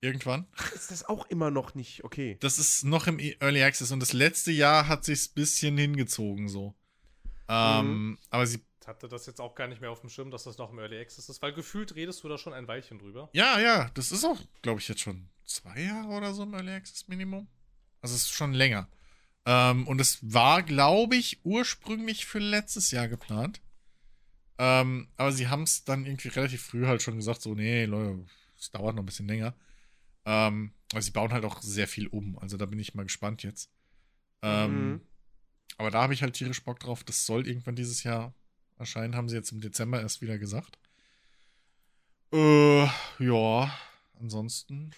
[0.00, 0.46] Irgendwann.
[0.74, 2.36] Ist das auch immer noch nicht okay?
[2.40, 5.76] Das ist noch im e- Early Access und das letzte Jahr hat sich's ein bisschen
[5.76, 6.74] hingezogen so.
[7.48, 8.18] Ähm, mhm.
[8.30, 10.70] Aber sie hatte das jetzt auch gar nicht mehr auf dem Schirm, dass das noch
[10.70, 13.28] im Early Access ist, weil gefühlt redest du da schon ein Weilchen drüber.
[13.32, 16.72] Ja, ja, das ist auch, glaube ich, jetzt schon zwei Jahre oder so im Early
[16.72, 17.48] Access Minimum.
[18.00, 18.88] Also es ist schon länger.
[19.50, 23.62] Ähm, und es war, glaube ich, ursprünglich für letztes Jahr geplant.
[24.58, 28.26] Ähm, aber sie haben es dann irgendwie relativ früh halt schon gesagt, so, nee, Leute,
[28.58, 29.54] es dauert noch ein bisschen länger.
[30.26, 32.38] Ähm, aber sie bauen halt auch sehr viel um.
[32.38, 33.70] Also da bin ich mal gespannt jetzt.
[34.42, 35.00] Ähm, mhm.
[35.78, 37.02] Aber da habe ich halt tierisch Bock drauf.
[37.02, 38.34] Das soll irgendwann dieses Jahr
[38.76, 40.78] erscheinen, haben sie jetzt im Dezember erst wieder gesagt.
[42.34, 42.84] Äh,
[43.18, 43.74] ja,
[44.20, 44.92] ansonsten.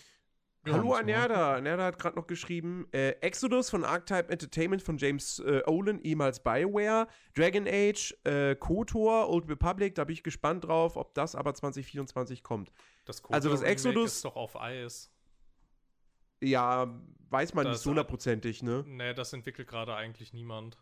[0.66, 1.58] Ja, Hallo an Nerda.
[1.60, 6.40] Nerda hat gerade noch geschrieben: äh, Exodus von Archetype Entertainment von James äh, Olin, ehemals
[6.42, 11.54] Bioware, Dragon Age, äh, KOTOR, Old Republic, da bin ich gespannt drauf, ob das aber
[11.54, 12.72] 2024 kommt.
[13.06, 15.10] Das KOTOR also das Exodus ist doch auf Eis.
[16.42, 17.00] Ja,
[17.30, 18.84] weiß man Das- nicht so hundertprozentig, ne?
[18.86, 20.76] Nee, das entwickelt gerade eigentlich niemand.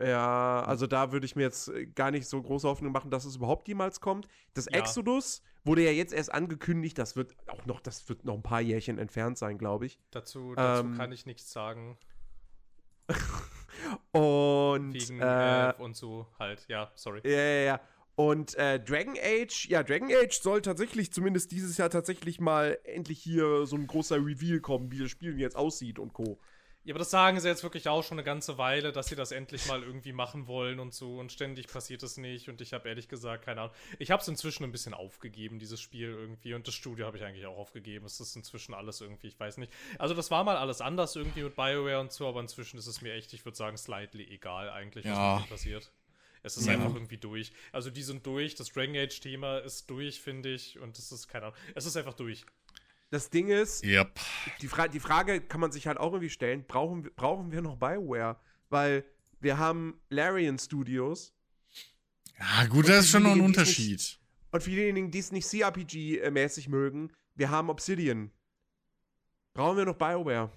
[0.00, 3.24] Ja, also da würde ich mir jetzt äh, gar nicht so große Hoffnung machen, dass
[3.24, 4.26] es überhaupt jemals kommt.
[4.54, 4.78] Das Ja.
[4.78, 8.60] Exodus wurde ja jetzt erst angekündigt, das wird auch noch, das wird noch ein paar
[8.60, 9.98] Jährchen entfernt sein, glaube ich.
[10.10, 11.96] Dazu, dazu Ähm, kann ich nichts sagen.
[14.12, 16.64] Und Wegen äh, und so halt.
[16.68, 17.20] Ja, sorry.
[17.24, 17.80] Ja, ja, ja.
[18.14, 23.18] Und äh, Dragon Age, ja, Dragon Age soll tatsächlich zumindest dieses Jahr tatsächlich mal endlich
[23.18, 26.38] hier so ein großer Reveal kommen, wie das Spiel jetzt aussieht und Co.
[26.84, 29.30] Ja, aber das sagen sie jetzt wirklich auch schon eine ganze Weile, dass sie das
[29.30, 31.18] endlich mal irgendwie machen wollen und so.
[31.20, 32.48] Und ständig passiert es nicht.
[32.48, 33.74] Und ich habe ehrlich gesagt, keine Ahnung.
[34.00, 36.54] Ich habe es inzwischen ein bisschen aufgegeben, dieses Spiel irgendwie.
[36.54, 38.04] Und das Studio habe ich eigentlich auch aufgegeben.
[38.04, 39.72] Es ist inzwischen alles irgendwie, ich weiß nicht.
[39.98, 42.26] Also, das war mal alles anders irgendwie mit BioWare und so.
[42.26, 45.44] Aber inzwischen ist es mir echt, ich würde sagen, slightly egal eigentlich, was Ja.
[45.48, 45.92] passiert.
[46.42, 46.72] Es ist Ja.
[46.72, 47.52] einfach irgendwie durch.
[47.70, 48.56] Also, die sind durch.
[48.56, 50.80] Das Dragon Age-Thema ist durch, finde ich.
[50.80, 51.56] Und es ist, keine Ahnung.
[51.76, 52.44] Es ist einfach durch.
[53.12, 54.18] Das Ding ist, Yep.
[54.62, 57.60] die, Fra die Frage kann man sich halt auch irgendwie stellen, brauchen, wir- brauchen wir
[57.60, 58.36] noch Bioware?
[58.70, 59.04] Weil
[59.38, 61.34] wir haben Larian Studios
[62.38, 64.18] Ja, gut, das ist schon noch ein Unterschied.
[64.50, 68.30] und für diejenigen, die es nicht CRPG-mäßig mögen, wir haben Obsidian.
[69.52, 70.50] Brauchen wir noch Bioware?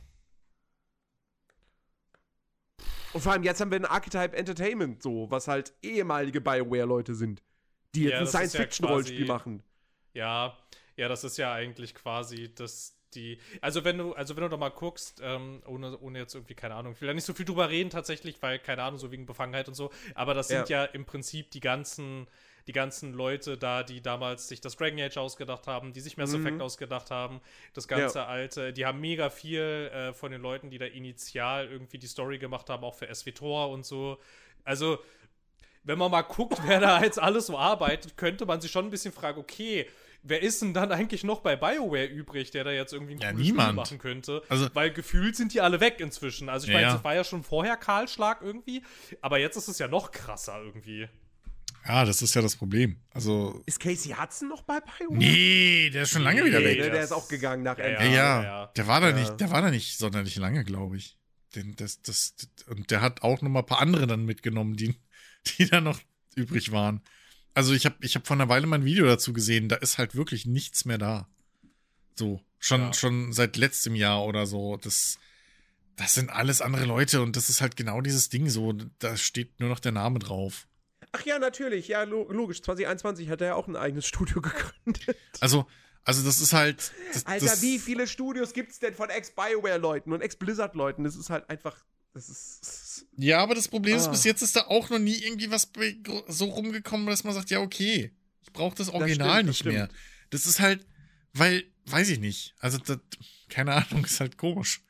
[3.12, 7.44] Und vor allem jetzt haben wir ein Archetype Entertainment, so, was halt ehemalige Bioware-Leute sind,
[7.94, 9.64] die jetzt Ja, ein ja Science-Fiction-Rollenspiel quasi- machen.
[10.14, 10.58] Ja,
[10.98, 13.40] ja, das ist ja eigentlich quasi das die.
[13.62, 16.76] Also wenn du, also wenn du da mal guckst, ähm, ohne, ohne jetzt irgendwie, keine
[16.76, 19.26] Ahnung, ich will da nicht so viel drüber reden tatsächlich, weil, keine Ahnung, so wegen
[19.26, 22.28] Befangenheit und so, aber das sind ja, im Prinzip die ganzen,
[22.68, 26.34] die ganzen Leute da, die damals sich das Dragon Age ausgedacht haben, die sich Mass
[26.34, 26.42] Mhm.
[26.42, 27.42] Effect ausgedacht haben,
[27.74, 29.62] das ganze alte, die haben mega viel
[29.94, 33.70] äh, von den Leuten, die da initial irgendwie die Story gemacht haben, auch für SWTOR
[33.70, 34.18] und so.
[34.64, 35.00] Also,
[35.84, 38.92] wenn man mal guckt, wer da jetzt alles so arbeitet, könnte man sich schon ein
[38.92, 39.88] bisschen fragen, okay,
[40.28, 43.32] wer ist denn dann eigentlich noch bei BioWare übrig, der da jetzt irgendwie ein Ja,
[43.32, 43.76] cooles Spiel niemand.
[43.76, 44.42] machen könnte?
[44.50, 46.50] Also- Weil gefühlt sind die alle weg inzwischen.
[46.50, 46.96] Also ich Ja, meine, ja.
[46.98, 48.84] es war ja schon vorher Kahlschlag irgendwie,
[49.22, 51.08] aber jetzt ist es ja noch krasser irgendwie.
[51.88, 52.98] Ja, das ist ja das Problem.
[53.12, 55.18] Also, Ist Casey Hudson noch bei Bioware?
[55.20, 56.78] nee, der ist schon lange wieder Nee, weg.
[56.80, 58.06] Ne, der das- ist auch gegangen nach Ja, Ende.
[58.08, 58.66] Ja, ja, ja.
[58.76, 59.16] der war da Ja.
[59.16, 61.18] nicht, der war da nicht sonderlich lange, glaube ich.
[61.54, 62.34] Den, das, das,
[62.68, 64.96] und der hat auch noch mal ein paar andere dann mitgenommen, die,
[65.60, 66.00] die da noch
[66.36, 67.02] übrig waren.
[67.56, 69.98] Also ich habe ich hab vor einer Weile mal ein Video dazu gesehen, da ist
[69.98, 71.28] halt wirklich nichts mehr da.
[72.14, 72.94] So, schon, Ja.
[72.94, 74.78] schon seit letztem Jahr oder so.
[74.78, 75.18] Das,
[75.96, 78.74] das sind alles andere Leute und das ist halt genau dieses Ding so.
[79.00, 80.68] Da steht nur noch der Name drauf.
[81.14, 82.62] Ach ja, natürlich, ja, lo logisch.
[82.62, 85.16] 2021 hat er ja auch ein eigenes Studio gegründet.
[85.40, 85.66] Also,
[86.04, 86.92] also das ist halt.
[87.14, 91.06] Das, Alter, das, wie viele Studios gibt's denn von Ex-Bioware-Leuten und Ex-Blizzard-Leuten?
[91.06, 91.78] Das ist halt einfach.
[92.16, 93.06] Das ist.
[93.18, 94.12] Ja, aber das Problem ist, Ah.
[94.12, 95.70] bis jetzt ist da auch noch nie irgendwie was
[96.28, 98.12] so rumgekommen, dass man sagt, ja, okay,
[98.42, 99.90] ich brauche das Original stimmt, das nicht mehr.
[100.32, 100.86] Das ist halt,
[101.34, 102.56] weil, weiß ich nicht.
[102.60, 102.98] Also, das,
[103.50, 104.82] keine Ahnung, ist halt komisch.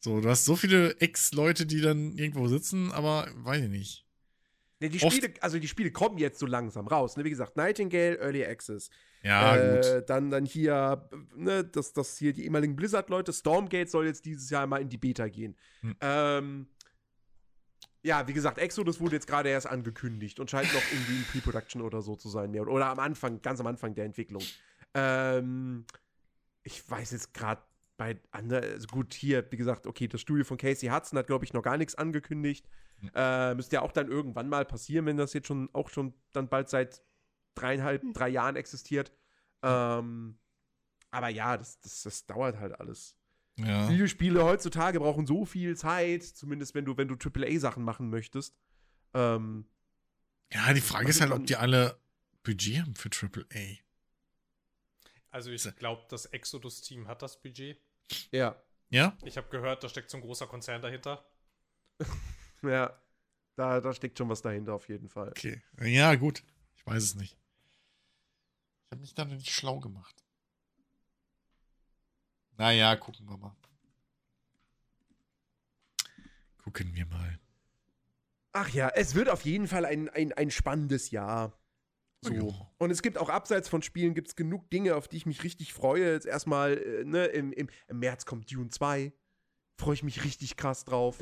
[0.00, 4.04] So, du hast so viele Ex-Leute, die dann irgendwo sitzen, aber weiß ich nicht.
[4.80, 7.16] Ne, die Oft- Spiele, also die Spiele kommen jetzt so langsam raus.
[7.16, 7.22] Ne?
[7.22, 8.90] Wie gesagt, Nightingale, Early Access.
[9.22, 9.84] Ja, gut.
[9.86, 14.50] äh, Dann, dann hier, ne, das, das hier, die ehemaligen Blizzard-Leute, Stormgate soll jetzt dieses
[14.50, 15.54] Jahr mal in die Beta gehen.
[15.82, 15.96] Hm.
[16.00, 16.66] Ähm,
[18.02, 21.82] ja, wie gesagt, Exodus wurde jetzt gerade erst angekündigt und scheint noch irgendwie in Pre-Production
[21.82, 22.50] oder so zu sein.
[22.50, 22.66] Mehr.
[22.66, 24.42] Oder am Anfang, ganz am Anfang der Entwicklung.
[24.94, 25.84] Ähm,
[26.62, 27.62] ich weiß jetzt gerade
[27.96, 31.44] bei anderen, also gut, hier, wie gesagt, okay, das Studio von Casey Hudson hat, glaube
[31.44, 32.66] ich, noch gar nichts angekündigt.
[33.14, 36.48] Äh, müsste ja auch dann irgendwann mal passieren, wenn das jetzt schon auch schon dann
[36.48, 37.02] bald seit
[37.54, 39.12] dreieinhalb, drei Jahren existiert.
[39.62, 40.38] Ähm,
[41.10, 43.16] aber ja, das, das, das dauert halt alles.
[43.56, 43.88] Ja.
[43.88, 48.56] Videospiele heutzutage brauchen so viel Zeit, zumindest wenn du, wenn du AAA-Sachen machen möchtest.
[49.14, 49.66] Ähm,
[50.52, 51.98] ja, die Frage was ist halt, ob die alle
[52.42, 53.78] Budget haben für AAA.
[55.30, 57.80] Also ich glaube, das Exodus-Team hat das Budget.
[58.30, 59.16] ja, Ja?
[59.24, 61.24] Ich habe gehört, da steckt so ein großer Konzern dahinter.
[62.62, 62.98] ja.
[63.56, 65.28] Da, da steckt schon was dahinter auf jeden Fall.
[65.28, 65.62] Okay.
[65.80, 66.42] Ja, gut.
[66.74, 67.36] Ich weiß es nicht.
[68.84, 70.21] Ich habe mich da nicht schlau gemacht.
[72.62, 73.56] Naja, gucken wir mal.
[76.62, 77.40] Gucken wir mal.
[78.52, 81.58] Ach ja, es wird auf jeden Fall ein, ein, ein spannendes Jahr.
[82.20, 82.32] So.
[82.32, 82.72] Ja.
[82.78, 85.72] Und es gibt auch abseits von Spielen gibt's genug Dinge, auf die ich mich richtig
[85.74, 86.12] freue.
[86.12, 89.12] Jetzt erstmal, äh, ne, im, im, im März kommt Dune 2.
[89.76, 91.18] Freue ich mich richtig krass drauf.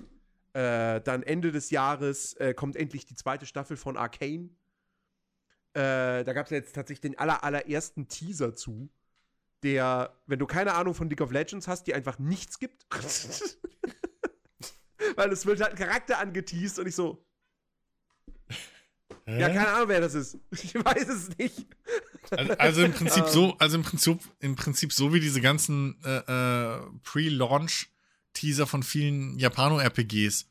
[0.52, 4.50] Äh, dann Ende des Jahres äh, kommt endlich die zweite Staffel von Arcane.
[5.72, 8.90] Äh, da gab es jetzt tatsächlich den aller, allerersten Teaser zu,
[9.62, 12.86] der, wenn du keine Ahnung von League of Legends hast, die einfach nichts gibt.
[15.16, 17.24] Weil es wird halt ein Charakter angeteased und ich so,
[19.38, 20.38] ja, keine Ahnung, wer das ist.
[20.50, 21.66] Ich weiß es nicht.
[22.30, 26.18] Also, also im Prinzip so, also im Prinzip, im Prinzip so wie diese ganzen äh,
[26.18, 30.48] äh, Pre-Launch-Teaser von vielen Japano-RPGs,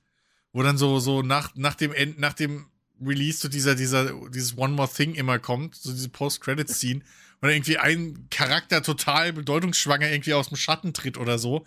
[0.53, 2.68] wo dann so, so nach, nach dem End, nach dem
[3.02, 7.02] Release so dieser, dieser, dieses One More Thing immer kommt, so diese Post-Credit-Scene,
[7.41, 11.66] und dann irgendwie ein Charakter total bedeutungsschwanger irgendwie aus dem Schatten tritt oder so.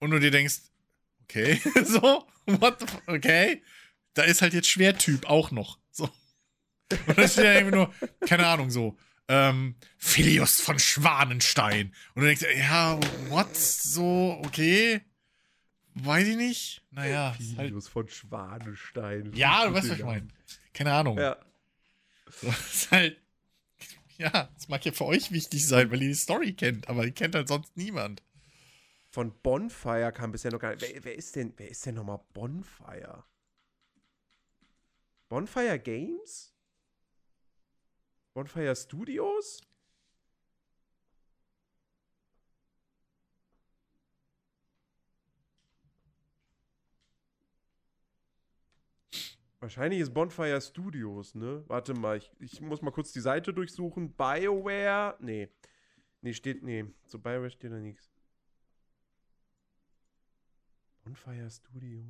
[0.00, 0.60] Und du dir denkst,
[1.22, 3.62] okay, so, what the okay.
[4.14, 5.78] Da ist halt jetzt Schwertyp auch noch.
[5.92, 6.10] So.
[7.06, 7.94] Und dann steht ja irgendwie nur,
[8.26, 8.96] keine Ahnung, so,
[9.28, 11.94] ähm, Philius von Schwanenstein.
[12.14, 12.98] Und du denkst, ja,
[13.28, 13.56] what?
[13.56, 15.02] So, okay.
[15.94, 16.82] Weiß ich nicht.
[16.90, 17.36] Naja.
[17.38, 19.32] ist Halt, von Schwanenstein.
[19.34, 20.26] ja, du weißt, was ich meine.
[20.72, 21.18] Keine Ahnung.
[21.18, 21.36] Ja.
[22.42, 23.20] So, ist halt,
[24.20, 27.12] ja, das mag ja für euch wichtig sein, weil ihr die Story kennt, aber die
[27.12, 28.22] kennt halt sonst niemand.
[29.08, 30.82] Von Bonfire kam bisher noch gar nicht.
[30.82, 33.24] Wer, wer ist denn, wer ist denn nochmal Bonfire?
[35.30, 36.54] Bonfire Games?
[38.34, 39.62] Bonfire Studios?
[49.60, 51.62] Wahrscheinlich ist Bonfire Studios, ne?
[51.68, 54.14] Warte mal, ich, ich muss mal kurz die Seite durchsuchen.
[54.14, 55.16] BioWare?
[55.20, 55.50] Nee.
[56.22, 56.86] Nee, steht, nee.
[57.04, 58.10] Zu BioWare steht da nichts.
[61.04, 62.06] Bonfire Studios.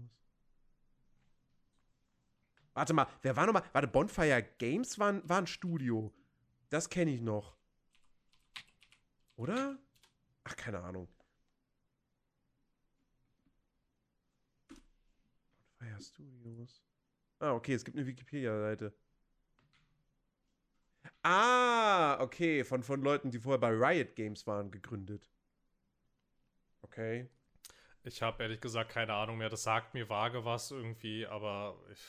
[2.72, 3.64] Warte mal, wer war nochmal?
[3.72, 6.12] Warte, Bonfire Games war, war ein Studio.
[6.68, 7.56] Das kenne ich noch.
[9.35, 9.77] Oder?
[10.44, 11.09] Ach, keine Ahnung.
[15.78, 16.90] Bonfire Studios.
[17.41, 18.93] Ah, okay, es gibt eine Wikipedia-Seite.
[21.25, 25.31] Ah, okay, von, von Leuten, die vorher bei Riot Games waren, gegründet.
[26.83, 27.29] Okay.
[28.05, 29.49] Ich habe ehrlich gesagt keine Ahnung mehr.
[29.51, 32.01] Das sagt mir vage was irgendwie, aber ich,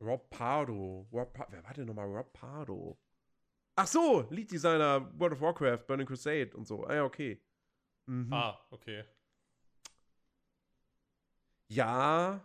[0.00, 1.06] Rob Pardo.
[1.12, 2.98] Rob pa Wer war denn nochmal Rob Pardo?
[3.76, 6.84] Ach so, Lead-Designer World of Warcraft, Burning Crusade und so.
[6.86, 7.40] Ah ja, okay.
[8.06, 8.32] Mhm.
[8.32, 9.04] Ah, okay.
[11.68, 12.44] Ja.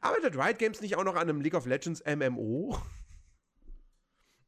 [0.00, 2.80] Arbeitet Riot Games nicht auch noch an einem League of Legends MMO?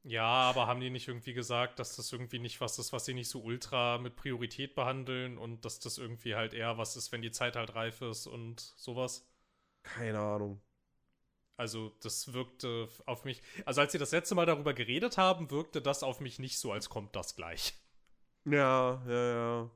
[0.04, 3.14] Ja, aber haben die nicht irgendwie gesagt, dass das irgendwie nicht was ist, was sie
[3.14, 7.22] nicht so ultra mit Priorität behandeln und dass das irgendwie halt eher was ist, wenn
[7.22, 9.28] die Zeit halt reif ist und sowas?
[9.84, 10.60] Keine Ahnung.
[11.56, 13.42] Also, das wirkte auf mich.
[13.64, 16.72] Also, als sie das letzte Mal darüber geredet haben, wirkte das auf mich nicht so,
[16.72, 17.74] als kommt das gleich.
[18.44, 19.70] Ja, ja, ja.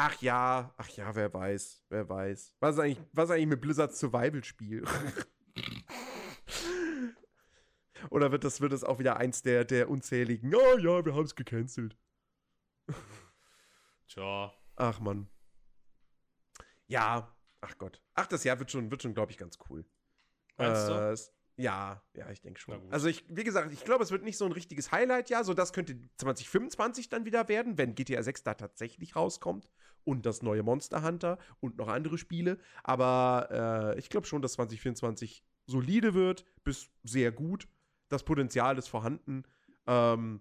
[0.00, 2.54] Ach ja, ach ja, wer weiß, wer weiß.
[2.60, 4.84] Was ist eigentlich, was ist eigentlich mit Blizzards Survival-Spiel?
[8.10, 11.24] Oder wird das, wird das auch wieder eins der, der unzähligen, oh ja, wir haben
[11.24, 11.96] es gecancelt.
[14.08, 14.52] Tja.
[14.76, 15.28] Ach Mann.
[16.86, 18.00] Ja, ach Gott.
[18.14, 19.84] Ach, das Jahr wird schon, wird schon, glaube ich, ganz cool.
[20.58, 20.92] Meinst du?
[20.92, 22.80] Äh, es- Ja, ja, ich denke schon.
[22.90, 25.42] Also ich, wie gesagt, ich glaube, es wird nicht so ein richtiges Highlight-Jahr.
[25.42, 29.68] So, das könnte 2025 dann wieder werden, wenn GTA 6 da tatsächlich rauskommt
[30.04, 32.58] und das neue Monster Hunter und noch andere Spiele.
[32.84, 37.66] Aber äh, ich glaube schon, dass 2024 solide wird, bis sehr gut.
[38.08, 39.42] Das Potenzial ist vorhanden.
[39.86, 40.40] Ähm,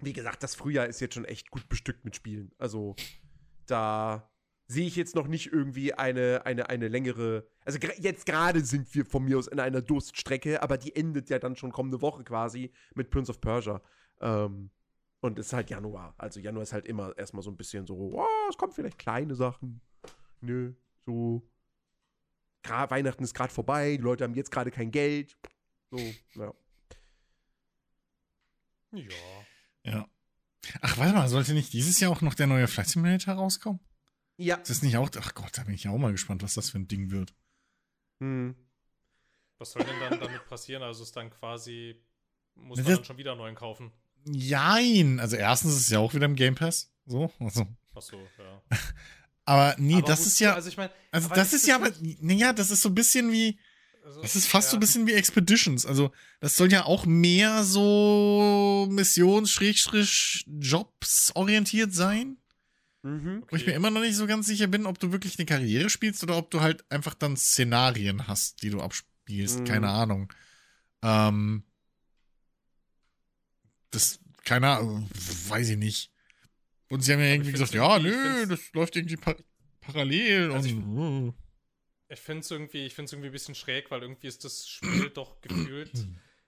[0.00, 2.52] wie gesagt, das Frühjahr ist jetzt schon echt gut bestückt mit Spielen.
[2.58, 2.96] Also
[3.66, 4.30] da
[4.66, 7.46] sehe ich jetzt noch nicht irgendwie eine, eine, eine längere.
[7.64, 11.38] Also jetzt gerade sind wir von mir aus in einer Durststrecke, aber die endet ja
[11.38, 13.80] dann schon kommende Woche quasi mit Prince of Persia.
[14.20, 14.70] Ähm,
[15.20, 16.14] und es ist halt Januar.
[16.18, 19.34] Also Januar ist halt immer erstmal so ein bisschen so, oh, es kommen vielleicht kleine
[19.34, 19.80] Sachen.
[20.40, 20.74] Nö,
[21.06, 21.48] so.
[22.62, 25.38] Gra Weihnachten ist gerade vorbei, die Leute haben jetzt gerade kein Geld.
[25.90, 25.98] So,
[26.34, 26.52] ja.
[28.92, 29.08] Ja.
[29.84, 30.08] Ja.
[30.80, 33.80] Ach, warte mal, sollte nicht dieses Jahr auch noch der neue Flight Simulator rauskommen?
[34.36, 34.56] Ja.
[34.56, 35.10] Ist das nicht auch.
[35.18, 37.34] Ach Gott, da bin ich ja auch mal gespannt, was das für ein Ding wird.
[38.20, 38.54] Hm.
[39.58, 40.82] Was soll denn dann damit passieren?
[40.82, 41.96] Also, ist dann quasi.
[42.54, 43.92] Muss Das- man dann schon wieder einen neuen kaufen?
[44.26, 45.20] Jein.
[45.20, 46.90] Also, erstens ist es ja auch wieder im Game Pass.
[47.06, 47.30] So.
[47.38, 47.66] Also.
[47.94, 48.62] Achso, ja.
[49.46, 50.54] Aber nee, Aber das ist ja.
[50.54, 50.90] Also, ich meine.
[51.10, 51.90] Also, das ist ja, aber.
[52.20, 53.58] Naja, das ist so ein bisschen wie.
[54.04, 54.78] Also, Das ist fast so ja.
[54.78, 55.84] ein bisschen wie Expeditions.
[55.86, 56.10] Also,
[56.40, 62.38] das soll ja auch mehr so Missions-Jobs orientiert sein.
[63.04, 63.44] Mhm.
[63.50, 65.90] Wo ich mir immer noch nicht so ganz sicher bin, ob du wirklich eine Karriere
[65.90, 69.60] spielst oder ob du halt einfach dann Szenarien hast, die du abspielst.
[69.60, 69.64] Mhm.
[69.64, 70.32] Keine Ahnung.
[71.02, 71.64] Ähm,
[73.90, 75.08] das, keine Ahnung,
[75.48, 76.10] weiß ich nicht.
[76.88, 79.36] Und sie haben ja irgendwie gesagt, ja, nö, das läuft irgendwie par
[79.80, 81.34] parallel Also ich- und.
[82.08, 85.10] Ich finde es irgendwie, ich find's irgendwie ein bisschen schräg, weil irgendwie ist das Spiel
[85.10, 85.90] doch gefühlt.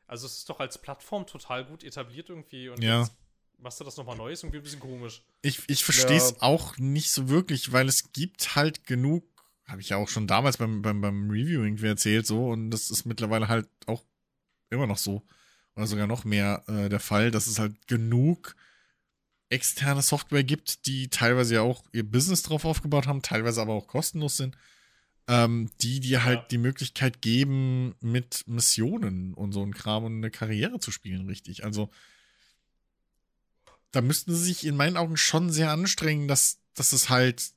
[0.06, 2.68] Also, es ist doch als Plattform total gut etabliert irgendwie.
[2.68, 3.00] Und Ja.
[3.02, 3.12] jetzt
[3.58, 5.22] machst du das nochmal neu, ist irgendwie ein bisschen komisch.
[5.42, 6.36] Ich, ich verstehe es Ja.
[6.40, 9.24] auch nicht so wirklich, weil es gibt halt genug
[9.66, 13.04] habe ich ja auch schon damals beim, beim, beim Reviewing erzählt, so, und das ist
[13.04, 14.04] mittlerweile halt auch
[14.70, 15.26] immer noch so.
[15.74, 18.54] Oder sogar noch mehr äh, der Fall, dass es halt genug
[19.48, 23.86] externe Software gibt, die teilweise ja auch ihr Business drauf aufgebaut haben, teilweise aber auch
[23.86, 24.56] kostenlos sind,
[25.28, 26.46] ähm, die dir halt Ja.
[26.50, 31.64] die Möglichkeit geben, mit Missionen und so ein Kram und eine Karriere zu spielen, richtig.
[31.64, 31.90] Also
[33.92, 37.52] da müssten sie sich in meinen Augen schon sehr anstrengen, dass, dass es halt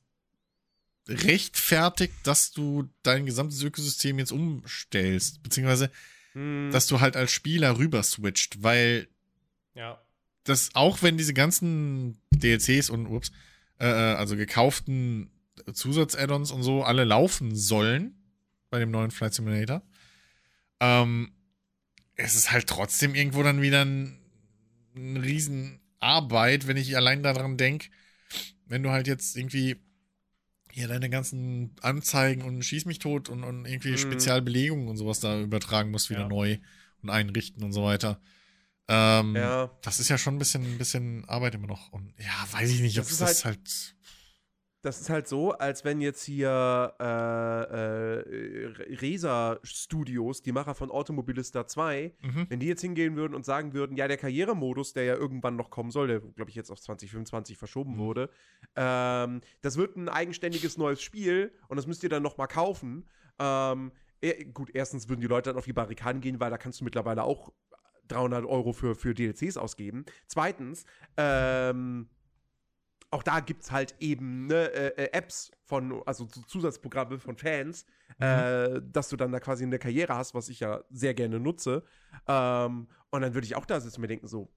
[1.08, 5.90] rechtfertigt, dass du dein gesamtes Ökosystem jetzt umstellst, beziehungsweise
[6.32, 9.08] Hm, dass du halt als Spieler rüber switcht, weil
[9.74, 10.00] Ja.
[10.44, 13.32] das auch wenn diese ganzen DLCs und ups,
[13.80, 15.30] äh, äh, also gekauften
[15.72, 18.14] Zusatz-Add-ons und so alle laufen sollen
[18.70, 19.82] bei dem neuen Flight Simulator,
[20.78, 21.32] ähm,
[22.14, 24.16] es ist halt trotzdem irgendwo dann wieder ein,
[24.94, 25.16] ein
[26.02, 27.88] Riesenarbeit, wenn ich allein daran denke,
[28.66, 29.76] wenn du halt jetzt irgendwie
[30.72, 33.96] hier deine ganzen Anzeigen und Schieß mich tot und, und irgendwie Mhm.
[33.98, 36.28] Spezialbelegungen und sowas da übertragen musst, wieder Ja.
[36.28, 36.58] neu
[37.02, 38.20] und einrichten und so weiter.
[38.88, 39.70] Ähm, ja.
[39.82, 41.92] das ist ja schon ein bisschen, ein bisschen Arbeit immer noch.
[41.92, 43.94] Und ja, weiß ich nicht, ob Das das, ist halt,
[44.82, 50.90] Das ist halt so, als wenn jetzt hier äh, äh, Resa Studios, die Macher von
[50.90, 52.46] Automobilista 2, Mhm.
[52.48, 55.68] wenn die jetzt hingehen würden und sagen würden, ja, der Karrieremodus, der ja irgendwann noch
[55.68, 57.98] kommen soll, der, glaube ich, jetzt auf 2025 verschoben Mhm.
[57.98, 58.30] wurde,
[58.74, 63.06] ähm, das wird ein eigenständiges neues Spiel und das müsst ihr dann noch mal kaufen.
[63.38, 63.92] Ähm,
[64.22, 66.84] eh, gut, erstens würden die Leute dann auf die Barrikaden gehen, weil da kannst du
[66.84, 67.52] mittlerweile auch
[68.08, 70.04] 300 Euro für, für DLCs ausgeben.
[70.26, 70.84] Zweitens,
[71.18, 72.08] ähm,
[73.10, 77.36] auch da gibt es halt eben ne, äh, äh, Apps von, also so Zusatzprogramme von
[77.36, 77.84] Fans,
[78.18, 81.82] äh, dass du dann da quasi eine Karriere hast, was ich ja sehr gerne nutze.
[82.26, 84.52] Ähm, und dann würde ich auch da sitzen und mir denken, so,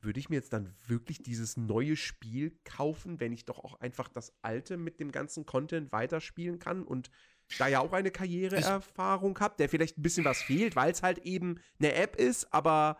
[0.00, 4.08] würde ich mir jetzt dann wirklich dieses neue Spiel kaufen, wenn ich doch auch einfach
[4.08, 7.10] das alte mit dem ganzen Content weiterspielen kann und
[7.58, 11.18] da ja auch eine Karriereerfahrung habe, der vielleicht ein bisschen was fehlt, weil es halt
[11.18, 12.98] eben eine App ist, aber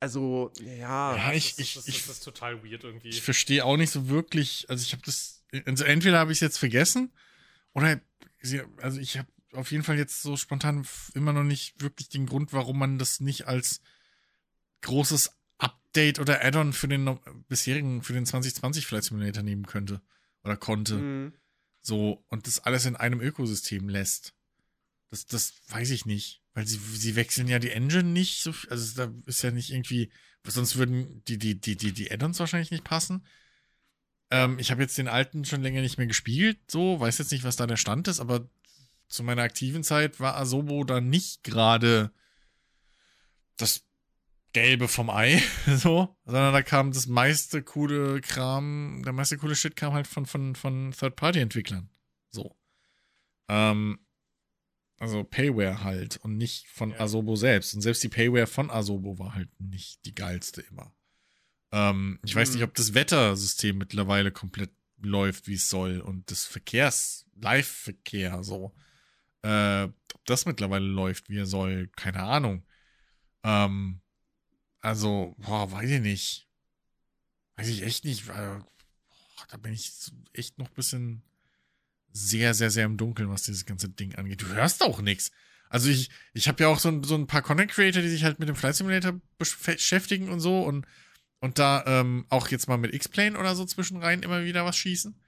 [0.00, 1.16] also, ja.
[1.16, 3.08] Ja, ich, das, ich, das, ich, das ist total weird irgendwie.
[3.08, 6.40] ich verstehe auch nicht so wirklich, also ich habe das, also entweder habe ich es
[6.40, 7.12] jetzt vergessen
[7.72, 8.00] oder,
[8.80, 12.52] also ich habe auf jeden Fall jetzt so spontan immer noch nicht wirklich den Grund,
[12.52, 13.80] warum man das nicht als
[14.82, 17.18] großes Update oder Add-on für den
[17.48, 20.00] bisherigen, für den 2020 Flight Simulator nehmen könnte
[20.44, 20.96] oder konnte.
[20.96, 21.32] Mhm.
[21.80, 24.34] So, und das alles in einem Ökosystem lässt.
[25.10, 26.42] Das, das weiß ich nicht.
[26.58, 29.70] Weil sie, sie wechseln ja die Engine nicht so, viel- also da ist ja nicht
[29.70, 30.10] irgendwie,
[30.44, 33.24] sonst würden die, die, die, die, die Add-ons wahrscheinlich nicht passen.
[34.32, 37.44] Ähm, ich habe jetzt den alten schon länger nicht mehr gespielt, so, weiß jetzt nicht,
[37.44, 38.50] was da der Stand ist, aber
[39.06, 42.10] zu meiner aktiven Zeit war Asobo da nicht gerade
[43.56, 43.84] das
[44.52, 45.40] Gelbe vom Ei,
[45.76, 50.26] so, sondern da kam das meiste coole Kram, der meiste coole Shit kam halt von,
[50.26, 51.88] von, von Third-Party-Entwicklern.
[52.30, 52.56] So.
[53.48, 54.00] Ähm,
[54.98, 57.00] also Payware halt und nicht von Ja.
[57.00, 57.74] Asobo selbst.
[57.74, 60.92] Und selbst die Payware von Asobo war halt nicht die geilste immer.
[61.72, 62.54] Ähm, ich weiß Hm.
[62.56, 64.70] nicht, ob das Wettersystem mittlerweile komplett
[65.00, 66.00] läuft, wie es soll.
[66.00, 68.74] Und das Verkehrs-, Live-Verkehr, so.
[69.42, 72.64] Äh, ob das mittlerweile läuft, wie er soll, keine Ahnung.
[73.44, 74.00] Ähm,
[74.80, 76.48] also, boah, weiß ich nicht.
[77.56, 78.26] Weiß ich echt nicht.
[78.26, 79.92] Weil, boah, da bin ich
[80.32, 81.22] echt noch ein bisschen
[82.12, 84.42] sehr, sehr, sehr im Dunkeln, was dieses ganze Ding angeht.
[84.42, 85.30] Du hörst auch nichts.
[85.70, 88.24] Also ich, ich habe ja auch so ein, so ein paar Content Creator, die sich
[88.24, 90.86] halt mit dem Flight Simulator beschäftigen und so und,
[91.40, 95.20] und da ähm, auch jetzt mal mit X-Plane oder so zwischenrein immer wieder was schießen.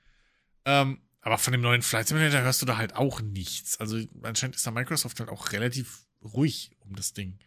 [0.65, 3.79] Ähm, aber von dem neuen Flight Simulator hörst du da halt auch nichts.
[3.79, 7.39] Also anscheinend ist da Microsoft halt auch relativ ruhig um das Ding.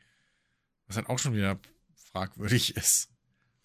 [0.85, 1.59] Was halt auch schon wieder
[2.11, 3.09] fragwürdig ist.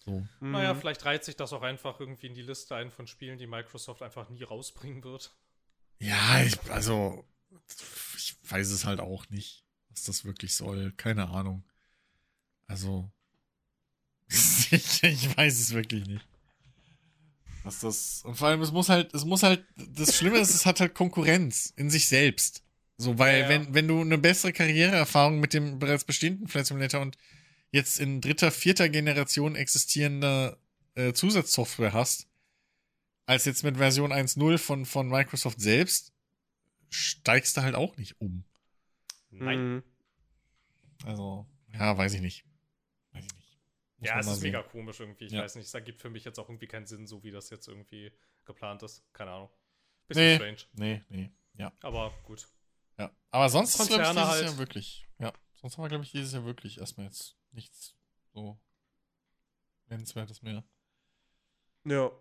[0.05, 0.27] So.
[0.39, 0.79] Naja, Mhm.
[0.79, 4.01] vielleicht reiht sich das auch einfach irgendwie in die Liste ein von Spielen, die Microsoft
[4.01, 5.35] einfach nie rausbringen wird.
[5.99, 7.25] Ja, ich, also,
[8.17, 10.93] ich weiß es halt auch nicht, was das wirklich soll.
[10.97, 11.63] Keine Ahnung.
[12.67, 13.09] Also,
[14.29, 16.25] ich, ich weiß es wirklich nicht.
[17.63, 20.65] Was das, und vor allem, es muss halt, es muss halt, das Schlimme ist, es
[20.65, 22.63] hat halt Konkurrenz in sich selbst.
[22.97, 23.49] So, weil, Ja, ja.
[23.49, 27.17] wenn, wenn du eine bessere Karriereerfahrung mit dem bereits bestehenden Flight Simulator und
[27.71, 30.57] jetzt in dritter, vierter Generation existierender
[30.95, 32.27] äh, Zusatzsoftware hast,
[33.29, 36.13] als jetzt mit Version 1.0 von, von Microsoft selbst,
[36.89, 38.43] steigst du halt auch nicht um.
[39.29, 39.75] Nein.
[39.75, 39.83] Mhm.
[41.05, 42.43] Also, ja, weiß ich nicht.
[43.11, 43.59] Weiß ich nicht.
[43.97, 44.51] Muss Ja, es ist sehen.
[44.51, 45.25] mega komisch irgendwie.
[45.25, 45.43] Ich Ja.
[45.43, 47.67] weiß nicht, es ergibt für mich jetzt auch irgendwie keinen Sinn, so wie das jetzt
[47.67, 48.11] irgendwie
[48.45, 49.03] geplant ist.
[49.13, 49.49] Keine Ahnung.
[50.07, 50.35] Bisschen Nee.
[50.35, 50.57] strange.
[50.73, 51.71] Nee, nee, ja.
[51.81, 52.47] Aber gut.
[52.97, 53.15] ja.
[53.29, 54.45] Aber sonst ist, glaube ich, Konzerne dieses halt.
[54.49, 55.07] Jahr wirklich.
[55.19, 57.95] Ja, sonst haben wir, glaube ich, dieses Jahr wirklich erstmal jetzt nichts
[58.33, 58.59] so
[59.87, 60.63] nennenswertes mehr.
[61.85, 62.11] Ja.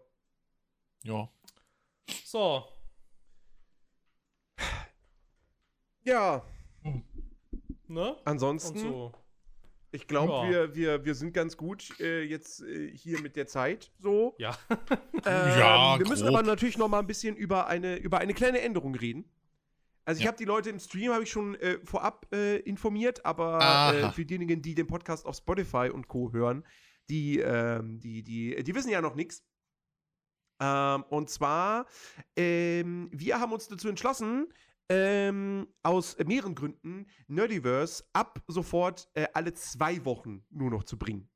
[1.05, 1.28] Ja.
[2.25, 2.65] So.
[6.02, 6.43] Ja,
[7.91, 8.17] Ne?
[8.27, 9.12] ansonsten, Und so.
[9.93, 10.51] ich glaube, Ja.
[10.51, 14.35] wir, wir, wir sind ganz gut äh, jetzt äh, hier mit der Zeit so.
[14.39, 14.57] Ja.
[15.25, 16.36] Ähm, Ja, wir müssen grob.
[16.39, 19.25] aber natürlich noch mal ein bisschen über eine, über eine kleine Änderung reden.
[20.05, 20.28] Also ich Ja.
[20.28, 24.25] habe die Leute im Stream habe ich schon äh, vorab äh, informiert, aber äh, für
[24.25, 26.33] diejenigen, die den Podcast auf Spotify und Co.
[26.33, 26.65] hören,
[27.10, 29.43] die, ähm, die, die, die wissen ja noch nichts.
[30.60, 31.86] Ähm, und zwar,
[32.36, 34.48] ähm, wir haben uns dazu entschlossen,
[34.88, 41.28] ähm, aus mehreren Gründen Nerdiverse ab sofort äh, alle zwei Wochen nur noch zu bringen.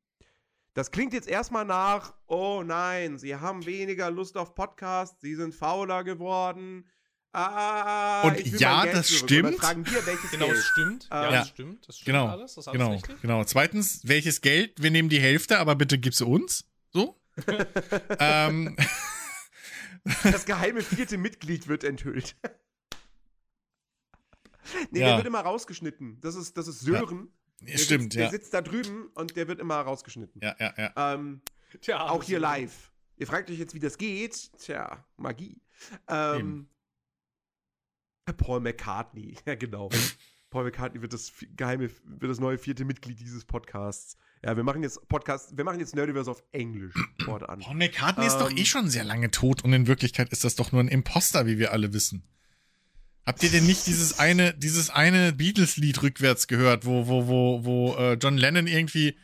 [0.75, 5.55] Das klingt jetzt erstmal nach, oh nein, sie haben weniger Lust auf Podcasts, sie sind
[5.55, 6.89] fauler geworden.
[7.35, 9.23] Ah, Und ja, das zurück.
[9.23, 9.45] Und stimmt.
[9.49, 10.57] dann fragen wir, welches Genau, Geld.
[10.59, 11.09] das stimmt.
[11.11, 11.31] ja, Ja.
[11.31, 11.89] das stimmt.
[11.89, 12.55] Das stimmt Genau, alles.
[12.55, 13.21] Das ist alles Genau, richtig.
[13.23, 13.45] genau.
[13.45, 14.83] Zweitens, welches Geld?
[14.83, 16.65] Wir nehmen die Hälfte, aber bitte gib's uns.
[16.91, 17.19] So.
[18.19, 18.77] ähm,
[20.05, 22.37] Das geheime vierte Mitglied wird enthüllt.
[24.91, 25.07] nee, Ja.
[25.09, 26.21] der wird immer rausgeschnitten.
[26.21, 27.33] Das ist, das ist Sören.
[27.61, 28.31] Der stimmt, sitzt, Der ja.
[28.31, 30.41] sitzt da drüben und der wird immer rausgeschnitten.
[30.43, 31.15] Ja, ja, ja.
[31.15, 31.43] Ähm,
[31.81, 32.93] Tja, auch hier live.
[33.17, 34.51] Ihr fragt euch jetzt, wie das geht.
[34.59, 35.61] Tja, Magie.
[36.09, 36.69] Ähm,
[38.37, 39.89] Paul McCartney, ja genau.
[40.53, 44.19] Paul McCartney wird das geheime, wird das neue vierte Mitglied dieses Podcasts.
[44.45, 47.61] Ja, wir machen jetzt Podcast, wir machen jetzt Nerdiverse auf Englisch fortan.
[47.61, 50.55] Paul McCartney ist doch Ähm, eh schon sehr lange tot und in Wirklichkeit ist das
[50.55, 52.23] doch nur ein Imposter, wie wir alle wissen.
[53.25, 57.95] Habt ihr denn nicht dieses eine, dieses eine Beatles-Lied rückwärts gehört, wo, wo, wo, wo
[57.95, 59.17] äh, John Lennon irgendwie,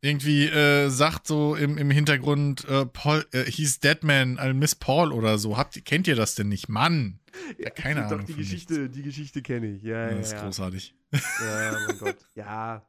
[0.00, 4.74] irgendwie äh, sagt so im, im Hintergrund, äh, Paul, äh, he's dead man, I miss
[4.74, 5.56] Paul oder so.
[5.56, 6.68] Habt kennt ihr das denn nicht?
[6.68, 7.20] Mann!
[7.58, 9.82] Ja, keine Doch, Ahnung die von Geschichte, die Geschichte kenne ich.
[9.82, 10.42] Ja, ja, Das ist ja.
[10.42, 10.94] großartig.
[11.12, 12.16] Ja, mein Gott.
[12.34, 12.86] Ja.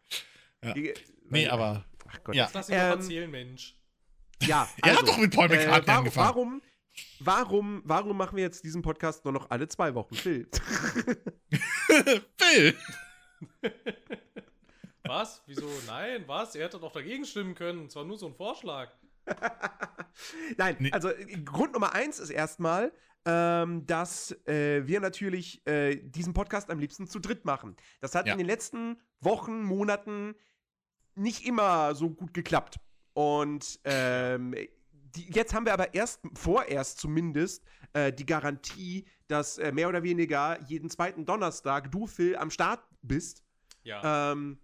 [0.64, 0.74] Ja.
[0.74, 0.94] Die-
[1.30, 2.36] Nee, aber Ach Gott.
[2.36, 2.44] Ja.
[2.46, 3.76] Jetzt lass ihn doch Ähm, erzählen, Mench.
[4.44, 6.28] Ja, Er hat also, doch mit Paul äh, McCartney warum, angefangen.
[6.28, 6.62] warum,
[7.20, 10.14] warum, warum machen wir jetzt diesen Podcast nur noch alle zwei Wochen?
[10.16, 10.48] Phil.
[12.38, 12.76] Phil!
[15.04, 15.42] Was?
[15.46, 15.68] Wieso?
[15.88, 16.56] Nein, was?
[16.56, 17.86] Er hätte doch dagegen stimmen können.
[17.88, 18.92] Es war nur so ein Vorschlag.
[20.58, 20.92] Nein, Nee.
[20.92, 22.92] also äh, Grund Nummer eins ist erstmal,
[23.26, 27.76] ähm, dass äh, wir natürlich äh, diesen Podcast am liebsten zu dritt machen.
[28.02, 28.34] Das hat Ja.
[28.34, 30.36] in den letzten Wochen, Monaten
[31.16, 32.78] nicht immer so gut geklappt.
[33.14, 34.54] Und ähm,
[34.92, 37.64] die, jetzt haben wir aber erst, vorerst zumindest,
[37.94, 42.84] äh, die Garantie, dass äh, mehr oder weniger jeden zweiten Donnerstag du, Phil, am Start
[43.02, 43.44] bist.
[43.84, 44.32] Ja.
[44.34, 44.60] Ähm,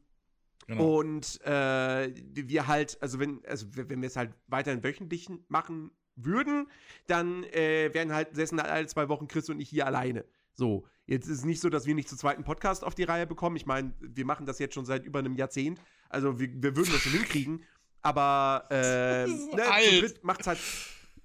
[0.67, 0.99] Genau.
[0.99, 6.67] und äh, wir halt, also wenn, also wenn wir es halt weiterhin wöchentlich machen würden,
[7.07, 10.25] dann äh, wären halt säßen halt alle zwei Wochen Chris und ich hier alleine.
[10.53, 13.25] So, jetzt ist es nicht so, dass wir nicht zu zweiten Podcast auf die Reihe
[13.25, 13.55] bekommen.
[13.55, 15.79] Ich meine, wir machen das jetzt schon seit über einem Jahrzehnt.
[16.09, 17.63] Also wir, wir würden das schon hinkriegen.
[18.01, 20.59] Aber äh, ne, zu dritt macht's halt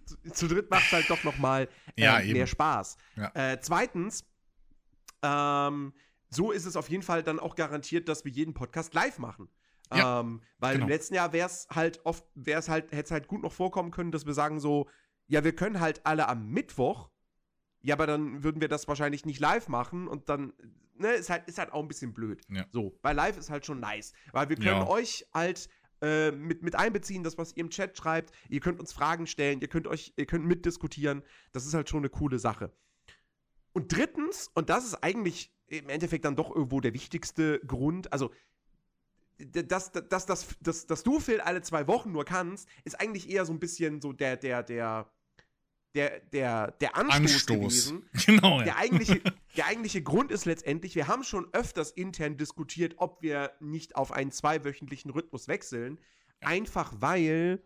[0.05, 2.47] zu, zu dritt macht's halt doch noch mal äh, Ja, mehr.
[2.47, 2.97] Spaß.
[3.17, 3.33] Ja.
[3.35, 4.25] Äh, zweitens,
[5.23, 5.93] ähm,
[6.31, 9.49] so ist es auf jeden Fall dann auch garantiert, dass wir jeden Podcast live machen.
[9.95, 10.87] Ja, ähm, weil genau.
[10.87, 13.53] im letzten Jahr wäre es halt oft, wäre es halt, hätte es halt gut noch
[13.53, 14.89] vorkommen können, dass wir sagen so,
[15.29, 17.11] ja, wir können halt alle am Mittwoch,
[17.83, 20.53] ja, aber dann würden wir das wahrscheinlich nicht live machen und dann,
[20.95, 22.43] ne, ist halt, ist halt auch ein bisschen blöd.
[22.49, 22.67] Ja.
[22.71, 24.89] So, bei live ist halt schon nice, weil wir können Ja.
[24.89, 25.69] euch halt
[26.03, 28.33] äh, mit, mit einbeziehen, das, was ihr im Chat schreibt.
[28.49, 31.23] Ihr könnt uns Fragen stellen, ihr könnt euch, ihr könnt mitdiskutieren.
[31.53, 32.71] Das ist halt schon eine coole Sache.
[33.73, 38.31] Und drittens, und das ist eigentlich im Endeffekt dann doch irgendwo der wichtigste Grund, also
[39.39, 43.45] dass, dass, dass, dass, dass du, Phil, alle zwei Wochen nur kannst, ist eigentlich eher
[43.45, 45.11] so ein bisschen so der, der, der,
[45.95, 47.47] der, der, der Anstoß, Anstoß.
[47.47, 48.09] gewesen.
[48.27, 48.77] Genau, Der ja.
[48.77, 49.21] eigentliche,
[49.57, 54.13] der eigentliche Grund ist letztendlich, wir haben schon öfters intern diskutiert, ob wir nicht auf
[54.13, 55.99] einen zweiwöchentlichen Rhythmus wechseln.
[56.41, 57.63] Einfach weil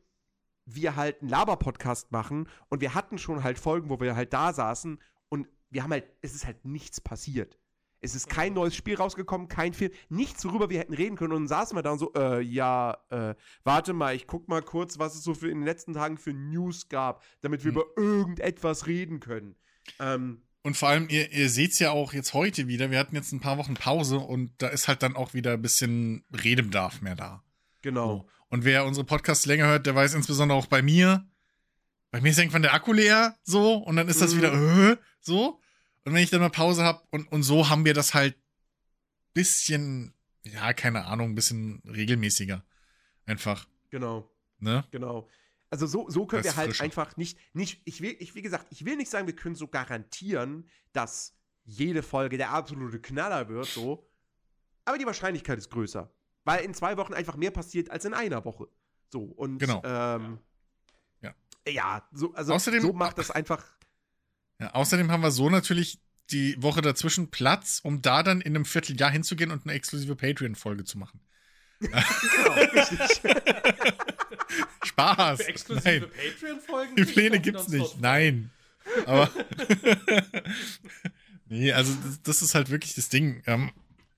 [0.64, 4.52] wir halt einen Laber-Podcast machen und wir hatten schon halt Folgen, wo wir halt da
[4.52, 7.59] saßen und wir haben halt, es ist halt nichts passiert.
[8.00, 11.32] Es ist kein neues Spiel rausgekommen, kein Film, nichts, worüber wir hätten reden können.
[11.32, 14.62] Und dann saßen wir da und so, äh, ja, äh, warte mal, ich guck mal
[14.62, 17.78] kurz, was es so für in den letzten Tagen für News gab, damit wir Hm.
[17.80, 19.54] über irgendetwas reden können.
[19.98, 22.90] Ähm, Und vor allem, ihr, ihr seht es ja auch jetzt heute wieder.
[22.90, 25.62] Wir hatten jetzt ein paar Wochen Pause und da ist halt dann auch wieder ein
[25.62, 27.42] bisschen Redebedarf mehr da.
[27.82, 28.06] genau.
[28.18, 28.28] So.
[28.52, 31.24] Und wer unsere Podcasts länger hört, der weiß insbesondere auch bei mir,
[32.10, 34.38] bei mir ist irgendwann der Akku leer, so, und dann ist das Mhm.
[34.38, 34.52] wieder,
[34.92, 35.60] äh, so.
[36.04, 38.36] Und wenn ich dann mal Pause habe und, und so haben wir das halt
[39.34, 40.14] bisschen,
[40.44, 42.64] ja, keine Ahnung, ein bisschen regelmäßiger.
[43.26, 44.84] Einfach, Genau, ne?
[44.90, 45.28] genau.
[45.68, 46.84] Also so, so können Das wir halt frischer.
[46.84, 49.68] einfach nicht, nicht, ich will, ich, wie gesagt, ich will nicht sagen, wir können so
[49.68, 54.08] garantieren, dass jede Folge der absolute Knaller wird, so.
[54.84, 56.12] Aber die Wahrscheinlichkeit ist größer.
[56.44, 58.66] Weil in zwei Wochen einfach mehr passiert als in einer Woche.
[59.12, 59.80] So, und Genau.
[59.84, 60.38] ähm,
[61.20, 61.34] Ja.
[61.68, 63.64] ja, so, also Außerdem- so macht das einfach.
[64.60, 65.98] Ja, außerdem haben wir so natürlich
[66.30, 70.84] die Woche dazwischen Platz, um da dann in einem Vierteljahr hinzugehen und eine exklusive Patreon-Folge
[70.84, 71.20] zu machen.
[71.80, 71.94] Genau.
[74.84, 75.42] Spaß.
[75.42, 76.96] Für exklusive Patreon-Folgen?
[76.96, 78.00] die Pläne gibt's nicht.
[78.00, 78.50] Nein.
[79.06, 79.30] Aber.
[81.48, 83.42] nee, also das, das ist halt wirklich das Ding.
[83.46, 83.72] Ähm,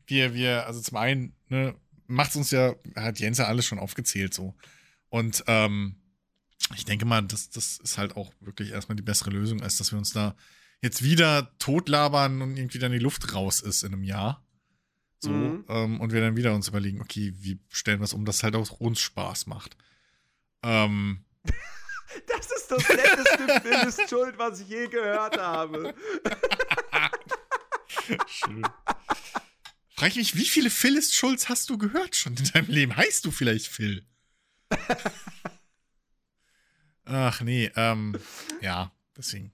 [0.07, 1.75] wir, wir, also zum einen, ne,
[2.09, 4.55] macht's uns ja, hat Jens ja alles schon aufgezählt so.
[5.09, 6.02] Und ähm,
[6.75, 9.93] ich denke mal, das, das ist halt auch wirklich erstmal die bessere Lösung, als dass
[9.93, 10.35] wir uns da
[10.81, 14.45] jetzt wieder totlabern und irgendwie dann die Luft raus ist in einem Jahr.
[15.21, 15.65] So, Mhm.
[15.69, 18.43] ähm, und wir dann wieder uns überlegen, okay, wie stellen wir es um, dass es
[18.43, 19.77] halt auch uns Spaß macht.
[20.63, 21.25] Ähm,
[22.27, 25.95] Das ist das netteste Phil ist schuld, was ich je gehört habe.
[28.27, 28.63] Schön.
[29.97, 32.97] Frag ich mich, wie viele Phyllis Schulz hast du gehört schon in deinem Leben?
[32.97, 34.05] Heißt du vielleicht Phil?
[37.05, 38.17] Ach nee, ähm,
[38.61, 39.53] ja, deswegen.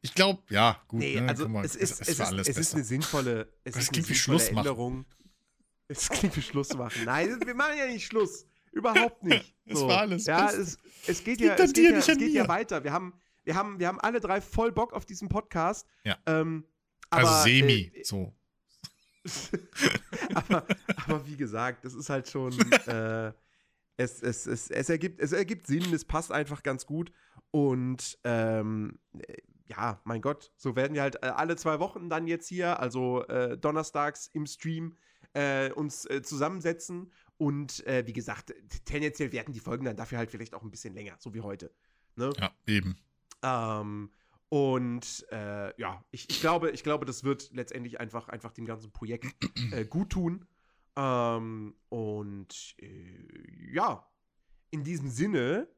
[0.00, 1.00] Ich glaube, ja, gut.
[1.00, 3.74] Nee, ne, also mal, es ist, es, war ist, alles es ist eine sinnvolle, es
[3.74, 4.66] Das ist klingt eine wie sinnvolle Schluss machen.
[4.66, 5.06] Änderung.
[5.90, 7.02] Es klingt wie Schluss machen.
[7.06, 8.44] Nein, wir machen ja nicht Schluss.
[8.72, 9.54] Überhaupt nicht.
[9.64, 10.76] Es war alles Ja, es,
[11.06, 12.84] es geht ja, es dir, geht ja, es geht ja weiter.
[12.84, 15.86] Wir haben, wir, haben, wir haben alle drei voll Bock auf diesen Podcast.
[16.04, 16.18] Ja.
[16.26, 16.64] Ähm,
[17.08, 18.34] also aber, semi, äh, so.
[20.34, 20.66] aber,
[21.06, 22.52] aber wie gesagt, das ist halt schon.
[22.86, 23.32] äh,
[23.98, 27.12] es, es, es, es, ergibt, es ergibt Sinn, es passt einfach ganz gut.
[27.50, 32.26] Und ähm, äh, ja, mein Gott, so werden wir halt äh, alle zwei Wochen dann
[32.26, 34.96] jetzt hier, also äh, donnerstags im Stream,
[35.34, 37.12] äh, uns äh, zusammensetzen.
[37.36, 38.54] Und äh, wie gesagt,
[38.84, 41.72] tendenziell werden die Folgen dann dafür halt vielleicht auch ein bisschen länger, so wie heute.
[42.14, 42.32] Ne?
[42.38, 42.96] Ja, eben.
[43.42, 44.10] Ähm,
[44.48, 49.26] und ja, ich, ich, glaube, ich glaube, das wird letztendlich einfach, einfach dem ganzen Projekt
[49.72, 50.46] äh, gut tun.
[50.98, 54.04] Ähm, und äh, ja,
[54.70, 55.68] in diesem Sinne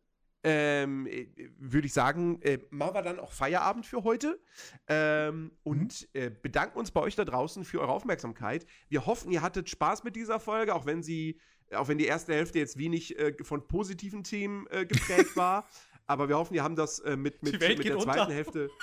[0.42, 1.26] ähm, äh,
[1.58, 4.40] würde ich sagen, äh, machen wir dann auch Feierabend für heute
[4.89, 8.65] ähm, und äh, bedanken uns bei euch da draußen für eure Aufmerksamkeit.
[8.89, 11.39] Wir hoffen, ihr hattet Spaß mit dieser Folge, auch wenn sie,
[11.74, 15.68] auch wenn die erste Hälfte jetzt wenig äh, von positiven Themen äh, geprägt war.
[16.07, 18.15] Aber wir hoffen, wir haben das äh, mit, mit, mit der unter.
[18.15, 18.70] zweiten Hälfte.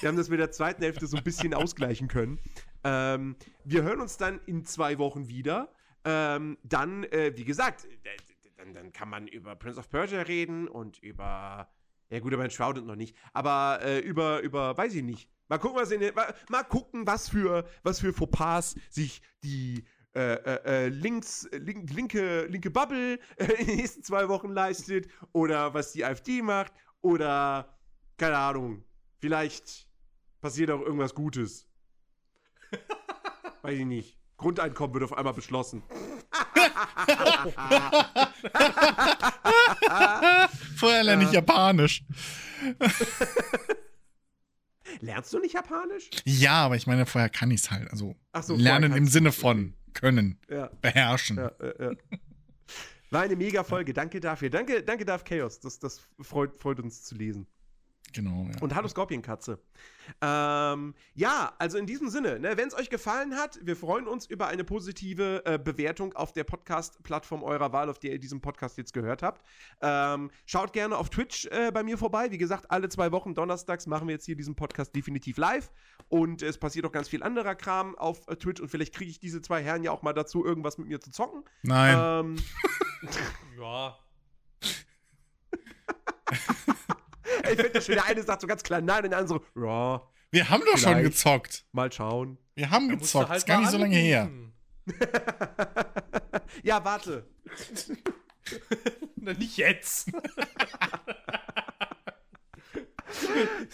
[0.00, 2.40] Wir haben das mit der zweiten Hälfte so ein bisschen ausgleichen können.
[2.84, 5.72] Ähm, wir hören uns dann in zwei Wochen wieder.
[6.04, 8.16] Ähm, dann, äh, wie gesagt, äh,
[8.56, 11.68] dann, dann kann man über Prince of Persia reden und über.
[12.10, 13.16] Ja, gut, aber Shrouded noch nicht.
[13.32, 15.30] Aber äh, über, über, weiß ich nicht.
[15.48, 20.34] Mal gucken, was in mal, mal gucken, was für, was für Fauxpas sich die äh,
[20.34, 25.72] äh, äh, links, link, linke, linke Bubble äh, in den nächsten zwei Wochen leistet oder
[25.72, 27.78] was die AfD macht oder
[28.18, 28.84] keine Ahnung,
[29.20, 29.88] vielleicht
[30.42, 31.66] passiert auch irgendwas Gutes.
[33.62, 34.18] Weiß ich nicht.
[34.36, 35.82] Grundeinkommen wird auf einmal beschlossen.
[40.76, 42.04] Vorher lerne ich Japanisch.
[45.00, 46.10] Lernst du nicht Japanisch?
[46.24, 47.90] Ja, aber ich meine, vorher kann ich es halt.
[47.90, 51.38] Also so, lernen im Sinne von können, Ja, beherrschen.
[51.38, 51.96] ja, ja, ja.
[53.10, 53.92] War eine mega Folge.
[53.92, 54.48] Danke dafür.
[54.48, 55.60] Danke, danke Darth Chaos.
[55.60, 57.46] Das, das freut, freut uns zu lesen.
[58.12, 58.60] Genau, ja.
[58.60, 59.58] Und hallo Scorpionkatze.
[60.20, 64.26] Ähm, ja, also in diesem Sinne, ne, wenn es euch gefallen hat, wir freuen uns
[64.26, 68.76] über eine positive äh, Bewertung auf der Podcast-Plattform eurer Wahl, auf der ihr diesen Podcast
[68.78, 69.42] jetzt gehört habt.
[69.80, 72.30] Ähm, schaut gerne auf Twitch äh, bei mir vorbei.
[72.30, 75.70] Wie gesagt, alle zwei Wochen donnerstags machen wir jetzt hier diesen Podcast definitiv live.
[76.08, 78.60] Und es passiert auch ganz viel anderer Kram auf äh, Twitch.
[78.60, 81.10] Und vielleicht kriege ich diese zwei Herren ja auch mal dazu, irgendwas mit mir zu
[81.10, 81.44] zocken.
[81.62, 82.26] Nein.
[82.26, 82.36] Ähm,
[83.58, 83.98] Ja.
[87.42, 89.60] ich finde das schön, der eine sagt so ganz klar nein und der andere so,
[89.60, 91.64] ja, Wir haben doch schon gezockt.
[91.72, 92.38] mal schauen.
[92.54, 93.28] Wir haben Da gezockt.
[93.28, 94.30] halt ist gar nicht so lange her.
[96.62, 97.26] ja, warte.
[99.16, 100.08] Na, nicht jetzt.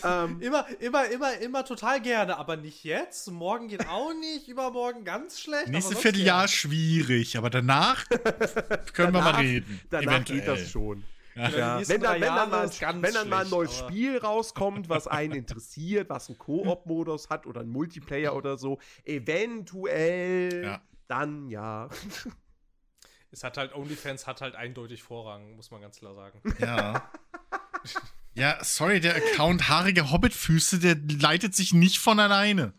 [0.04, 3.30] ähm, Immer, immer, immer, immer total gerne, aber nicht jetzt.
[3.30, 5.68] Morgen geht auch nicht, übermorgen ganz schlecht.
[5.68, 8.04] Nächste Vierteljahr schwierig, aber danach
[8.92, 9.80] können wir mal Danach- reden.
[9.90, 10.38] danach Eventuell.
[10.40, 11.04] geht das schon.
[11.38, 11.88] Ja.
[11.88, 15.34] Wenn, dann, wenn, dann mal, wenn dann mal ein schlecht, neues Spiel rauskommt, was einen
[15.34, 20.82] interessiert, was einen Koop-Modus hat oder einen Multiplayer oder so, eventuell, Ja.
[21.06, 21.88] dann ja.
[23.30, 26.42] Es hat halt, OnlyFans hat halt eindeutig Vorrang, muss man ganz klar sagen.
[26.58, 27.10] Ja.
[28.34, 32.72] Ja, sorry, der Account haarige Hobbitfüße, der leitet sich nicht von alleine.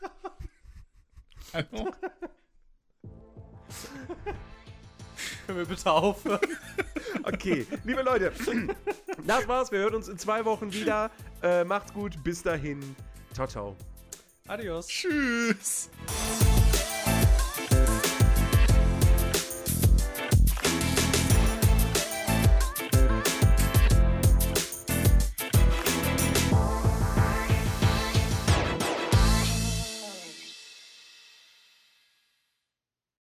[1.52, 1.92] Hallo?
[5.46, 6.40] Können wir bitte aufhören?
[7.26, 8.32] Okay, liebe Leute,
[9.26, 9.72] das war's.
[9.72, 11.10] Wir hören uns in zwei Wochen wieder.
[11.42, 12.94] Äh, macht's gut, bis dahin.
[13.32, 13.76] Ciao, ciao.
[14.46, 14.88] Adios.
[14.88, 15.88] Tschüss.